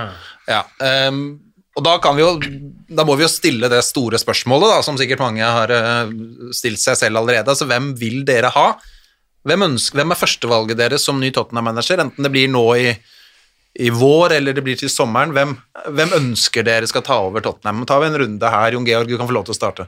ja. 0.47 0.61
Um, 1.09 1.25
og 1.73 1.85
da 1.85 1.95
kan 2.01 2.15
vi 2.15 2.21
jo 2.21 2.35
Da 2.93 3.05
må 3.07 3.15
vi 3.17 3.25
jo 3.25 3.31
stille 3.31 3.69
det 3.71 3.81
store 3.85 4.19
spørsmålet, 4.21 4.69
da, 4.69 4.81
som 4.85 4.99
sikkert 4.99 5.23
mange 5.23 5.41
har 5.43 5.71
eh, 5.73 6.11
stilt 6.53 6.81
seg 6.83 6.99
selv 6.99 7.19
allerede. 7.19 7.49
Altså, 7.49 7.65
hvem 7.69 7.91
vil 7.97 8.21
dere 8.27 8.51
ha? 8.53 8.67
Hvem, 9.43 9.65
ønsker, 9.71 9.99
hvem 9.99 10.13
er 10.13 10.19
førstevalget 10.19 10.79
deres 10.79 11.07
som 11.07 11.17
ny 11.19 11.31
Tottenham-manager? 11.33 12.03
Enten 12.05 12.27
det 12.27 12.31
blir 12.31 12.51
nå 12.53 12.63
i, 12.77 12.93
i 13.79 13.89
vår 13.89 14.35
eller 14.37 14.53
det 14.53 14.63
blir 14.65 14.77
til 14.77 14.91
sommeren. 14.91 15.33
Hvem, 15.33 15.55
hvem 15.97 16.15
ønsker 16.19 16.65
dere 16.67 16.89
skal 16.89 17.05
ta 17.05 17.17
over 17.25 17.41
Tottenham? 17.41 17.85
Tar 17.89 18.03
vi 18.03 18.11
en 18.11 18.19
runde 18.21 18.53
her. 18.55 18.75
Jon 18.75 18.85
Georg, 18.87 19.09
du 19.09 19.17
kan 19.17 19.29
få 19.29 19.37
lov 19.39 19.47
til 19.47 19.55
å 19.55 19.59
starte. 19.59 19.87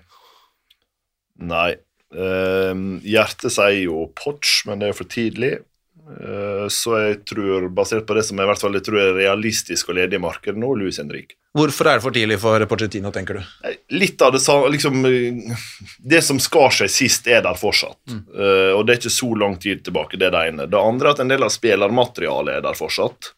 Nei. 1.46 1.76
Eh, 2.16 2.74
hjertet 3.06 3.54
sier 3.54 3.86
jo 3.86 4.08
Potch, 4.18 4.64
men 4.70 4.82
det 4.82 4.90
er 4.90 4.98
for 4.98 5.10
tidlig. 5.12 5.58
Eh, 6.06 6.68
så 6.70 7.00
jeg 7.02 7.22
tror, 7.30 7.66
basert 7.74 8.06
på 8.06 8.18
det 8.18 8.26
som 8.28 8.38
jeg, 8.38 8.46
i 8.46 8.52
hvert 8.52 8.62
fall, 8.62 8.78
jeg 8.78 8.86
tror 8.86 9.02
er 9.02 9.18
realistisk 9.18 9.90
og 9.90 9.98
ledig 10.00 10.20
i 10.20 10.24
markedet 10.24 10.62
nå, 10.62 10.70
Louis 10.78 11.00
Henrik. 11.02 11.34
Hvorfor 11.56 11.88
er 11.88 11.98
det 11.98 12.04
for 12.04 12.16
tidlig 12.16 12.38
for 12.42 12.66
Pochettino, 12.68 13.14
tenker 13.16 13.40
du? 13.40 13.72
Litt 13.96 14.22
av 14.22 14.34
det 14.36 14.42
samme 14.44 14.68
liksom, 14.74 15.06
eh, 15.08 15.56
Det 16.04 16.22
som 16.24 16.42
skar 16.44 16.74
seg 16.76 16.92
sist, 16.92 17.28
er 17.28 17.42
der 17.46 17.58
fortsatt. 17.58 18.02
Eh, 18.12 18.74
og 18.76 18.86
det 18.86 18.94
er 18.94 19.02
ikke 19.02 19.16
så 19.18 19.32
lang 19.40 19.58
tid 19.58 19.86
tilbake, 19.86 20.20
det 20.20 20.30
er 20.30 20.36
det 20.36 20.44
ene. 20.50 20.70
Det 20.70 20.82
andre 20.82 21.10
er 21.10 21.18
at 21.18 21.24
en 21.24 21.32
del 21.32 21.48
av 21.48 21.54
spillermaterialet 21.54 22.60
er 22.60 22.62
der 22.66 22.78
fortsatt. 22.78 23.34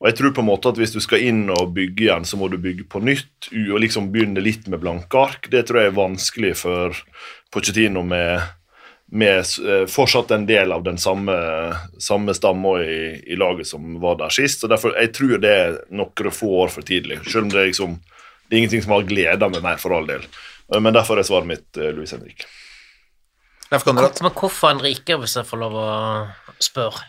Og 0.00 0.08
jeg 0.08 0.16
tror 0.16 0.32
på 0.32 0.40
en 0.40 0.48
måte 0.48 0.70
at 0.72 0.78
hvis 0.80 0.94
du 0.94 1.00
skal 1.04 1.26
inn 1.28 1.42
og 1.52 1.74
bygge 1.76 2.06
igjen, 2.06 2.24
så 2.24 2.38
må 2.40 2.48
du 2.48 2.56
bygge 2.60 2.86
på 2.88 3.02
nytt 3.04 3.50
og 3.52 3.82
liksom 3.82 4.08
begynne 4.14 4.40
litt 4.40 4.64
med 4.72 4.80
blanke 4.80 5.20
ark. 5.20 5.50
Det 5.52 5.66
tror 5.68 5.82
jeg 5.82 5.90
er 5.90 5.98
vanskelig 5.98 6.54
for 6.62 6.96
Pochettino 7.52 8.00
med, 8.08 8.40
med 9.12 9.42
eh, 9.60 9.84
fortsatt 9.90 10.32
en 10.32 10.46
del 10.48 10.72
av 10.72 10.86
den 10.86 10.96
samme, 11.00 11.36
samme 12.00 12.32
stamma 12.36 12.78
i, 12.80 13.02
i 13.28 13.36
laget 13.36 13.68
som 13.68 13.98
var 14.00 14.16
der 14.22 14.32
sist. 14.32 14.64
Så 14.64 14.72
derfor, 14.72 14.96
Jeg 14.96 15.12
tror 15.18 15.36
det 15.42 15.52
er 15.52 15.78
noen 15.92 16.32
få 16.32 16.48
år 16.62 16.72
for 16.72 16.86
tidlig. 16.86 17.20
Selv 17.28 17.50
om 17.50 17.52
det 17.52 17.60
er 17.60 17.70
liksom 17.74 18.00
det 18.50 18.56
er 18.56 18.64
ingenting 18.64 18.82
som 18.82 18.96
har 18.96 19.04
gleda 19.06 19.46
meg 19.46 19.62
mer, 19.62 19.76
for 19.78 19.94
all 19.94 20.08
del. 20.08 20.24
Eh, 20.72 20.80
Men 20.80 20.96
derfor 20.96 21.20
er 21.20 21.28
svaret 21.28 21.46
mitt 21.46 21.76
eh, 21.76 21.92
Louis 21.94 22.10
Henrik. 22.10 22.48
Leif 23.70 23.84
Konrad? 23.86 24.16
Hvorfor 24.18 24.72
Enrique, 24.72 25.14
hvis 25.20 25.36
jeg 25.38 25.46
får 25.46 25.60
lov 25.60 25.76
å 25.78 25.90
spørre? 26.58 27.04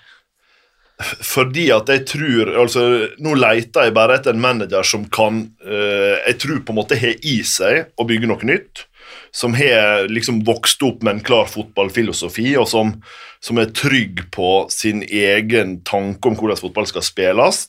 Fordi 1.01 1.67
at 1.73 1.89
jeg 1.91 2.05
tror 2.09 2.53
altså 2.63 2.83
Nå 3.23 3.35
leter 3.39 3.87
jeg 3.87 3.95
bare 3.95 4.19
etter 4.19 4.35
en 4.35 4.43
manager 4.43 4.85
som 4.87 5.07
kan 5.13 5.43
eh, 5.65 6.21
Jeg 6.27 6.39
tror 6.43 6.63
på 6.65 6.73
en 6.73 6.79
måte 6.81 6.99
har 6.99 7.19
i 7.27 7.41
seg 7.47 7.91
å 7.97 8.07
bygge 8.07 8.29
noe 8.31 8.47
nytt. 8.47 8.85
Som 9.35 9.55
har 9.55 10.09
liksom 10.11 10.41
vokst 10.47 10.81
opp 10.83 11.03
med 11.05 11.17
en 11.17 11.23
klar 11.23 11.47
fotballfilosofi, 11.47 12.49
og 12.59 12.67
som, 12.67 12.97
som 13.39 13.59
er 13.61 13.71
trygg 13.71 14.25
på 14.35 14.65
sin 14.71 15.05
egen 15.07 15.77
tanke 15.87 16.27
om 16.27 16.35
hvordan 16.35 16.59
fotball 16.59 16.89
skal 16.89 17.05
spilles. 17.05 17.61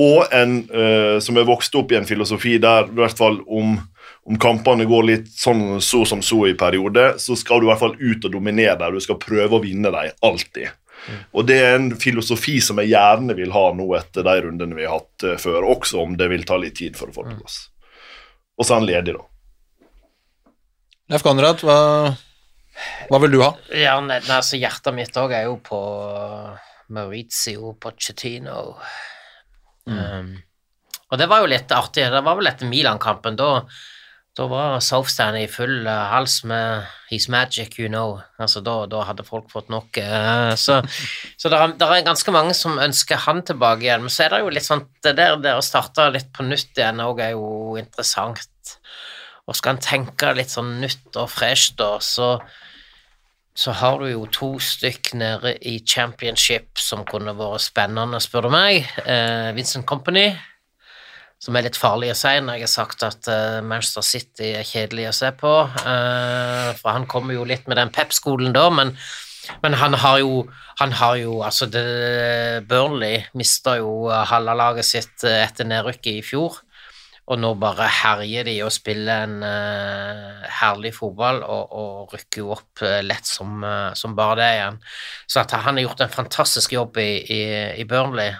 Og 0.00 0.34
en 0.34 0.56
eh, 0.66 1.16
som 1.22 1.38
er 1.38 1.46
vokst 1.46 1.78
opp 1.78 1.94
i 1.94 1.98
en 2.00 2.08
filosofi 2.08 2.56
der 2.62 2.90
i 2.90 2.98
hvert 2.98 3.22
fall 3.22 3.38
om 3.46 3.78
om 4.30 4.36
kampene 4.38 4.84
går 4.86 5.06
litt 5.08 5.30
sånn 5.32 5.80
så 5.82 6.04
som 6.06 6.20
så 6.22 6.44
i 6.50 6.56
periode, 6.58 7.14
så 7.18 7.34
skal 7.38 7.60
du 7.60 7.66
i 7.66 7.70
hvert 7.70 7.82
fall 7.82 7.96
ut 7.98 8.26
og 8.28 8.34
dominere 8.34 8.76
der. 8.78 8.94
Du 8.94 9.02
skal 9.02 9.18
prøve 9.18 9.56
å 9.56 9.62
vinne 9.64 9.90
dem, 9.90 10.12
alltid. 10.26 10.68
Og 11.32 11.46
det 11.48 11.58
er 11.64 11.76
en 11.78 11.90
filosofi 12.00 12.58
som 12.64 12.80
jeg 12.82 12.92
gjerne 12.92 13.34
vil 13.38 13.52
ha 13.54 13.66
nå 13.76 13.86
etter 13.98 14.26
de 14.26 14.36
rundene 14.46 14.76
vi 14.76 14.86
har 14.86 15.00
hatt 15.00 15.26
eh, 15.26 15.38
før, 15.40 15.66
også 15.74 16.02
om 16.04 16.16
det 16.20 16.30
vil 16.32 16.46
ta 16.48 16.58
litt 16.60 16.76
tid 16.80 16.98
for 16.98 17.10
å 17.10 17.16
få 17.16 17.26
det 17.26 17.36
på 17.36 17.44
plass. 17.44 17.60
Og 18.60 18.66
så 18.66 18.74
er 18.74 18.82
han 18.82 18.88
ledig, 18.88 19.16
da. 19.16 19.26
Leif 21.10 21.24
Konrad, 21.26 21.64
hva, 21.66 21.78
hva 23.08 23.22
vil 23.24 23.32
du 23.34 23.40
ha? 23.42 23.54
Ja, 23.74 23.96
nei, 24.04 24.20
altså 24.22 24.60
Hjertet 24.60 24.94
mitt 24.94 25.16
òg 25.18 25.32
er 25.34 25.48
jo 25.48 25.56
på 25.64 25.80
Maurizio 26.94 27.72
Pochettino. 27.80 28.76
Um, 29.90 30.36
og 31.10 31.18
det 31.18 31.26
var 31.30 31.42
jo 31.42 31.50
litt 31.50 31.72
artig. 31.74 32.04
Det 32.12 32.22
var 32.22 32.38
vel 32.38 32.50
etter 32.50 32.70
Milan-kampen. 32.70 33.38
Da, 33.38 33.64
da 34.38 34.46
var 34.46 34.80
Southstand 34.84 35.40
i 35.40 35.48
full 35.50 35.86
eh, 35.86 36.04
hals 36.12 36.44
med 36.44 36.86
'He's 37.10 37.28
magic, 37.30 37.78
you 37.78 37.88
know'. 37.88 38.22
Altså, 38.38 38.60
da, 38.60 38.86
da 38.86 39.02
hadde 39.02 39.26
folk 39.26 39.50
fått 39.50 39.68
nok. 39.68 39.98
eh, 39.98 40.54
så 40.54 40.80
så 41.38 41.48
det 41.48 41.58
er, 41.58 42.04
ganske 42.06 42.32
mange 42.32 42.54
som 42.54 42.78
ønsker 42.78 43.16
han 43.16 43.42
tilbake 43.42 43.82
igjen. 43.82 44.00
Men 44.00 44.10
så 44.10 44.24
er 44.24 44.28
det 44.28 44.40
jo 44.40 44.48
litt 44.54 44.68
sånn 44.68 44.86
Det 45.02 45.16
der, 45.16 45.36
der 45.36 45.58
å 45.58 45.64
starte 45.64 46.10
litt 46.12 46.32
på 46.32 46.46
nytt 46.46 46.78
igjen 46.78 47.00
òg 47.00 47.20
er 47.20 47.30
jo 47.30 47.76
interessant. 47.76 48.78
Og 49.48 49.56
skal 49.56 49.74
en 49.74 49.82
tenke 49.82 50.32
litt 50.34 50.50
sånn 50.50 50.80
nytt 50.80 51.16
og 51.16 51.30
fresht, 51.30 51.76
da, 51.76 51.98
så 51.98 52.38
så 53.60 53.72
har 53.76 53.98
du 53.98 54.06
jo 54.06 54.26
to 54.32 54.54
stykk 54.62 55.12
nede 55.20 55.56
i 55.66 55.80
championship 55.84 56.78
som 56.78 57.02
kunne 57.04 57.34
vært 57.36 57.64
spennende, 57.66 58.20
spør 58.22 58.46
du 58.46 58.50
meg. 58.54 58.86
Eh, 59.04 59.50
Vincent 59.56 59.84
Company, 59.86 60.30
som 61.40 61.56
er 61.56 61.64
litt 61.64 61.78
farlig 61.80 62.12
å 62.12 62.18
si 62.18 62.34
når 62.44 62.58
jeg 62.58 62.66
har 62.66 62.72
sagt 62.74 63.04
at 63.06 63.28
uh, 63.32 63.60
Manchester 63.64 64.04
City 64.04 64.52
er 64.58 64.68
kjedelig 64.68 65.08
å 65.08 65.16
se 65.22 65.32
på. 65.40 65.54
Uh, 65.80 66.70
for 66.76 66.92
han 66.92 67.08
kommer 67.08 67.36
jo 67.36 67.46
litt 67.48 67.68
med 67.70 67.80
den 67.80 67.92
pep-skolen 67.94 68.52
da, 68.56 68.66
men, 68.74 68.92
men 69.64 69.78
han 69.80 69.96
har 70.02 70.20
jo 70.20 70.44
han 70.80 70.94
har 70.96 71.18
jo, 71.20 71.40
altså 71.44 71.66
det, 71.68 71.84
Burnley 72.68 73.26
mista 73.36 73.74
jo 73.76 74.08
halve 74.08 74.54
laget 74.56 74.86
sitt 74.88 75.26
eh, 75.28 75.42
etter 75.44 75.68
nedrykket 75.68 76.22
i 76.22 76.22
fjor. 76.24 76.56
Og 77.28 77.36
nå 77.36 77.50
bare 77.60 77.84
herjer 77.92 78.48
de 78.48 78.54
og 78.64 78.72
spiller 78.72 79.26
en 79.26 79.44
uh, 79.44 80.46
herlig 80.60 80.94
fotball 80.96 81.42
og, 81.44 81.74
og 81.76 82.14
rykker 82.16 82.40
jo 82.40 82.54
opp 82.56 82.82
lett 83.04 83.28
som, 83.28 83.60
som 83.94 84.16
bare 84.16 84.38
det 84.40 84.48
igjen. 84.56 84.80
Så 85.28 85.44
at 85.44 85.52
han 85.52 85.76
har 85.76 85.84
gjort 85.84 86.02
en 86.06 86.16
fantastisk 86.16 86.72
jobb 86.74 86.96
i, 87.04 87.10
i, 87.28 87.42
i 87.84 87.86
Burnley. 87.88 88.32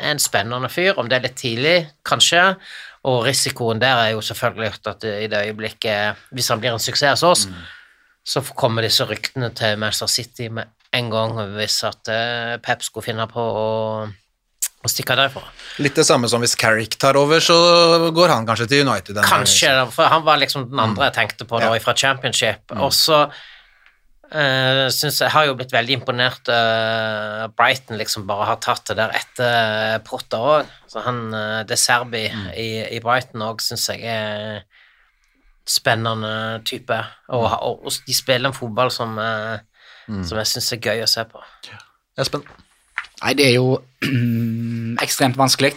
En 0.00 0.18
spennende 0.18 0.68
fyr, 0.72 0.98
om 0.98 1.08
det 1.08 1.18
er 1.18 1.26
litt 1.28 1.36
tidlig, 1.38 1.76
kanskje. 2.06 2.56
Og 3.04 3.24
risikoen 3.26 3.80
der 3.82 4.00
er 4.00 4.10
jo 4.14 4.20
selvfølgelig 4.24 4.72
at 4.90 5.04
i 5.04 5.26
det 5.30 5.42
øyeblikket, 5.48 6.16
hvis 6.32 6.48
han 6.48 6.60
blir 6.62 6.72
en 6.72 6.82
suksess 6.82 7.20
hos 7.22 7.44
oss, 7.44 7.46
så 8.24 8.40
kommer 8.56 8.82
disse 8.82 9.04
ryktene 9.04 9.50
til 9.54 9.76
Manchester 9.78 10.08
City 10.08 10.48
med 10.48 10.70
en 10.94 11.10
gang 11.10 11.34
hvis 11.58 11.82
at 11.84 12.08
eh, 12.08 12.56
Pep 12.64 12.82
skulle 12.86 13.04
finne 13.04 13.26
på 13.28 13.42
å 13.42 13.66
å 14.84 14.90
stikke 14.92 15.14
derfra. 15.16 15.40
Litt 15.80 15.96
det 15.96 16.04
samme 16.04 16.28
som 16.28 16.42
hvis 16.44 16.54
Carrick 16.60 16.98
tar 17.00 17.16
over, 17.16 17.40
så 17.40 17.54
går 18.14 18.32
han 18.34 18.44
kanskje 18.44 18.66
til 18.68 18.82
United. 18.84 19.16
Kanskje, 19.24 19.70
for 19.94 20.10
han 20.12 20.24
var 20.26 20.36
liksom 20.42 20.66
den 20.68 20.82
andre 20.82 21.08
jeg 21.08 21.16
tenkte 21.16 21.46
på 21.48 21.56
da, 21.60 21.70
Ja. 21.72 21.80
fra 21.80 21.94
Championship. 21.96 22.74
Og 22.76 22.92
så 22.92 23.22
uh, 24.34 24.86
synes 24.92 25.20
jeg 25.22 25.32
har 25.32 25.46
jo 25.48 25.54
blitt 25.58 25.72
veldig 25.72 25.98
imponert 26.00 26.50
uh, 26.50 27.46
Brighton 27.56 27.98
liksom 28.00 28.26
bare 28.28 28.50
har 28.52 28.60
tatt 28.62 28.90
det 28.90 28.98
der 28.98 29.14
etter 29.16 30.02
Potter 30.06 30.48
òg. 30.58 30.72
Så 30.90 31.04
han 31.06 31.26
uh, 31.34 31.62
De 31.68 31.78
Serbi 31.78 32.26
i, 32.28 32.68
i 32.96 33.00
Brighton 33.04 33.46
òg 33.46 33.62
syns 33.64 33.88
jeg 33.94 34.04
er 34.10 34.64
spennende 35.64 36.60
type. 36.68 36.98
Og, 37.32 37.46
og, 37.48 37.86
og 37.86 38.04
de 38.06 38.16
spiller 38.16 38.50
en 38.50 38.56
fotball 38.56 38.92
som, 38.92 39.16
uh, 39.16 39.56
som 40.10 40.42
jeg 40.42 40.52
syns 40.52 40.72
er 40.76 40.84
gøy 40.84 41.06
å 41.06 41.10
se 41.10 41.24
på. 41.30 41.42
Espen? 42.20 42.44
Nei, 43.22 43.32
det 43.38 43.46
er 43.48 43.54
jo 43.56 43.78
ekstremt 45.04 45.38
vanskelig. 45.40 45.72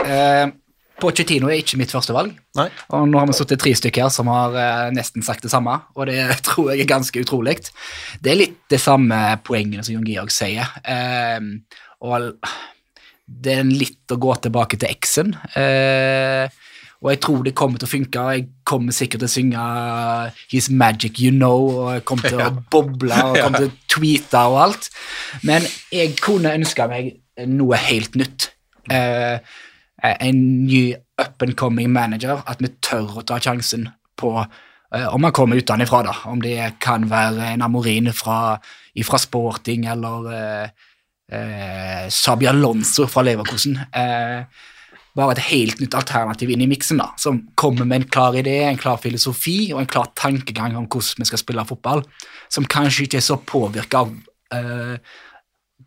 Eh, 0.00 0.46
Pochettino 1.02 1.50
er 1.50 1.60
ikke 1.60 1.78
mitt 1.80 1.92
første 1.94 2.14
valg. 2.16 2.34
Nei? 2.58 2.68
Og 2.96 3.06
nå 3.10 3.20
har 3.20 3.28
vi 3.30 3.36
sittet 3.38 3.62
tre 3.62 3.72
stykker 3.76 4.10
som 4.12 4.30
har 4.32 4.56
eh, 4.60 4.88
nesten 4.96 5.24
sagt 5.26 5.46
det 5.46 5.52
samme, 5.52 5.78
og 5.96 6.10
det 6.10 6.22
tror 6.48 6.72
jeg 6.72 6.84
er 6.84 6.90
ganske 6.90 7.22
utrolig. 7.22 7.58
Det 8.20 8.34
er 8.34 8.40
litt 8.40 8.58
det 8.72 8.80
samme 8.82 9.18
poengene 9.46 9.84
som 9.86 9.96
Jon 9.96 10.08
Georg 10.08 10.34
sier. 10.34 10.72
Eh, 10.84 11.40
og 12.00 12.32
det 13.30 13.60
er 13.60 13.68
litt 13.68 14.12
å 14.12 14.18
gå 14.20 14.34
tilbake 14.46 14.80
til 14.80 14.92
X-en. 14.96 15.36
Eh, 15.58 16.50
og 17.00 17.08
jeg 17.14 17.20
tror 17.24 17.44
det 17.46 17.56
kommer 17.56 17.80
til 17.80 17.88
å 17.88 17.92
funke. 17.94 18.24
Jeg 18.34 18.46
kommer 18.68 18.92
sikkert 18.92 19.22
til 19.22 19.30
å 19.30 19.32
synge 19.32 19.64
His 20.52 20.68
Magic 20.68 21.20
You 21.22 21.32
Know, 21.32 21.70
og 21.80 21.88
jeg 21.96 22.04
kommer 22.08 22.28
til 22.28 22.42
å 22.44 22.50
boble 22.74 23.16
og 23.24 23.38
jeg 23.38 23.44
kommer 23.46 23.64
til 23.64 23.72
å 23.72 23.94
tweete 23.94 24.44
og 24.52 24.60
alt. 24.66 24.90
Men 25.48 25.66
jeg 25.94 26.18
kunne 26.20 26.52
ønska 26.60 26.90
meg 26.90 27.14
noe 27.48 27.80
helt 27.80 28.18
nytt. 28.20 28.50
Eh, 28.92 29.40
en 30.02 30.42
ny 30.66 30.94
up 31.20 31.42
and 31.42 31.56
coming 31.56 31.92
manager, 31.92 32.42
at 32.46 32.60
vi 32.62 32.72
tør 32.82 33.20
å 33.20 33.24
ta 33.26 33.38
sjansen 33.42 33.88
på 34.20 34.32
eh, 34.40 35.06
om 35.10 35.24
han 35.26 35.34
kommer 35.36 35.60
utenfra, 35.60 36.02
da. 36.06 36.16
Om 36.30 36.42
det 36.44 36.56
kan 36.82 37.08
være 37.10 37.52
en 37.54 37.64
Amorin 37.66 38.12
fra, 38.16 38.58
fra 39.06 39.20
Sporting 39.20 39.86
eller 39.90 40.32
eh, 40.34 40.90
eh, 41.36 42.04
Sabi 42.12 42.48
Alonso 42.50 43.06
fra 43.10 43.24
Leverkosen. 43.26 43.78
Eh, 43.92 44.66
bare 45.16 45.34
et 45.34 45.46
helt 45.50 45.80
nytt 45.82 45.94
alternativ 45.98 46.52
inn 46.52 46.62
i 46.62 46.68
miksen, 46.70 47.00
da, 47.02 47.10
som 47.18 47.40
kommer 47.58 47.88
med 47.88 48.02
en 48.02 48.10
klar 48.14 48.36
idé, 48.38 48.60
en 48.64 48.78
klar 48.78 49.00
filosofi 49.02 49.72
og 49.74 49.82
en 49.82 49.90
klar 49.90 50.12
tankegang 50.18 50.76
om 50.78 50.86
hvordan 50.86 51.24
vi 51.24 51.30
skal 51.32 51.42
spille 51.42 51.66
fotball, 51.66 52.04
som 52.52 52.68
kanskje 52.68 53.08
ikke 53.08 53.18
er 53.18 53.26
så 53.26 53.40
påvirka 53.42 54.04
av 54.04 54.14
eh, 54.54 55.18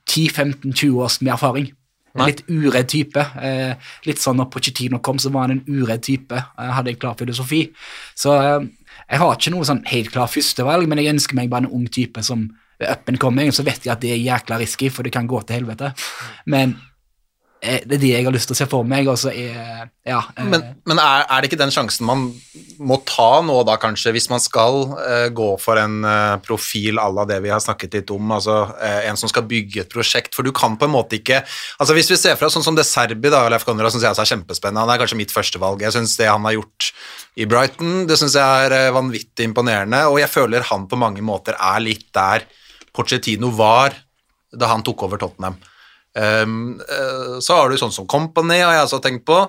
10-15-20 0.09 0.99
års 0.99 1.21
med 1.21 1.33
erfaring. 1.37 1.71
En 2.13 2.27
litt 2.29 2.43
uredd 2.45 2.89
type. 2.93 3.21
Eh, 3.41 3.73
litt 4.05 4.21
sånn 4.21 4.37
når 4.37 4.51
Pochettino 4.53 4.99
kom, 5.01 5.17
så 5.21 5.31
var 5.33 5.47
han 5.47 5.55
en 5.57 5.81
uredd 5.81 6.03
type. 6.05 6.37
Jeg 6.37 6.75
hadde 6.77 6.93
en 6.93 6.99
klar 7.01 7.17
filosofi. 7.17 7.63
Så 8.19 8.35
eh, 8.37 8.67
jeg 9.07 9.21
har 9.23 9.33
ikke 9.33 9.53
noe 9.55 9.65
sånn 9.67 9.81
helt 9.89 10.13
klar 10.13 10.29
førstevalg, 10.29 10.89
men 10.89 11.01
jeg 11.01 11.15
ønsker 11.15 11.39
meg 11.39 11.49
bare 11.53 11.65
en 11.65 11.73
ung 11.79 11.87
type 11.89 12.21
som 12.25 12.45
up 12.83 13.09
and 13.09 13.19
coming. 13.21 13.49
Så 13.55 13.65
vet 13.65 13.87
jeg 13.87 13.95
at 13.95 14.03
det 14.03 14.13
er 14.13 14.21
jækla 14.21 14.61
risky, 14.61 14.91
for 14.93 15.05
det 15.05 15.15
kan 15.15 15.29
gå 15.29 15.41
til 15.41 15.61
helvete. 15.61 15.93
Men 16.53 16.77
eh, 16.77 16.89
det 17.63 17.95
er 17.95 18.01
det 18.01 18.09
jeg 18.11 18.25
har 18.27 18.33
lyst 18.35 18.49
til 18.49 18.55
å 18.57 18.59
se 18.59 18.65
for 18.67 18.83
meg, 18.87 19.07
og 19.07 19.15
så 19.21 19.31
er 19.31 19.89
Ja. 20.03 20.17
eh, 20.35 20.43
Men, 20.51 20.63
men 20.85 20.99
er, 20.99 21.23
er 21.31 21.41
det 21.41 21.47
ikke 21.49 21.59
den 21.61 21.71
sjansen 21.71 22.03
man 22.05 22.25
må 22.83 22.97
ta 23.07 23.39
nå, 23.45 23.55
da, 23.63 23.77
kanskje, 23.79 24.11
hvis 24.11 24.27
man 24.31 24.41
skal 24.43 24.81
eh, 24.99 25.29
gå 25.31 25.47
for 25.63 25.79
en 25.79 26.03
eh, 26.03 26.35
profil 26.43 26.99
à 26.99 27.07
la 27.13 27.23
det 27.29 27.37
vi 27.45 27.53
har 27.53 27.61
snakket 27.63 27.93
litt 27.95 28.11
om, 28.11 28.33
altså 28.35 28.57
eh, 28.83 29.07
en 29.07 29.19
som 29.19 29.31
skal 29.31 29.45
bygge 29.47 29.85
et 29.85 29.93
prosjekt? 29.93 30.35
For 30.35 30.43
du 30.43 30.51
kan 30.51 30.75
på 30.75 30.89
en 30.89 30.95
måte 30.95 31.15
ikke 31.21 31.39
altså 31.79 31.95
Hvis 31.95 32.11
vi 32.11 32.19
ser 32.19 32.35
fra 32.35 32.49
sånn 32.51 32.65
som 32.65 32.75
det 32.75 32.83
Serbi, 32.89 33.31
da, 33.31 33.45
Leif 33.47 33.63
Konrad, 33.63 33.93
syns 33.93 34.03
jeg 34.03 34.11
er 34.11 34.31
kjempespennende. 34.35 34.83
Han 34.83 34.91
er 34.91 34.99
kanskje 34.99 35.21
mitt 35.23 35.31
førstevalg. 35.31 35.81
Jeg 35.87 35.95
syns 35.95 36.17
det 36.19 36.27
han 36.27 36.43
har 36.43 36.57
gjort 36.57 36.91
i 37.39 37.47
Brighton, 37.49 38.03
det 38.09 38.19
syns 38.19 38.35
jeg 38.35 38.67
er 38.67 38.75
eh, 38.77 38.91
vanvittig 38.93 39.47
imponerende, 39.47 40.03
og 40.11 40.19
jeg 40.19 40.29
føler 40.35 40.67
han 40.67 40.89
på 40.91 40.99
mange 40.99 41.23
måter 41.23 41.55
er 41.55 41.79
litt 41.85 42.09
der 42.13 42.43
Pochettino 42.93 43.49
var 43.55 43.95
da 44.53 44.67
han 44.69 44.83
tok 44.85 45.07
over 45.07 45.17
Tottenham. 45.17 45.55
Um, 46.13 46.75
uh, 46.81 47.39
så 47.41 47.57
har 47.57 47.71
du 47.71 47.79
sånn 47.81 47.93
som 47.95 48.09
Company, 48.09 48.59
har 48.61 48.77
jeg 48.77 48.87
også 48.87 49.01
tenkt 49.03 49.25
på. 49.29 49.39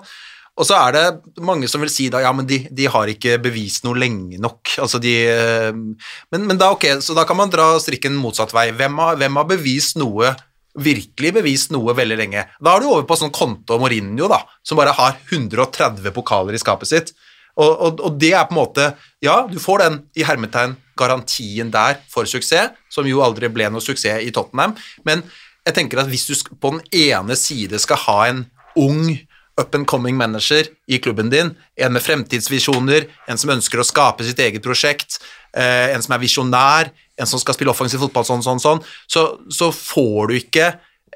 Og 0.54 0.66
så 0.68 0.76
er 0.78 0.94
det 0.94 1.42
mange 1.42 1.66
som 1.70 1.82
vil 1.82 1.90
si 1.90 2.06
da, 2.12 2.20
ja, 2.22 2.30
men 2.34 2.46
de, 2.46 2.60
de 2.70 2.86
har 2.90 3.10
ikke 3.10 3.40
bevist 3.42 3.82
noe 3.86 3.98
lenge 3.98 4.38
nok. 4.42 4.76
Altså 4.84 5.00
de, 5.02 5.14
eh, 5.26 5.70
men, 5.74 6.44
men 6.46 6.60
da, 6.60 6.70
ok, 6.76 6.86
så 7.02 7.16
da 7.16 7.24
kan 7.26 7.40
man 7.40 7.50
dra 7.50 7.72
strikken 7.82 8.14
motsatt 8.14 8.54
vei. 8.54 8.68
Hvem 8.76 9.00
har, 9.02 9.18
hvem 9.18 9.40
har 9.40 9.48
bevist 9.50 9.98
noe, 9.98 10.30
virkelig 10.78 11.32
bevist 11.40 11.74
noe 11.74 11.96
veldig 11.98 12.18
lenge? 12.20 12.46
Da 12.62 12.76
er 12.76 12.84
du 12.84 12.92
over 12.92 13.02
på 13.08 13.18
sånn 13.18 13.34
Conte 13.34 13.74
og 13.74 13.82
Mourinho, 13.82 14.30
da, 14.30 14.44
som 14.62 14.78
bare 14.78 14.94
har 14.94 15.18
130 15.26 16.14
pokaler 16.14 16.54
i 16.54 16.62
skapet 16.62 16.92
sitt. 16.92 17.10
Og, 17.58 17.72
og, 17.72 18.04
og 18.06 18.14
det 18.18 18.32
er 18.34 18.48
på 18.48 18.54
en 18.56 18.58
måte 18.58 18.84
Ja, 19.22 19.44
du 19.46 19.60
får 19.62 19.84
den 19.84 19.98
i 20.18 20.24
hermetegn 20.26 20.72
garantien 20.98 21.68
der 21.74 22.00
for 22.10 22.26
suksess, 22.30 22.74
som 22.90 23.06
jo 23.06 23.22
aldri 23.26 23.50
ble 23.50 23.66
noe 23.70 23.82
suksess 23.82 24.22
i 24.22 24.30
Tottenham, 24.34 24.74
men 25.06 25.22
jeg 25.64 25.76
tenker 25.76 26.02
at 26.02 26.10
hvis 26.10 26.26
du 26.28 26.34
på 26.60 26.74
den 26.74 26.82
ene 27.08 27.36
side 27.38 27.78
skal 27.80 28.00
ha 28.04 28.18
en 28.28 28.44
ung 28.76 29.14
up 29.60 29.74
and 29.74 29.86
coming 29.86 30.16
manager 30.18 30.66
i 30.90 30.98
klubben 30.98 31.30
din, 31.30 31.52
en 31.76 31.94
med 31.94 32.02
fremtidsvisjoner, 32.02 33.06
en 33.30 33.38
som 33.38 33.52
ønsker 33.54 33.80
å 33.80 33.86
skape 33.86 34.26
sitt 34.26 34.40
eget 34.42 34.64
prosjekt, 34.64 35.20
eh, 35.54 35.94
en 35.94 36.02
som 36.02 36.16
er 36.16 36.24
visjonær, 36.24 36.90
en 37.18 37.30
som 37.30 37.38
skal 37.38 37.54
spille 37.54 37.70
offensiv 37.70 38.02
fotball 38.02 38.26
sånn, 38.26 38.42
sånn, 38.42 38.60
sånn, 38.62 38.82
så, 39.06 39.28
så 39.48 39.70
får 39.70 40.28
du 40.28 40.34
ikke 40.40 40.72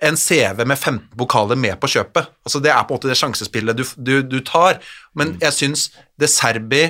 en 0.06 0.16
CV 0.16 0.62
med 0.62 0.78
15 0.78 1.18
pokaler 1.18 1.58
med 1.58 1.74
på 1.82 1.90
kjøpet. 1.90 2.30
Altså 2.46 2.62
Det 2.62 2.70
er 2.70 2.86
på 2.86 2.94
en 2.94 3.00
måte 3.00 3.10
det 3.10 3.18
sjansespillet 3.18 3.76
du, 3.76 3.84
du, 3.96 4.14
du 4.22 4.38
tar. 4.46 4.78
Men 5.18 5.34
jeg 5.42 5.56
syns 5.56 5.88
De 6.14 6.28
Serbi 6.30 6.84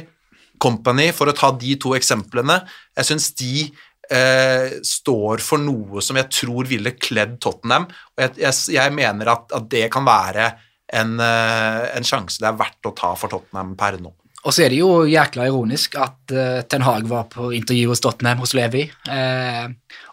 Company, 0.60 1.08
for 1.16 1.30
å 1.30 1.36
ta 1.36 1.52
de 1.56 1.76
to 1.80 1.94
eksemplene, 1.96 2.60
jeg 2.98 3.08
syns 3.08 3.30
de 3.38 3.68
eh, 4.12 4.78
står 4.84 5.42
for 5.44 5.62
noe 5.62 6.02
som 6.04 6.18
jeg 6.20 6.30
tror 6.32 6.68
ville 6.70 6.94
kledd 6.98 7.38
Tottenham. 7.42 7.88
Og 8.16 8.24
jeg, 8.24 8.38
jeg, 8.44 8.56
jeg 8.78 8.94
mener 8.96 9.32
at, 9.34 9.50
at 9.56 9.68
det 9.72 9.86
kan 9.94 10.06
være 10.06 10.50
en, 10.98 11.18
eh, 11.20 11.82
en 11.98 12.06
sjanse 12.06 12.40
det 12.40 12.48
er 12.50 12.58
verdt 12.58 12.90
å 12.90 12.94
ta 12.96 13.12
for 13.18 13.32
Tottenham 13.32 13.74
per 13.78 14.00
nå. 14.02 14.14
Og 14.46 14.54
så 14.54 14.64
er 14.64 14.72
det 14.72 14.78
jo 14.78 15.02
jækla 15.10 15.48
ironisk 15.48 15.96
at 15.98 16.30
uh, 16.30 16.60
Ten 16.70 16.84
Hag 16.86 17.08
var 17.10 17.24
på 17.32 17.48
intervju 17.56 17.88
hos 17.90 18.00
Tottenham 18.00 18.38
hos 18.40 18.54
Levi. 18.54 18.84
Eh, 18.86 19.64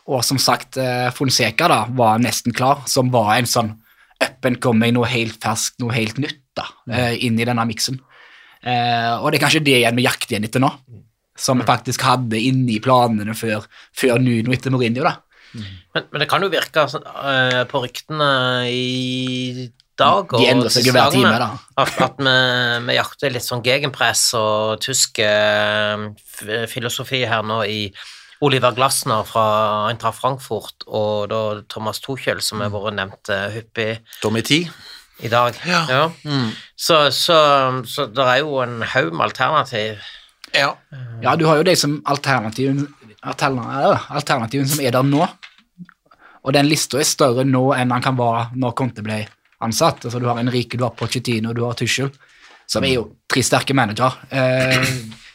og 0.10 0.24
som 0.26 0.40
sagt, 0.42 0.80
uh, 0.82 1.12
Fonseca 1.14 1.70
da, 1.70 1.78
var 1.96 2.18
nesten 2.24 2.56
klar, 2.58 2.82
som 2.90 3.12
var 3.14 3.36
en 3.36 3.48
sånn 3.48 3.70
up 4.26 4.48
and 4.50 4.58
coming, 4.66 4.96
noe 4.98 5.08
helt 5.12 5.38
ferskt, 5.44 5.78
noe 5.84 5.94
helt 5.94 6.18
nytt 6.20 6.42
da, 6.58 6.66
uh, 6.90 7.14
inn 7.14 7.38
i 7.38 7.48
denne 7.48 7.68
miksen. 7.70 8.02
Eh, 8.66 9.14
og 9.22 9.30
det 9.30 9.38
er 9.38 9.44
kanskje 9.44 9.66
det 9.66 9.80
igjen 9.80 9.98
vi 9.98 10.08
jakter 10.08 10.34
igjen 10.34 10.48
etter 10.48 10.64
nå, 10.64 10.72
som 11.36 11.60
vi 11.60 11.68
faktisk 11.68 12.06
hadde 12.08 12.40
inne 12.40 12.78
i 12.78 12.82
planene 12.84 13.36
før, 13.38 13.68
før 13.96 14.20
Nuno 14.24 14.56
etter 14.56 14.74
Mourinho. 14.74 15.04
da. 15.04 15.18
Men, 15.56 16.08
men 16.12 16.22
det 16.24 16.28
kan 16.32 16.44
jo 16.44 16.52
virke 16.52 16.86
sånn, 16.92 17.06
uh, 17.08 17.64
på 17.70 17.82
ryktene 17.86 18.30
i 18.68 19.68
dag 19.96 20.34
De 20.36 20.48
endrer 20.50 20.74
seg 20.74 20.90
jo 20.90 20.96
hver 20.96 21.14
time, 21.14 21.32
da. 21.40 21.54
At, 21.80 21.94
at 22.04 22.20
vi, 22.20 22.34
vi 22.90 22.98
jakter 22.98 23.32
litt 23.32 23.46
sånn 23.46 23.64
gegenpress 23.64 24.28
og 24.40 24.84
tysk 24.84 25.22
uh, 25.24 26.10
filosofi 26.72 27.24
her 27.30 27.46
nå 27.48 27.62
i 27.72 27.80
Oliver 28.44 28.76
Glasner 28.76 29.24
fra 29.28 29.46
Eintracht 29.88 30.20
Frankfurt 30.20 30.84
og 30.88 31.30
da 31.32 31.42
Thomas 31.72 32.04
Tuchel, 32.04 32.44
som 32.44 32.60
har 32.64 32.74
vært 32.74 32.98
nevnt 32.98 33.32
uh, 33.32 33.48
hyppig 33.54 34.02
Tommy 34.20 34.44
T. 34.46 34.66
i 35.24 35.32
dag. 35.32 35.56
Ja. 35.64 36.10
Mm. 36.28 36.52
Så, 36.76 37.06
så, 37.16 37.40
så 37.88 38.10
det 38.12 38.28
er 38.28 38.44
jo 38.44 38.60
en 38.66 38.82
haug 38.84 39.16
med 39.16 39.30
alternativ. 39.30 40.04
Ja. 40.56 40.76
Ja, 41.24 41.36
du 41.36 41.46
har 41.46 41.58
jo 41.58 41.64
de 41.64 41.76
som 41.76 42.02
alternativen, 42.06 42.88
alterna- 43.24 44.00
alternativen 44.10 44.68
som 44.68 44.80
er 44.86 44.92
der 44.92 45.04
nå. 45.04 45.28
Og 46.46 46.54
den 46.54 46.68
lista 46.70 47.00
er 47.02 47.08
større 47.10 47.44
nå 47.48 47.74
enn 47.76 47.90
den 47.90 48.02
kan 48.06 48.18
være 48.18 48.52
når 48.56 48.76
Conte 48.78 49.02
ble 49.06 49.24
ansatt. 49.66 50.04
Altså, 50.06 50.20
du 50.22 50.28
har 50.30 50.38
Enrique, 50.40 50.78
du 50.78 50.84
har 50.86 50.92
Pochettino, 50.94 51.54
du 51.54 51.64
har 51.66 51.74
Tuschel, 51.74 52.12
som 52.68 52.84
er 52.86 52.94
jo 52.96 53.08
tre 53.32 53.42
sterke 53.42 53.74
managere. 53.74 54.14
Eh, 54.30 54.78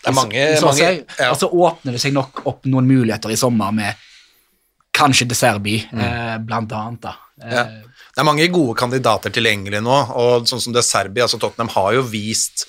Det 0.03 0.09
er 0.09 0.13
mange- 0.13 0.57
så 0.57 0.67
mange- 0.67 1.05
ja. 1.19 1.31
Og 1.31 1.37
så 1.39 1.49
åpner 1.51 1.93
det 1.93 2.01
seg 2.01 2.13
nok 2.13 2.47
opp 2.47 2.65
noen 2.67 2.87
muligheter 2.87 3.31
i 3.31 3.37
sommer 3.37 3.73
med 3.73 3.95
kanskje 4.95 5.27
De 5.29 5.35
Serbi, 5.35 5.77
eh, 5.93 6.39
blant 6.39 6.71
annet. 6.73 7.01
da. 7.01 7.15
Eh, 7.43 7.51
Ja. 7.55 7.65
Det 7.65 8.19
er 8.19 8.25
mange 8.25 8.49
gode 8.53 8.75
kandidater 8.77 9.31
tilgjengelig 9.31 9.81
nå, 9.83 10.11
og 10.17 10.45
sånn 10.45 10.61
som 10.61 10.73
De 10.73 10.83
Serbi, 10.83 11.21
altså 11.21 11.39
Tottenham 11.41 11.69
har 11.69 11.93
jo 11.93 12.03
vist 12.03 12.67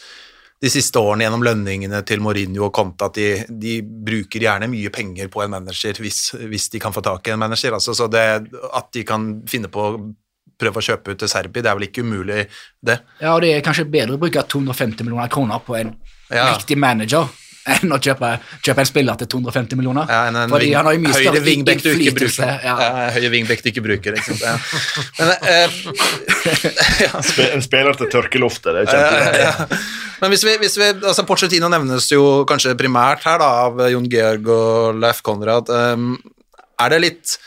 de 0.62 0.70
siste 0.70 1.00
årene 1.02 1.26
gjennom 1.26 1.44
lønningene 1.46 2.04
til 2.06 2.22
Mourinho 2.22 2.68
og 2.68 2.74
Conte 2.76 3.08
at 3.10 3.16
de, 3.18 3.30
de 3.50 3.80
bruker 3.82 4.44
gjerne 4.44 4.68
mye 4.70 4.92
penger 4.94 5.30
på 5.34 5.42
en 5.42 5.56
manager 5.56 5.98
hvis, 6.04 6.20
hvis 6.38 6.68
de 6.70 6.82
kan 6.84 6.94
få 6.94 7.02
tak 7.06 7.28
i 7.28 7.34
en 7.34 7.42
manager. 7.42 7.74
Altså, 7.80 7.96
så 7.98 8.06
det, 8.12 8.26
at 8.70 8.92
de 8.94 9.04
kan 9.08 9.32
finne 9.50 9.72
på 9.74 9.88
å 9.88 9.96
prøve 10.62 10.78
å 10.78 10.86
kjøpe 10.86 11.16
ut 11.16 11.22
til 11.24 11.32
Serbi, 11.32 11.64
det 11.66 11.72
er 11.72 11.78
vel 11.80 11.88
ikke 11.88 12.04
umulig, 12.06 12.44
det. 12.86 13.00
Ja, 13.24 13.34
og 13.34 13.42
det 13.42 13.56
er 13.56 13.64
kanskje 13.66 13.88
bedre 13.90 14.20
å 14.20 14.22
bruke 14.22 14.44
250 14.46 15.08
millioner 15.08 15.32
kroner 15.34 15.64
på 15.66 15.80
en 15.80 15.96
Ja. 16.32 16.46
riktig 16.54 16.78
manager 16.78 17.26
enn 17.76 17.94
å 17.94 17.98
kjøpe, 18.02 18.30
kjøpe 18.66 18.82
en 18.82 18.88
spiller 18.90 19.18
til 19.22 19.28
250 19.30 19.78
millioner. 19.78 20.10
Ja, 20.10 20.24
en, 20.32 20.38
en 20.44 20.50
Fordi 20.50 20.72
han 20.74 20.88
har 20.90 20.96
jo 20.98 21.02
mye 21.04 21.14
større 21.14 21.42
du 21.44 21.50
ikke 21.52 22.14
bruker. 22.18 22.54
Ja. 22.66 22.76
Ja, 22.82 23.04
høyre 23.16 23.30
vingbekk 23.36 23.62
du 23.62 23.70
ikke 23.70 23.84
bruker, 23.86 24.18
ikke 24.18 24.34
sant. 24.34 24.42
Ja. 24.42 24.56
Men, 25.20 25.28
eh, 25.46 27.22
Spe- 27.32 27.52
En 27.54 27.62
spiller 27.66 27.98
til 28.00 28.10
tørkeloftet, 28.12 28.72
det 28.74 28.86
er 28.86 28.92
kjempebra. 28.96 29.80
Men 30.22 30.34
hvis 30.34 30.44
vi, 30.46 30.56
hvis 30.62 30.78
vi 30.78 30.90
altså 30.94 31.26
Porcetino 31.26 31.70
nevnes 31.74 32.10
jo 32.14 32.24
kanskje 32.50 32.76
primært 32.78 33.24
her 33.26 33.40
da, 33.42 33.50
av 33.68 33.80
Jon 33.90 34.10
Georg 34.10 34.50
og 34.54 35.00
Leif 35.02 35.22
Konrad. 35.26 35.70
Um, 35.70 36.16
er 36.82 36.94
det 36.96 37.00
litt 37.06 37.38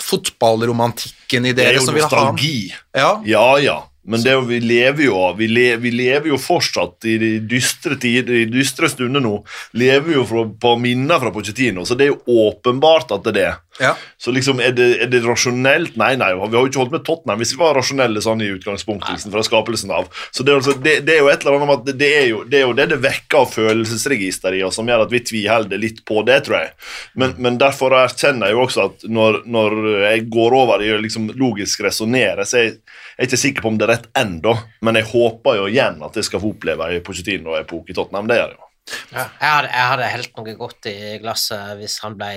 fotballromantikken 0.00 1.46
i 1.48 1.52
Det 1.52 1.64
er 1.64 1.72
dere 1.74 1.80
jo 1.80 1.86
som 1.86 1.96
vil 1.96 2.04
ha 2.04 2.10
han? 2.10 2.34
nostalgi. 2.34 2.72
Ja. 2.96 3.10
Ja, 3.28 3.46
ja. 3.62 3.78
Men 4.10 4.24
det, 4.24 4.36
vi 4.50 4.60
lever 4.64 5.06
jo 5.06 5.16
av 5.28 5.38
vi, 5.40 5.48
le, 5.50 5.66
vi 5.80 5.92
lever 5.94 6.32
jo 6.32 6.38
fortsatt 6.40 7.08
i 7.08 7.16
de 7.20 7.32
dystre 7.50 7.96
tider, 8.00 8.42
i 8.42 8.46
dystre 8.50 8.90
stunder 8.90 9.22
nå. 9.24 9.40
Lever 9.78 10.18
jo 10.18 10.26
fra, 10.28 10.44
på 10.62 10.76
minner 10.82 11.22
fra 11.22 11.32
Pochettino, 11.34 11.86
så 11.86 11.96
det 11.98 12.08
er 12.08 12.14
jo 12.14 12.46
åpenbart 12.48 13.14
at 13.16 13.26
det 13.26 13.34
er 13.34 13.40
det. 13.40 13.50
Ja. 13.80 13.94
Så 14.18 14.32
liksom, 14.34 14.58
er 14.60 14.74
det, 14.76 14.88
er 15.00 15.08
det 15.08 15.22
rasjonelt? 15.24 15.94
Nei, 16.00 16.12
nei, 16.20 16.34
vi 16.36 16.52
har 16.52 16.66
jo 16.66 16.68
ikke 16.68 16.82
holdt 16.82 16.92
med 16.92 17.04
Tottenham 17.06 17.40
hvis 17.40 17.54
vi 17.54 17.60
var 17.62 17.76
rasjonelle 17.78 18.20
sånn 18.20 18.42
i 18.44 18.50
utgangspunktet 18.52 19.14
liksom, 19.14 19.32
fra 19.32 19.44
skapelsen 19.46 19.92
av. 19.96 20.10
Så 20.36 20.44
det 20.44 20.52
er, 20.52 20.60
altså, 20.60 20.74
det, 20.84 20.96
det 21.08 21.16
er 21.16 21.22
jo 21.22 21.30
et 21.32 21.46
eller 21.46 21.56
annet 21.56 21.68
om 21.68 21.74
at 21.78 21.88
det, 21.88 22.10
er 22.18 22.26
jo, 22.28 22.42
det 22.44 22.60
er 22.60 22.66
jo 22.66 22.74
det 22.76 22.90
det 22.92 23.00
vekker 23.00 23.40
av 23.40 23.54
følelsesregister 23.54 24.58
i 24.58 24.62
oss, 24.66 24.76
som 24.76 24.90
gjør 24.90 25.06
at 25.06 25.14
vi 25.14 25.22
tviholder 25.30 25.80
litt 25.80 26.02
på 26.08 26.20
det, 26.28 26.42
tror 26.48 26.58
jeg. 26.58 26.74
Men, 27.22 27.36
men 27.40 27.56
derfor 27.62 27.96
erkjenner 28.02 28.50
jeg 28.50 28.58
jo 28.58 28.64
også 28.66 28.86
at 28.90 29.08
når, 29.08 29.42
når 29.48 29.78
jeg 30.10 30.26
går 30.36 30.58
over 30.60 30.84
i 30.84 30.92
å 30.92 31.00
liksom 31.00 31.30
logisk 31.40 31.86
resonnere, 31.86 32.44
så 32.44 32.60
er 32.60 32.68
jeg, 32.68 32.76
jeg 33.20 33.26
er 33.26 33.28
ikke 33.34 33.36
sikker 33.36 33.64
på 33.64 33.68
om 33.68 33.74
det 33.76 33.84
er 33.84 33.90
rett 33.92 34.06
ennå, 34.16 34.54
men 34.80 34.96
jeg 34.96 35.04
håper 35.10 35.58
jo 35.58 35.64
igjen 35.68 35.98
at 36.06 36.14
jeg 36.16 36.24
skal 36.24 36.40
få 36.40 36.54
oppleve 36.54 36.86
en 36.88 37.02
Pochettino-epoke 37.04 37.92
i 37.92 37.96
Tottenham. 37.98 38.30
Det 38.30 38.38
gjør 38.38 38.54
jeg 38.54 38.56
jo. 38.56 38.68
Ja, 39.12 39.26
jeg, 39.26 39.50
hadde, 39.50 39.68
jeg 39.74 39.88
hadde 39.90 40.06
helt 40.14 40.38
noe 40.38 40.54
godt 40.56 40.88
i 40.88 40.94
glasset 41.20 41.74
hvis 41.82 41.98
han 42.00 42.16
ble 42.16 42.30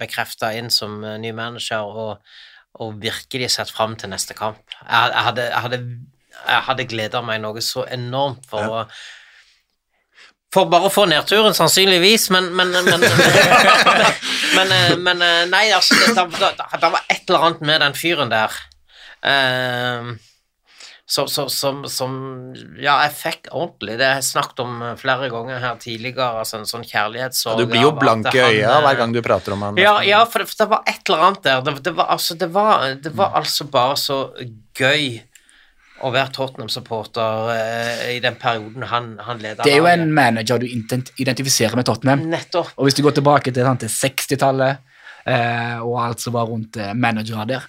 bekrefta 0.00 0.50
inn 0.58 0.72
som 0.74 0.98
eh, 1.06 1.20
ny 1.22 1.30
manager 1.38 1.86
og, 1.86 2.34
og 2.82 2.98
virkelig 2.98 3.52
sett 3.54 3.70
fram 3.70 3.94
til 3.94 4.10
neste 4.10 4.34
kamp. 4.34 4.58
Jeg, 4.82 5.14
jeg 5.14 5.24
hadde, 5.28 5.46
jeg 5.52 5.64
hadde, 5.68 5.80
jeg 6.40 6.66
hadde 6.72 6.88
gleda 6.90 7.22
meg 7.22 7.38
noe 7.46 7.62
så 7.62 7.86
enormt 7.94 8.50
for 8.50 8.80
å 8.80 8.82
For 10.54 10.66
bare 10.70 10.90
å 10.90 10.94
få 10.98 11.06
nedturen, 11.14 11.54
sannsynligvis, 11.54 12.26
men 12.34 12.50
Men, 12.58 12.74
men, 12.74 12.90
men, 12.98 13.08
men, 14.58 14.78
eh, 14.82 14.98
men 14.98 15.22
eh, 15.22 15.42
Nei, 15.46 15.68
altså, 15.78 15.94
det, 15.94 16.26
det, 16.34 16.54
det, 16.58 16.70
det 16.74 16.94
var 16.98 17.06
et 17.06 17.22
eller 17.22 17.52
annet 17.52 17.68
med 17.70 17.84
den 17.86 18.00
fyren 18.02 18.34
der. 18.34 18.64
Som, 21.06 21.28
som, 21.28 21.48
som, 21.48 21.82
som 21.88 22.12
Ja, 22.80 22.96
jeg 23.04 23.12
fikk 23.12 23.50
ordentlig 23.52 23.98
Det 24.00 24.06
har 24.08 24.22
jeg 24.22 24.26
snakket 24.30 24.62
om 24.64 24.78
eh, 24.80 24.94
flere 24.96 25.28
ganger 25.32 25.60
her 25.60 25.76
tidligere, 25.80 26.30
altså 26.40 26.62
en 26.62 26.68
sånn 26.68 26.86
kjærlighetssorg 26.88 27.60
Du 27.60 27.68
blir 27.68 27.84
jo 27.84 27.92
blank 27.98 28.30
i 28.32 28.40
øya 28.40 28.78
hver 28.80 28.96
gang 29.02 29.12
du 29.12 29.20
prater 29.24 29.52
om 29.52 29.66
han. 29.66 29.80
Ja, 29.80 29.98
ja 30.06 30.22
for, 30.24 30.40
det, 30.40 30.48
for 30.48 30.62
det 30.62 30.70
var 30.72 30.88
et 30.88 31.02
eller 31.04 31.26
annet 31.28 31.44
der. 31.44 31.60
Det, 31.66 31.74
det 31.84 31.92
var 31.98 32.08
altså 32.14 32.36
Det 32.40 32.48
var, 32.54 32.88
det 33.04 33.12
var 33.16 33.36
altså 33.40 33.68
bare 33.68 33.98
så 34.00 34.18
gøy 34.80 35.20
å 36.04 36.10
være 36.12 36.32
Tottenham-supporter 36.34 37.52
eh, 37.54 38.00
i 38.16 38.22
den 38.24 38.38
perioden 38.40 38.86
han, 38.90 39.12
han 39.22 39.42
leda 39.42 39.64
Det 39.64 39.74
er 39.74 39.82
jo 39.82 39.88
en 39.88 40.08
manager 40.12 40.60
du 40.60 40.66
identifiserer 40.66 41.76
med 41.78 41.86
Tottenham. 41.88 42.24
Nettopp. 42.32 42.72
Og 42.76 42.88
hvis 42.88 42.96
du 42.98 43.04
går 43.04 43.14
tilbake 43.20 43.52
til, 43.54 43.68
til 43.84 43.92
60-tallet, 43.92 44.96
eh, 45.30 45.76
og 45.84 46.00
alt 46.02 46.24
som 46.24 46.34
var 46.34 46.48
rundt 46.50 46.80
eh, 46.80 46.96
managere 46.96 47.46
der, 47.52 47.68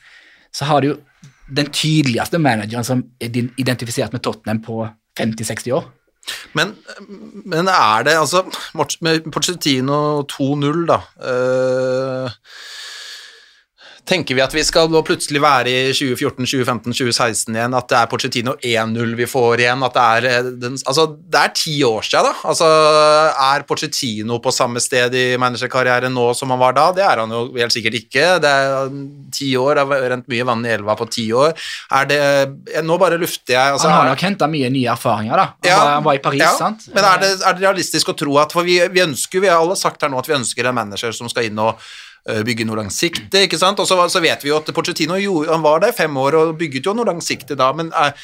så 0.56 0.72
har 0.72 0.82
du 0.82 0.94
jo 0.94 0.98
den 1.48 1.70
tydeligste 1.72 2.40
manageren 2.42 2.88
som 2.88 3.04
er 3.22 3.36
identifisert 3.62 4.14
med 4.16 4.24
Tottenham 4.26 4.64
på 4.66 4.82
50-60 5.20 5.72
år. 5.78 5.92
Men, 6.58 6.72
men 7.46 7.68
er 7.70 8.06
det 8.08 8.16
altså 8.18 8.42
Pochettino 8.74 10.24
2-0, 10.32 10.86
da 10.90 10.98
eh, 11.22 12.40
Tenker 14.06 14.38
vi 14.38 14.42
at 14.44 14.54
vi 14.54 14.62
skal 14.62 14.92
nå 14.94 15.00
plutselig 15.06 15.40
være 15.42 15.72
i 15.72 15.78
2014, 15.90 16.46
2015, 16.46 16.94
2016 16.94 17.56
igjen? 17.58 17.74
At 17.78 17.88
det 17.90 17.98
er 17.98 18.10
Pochettino 18.12 18.54
1-0 18.62 19.16
vi 19.18 19.26
får 19.30 19.64
igjen? 19.64 19.82
At 19.88 19.96
det 19.98 20.04
er 20.06 20.28
eh, 20.30 20.50
den, 20.62 20.76
Altså, 20.86 21.08
det 21.18 21.42
er 21.42 21.54
ti 21.58 21.74
år 21.88 22.06
siden, 22.06 22.28
da. 22.30 22.34
Altså, 22.52 22.68
er 23.48 23.66
Pochettino 23.66 24.38
på 24.44 24.54
samme 24.54 24.84
sted 24.84 25.16
i 25.18 25.26
managerkarrieren 25.42 26.14
nå 26.14 26.28
som 26.38 26.54
han 26.54 26.62
var 26.62 26.78
da? 26.78 26.86
Det 26.94 27.06
er 27.08 27.24
han 27.24 27.34
jo 27.34 27.42
helt 27.58 27.74
sikkert 27.74 27.98
ikke. 28.04 28.28
Det 28.46 28.54
er 28.54 28.94
ti 29.34 29.50
år, 29.58 29.82
det 29.82 29.88
har 29.90 30.08
rent 30.16 30.30
mye 30.32 30.48
vann 30.52 30.66
i 30.70 30.74
elva 30.78 30.98
på 31.02 31.10
ti 31.10 31.28
år. 31.34 31.58
Er 31.98 32.10
det 32.14 32.24
Nå 32.86 33.00
bare 33.02 33.18
lufter 33.18 33.56
jeg. 33.58 33.74
Altså, 33.74 33.90
Han 33.90 33.98
har 34.04 34.12
nok 34.14 34.26
henta 34.30 34.48
mye 34.52 34.70
nye 34.70 34.92
erfaringer, 34.94 35.34
da. 35.42 35.50
Han, 35.58 35.70
Ja, 35.72 35.82
var, 35.82 35.94
han 35.98 36.06
var 36.12 36.22
i 36.22 36.26
Paris, 36.30 36.46
ja, 36.46 36.54
sant? 36.62 36.86
Men 36.94 37.10
er 37.10 37.22
det, 37.26 37.34
er 37.42 37.58
det 37.58 37.66
realistisk 37.66 38.14
å 38.14 38.18
tro 38.18 38.38
at 38.42 38.54
For 38.54 38.68
vi, 38.68 38.78
vi 38.94 39.02
ønsker 39.06 39.42
vi 39.42 39.50
har 39.50 39.62
alle 39.66 39.78
sagt 39.80 40.06
her 40.06 40.14
nå 40.14 40.22
at 40.22 40.30
vi 40.30 40.38
ønsker 40.38 40.70
en 40.70 40.78
manager 40.78 41.16
som 41.16 41.30
skal 41.32 41.50
inn 41.50 41.58
og 41.66 41.80
bygge 42.26 42.66
noe 42.66 42.80
langsiktig, 42.80 43.46
ikke 43.46 43.60
sant? 43.62 43.80
Og 43.82 43.86
så, 43.86 44.22
vet 44.24 44.42
vi 44.42 44.50
jo 44.50 44.58
at 44.58 44.72
Porcetino 44.74 45.20
han 45.46 45.62
var 45.62 45.84
der 45.84 45.94
fem 45.94 46.16
år 46.18 46.40
og 46.40 46.56
bygget 46.58 46.88
jo 46.88 46.96
noe 46.98 47.06
langsiktig 47.06 47.58
da, 47.60 47.70
men 47.78 47.92
er, 47.94 48.16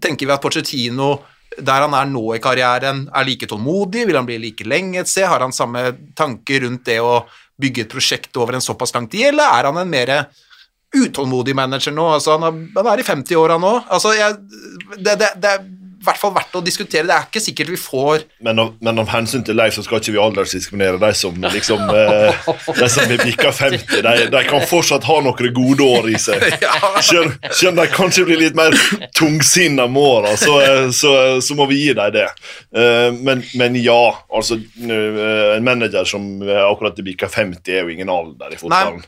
tenker 0.00 0.28
vi 0.28 0.32
at 0.32 0.42
Porcetino 0.42 1.14
der 1.58 1.84
han 1.84 1.92
er 1.92 2.08
nå 2.08 2.22
i 2.32 2.40
karrieren, 2.40 3.04
er 3.12 3.26
like 3.28 3.44
tålmodig? 3.48 4.06
Vil 4.08 4.16
han 4.16 4.28
bli 4.28 4.38
like 4.40 4.64
lenge 4.64 5.02
et 5.02 5.10
sted? 5.10 5.26
Har 5.28 5.44
han 5.44 5.52
samme 5.52 5.84
tanker 6.16 6.64
rundt 6.64 6.86
det 6.88 6.96
å 7.04 7.26
bygge 7.60 7.84
et 7.84 7.92
prosjekt 7.92 8.40
over 8.40 8.56
en 8.56 8.64
såpass 8.64 8.94
lang 8.96 9.08
tid, 9.12 9.28
eller 9.32 9.58
er 9.58 9.68
han 9.68 9.82
en 9.82 9.92
mer 9.92 10.14
utålmodig 10.96 11.52
manager 11.56 11.92
nå? 11.92 12.08
Altså, 12.14 12.38
han, 12.38 12.48
er, 12.48 12.64
han 12.78 12.90
er 12.94 13.02
i 13.02 13.06
50-åra 13.06 13.58
nå. 13.60 13.74
Altså, 13.92 14.14
jeg, 14.16 14.38
det, 14.96 15.18
det, 15.20 15.30
det 15.44 15.54
i 16.02 16.06
hvert 16.08 16.18
fall 16.18 16.34
verdt 16.34 16.56
å 16.58 16.64
diskutere. 16.64 17.06
Det 17.06 17.14
er 17.14 17.28
ikke 17.28 17.42
sikkert 17.44 17.70
vi 17.70 17.78
får 17.78 18.24
Men 18.42 18.58
av, 18.58 18.72
men 18.82 18.98
av 18.98 19.10
hensyn 19.12 19.44
til 19.46 19.56
Leif 19.58 19.76
så 19.76 19.84
skal 19.86 20.02
ikke 20.02 20.16
vi 20.16 20.20
aldersdiskriminere 20.22 20.98
de 20.98 21.12
som 21.14 21.38
liksom 21.46 21.84
eh, 21.94 22.48
De 22.80 22.88
som 22.90 23.06
er 23.06 23.22
bikka 23.22 23.52
50. 23.54 24.02
De, 24.02 24.26
de 24.32 24.42
kan 24.48 24.66
fortsatt 24.66 25.06
ha 25.06 25.20
noen 25.22 25.54
gode 25.54 25.86
år 25.86 26.10
i 26.10 26.18
seg. 26.20 26.42
Selv 27.02 27.38
selv 27.52 27.72
om 27.72 27.78
de 27.78 27.86
kanskje 27.92 28.24
blir 28.26 28.40
litt 28.40 28.58
mer 28.58 28.74
tungsinna 29.14 29.86
med 29.86 30.02
åra, 30.02 30.36
så, 30.36 30.58
eh, 30.60 30.90
så, 30.90 31.14
så 31.42 31.56
må 31.58 31.66
vi 31.70 31.82
gi 31.84 31.94
dem 31.96 32.12
det. 32.14 32.28
Eh, 32.76 33.08
men, 33.14 33.44
men 33.58 33.78
ja, 33.82 34.02
altså 34.32 34.58
eh, 34.58 35.56
En 35.56 35.64
manager 35.64 36.04
som 36.08 36.24
akkurat 36.42 36.98
er 36.98 37.06
bikka 37.06 37.28
50, 37.30 37.72
er 37.72 37.86
jo 37.86 37.94
ingen 37.94 38.10
alder 38.12 38.54
i 38.54 38.60
fotballen. 38.60 39.04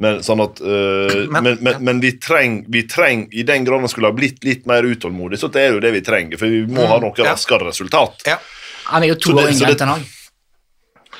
Men, 0.00 0.22
sånn 0.24 0.40
at, 0.44 0.62
eh, 0.64 1.26
Men- 1.32 1.44
men, 1.44 1.58
men, 1.60 1.84
men 1.84 2.00
vi 2.00 2.14
trenger 2.22 2.64
vi 2.72 2.86
treng, 2.88 3.26
I 3.32 3.44
den 3.48 3.66
grad 3.68 3.84
man 3.84 3.92
skulle 3.92 4.08
ha 4.12 4.16
blitt 4.16 4.44
litt 4.44 4.66
mer 4.66 4.86
utålmodig, 4.88 5.40
så 5.40 5.50
det 5.52 5.66
er 5.66 5.76
jo 5.76 5.84
det 5.84 5.92
vi 5.98 6.02
trenger. 6.04 6.40
For 6.40 6.50
vi 6.50 6.64
må 6.70 6.88
ha 6.88 6.98
noe 7.02 7.14
ja. 7.18 7.32
raskere 7.32 7.68
resultat. 7.68 8.24
Ja. 8.28 8.38
Han 8.90 9.04
er 9.04 9.12
jo 9.12 9.20
to 9.20 9.36
år 9.36 9.52
yngre 9.52 9.76
enn 9.76 9.94
han. 9.94 10.10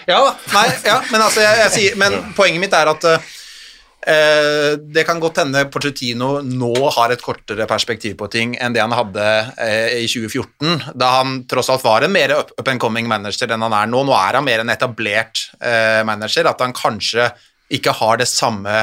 Ja, 0.09 0.19
nei, 0.51 0.66
ja, 0.82 0.97
men, 1.12 1.23
altså, 1.23 1.44
jeg, 1.44 1.59
jeg 1.60 1.73
sier, 1.77 2.01
men 2.01 2.16
poenget 2.35 2.62
mitt 2.64 2.74
er 2.74 2.90
at 2.90 3.05
uh, 3.06 4.73
det 4.82 5.05
kan 5.06 5.20
godt 5.23 5.39
hende 5.44 5.62
Porcetino 5.70 6.40
nå 6.43 6.73
har 6.97 7.14
et 7.14 7.23
kortere 7.23 7.69
perspektiv 7.70 8.16
på 8.19 8.27
ting 8.32 8.56
enn 8.59 8.74
det 8.74 8.82
han 8.82 8.94
hadde 8.97 9.28
uh, 9.55 9.94
i 9.94 10.09
2014, 10.10 10.97
da 10.98 11.12
han 11.20 11.36
tross 11.51 11.70
alt 11.70 11.86
var 11.86 12.02
en 12.02 12.14
mer 12.14 12.35
up, 12.40 12.51
up 12.59 12.73
and 12.73 12.82
coming 12.82 13.06
manager 13.10 13.55
enn 13.55 13.62
han 13.62 13.78
er 13.78 13.93
nå. 13.93 14.02
Nå 14.09 14.16
er 14.19 14.40
han 14.40 14.48
mer 14.48 14.64
en 14.64 14.74
etablert 14.74 15.47
uh, 15.60 16.02
manager, 16.09 16.51
at 16.51 16.66
han 16.66 16.74
kanskje 16.74 17.31
ikke 17.78 17.94
har 18.00 18.20
det 18.20 18.28
samme 18.30 18.74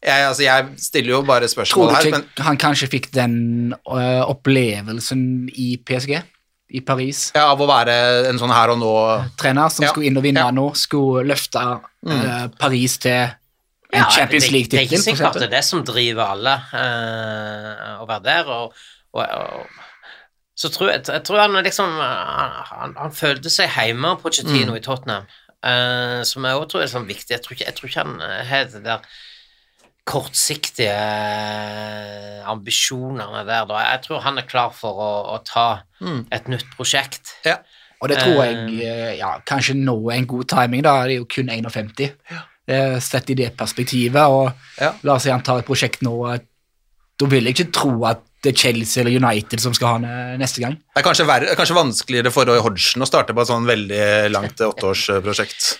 jeg, 0.00 0.24
altså, 0.30 0.42
jeg 0.46 0.68
stiller 0.80 1.12
jo 1.12 1.18
bare 1.28 1.44
Tror 1.44 1.52
spørsmål 1.52 1.88
du 1.90 1.94
her, 1.94 2.06
ikke 2.08 2.18
men 2.18 2.44
han 2.46 2.56
kanskje 2.60 2.86
fikk 2.88 3.10
den 3.12 3.34
uh, 3.84 4.22
opplevelsen 4.32 5.24
i 5.52 5.74
PSG, 5.84 6.14
i 6.70 6.80
Paris? 6.86 7.26
ja, 7.36 7.50
av 7.52 7.60
å 7.60 7.66
være 7.68 7.96
en 8.30 8.38
sånn 8.40 8.54
her 8.54 8.72
og 8.72 8.78
nå 8.80 8.94
Trener 9.40 9.68
som 9.68 9.84
Ja, 9.84 9.90
skulle 9.92 10.08
inn 10.08 10.16
og 10.16 10.24
vinne 10.24 10.40
ja. 10.46 10.54
Nå, 10.54 10.70
skulle 10.78 11.26
løfte 11.28 11.60
øh, 12.06 12.46
Paris 12.62 12.96
til 13.02 13.18
en 13.90 13.98
Ja, 13.98 14.06
Champions 14.14 14.46
det, 14.48 14.64
det 14.70 14.78
er 14.78 14.86
ikke 14.88 15.02
sikkert 15.02 15.34
at 15.34 15.40
det 15.42 15.48
er 15.50 15.54
det 15.58 15.64
som 15.66 15.84
driver 15.84 16.32
alle 16.36 16.56
uh, 16.72 18.00
å 18.00 18.06
være 18.08 18.22
der. 18.28 18.50
Og, 18.54 18.76
og, 19.18 19.24
og 19.26 19.66
så 20.60 20.70
tror 20.70 20.92
jeg, 20.92 21.02
jeg 21.08 21.24
tror 21.26 21.40
han 21.42 21.58
liksom 21.64 21.92
Han, 21.98 22.56
han, 22.70 22.96
han 23.00 23.12
følte 23.16 23.50
seg 23.52 23.68
hjemme, 23.74 24.14
Pochettino, 24.22 24.72
Mm. 24.72 24.78
i 24.78 24.84
Tottenham, 24.84 25.26
eh, 25.64 26.22
som 26.24 26.44
jeg 26.44 26.54
også 26.56 26.68
tror 26.72 26.82
er 26.82 26.92
sånn 26.94 27.08
viktig. 27.08 27.30
Jeg 27.34 27.42
tror 27.44 27.56
ikke, 27.56 27.66
jeg 27.68 27.74
tror 27.78 27.88
ikke 27.90 28.04
han 28.04 28.20
har 28.50 28.64
det 28.72 28.82
der 28.84 29.00
kortsiktige 30.10 30.94
eh, 30.94 32.40
ambisjonene 32.50 33.44
der. 33.46 33.66
Da. 33.68 33.82
Jeg 33.92 34.02
tror 34.06 34.22
han 34.24 34.40
er 34.40 34.46
klar 34.48 34.72
for 34.74 35.00
å, 35.04 35.10
å 35.36 35.38
ta 35.46 35.68
Mm. 36.00 36.22
et 36.32 36.46
nytt 36.48 36.64
prosjekt. 36.78 37.34
ja. 37.44 37.58
Og 38.00 38.08
det 38.08 38.16
tror 38.22 38.38
jeg 38.46 39.18
ja, 39.18 39.34
kanskje 39.44 39.74
nå 39.76 39.92
er 40.08 40.14
en 40.16 40.26
god 40.26 40.46
timing, 40.48 40.80
da. 40.86 40.94
Det 41.04 41.12
er 41.12 41.18
jo 41.18 41.26
kun 41.28 41.50
51. 41.52 42.14
Ja. 42.30 42.78
Sett 43.04 43.28
i 43.28 43.34
det 43.36 43.50
perspektivet, 43.58 44.16
og 44.32 44.54
Ja. 44.80 44.94
la 45.02 45.18
oss 45.18 45.26
si 45.26 45.30
han 45.30 45.42
tar 45.44 45.58
et 45.60 45.66
prosjekt 45.66 46.00
nå 46.00 46.14
Da 47.20 47.26
vil 47.28 47.44
jeg 47.44 47.52
ikke 47.58 47.72
tro 47.76 48.06
at 48.08 48.22
det 48.40 48.54
er 48.54 48.56
Chelsea 48.56 49.02
eller 49.02 49.18
United 49.20 49.60
som 49.60 49.74
skal 49.76 49.88
ha 49.88 49.98
han 49.98 50.08
eh, 50.08 50.34
neste 50.40 50.62
gang. 50.64 50.78
Det 50.80 51.02
er 51.02 51.06
kanskje, 51.06 51.28
verre, 51.28 51.54
kanskje 51.58 51.76
vanskeligere 51.76 52.32
for 52.34 52.48
Roy 52.48 52.62
Hodgson 52.64 53.04
å 53.04 53.08
starte 53.08 53.36
på 53.36 53.44
et 53.44 53.50
sånn 53.52 53.68
veldig 53.68 54.02
langt 54.32 54.62
åtteårsprosjekt. 54.70 55.74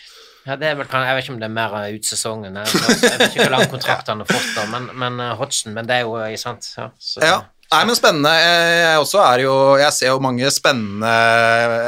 Ja, 0.49 0.57
det 0.57 0.71
er 0.71 0.77
vel, 0.79 0.89
jeg 0.89 1.17
vet 1.17 1.27
ikke 1.27 1.35
om 1.35 1.41
det 1.41 1.49
er 1.51 1.57
mer 1.57 1.79
eh, 1.83 1.95
ut 1.97 2.07
sesongen. 2.09 2.57
Jeg, 2.63 2.83
jeg 2.91 3.17
vet 3.21 3.25
ikke 3.29 3.45
hvor 3.45 3.57
lang 3.59 3.73
kontrakt 3.73 4.09
han 4.11 4.23
har 4.23 4.29
fått, 4.31 4.53
da, 4.57 4.67
men, 4.73 4.91
men 4.99 5.21
eh, 5.21 5.35
Hodgson 5.37 5.75
Men 5.77 5.89
det 5.89 5.99
er 6.01 6.07
jo 6.09 6.17
eh, 6.21 6.37
sant. 6.41 6.73
Ja, 6.77 6.91
så, 6.99 7.25
Ja. 7.25 7.41
Nei, 7.71 7.85
men 7.87 7.95
spennende. 7.95 8.31
Jeg 8.35 8.99
også 8.99 9.21
er 9.23 9.43
jo 9.45 9.53
Jeg 9.79 9.95
ser 9.95 10.09
jo 10.09 10.23
mange 10.25 10.49
spennende 10.51 11.11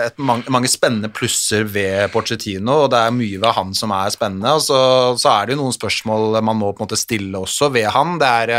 et, 0.05 0.21
mange, 0.23 0.47
mange 0.55 0.69
spennende 0.71 1.09
plusser 1.11 1.65
ved 1.67 2.07
Pochettino, 2.13 2.85
og 2.85 2.93
det 2.93 3.01
er 3.03 3.17
mye 3.17 3.41
ved 3.43 3.57
han 3.57 3.73
som 3.75 3.91
er 3.97 4.13
spennende. 4.15 4.53
Og 4.55 4.63
så, 4.63 4.79
så 5.19 5.33
er 5.33 5.49
det 5.49 5.57
jo 5.57 5.65
noen 5.65 5.75
spørsmål 5.75 6.39
man 6.39 6.61
må 6.61 6.71
på 6.71 6.85
en 6.85 6.87
måte 6.87 7.01
stille 7.01 7.35
også 7.35 7.73
ved 7.75 7.91
han. 7.97 8.15
Det 8.23 8.31
er 8.45 8.55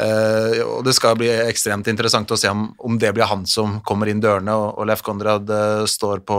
eh, 0.00 0.58
eh, 0.58 0.62
og 0.64 0.84
det 0.86 0.94
skal 0.96 1.16
bli 1.18 1.28
ekstremt 1.30 1.88
interessant 1.90 2.30
å 2.30 2.36
se 2.38 2.48
om, 2.52 2.68
om 2.78 2.98
det 3.00 3.12
blir 3.16 3.28
han 3.28 3.46
som 3.48 3.80
kommer 3.86 4.10
inn 4.10 4.20
dørene, 4.22 4.52
og, 4.54 4.78
og 4.78 4.86
Leif 4.90 5.02
Konrad 5.06 5.50
uh, 5.50 5.84
står 5.88 6.20
på 6.26 6.38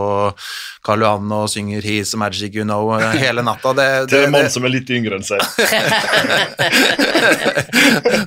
Karl 0.85 1.01
Johan 1.03 1.31
og 1.35 1.49
synger 1.51 1.81
'He's 1.81 2.13
a 2.13 2.17
magic 2.17 2.55
you 2.55 2.63
know' 2.63 2.93
eh, 2.99 3.11
hele 3.21 3.41
natta. 3.41 3.73
Det, 3.73 4.09
Til 4.09 4.17
det, 4.17 4.23
en 4.25 4.31
mann 4.31 4.47
det, 4.47 4.53
som 4.53 4.65
er 4.65 4.71
litt 4.73 4.89
yngre 4.89 5.19
enn 5.19 5.25
seg. 5.27 5.41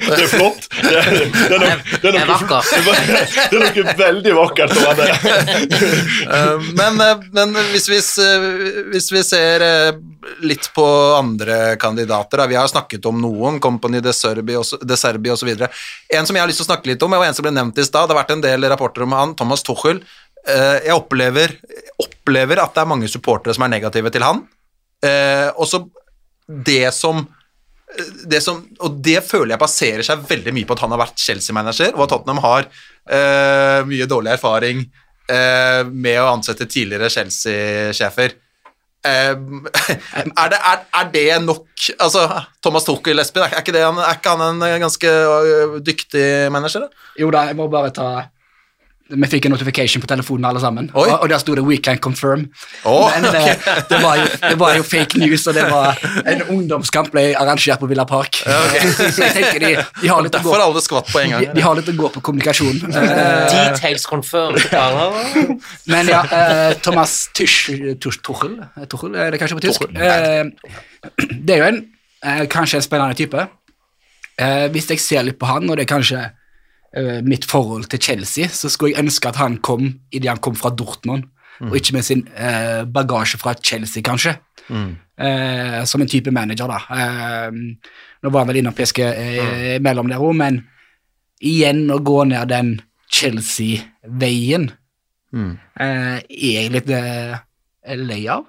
det 0.06 0.18
er 0.18 0.30
flott. 0.34 0.68
Det 0.80 0.96
er, 0.98 1.10
det 1.14 1.56
er, 1.56 1.60
nok, 1.64 1.80
det 1.90 2.08
er, 2.10 2.26
noe, 2.26 2.60
det 3.50 3.56
er 3.56 3.60
noe 3.64 3.96
veldig 4.06 4.32
vakkert 4.38 4.76
over 4.76 4.94
det. 5.00 5.10
uh, 6.28 6.56
men, 6.78 7.02
men 7.32 7.48
hvis, 7.72 7.86
vi, 7.90 8.00
hvis 8.92 9.12
vi 9.14 9.20
ser 9.26 9.60
litt 10.44 10.68
på 10.74 10.84
andre 11.16 11.76
kandidater, 11.80 12.38
da. 12.38 12.46
vi 12.46 12.54
har 12.58 12.68
snakket 12.68 13.06
om 13.06 13.20
noen, 13.20 13.60
Company 13.60 14.00
de 14.04 14.12
Serbi 14.12 14.56
også, 14.58 14.76
de 14.84 14.96
Serbi 14.98 15.19
osv. 15.28 15.50
En 15.52 16.26
som 16.26 16.36
jeg 16.36 16.40
har 16.40 16.48
lyst 16.48 16.62
til 16.62 16.68
å 16.68 16.70
snakke 16.70 16.88
litt 16.88 17.02
om, 17.04 17.12
og 17.12 17.26
en 17.26 17.36
som 17.36 17.44
ble 17.44 17.52
nevnt 17.52 17.78
i 17.78 17.84
stad, 17.84 18.08
det 18.08 18.16
har 18.16 18.22
vært 18.22 18.32
en 18.36 18.44
del 18.44 18.64
rapporter 18.72 19.04
om 19.04 19.12
han, 19.12 19.34
Thomas 19.36 19.62
Tuchel. 19.66 20.00
Eh, 20.48 20.86
Jeg 20.86 20.96
opplever, 20.96 21.58
opplever 22.00 22.62
at 22.62 22.72
det 22.72 22.80
er 22.80 22.92
mange 22.94 23.10
supportere 23.12 23.52
som 23.52 23.66
er 23.66 23.74
negative 23.76 24.10
til 24.14 24.24
han. 24.24 24.40
Eh, 25.04 25.50
og 25.56 25.68
så 25.68 25.84
det 26.46 26.94
som 26.96 27.26
det 28.30 28.38
som, 28.44 28.60
og 28.78 29.00
det 29.02 29.18
føler 29.26 29.54
jeg 29.54 29.62
baserer 29.62 30.06
seg 30.06 30.22
veldig 30.28 30.52
mye 30.54 30.68
på 30.68 30.76
at 30.76 30.82
han 30.84 30.92
har 30.94 31.00
vært 31.02 31.18
Chelsea-manager, 31.18 31.94
og 31.96 32.04
at 32.04 32.12
Tottenham 32.12 32.42
har 32.44 32.68
eh, 32.68 33.80
mye 33.88 34.06
dårlig 34.10 34.34
erfaring 34.36 34.84
eh, 35.30 35.82
med 35.90 36.20
å 36.22 36.28
ansette 36.36 36.68
tidligere 36.70 37.10
Chelsea-sjefer. 37.10 38.36
Eh, 39.00 39.32
er, 40.42 40.50
det, 40.52 40.58
er, 40.60 40.82
er 40.92 41.06
det 41.14 41.22
nok 41.46 41.86
Altså, 41.96 42.26
Thomas 42.60 42.84
Tuchel, 42.84 43.22
Espen, 43.22 43.46
er, 43.46 43.54
er 43.56 43.62
ikke 43.64 44.34
han 44.36 44.42
en 44.60 44.82
ganske 44.82 45.08
øh, 45.08 45.78
dyktig 45.86 46.52
manager? 46.52 46.84
da? 46.84 47.06
Jo 47.20 47.30
da, 47.32 47.46
jeg 47.48 47.56
må 47.56 47.68
bare 47.72 47.94
ta 47.96 48.10
Vi 49.10 49.28
fikk 49.30 49.46
en 49.48 49.54
notification 49.54 50.02
på 50.02 50.08
telefonen 50.10 50.44
alle 50.44 50.60
sammen, 50.62 50.90
Oi. 50.94 51.08
og, 51.08 51.22
og 51.22 51.28
der 51.32 51.38
sto 51.42 51.54
det 51.54 51.64
'We 51.66 51.78
can 51.82 51.98
confirm'. 51.98 52.46
Oh, 52.84 53.10
Men 53.14 53.26
okay. 53.30 53.54
det, 53.90 54.02
var 54.02 54.16
jo, 54.16 54.26
det 54.48 54.58
var 54.58 54.76
jo 54.76 54.82
fake 54.82 55.18
news, 55.18 55.46
og 55.46 55.54
det 55.54 55.66
var 55.70 55.98
en 56.26 56.42
ungdomskamp 56.42 57.10
ble 57.10 57.34
arrangert 57.36 57.80
på 57.80 57.86
Villa 57.90 58.04
Park. 58.04 58.42
Så 59.14 59.22
jeg 59.22 59.32
tenker 59.34 59.58
de, 59.58 59.72
de, 60.02 60.08
har 60.08 60.22
litt 60.22 60.34
å 60.34 60.42
gå, 60.44 60.54
alle 60.54 60.82
skvatt 60.84 61.10
på 61.12 61.22
en 61.24 61.30
gang. 61.36 61.46
de, 61.46 61.54
de 61.58 61.66
har 61.66 61.74
litt 61.78 61.88
å 61.90 61.96
gå 61.96 62.12
på 62.16 62.24
kommunikasjon. 62.30 62.82
Eh, 62.90 63.52
Details 63.54 64.06
confirmed. 64.06 64.62
Men 65.90 66.08
ja, 66.08 66.24
eh, 66.24 66.74
Thomas 66.82 67.28
Tuch, 67.34 67.70
Tuch, 68.00 68.22
Tuchel, 68.22 68.60
Eh, 68.76 68.86
Tuchel 68.86 69.14
er 69.14 69.30
det 69.30 69.40
kanskje 69.40 69.58
på 69.58 69.64
tysk? 69.66 69.86
Eh, 69.94 70.44
det 71.46 71.54
er 71.54 71.58
jo 71.58 71.64
en, 71.64 71.80
eh, 72.24 72.46
kanskje 72.46 72.76
en 72.76 72.82
spennende 72.82 73.14
type. 73.14 73.48
Eh, 74.38 74.68
hvis 74.68 74.88
jeg 74.88 75.00
ser 75.00 75.22
litt 75.22 75.38
på 75.38 75.46
han, 75.46 75.68
og 75.70 75.76
det 75.76 75.84
er 75.84 75.94
kanskje 75.94 76.30
eh, 76.96 77.20
mitt 77.26 77.44
forhold 77.48 77.90
til 77.90 78.02
Chelsea, 78.02 78.48
så 78.48 78.70
skulle 78.72 78.94
jeg 78.94 79.04
ønske 79.04 79.28
at 79.28 79.40
han 79.40 79.58
kom 79.58 79.86
idet 80.10 80.30
han 80.30 80.42
kom 80.42 80.56
fra 80.58 80.72
Dortmund, 80.74 81.28
og 81.60 81.74
ikke 81.76 81.92
med 81.92 82.04
sin 82.06 82.22
uh, 82.40 82.86
bagasje 82.88 83.36
fra 83.36 83.52
Chelsea, 83.52 84.00
kanskje. 84.00 84.32
Eh, 85.20 85.84
som 85.84 86.00
en 86.00 86.08
type 86.08 86.30
manager, 86.30 86.70
da. 86.70 87.50
Nå 88.20 88.30
var 88.30 88.40
han 88.40 88.48
vel 88.48 88.60
innom 88.62 88.76
Peske 88.76 89.04
eh, 89.04 89.76
mellom 89.82 90.08
der 90.08 90.22
òg, 90.22 90.32
men 90.38 90.62
igjen 91.44 91.86
å 91.92 91.98
gå 92.04 92.22
ned 92.30 92.48
den 92.48 92.74
Chelsea-veien 93.10 94.70
eh, 95.36 96.16
er 96.16 96.24
jeg 96.30 96.72
litt 96.72 96.88
lei 96.90 98.22
av. 98.32 98.46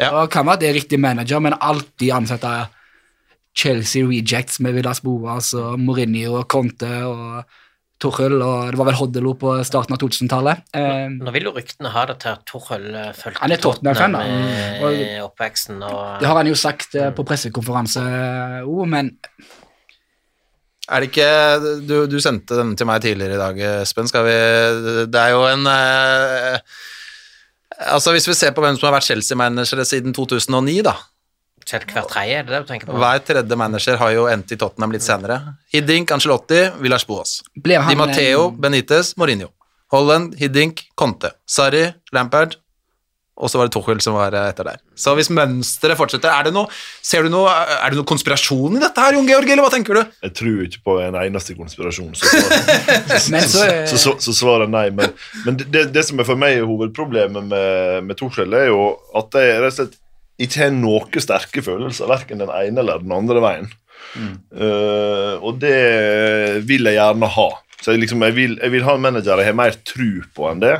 Ja. 0.00 0.10
Og 0.16 0.32
kan 0.32 0.48
være 0.48 0.58
at 0.58 0.64
det 0.64 0.70
er 0.72 0.78
riktig 0.80 0.98
manager, 1.02 1.42
men 1.44 1.54
alltid 1.54 2.14
ansette 2.16 2.52
Chelsea 3.56 4.06
rejects 4.08 4.60
med 4.64 4.76
Villas 4.76 5.02
Boas 5.04 5.52
og 5.58 5.76
Mourinho 5.80 6.38
og 6.40 6.48
Conte 6.50 6.90
og 7.04 7.42
Torhull, 8.02 8.40
og 8.42 8.72
det 8.72 8.78
var 8.80 8.88
vel 8.88 8.98
Hoddelo 8.98 9.34
på 9.38 9.54
starten 9.66 9.94
av 9.94 10.00
2000-tallet. 10.02 10.62
Eh, 10.74 11.08
Nå 11.22 11.32
vil 11.34 11.46
jo 11.46 11.54
ryktene 11.54 11.92
ha 11.94 12.04
det 12.10 12.18
til 12.24 12.32
at 12.34 12.44
Torhull 12.48 12.88
eh, 12.98 13.10
fulgte 13.14 13.44
Han 13.44 13.54
er 13.54 13.62
Tottenham 13.62 14.16
med 14.16 15.18
oppveksten. 15.22 15.82
Og, 15.86 16.00
det 16.22 16.30
har 16.30 16.40
han 16.40 16.50
jo 16.50 16.56
sagt 16.58 16.96
mm. 16.96 17.12
på 17.18 17.26
pressekonferanse 17.28 18.02
òg, 18.66 18.82
men 18.90 19.12
Er 20.90 21.04
det 21.04 21.12
ikke 21.12 21.28
Du, 21.86 21.94
du 22.10 22.18
sendte 22.20 22.58
denne 22.58 22.74
til 22.78 22.88
meg 22.90 23.04
tidligere 23.04 23.38
i 23.38 23.42
dag, 23.44 23.62
Espen. 23.84 24.10
Skal 24.10 24.26
vi 24.26 24.34
Det 25.12 25.22
er 25.22 25.36
jo 25.36 25.46
en 25.52 25.70
eh, 25.70 26.58
Altså, 27.82 28.12
hvis 28.14 28.28
vi 28.28 28.34
ser 28.38 28.52
på 28.54 28.62
hvem 28.62 28.76
som 28.78 28.88
har 28.88 28.98
vært 28.98 29.08
Chelsea-managere 29.10 29.86
siden 29.88 30.14
2009, 30.14 30.82
da. 30.86 30.92
Selv 31.68 31.86
hver 31.92 32.06
tredje, 32.10 32.38
er 32.40 32.46
det 32.48 32.54
det 32.56 32.62
du 32.64 32.70
tenker 32.72 32.90
på? 32.90 32.96
Hver 33.02 33.22
tredje 33.26 33.56
manager 33.58 33.96
har 34.00 34.14
jo 34.14 34.26
endt 34.32 34.52
i 34.54 34.58
Tottenham 34.60 34.92
litt 34.94 35.04
senere. 35.06 35.38
Hiddink, 35.72 36.10
Ancelotti, 36.14 36.64
Villas 36.82 37.06
Boas. 37.08 37.38
Di 37.54 37.76
Matteo, 37.78 38.48
en- 38.48 38.60
Benitez, 38.60 39.14
Mourinho. 39.16 39.50
Holland, 39.92 40.34
Hiddink, 40.40 40.86
Conte. 40.96 41.30
Sarri, 41.46 41.86
Lampard, 42.12 42.56
og 43.42 43.48
så 43.50 43.58
var 43.58 43.66
det 43.66 43.72
Tuchel 43.74 44.00
som 44.04 44.14
var 44.14 44.34
eh, 44.36 44.50
etter 44.52 44.66
der. 44.68 44.80
Så 44.94 45.14
hvis 45.16 45.30
mønsteret 45.32 45.96
fortsetter, 45.98 46.28
er 46.30 46.44
det 46.46 46.52
noe, 46.54 46.68
ser 47.02 47.24
du 47.24 47.30
noe, 47.32 47.48
er 47.50 47.90
det 47.90 47.96
noe 47.98 48.06
konspirasjon 48.06 48.76
i 48.76 48.82
dette 48.82 49.00
her, 49.02 49.16
Jon 49.16 49.26
Georg, 49.26 49.48
eller 49.48 49.64
hva 49.64 49.70
tenker 49.72 49.96
du? 49.98 50.02
Jeg 50.28 50.34
tror 50.38 50.60
ikke 50.66 50.82
på 50.84 50.96
en 51.02 51.16
eneste 51.22 51.56
konspirasjon. 51.58 52.12
Så 52.14 52.28
svaret, 52.28 53.48
så, 53.54 53.64
eh, 53.64 53.86
så, 53.88 53.98
så, 54.04 54.14
så 54.20 54.34
svaret 54.36 54.70
nei. 54.72 54.84
Men, 54.94 55.14
men 55.46 55.58
det, 55.64 55.88
det 55.94 56.04
som 56.06 56.20
er 56.20 56.28
for 56.28 56.38
meg 56.38 56.60
hovedproblemet 56.68 57.48
med, 57.48 58.04
med 58.10 58.20
Tuchel, 58.20 58.52
er 58.58 58.68
jo 58.68 58.84
at 59.18 59.40
jeg 59.40 59.58
rett 59.64 59.72
og 59.72 59.78
slett 59.80 59.98
ikke 60.42 60.64
har 60.64 60.74
noen 60.74 61.22
sterke 61.22 61.64
følelser, 61.64 62.10
verken 62.10 62.42
den 62.42 62.52
ene 62.52 62.82
eller 62.82 63.02
den 63.02 63.14
andre 63.14 63.42
veien. 63.44 63.70
Eh, 64.12 65.34
og 65.40 65.60
det 65.62 66.62
vil 66.68 66.88
jeg 66.88 66.98
gjerne 66.98 67.28
ha. 67.36 67.50
Så 67.82 67.94
jeg, 67.94 68.04
liksom, 68.04 68.22
jeg, 68.28 68.36
vil, 68.36 68.56
jeg 68.62 68.74
vil 68.74 68.86
ha 68.86 68.96
en 68.96 69.04
manager 69.04 69.40
jeg 69.40 69.50
har 69.50 69.58
mer 69.58 69.76
tru 69.86 70.22
på 70.36 70.48
enn 70.50 70.62
det. 70.62 70.76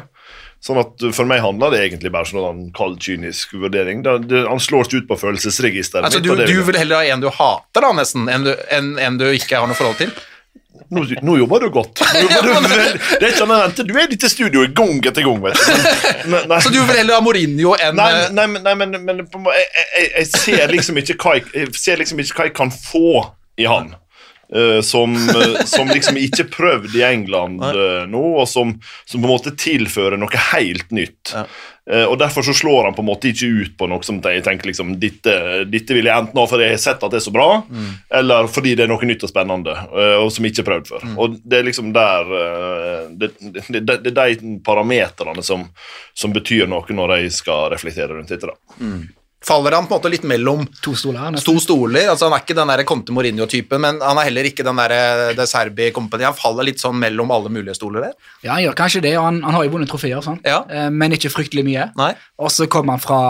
Sånn 0.62 0.78
at 0.78 1.02
For 1.10 1.26
meg 1.26 1.40
handler 1.42 1.72
det 1.74 1.80
egentlig 1.88 2.12
bare 2.14 2.38
om 2.38 2.60
en 2.60 2.66
kald, 2.76 3.00
kynisk 3.02 3.56
vurdering. 3.58 4.04
Det, 4.06 4.12
det, 4.30 4.44
han 4.46 4.62
slår 4.62 4.86
ikke 4.86 5.02
ut 5.02 5.08
på 5.08 5.18
følelsesregisteret. 5.24 6.06
Altså, 6.06 6.20
mitt, 6.22 6.28
du, 6.28 6.38
det 6.38 6.46
du 6.52 6.60
vil 6.68 6.78
heller 6.78 7.00
ha 7.00 7.16
en 7.16 7.24
du 7.24 7.26
hater, 7.34 7.82
da, 7.82 7.90
nesten, 7.98 8.28
enn 8.30 8.46
du, 8.46 8.52
en, 8.70 8.92
enn 9.02 9.18
du 9.18 9.26
ikke 9.32 9.58
har 9.58 9.66
noe 9.66 9.78
forhold 9.78 9.98
til? 9.98 10.14
Nå, 10.92 11.02
nå 11.24 11.34
jobber 11.40 11.62
du 11.64 11.70
godt. 11.72 12.02
Nå 12.04 12.22
jobber 12.28 12.66
du 12.68 12.74
vel, 12.76 12.96
det 13.16 13.22
er 13.24 13.30
ikke 13.32 13.46
annet 13.46 13.78
enn 13.80 13.86
Du 13.88 13.94
er 13.96 14.02
i 14.04 14.10
dette 14.12 14.28
studioet 14.28 14.74
gang 14.76 14.98
etter 15.08 15.24
gang. 15.24 15.38
vet 15.40 15.56
du. 15.56 16.28
Men- 16.34 16.48
Nei, 16.50 16.58
Så 16.60 16.68
du 16.74 16.78
vil 16.82 16.96
heller 16.98 17.16
ha 17.16 17.22
Mourinho 17.24 17.72
enn 17.80 17.96
nei, 17.96 18.10
eh, 18.12 18.28
nei, 18.36 18.46
men- 18.46 18.62
nei, 18.66 18.74
men, 18.82 18.92
men 19.06 19.22
på 19.26 19.40
en 19.40 19.46
måte, 19.46 19.56
jeg, 19.56 19.86
jeg, 19.96 20.10
jeg, 20.18 20.26
ser 20.36 20.68
liksom 20.74 21.00
ikke 21.00 21.16
hva 21.22 21.34
jeg, 21.38 21.46
jeg 21.56 21.74
ser 21.80 21.96
liksom 22.02 22.20
ikke 22.20 22.36
hva 22.36 22.48
jeg 22.50 22.54
kan 22.60 22.70
få 22.76 23.06
i 23.58 23.64
han. 23.72 23.94
Eh, 24.54 24.80
som, 24.80 25.14
eh, 25.16 25.64
som 25.74 25.88
liksom 25.88 26.18
ikke 26.20 26.44
er 26.44 26.50
prøvd 26.52 26.96
i 26.98 27.04
England 27.06 27.62
eh, 27.64 28.02
nå, 28.10 28.22
og 28.42 28.48
som, 28.48 28.74
som 29.04 29.22
på 29.22 29.28
en 29.28 29.32
måte 29.32 29.54
tilfører 29.58 30.20
noe 30.20 30.42
helt 30.52 30.90
nytt. 30.94 31.34
Ja. 31.34 31.46
Og 32.06 32.14
Derfor 32.14 32.44
så 32.46 32.52
slår 32.54 32.84
han 32.86 32.94
på 32.94 33.02
en 33.02 33.08
måte 33.08 33.32
ikke 33.32 33.48
ut 33.50 33.72
på 33.74 33.88
noe 33.90 34.04
som 34.06 34.20
jeg 34.22 34.44
tenker 34.46 34.68
liksom 34.70 34.92
dette, 35.02 35.32
dette 35.66 35.96
vil 35.96 36.06
jeg 36.06 36.14
enten 36.14 36.38
ha 36.38 36.44
fordi 36.46 36.68
jeg 36.68 36.76
har 36.76 36.82
sett 36.84 37.02
at 37.02 37.10
det 37.10 37.18
er 37.18 37.24
så 37.24 37.32
bra, 37.34 37.46
eller 38.20 38.46
fordi 38.54 38.76
det 38.78 38.84
er 38.84 38.92
noe 38.92 39.08
nytt 39.10 39.24
og 39.26 39.32
spennende, 39.32 39.74
og 40.22 40.30
som 40.30 40.46
ikke 40.46 40.62
er 40.62 40.68
prøvd 40.68 40.92
før. 40.92 41.08
Og 41.18 41.34
Det 41.42 41.58
er 41.58 41.66
liksom 41.66 41.90
der 41.96 42.30
Det, 43.18 43.32
det, 43.42 43.82
det, 43.82 43.96
det 44.06 44.12
er 44.14 44.36
de 44.38 44.52
parameterne 44.62 45.42
som, 45.42 45.66
som 46.14 46.30
betyr 46.30 46.70
noe 46.70 46.86
når 46.94 47.16
jeg 47.16 47.34
skal 47.40 47.72
reflektere 47.74 48.14
rundt 48.14 48.30
dette. 48.30 48.46
da. 48.54 48.78
Faller 49.46 49.74
han 49.74 49.88
på 49.88 49.96
en 49.96 50.00
måte 50.00 50.10
litt 50.12 50.26
mellom 50.28 50.64
to 50.84 50.94
stoler. 50.98 51.38
to 51.42 51.56
stoler? 51.62 52.08
Altså 52.12 52.28
Han 52.28 52.36
er 52.36 52.44
ikke 52.44 52.56
den 52.58 52.70
der 52.70 52.84
Conte 52.88 53.14
Mourinho-typen, 53.14 53.80
men 53.82 54.00
han 54.02 54.20
er 54.20 54.28
heller 54.28 54.48
ikke 54.48 54.66
den 54.66 54.78
der 54.78 55.34
De 55.38 55.46
Serbi 55.50 55.90
Company. 55.94 56.26
Han 56.28 56.38
faller 56.38 56.68
litt 56.68 56.82
sånn 56.82 56.98
mellom 56.98 57.32
alle 57.34 57.50
mulige 57.50 57.74
stoler 57.78 58.08
der. 58.08 58.12
Ja, 58.44 58.54
han 58.54 58.66
gjør 58.66 58.78
kanskje 58.78 59.02
det, 59.02 59.16
og 59.18 59.26
han, 59.26 59.40
han 59.46 59.58
har 59.58 59.66
jo 59.66 59.74
vunnet 59.74 59.90
trofeer, 59.90 60.22
sånn. 60.24 60.38
Ja. 60.46 60.62
Eh, 60.70 60.90
men 60.94 61.16
ikke 61.16 61.32
fryktelig 61.32 61.66
mye. 61.66 61.88
Nei. 61.98 62.12
Og 62.38 62.52
så 62.54 62.68
kom 62.70 62.92
han 62.92 63.02
fra 63.02 63.22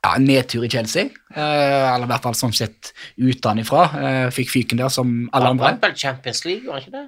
ja, 0.00 0.12
nedtur 0.20 0.64
i 0.64 0.70
Chelsea, 0.72 1.08
eh, 1.34 1.86
eller 1.94 2.06
i 2.06 2.10
hvert 2.12 2.28
fall 2.28 2.36
sånn 2.36 2.54
sett 2.56 2.92
utenfra. 3.20 3.86
Eh, 4.00 4.26
fikk 4.34 4.52
fyken 4.52 4.80
der 4.80 4.92
som 4.92 5.28
alle 5.32 5.54
andre. 5.54 5.72
Han 5.72 5.80
vant 5.80 5.88
vel 5.88 5.96
Champions 5.96 6.44
League, 6.48 6.66
var 6.68 6.78
han 6.80 6.86
ikke 6.86 6.96
det? 6.98 7.06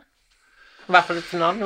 I 0.92 0.94
hvert 0.98 1.06
fall 1.08 1.18
i 1.18 1.22
finalen. 1.24 1.60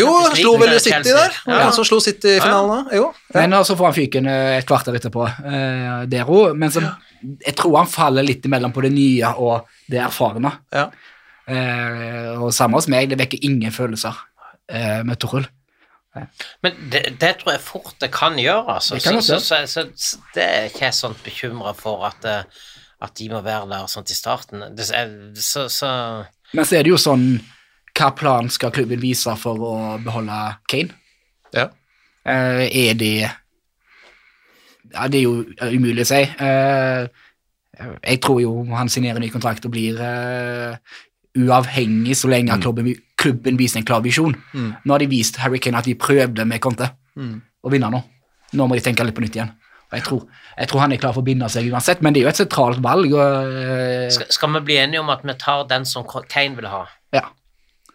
Jo, 0.00 0.08
han 0.20 0.34
slo 0.36 0.50
vel 0.60 0.74
City 0.82 1.08
der. 1.08 1.36
Ja. 1.48 1.60
Han 1.64 1.72
som 1.72 1.86
slo 1.88 2.00
City 2.04 2.34
i 2.36 2.40
finalen 2.42 2.72
da. 2.74 2.96
Jo. 2.98 3.06
Ja. 3.32 3.36
Men 3.38 3.54
så 3.64 3.76
får 3.78 3.86
han 3.88 3.94
fyken 3.96 4.26
eh, 4.28 4.56
et 4.58 4.66
kvarter 4.68 4.96
etterpå, 4.98 5.24
uh, 5.24 6.02
der 6.10 6.28
òg. 6.28 6.58
Men 6.60 6.72
så, 6.74 6.82
jeg 7.22 7.54
tror 7.56 7.78
han 7.78 7.88
faller 7.88 8.26
litt 8.26 8.44
imellom 8.44 8.74
på 8.76 8.84
det 8.84 8.90
nye 8.92 9.30
og 9.40 9.70
det 9.88 10.02
erfarne. 10.04 10.52
Ja. 10.74 10.90
Uh, 11.48 12.44
og 12.44 12.52
samme 12.54 12.76
hos 12.76 12.90
meg, 12.92 13.08
det 13.08 13.16
vekker 13.22 13.40
ingen 13.48 13.72
følelser 13.72 14.18
uh, 14.20 15.00
med 15.08 15.16
Torhull. 15.22 15.48
Men 16.60 16.76
det, 16.92 17.06
det 17.22 17.30
tror 17.40 17.54
jeg 17.54 17.62
fort 17.64 17.94
det 18.02 18.10
kan 18.12 18.36
gjøre, 18.36 18.74
altså. 18.74 18.98
Det 18.98 19.06
kan 19.06 19.22
så, 19.24 19.38
så, 19.40 19.62
så, 19.64 19.86
det 20.34 20.44
er 20.44 20.68
ikke 20.68 20.84
jeg 20.90 20.98
sånn 20.98 21.16
bekymra 21.24 21.72
for 21.78 22.04
at, 22.10 22.26
at 23.00 23.16
de 23.16 23.30
må 23.32 23.40
være 23.46 23.70
der 23.70 23.88
sånn 23.88 24.04
til 24.10 24.18
starten. 24.18 24.66
Det, 24.76 24.90
så, 25.40 25.68
så 25.72 25.90
Men 26.52 26.66
så 26.68 26.80
er 26.80 26.84
det 26.84 26.92
jo 26.92 27.00
sånn 27.00 27.24
hva 28.00 28.10
plan 28.16 28.48
skal 28.52 28.72
klubben 28.74 29.00
vise 29.02 29.34
for 29.40 29.60
å 29.60 29.74
beholde 30.04 30.38
Kane? 30.70 30.96
Ja. 31.56 31.68
Uh, 32.24 32.64
er 32.66 32.96
det 33.00 33.14
Ja, 34.90 35.06
det 35.06 35.20
er 35.20 35.22
jo 35.22 35.44
umulig 35.70 36.02
å 36.04 36.10
si. 36.10 36.22
Uh, 36.40 37.06
jeg 38.02 38.20
tror 38.24 38.40
jo 38.42 38.50
han 38.74 38.90
signerer 38.92 39.22
ny 39.22 39.30
kontrakt 39.32 39.64
og 39.64 39.72
blir 39.72 40.00
uh, 40.00 40.74
uavhengig 41.38 42.16
så 42.18 42.28
lenge 42.28 42.56
klubben, 42.60 42.90
klubben 43.20 43.60
viser 43.60 43.80
en 43.80 43.86
klar 43.88 44.02
visjon. 44.04 44.34
Nå 44.52 44.92
har 44.92 45.00
de 45.00 45.08
vist 45.08 45.38
Harry 45.40 45.60
Kane 45.62 45.78
at 45.78 45.86
de 45.88 45.94
prøvde 45.94 46.44
med 46.48 46.60
Conte 46.64 46.90
å 47.16 47.70
vinne 47.72 47.88
nå. 47.92 48.00
Nå 48.58 48.66
må 48.66 48.74
de 48.74 48.82
tenke 48.82 49.06
litt 49.06 49.14
på 49.14 49.22
nytt 49.22 49.38
igjen. 49.38 49.52
Jeg 49.90 50.04
tror, 50.06 50.26
jeg 50.58 50.70
tror 50.70 50.82
han 50.84 50.92
er 50.94 51.00
klar 51.02 51.14
for 51.14 51.22
å 51.22 51.26
binde 51.26 51.48
seg 51.50 51.66
uansett, 51.70 52.02
men 52.02 52.14
det 52.14 52.20
er 52.20 52.28
jo 52.28 52.30
et 52.30 52.38
sentralt 52.38 52.82
valg. 52.82 53.10
Og, 53.10 54.10
Skal, 54.14 54.28
skal 54.34 54.52
vi 54.58 54.60
bli 54.68 54.76
enige 54.82 55.02
om 55.02 55.10
at 55.10 55.22
vi 55.26 55.34
tar 55.38 55.64
den 55.70 55.86
som 55.88 56.06
Kane 56.06 56.58
vil 56.58 56.68
ha? 56.70 56.84
ja. 57.14 57.24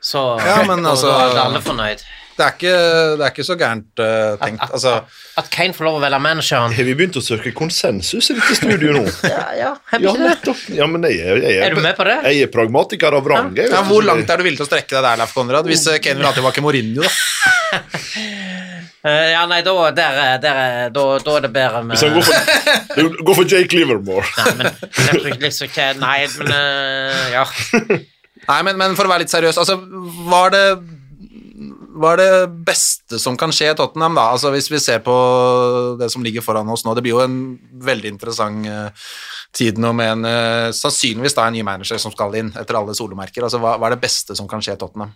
Så 0.05 0.21
Ja, 0.45 0.59
men 0.69 0.85
altså- 0.91 1.09
da 1.15 1.25
er 1.31 1.41
alle 1.47 1.63
fornøyd. 1.65 2.05
Det 2.35 2.43
er 2.43 2.51
ikke, 2.51 2.71
det 3.15 3.23
er 3.23 3.29
ikke 3.31 3.43
så 3.47 3.55
gærent 3.55 4.01
uh, 4.03 4.33
tenkt. 4.41 4.63
Altså, 4.75 4.91
At 5.39 5.45
Kane 5.53 5.71
får 5.71 5.85
lov 5.87 5.95
å 5.95 6.01
velge 6.03 6.17
manageren. 6.19 6.73
Har 6.75 6.83
vi 6.89 6.95
begynt 6.99 7.15
å 7.15 7.21
søke 7.23 7.53
konsensus 7.55 8.27
i 8.33 8.35
dette 8.35 8.57
studioet 8.59 8.97
nå? 8.97 9.03
Ja, 9.31 9.45
ja, 9.55 9.69
Ja, 10.03 10.11
nettopp. 10.19 10.65
Ja, 10.75 10.83
men 10.91 11.07
jeg, 11.07 11.21
er- 11.23 11.39
jeg, 11.45 11.61
Er 11.63 11.77
du 11.77 11.79
med 11.85 11.95
på 11.95 12.03
det? 12.03 12.17
Jeg 12.27 12.43
er 12.43 12.51
pragmatiker 12.51 13.15
av 13.15 13.29
rang. 13.31 13.53
ja, 13.55 13.79
hvor 13.87 14.03
langt 14.03 14.27
er 14.35 14.43
du 14.43 14.43
villig 14.49 14.59
til 14.59 14.67
å 14.67 14.67
strekke 14.67 14.97
deg 14.97 15.05
der, 15.07 15.21
Leif 15.23 15.31
Konrad? 15.37 15.69
Hvis 15.71 15.85
eh, 15.93 16.01
Kane 16.03 16.19
vil 16.19 16.27
ha 16.27 16.33
tilbake 16.35 16.65
Mourinho, 16.65 17.07
da? 17.07 17.79
Eh, 19.05 19.27
ja, 19.35 19.43
nei, 19.45 19.59
da, 19.61 19.73
der, 19.93 20.15
er- 20.17 20.39
der, 20.41 20.59
er- 20.59 20.89
da, 20.89 21.01
da 21.21 21.33
er 21.37 21.43
det 21.45 21.51
bedre 21.53 21.83
med 21.85 21.93
Hvis 21.93 22.03
han 22.07 22.15
går 22.15 22.23
for, 22.25 23.17
gå 23.27 23.35
for 23.37 23.45
Jake 23.51 23.77
Livermore. 23.77 24.25
Nei, 24.41 24.53
men 24.57 25.19
jeg 25.29 25.35
liksom 25.43 25.67
ikke 25.69 25.85
Nei, 26.01 26.15
men 26.39 26.49
ja. 27.35 27.43
Nei, 28.45 28.59
men, 28.67 28.77
men 28.77 28.97
for 28.97 29.07
å 29.07 29.11
være 29.11 29.25
litt 29.25 29.33
seriøs, 29.33 29.57
altså, 29.61 29.79
hva 30.27 30.45
er 30.49 30.55
det 30.55 30.67
hva 31.95 32.11
er 32.11 32.19
det 32.19 32.63
beste 32.67 33.19
som 33.21 33.37
kan 33.39 33.53
skje 33.55 33.69
i 33.71 33.75
Tottenham, 33.77 34.17
da? 34.17 34.27
Altså, 34.35 34.51
hvis 34.51 34.67
vi 34.71 34.81
ser 34.83 34.99
på 35.05 35.15
det 35.99 36.09
som 36.11 36.23
ligger 36.25 36.43
foran 36.43 36.67
oss 36.71 36.83
nå. 36.83 36.91
Det 36.95 37.03
blir 37.05 37.15
jo 37.15 37.21
en 37.23 37.37
veldig 37.85 38.11
interessant 38.11 38.67
uh, 38.67 39.05
tid 39.55 39.79
nå 39.79 39.93
med 39.95 40.11
en 40.17 40.27
uh, 40.27 40.73
sannsynligvis 40.75 41.37
da 41.37 41.47
en 41.47 41.55
ny 41.55 41.63
manager 41.63 42.01
som 42.01 42.11
skal 42.11 42.35
inn, 42.35 42.51
etter 42.59 42.79
alle 42.79 42.95
solomerker. 42.97 43.47
Altså, 43.47 43.61
hva, 43.63 43.77
hva 43.79 43.87
er 43.87 43.95
det 43.95 44.03
beste 44.03 44.35
som 44.35 44.49
kan 44.51 44.63
skje 44.63 44.75
i 44.75 44.81
Tottenham? 44.81 45.15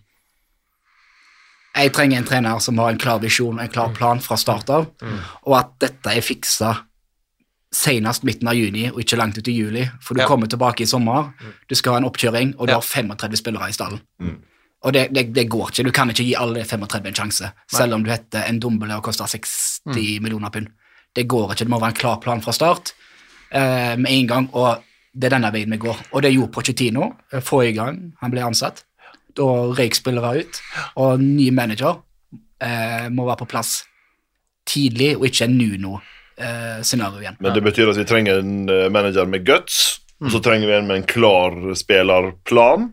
Jeg 1.76 1.94
trenger 1.96 2.20
en 2.20 2.28
trener 2.28 2.64
som 2.64 2.80
har 2.82 2.94
en 2.94 3.00
klar 3.00 3.20
visjon 3.24 3.60
en 3.62 3.72
klar 3.72 3.92
plan 3.96 4.20
fra 4.24 4.40
start 4.40 4.72
av, 4.74 4.88
og 5.46 5.54
at 5.60 5.76
dette 5.84 6.16
er 6.16 6.26
fiksa 6.26 6.74
senest 7.72 8.24
midten 8.26 8.48
av 8.50 8.56
juni 8.58 8.88
og 8.90 9.00
ikke 9.04 9.18
langt 9.20 9.38
ut 9.38 9.48
i 9.48 9.54
juli, 9.54 9.84
for 10.02 10.16
du 10.16 10.22
Ja. 10.22 10.28
kommer 10.28 10.48
tilbake 10.48 10.82
i 10.82 10.86
sommer, 10.90 11.34
du 11.70 11.76
skal 11.76 11.94
ha 11.94 11.98
en 12.00 12.06
oppkjøring, 12.10 12.56
og 12.58 12.68
du 12.68 12.72
Ja. 12.72 12.78
har 12.78 12.82
35 12.82 13.38
spillere 13.38 13.70
i 13.70 13.72
stallen. 13.74 14.02
Og 14.82 14.94
det, 14.94 15.14
det, 15.14 15.34
det 15.34 15.50
går 15.50 15.70
ikke. 15.72 15.84
Du 15.84 15.92
kan 15.92 16.10
ikke 16.10 16.24
gi 16.24 16.34
alle 16.36 16.64
35 16.64 17.08
en 17.08 17.14
sjanse, 17.14 17.52
selv 17.68 17.94
om 17.94 18.04
du 18.04 18.10
heter 18.10 18.48
en 18.48 18.60
dombele 18.60 18.96
og 18.96 19.04
koster 19.04 19.26
60 19.28 19.82
millioner 20.22 20.50
pund. 20.50 20.68
Det 21.16 21.28
går 21.28 21.52
ikke. 21.52 21.66
Det 21.66 21.70
må 21.70 21.80
være 21.80 21.90
en 21.90 22.00
klar 22.00 22.20
plan 22.22 22.42
fra 22.42 22.52
start 22.54 22.94
eh, 23.52 23.96
med 23.98 24.08
en 24.12 24.28
gang, 24.28 24.50
og 24.54 24.82
det 25.14 25.26
er 25.26 25.38
denne 25.38 25.52
veien 25.52 25.70
vi 25.72 25.78
går. 25.78 25.98
Og 26.14 26.22
det 26.22 26.34
gjorde 26.34 26.52
Pochettino 26.54 27.14
eh, 27.34 27.42
forrige 27.42 27.76
gang 27.76 28.14
han 28.22 28.32
ble 28.32 28.42
ansatt. 28.42 28.84
Da 29.36 29.44
røyk 29.44 29.96
spillere 29.96 30.40
ut, 30.40 30.62
og 30.96 31.20
ny 31.20 31.50
manager 31.52 32.00
eh, 32.62 33.10
må 33.10 33.26
være 33.28 33.38
på 33.44 33.48
plass 33.50 33.84
tidlig, 34.66 35.18
og 35.18 35.26
ikke 35.28 35.44
en 35.46 35.58
Nuno-scenario 36.40 37.22
igjen. 37.22 37.40
Men 37.40 37.54
det 37.54 37.62
betyr 37.62 37.92
at 37.92 38.00
vi 38.00 38.06
trenger 38.08 38.40
en 38.40 38.70
eh, 38.70 38.88
manager 38.94 39.28
med 39.30 39.46
guts, 39.48 40.00
og 40.20 40.34
så 40.34 40.42
trenger 40.44 40.68
vi 40.68 40.76
en 40.76 40.88
med 40.88 40.98
en 41.00 41.06
klar 41.08 41.54
spillerplan, 41.80 42.90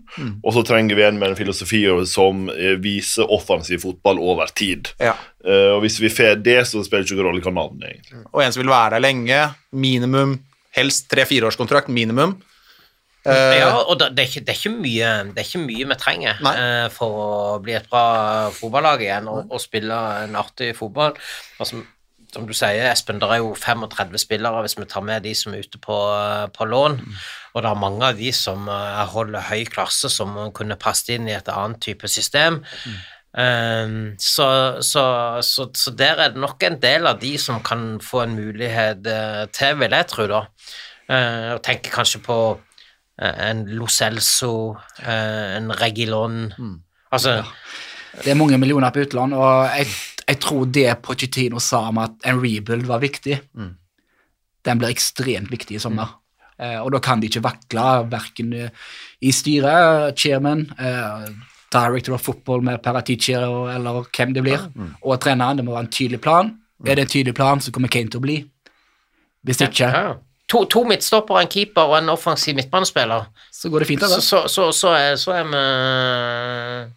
og 0.47 0.53
så 0.55 0.63
trenger 0.67 0.95
vi 0.95 1.03
en 1.03 1.17
med 1.19 1.33
en 1.33 1.39
filosofi 1.39 1.81
som 2.07 2.47
eh, 2.55 2.77
viser 2.79 3.27
offensiv 3.35 3.83
fotball 3.83 4.21
over 4.23 4.53
tid. 4.55 4.93
Ja. 5.03 5.17
Uh, 5.47 5.77
og 5.77 5.81
hvis 5.85 5.99
vi 6.03 6.11
får 6.11 6.39
det, 6.43 6.61
så 6.71 6.85
spiller 6.87 7.03
det 7.03 7.11
ikke 7.11 7.19
noen 7.21 7.29
rolle 7.29 7.43
hva 7.43 7.55
navnet 7.55 7.89
er. 7.89 7.99
Mm. 8.11 8.29
Og 8.31 8.43
en 8.43 8.55
som 8.55 8.63
vil 8.63 8.71
være 8.71 8.97
der 8.97 9.03
lenge, 9.03 9.41
minimum, 9.75 10.37
helst 10.75 11.07
tre-fireårskontrakt, 11.11 11.91
minimum. 11.91 12.37
Uh, 13.27 13.55
Ja, 13.59 13.73
og 13.75 13.99
det, 13.99 14.13
det, 14.15 14.23
er 14.23 14.31
ikke, 14.31 14.45
det, 14.47 14.55
er 14.55 14.61
ikke 14.61 14.75
mye, 14.77 15.13
det 15.35 15.43
er 15.43 15.49
ikke 15.49 15.65
mye 15.67 15.87
vi 15.91 15.99
trenger 15.99 16.43
eh, 16.51 16.87
for 16.95 17.23
å 17.23 17.31
bli 17.63 17.75
et 17.75 17.89
bra 17.91 18.07
fotballag 18.55 19.03
igjen 19.03 19.27
og, 19.33 19.51
og 19.51 19.63
spille 19.63 19.99
en 20.23 20.39
artig 20.39 20.71
fotball. 20.79 21.19
Og 21.59 21.71
som, 22.37 22.47
du 22.47 22.53
sier, 22.57 22.91
Espen, 22.91 23.21
det 23.23 23.29
er 23.33 23.41
jo 23.41 23.55
35 23.57 24.21
spillere 24.21 24.63
hvis 24.65 24.77
vi 24.79 24.87
tar 24.91 25.05
med 25.07 25.25
de 25.25 25.33
som 25.37 25.55
er 25.57 25.65
ute 25.65 25.81
på, 25.83 25.97
på 26.53 26.69
lån. 26.69 26.99
Og 27.57 27.63
det 27.65 27.71
er 27.71 27.81
mange 27.81 28.11
av 28.11 28.19
de 28.21 28.33
som 28.37 28.69
eh, 28.69 29.05
holder 29.15 29.49
høy 29.49 29.65
klasse, 29.73 30.11
som 30.13 30.37
kunne 30.57 30.77
passet 30.81 31.15
inn 31.17 31.31
i 31.31 31.37
et 31.37 31.49
annet 31.53 31.81
type 31.85 32.09
system. 32.13 32.61
Um, 33.37 34.15
så, 34.21 34.47
så, 34.85 35.03
så, 35.45 35.67
så 35.77 35.93
der 35.93 36.23
er 36.25 36.33
det 36.33 36.41
nok 36.41 36.63
en 36.65 36.79
del 36.81 37.09
av 37.09 37.19
de 37.21 37.35
som 37.41 37.61
kan 37.65 37.99
få 38.05 38.23
en 38.25 38.37
mulighet 38.37 39.09
eh, 39.13 39.43
til, 39.53 39.77
vil 39.81 39.97
jeg 39.97 40.09
tro, 40.13 40.29
da. 40.31 40.45
Uh, 41.07 41.55
og 41.55 41.61
tenker 41.65 41.93
kanskje 41.95 42.21
på 42.25 42.39
en 43.23 43.63
Lo 43.79 43.87
Celso, 43.89 44.75
uh, 44.77 45.57
en 45.57 45.71
Regilon 45.73 46.51
Altså, 47.15 47.45
Det 48.19 48.33
er 48.33 48.37
mange 48.37 48.59
millioner 48.59 48.91
på 48.93 49.05
utland, 49.07 49.33
og 49.37 49.69
jeg, 49.79 49.87
jeg 50.29 50.41
tror 50.43 50.67
det 50.67 51.03
Pochettino 51.03 51.61
sa 51.63 51.89
om 51.89 51.99
at 52.03 52.11
en 52.27 52.41
rebuild 52.43 52.87
var 52.87 52.99
viktig, 53.01 53.41
den 54.67 54.79
blir 54.79 54.91
ekstremt 54.91 55.51
viktig 55.51 55.77
i 55.77 55.79
sommer. 55.83 56.17
Eh, 56.59 56.79
og 56.81 56.91
da 56.93 56.99
kan 56.99 57.21
de 57.21 57.29
ikke 57.29 57.45
vakle, 57.45 58.09
verken 58.11 58.53
i 59.21 59.31
styret, 59.33 60.17
chairman, 60.19 60.65
eh, 60.79 61.29
director 61.71 62.15
of 62.15 62.23
football 62.23 62.63
med 62.63 62.83
Paratici 62.83 63.33
eller 63.35 64.03
hvem 64.17 64.33
det 64.35 64.43
blir, 64.43 64.71
og 65.03 65.21
treneren. 65.21 65.57
Det 65.59 65.65
må 65.65 65.73
være 65.73 65.87
en 65.87 65.93
tydelig 65.93 66.21
plan. 66.21 66.55
Er 66.87 66.95
det 66.95 67.03
en 67.03 67.09
tydelig 67.09 67.35
plan, 67.35 67.61
så 67.61 67.71
kommer 67.73 67.89
Kane 67.89 68.09
til 68.11 68.19
å 68.21 68.23
bli. 68.23 68.45
Hvis 69.45 69.61
ikke. 69.61 69.91
To, 70.49 70.65
to 70.71 70.85
midtstoppere, 70.87 71.43
en 71.43 71.51
keeper 71.51 71.83
og 71.91 71.97
en 71.99 72.09
offensiv 72.13 72.55
midtbanespiller. 72.55 73.27
så 73.53 73.69
går 73.73 73.83
det 73.83 73.89
fint. 73.89 74.01
da 74.01 74.07
Altså. 74.07 74.21
så, 74.21 74.43
så, 74.49 74.73
så, 74.73 74.89
er, 74.95 75.17
så 75.17 75.33
er 75.33 75.45
vi 75.51 75.63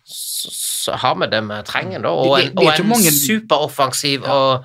så, 0.05 0.51
så 0.51 0.91
har 1.01 1.15
vi 1.15 1.27
det 1.31 1.41
vi 1.47 1.57
trenger, 1.65 1.99
da. 2.05 2.09
Og 2.13 2.39
en, 2.39 2.53
og 2.57 2.71
en 2.73 2.88
mange- 2.88 3.11
superoffensiv 3.15 4.23
og 4.30 4.63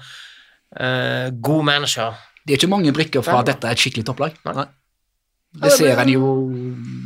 uh, 0.81 1.29
god 1.43 1.65
manager. 1.65 2.15
Det 2.45 2.53
er 2.53 2.61
ikke 2.61 2.69
mange 2.75 2.93
brikker 2.93 3.25
fra 3.25 3.41
at 3.41 3.47
dette 3.53 3.67
er 3.71 3.73
et 3.79 3.81
skikkelig 3.81 4.05
topplag. 4.11 4.37
Nei. 4.45 4.67
Det 5.63 5.71
ser 5.73 6.01
en 6.03 6.09
jo 6.11 6.29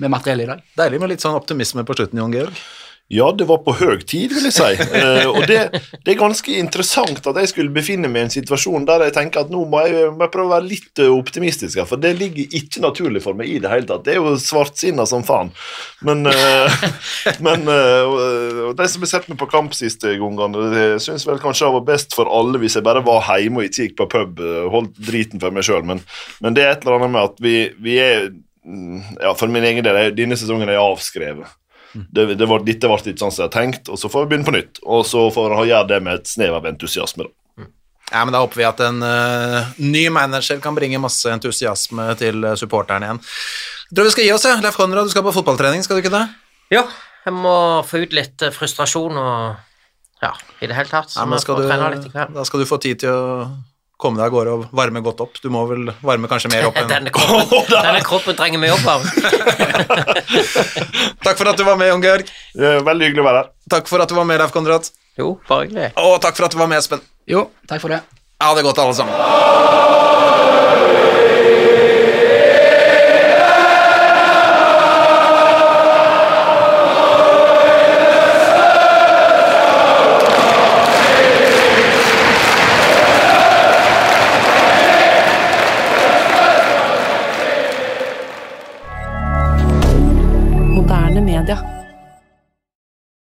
med 0.01 0.09
materiellet 0.09 0.47
i 0.47 0.51
dag. 0.55 0.61
Deilig 0.81 1.01
med 1.03 1.11
litt 1.13 1.23
sånn 1.23 1.37
optimisme 1.37 1.85
på 1.85 1.95
slutten, 1.99 2.19
Jon 2.19 2.33
Georg. 2.33 2.63
Ja, 3.09 3.31
det 3.33 3.47
var 3.49 3.63
på 3.65 3.73
høy 3.73 4.03
tid, 4.05 4.35
vil 4.37 4.45
jeg 4.51 4.53
si. 4.53 4.85
Eh, 4.99 5.25
og 5.31 5.47
det, 5.49 5.63
det 6.05 6.13
er 6.13 6.19
ganske 6.21 6.53
interessant 6.61 7.25
at 7.25 7.39
jeg 7.41 7.49
skulle 7.49 7.73
befinne 7.73 8.11
meg 8.13 8.21
i 8.21 8.27
en 8.27 8.33
situasjon 8.35 8.85
der 8.89 9.07
jeg 9.07 9.15
tenker 9.17 9.47
at 9.47 9.53
nå 9.53 9.63
må 9.71 9.81
jeg, 9.87 10.11
må 10.13 10.27
jeg 10.27 10.33
prøve 10.35 10.51
å 10.51 10.53
være 10.53 10.69
litt 10.69 11.01
eh, 11.01 11.09
optimistisk, 11.09 11.81
for 11.89 12.01
det 12.03 12.11
ligger 12.19 12.59
ikke 12.59 12.83
naturlig 12.85 13.23
for 13.25 13.39
meg 13.39 13.49
i 13.49 13.63
det 13.65 13.71
hele 13.73 13.89
tatt. 13.89 14.05
Det 14.05 14.13
er 14.13 14.21
jo 14.21 14.35
svartsinna 14.43 15.07
som 15.09 15.25
faen. 15.25 15.49
Men, 16.05 16.29
eh, 16.29 16.77
men 17.47 17.65
eh, 17.73 18.69
de 18.77 18.89
som 18.93 19.07
har 19.07 19.13
sett 19.15 19.31
meg 19.33 19.41
på 19.41 19.49
kamp 19.55 19.73
siste 19.79 20.13
gangene, 20.21 20.67
det 20.75 20.85
syns 21.05 21.25
vel 21.29 21.41
kanskje 21.41 21.65
det 21.65 21.79
var 21.79 21.87
best 21.89 22.17
for 22.17 22.29
alle 22.29 22.61
hvis 22.61 22.77
jeg 22.77 22.85
bare 22.85 23.01
var 23.07 23.25
hjemme 23.31 23.63
og 23.63 23.71
ikke 23.71 23.87
gikk 23.87 23.97
på 24.03 24.09
pub, 24.19 24.43
eh, 24.45 24.67
holdt 24.69 25.01
driten 25.09 25.41
for 25.41 25.57
meg 25.57 25.65
sjøl, 25.65 25.81
men, 25.89 26.05
men 26.45 26.59
det 26.59 26.67
er 26.67 26.75
et 26.75 26.85
eller 26.85 27.01
annet 27.01 27.17
med 27.17 27.31
at 27.31 27.41
vi, 27.41 27.57
vi 27.81 27.97
er 28.05 28.29
mm, 28.29 29.17
ja, 29.23 29.33
For 29.33 29.49
min 29.49 29.65
egen 29.65 29.87
del, 29.87 30.03
denne 30.13 30.37
sesongen 30.37 30.69
er 30.69 30.83
avskrevet. 30.83 31.57
Det, 31.93 32.27
det 32.39 32.47
var, 32.49 32.63
dette 32.67 32.91
ble 32.91 32.99
ikke 33.01 33.23
sånn 33.23 33.33
som 33.33 33.43
jeg 33.43 33.49
hadde 33.49 33.57
tenkt, 33.57 33.91
og 33.93 34.01
så 34.01 34.11
får 34.13 34.25
vi 34.25 34.33
begynne 34.33 34.49
på 34.49 34.57
nytt. 34.57 34.81
Og 34.85 35.07
så 35.09 35.29
får 35.35 35.55
vi 35.55 35.71
gjøre 35.71 35.91
det 35.95 36.01
med 36.05 36.21
et 36.21 36.31
snev 36.31 36.59
av 36.59 36.69
entusiasme. 36.69 37.29
da. 37.29 37.35
Ja, 38.09 38.25
men 38.25 38.33
Da 38.33 38.41
håper 38.41 38.57
vi 38.57 38.65
at 38.65 38.81
en 38.81 39.03
uh, 39.05 39.73
ny 39.85 40.07
manager 40.13 40.61
kan 40.65 40.77
bringe 40.77 41.01
masse 41.01 41.29
entusiasme 41.29 42.07
til 42.21 42.45
uh, 42.45 42.55
supporterne 42.57 43.09
igjen. 43.09 43.21
Jeg 43.89 43.99
tror 43.99 44.09
vi 44.09 44.15
skal 44.15 44.29
gi 44.29 44.33
oss, 44.37 44.47
ja. 44.49 44.57
Leif 44.65 44.79
Konrad, 44.81 45.09
du 45.09 45.13
skal 45.13 45.25
på 45.27 45.35
fotballtrening, 45.37 45.85
skal 45.85 45.99
du 45.99 46.05
ikke 46.05 46.15
det? 46.15 46.25
Ja, 46.73 46.87
jeg 47.27 47.37
må 47.37 47.55
få 47.89 48.05
ut 48.05 48.15
litt 48.17 48.45
eh, 48.45 48.53
frustrasjon 48.55 49.17
og 49.21 50.23
ja, 50.25 50.33
i 50.61 50.69
det 50.69 50.77
hele 50.77 50.91
tatt. 50.91 51.13
Så 51.13 51.21
Ja, 51.21 51.27
men 51.29 51.41
skal 51.41 51.61
du, 51.63 51.69
da 51.69 52.45
skal 52.45 52.63
du 52.63 52.69
få 52.69 52.81
tid 52.83 53.05
til 53.05 53.13
å 53.13 53.49
komme 53.99 54.21
deg 54.21 54.29
av 54.29 54.35
gårde 54.37 54.53
og 54.55 54.77
varme 54.79 55.03
godt 55.05 55.23
opp. 55.25 55.41
Du 55.43 55.49
må 55.53 55.65
vel 55.71 55.91
varme 56.07 56.31
kanskje 56.31 56.53
mer 56.53 56.69
opp 56.71 56.79
enn 56.81 56.91
Denne 56.91 57.13
kroppen, 57.15 57.67
denne 57.89 58.03
kroppen 58.07 58.39
trenger 58.39 58.63
vi 58.63 58.71
jobb 58.71 58.87
av. 58.95 59.09
Takk 61.27 61.37
for 61.41 61.51
at 61.51 61.59
du 61.59 61.65
var 61.67 61.79
med, 61.81 61.91
Jon 61.93 62.05
Georg. 62.05 62.31
Er 62.57 62.85
veldig 62.87 63.11
hyggelig 63.11 63.25
å 63.25 63.29
være 63.29 63.43
her. 63.43 63.53
Takk 63.75 63.91
for 63.91 64.05
at 64.05 64.11
du 64.11 64.17
var 64.19 64.29
med, 64.29 64.41
Leif 64.43 64.55
Konrad. 64.55 64.91
Jo, 65.19 65.35
bare 65.49 65.67
hyggelig. 65.67 65.91
Og 65.99 66.17
takk 66.23 66.39
for 66.39 66.47
at 66.47 66.55
du 66.55 66.61
var 66.63 66.71
med, 66.71 66.79
Espen. 66.79 67.03
Jo, 67.29 67.49
takk 67.69 67.83
for 67.83 67.93
det. 67.93 68.01
Ha 68.39 68.55
det 68.55 68.63
godt, 68.69 68.79
alle 68.85 68.95
sammen. 68.95 70.38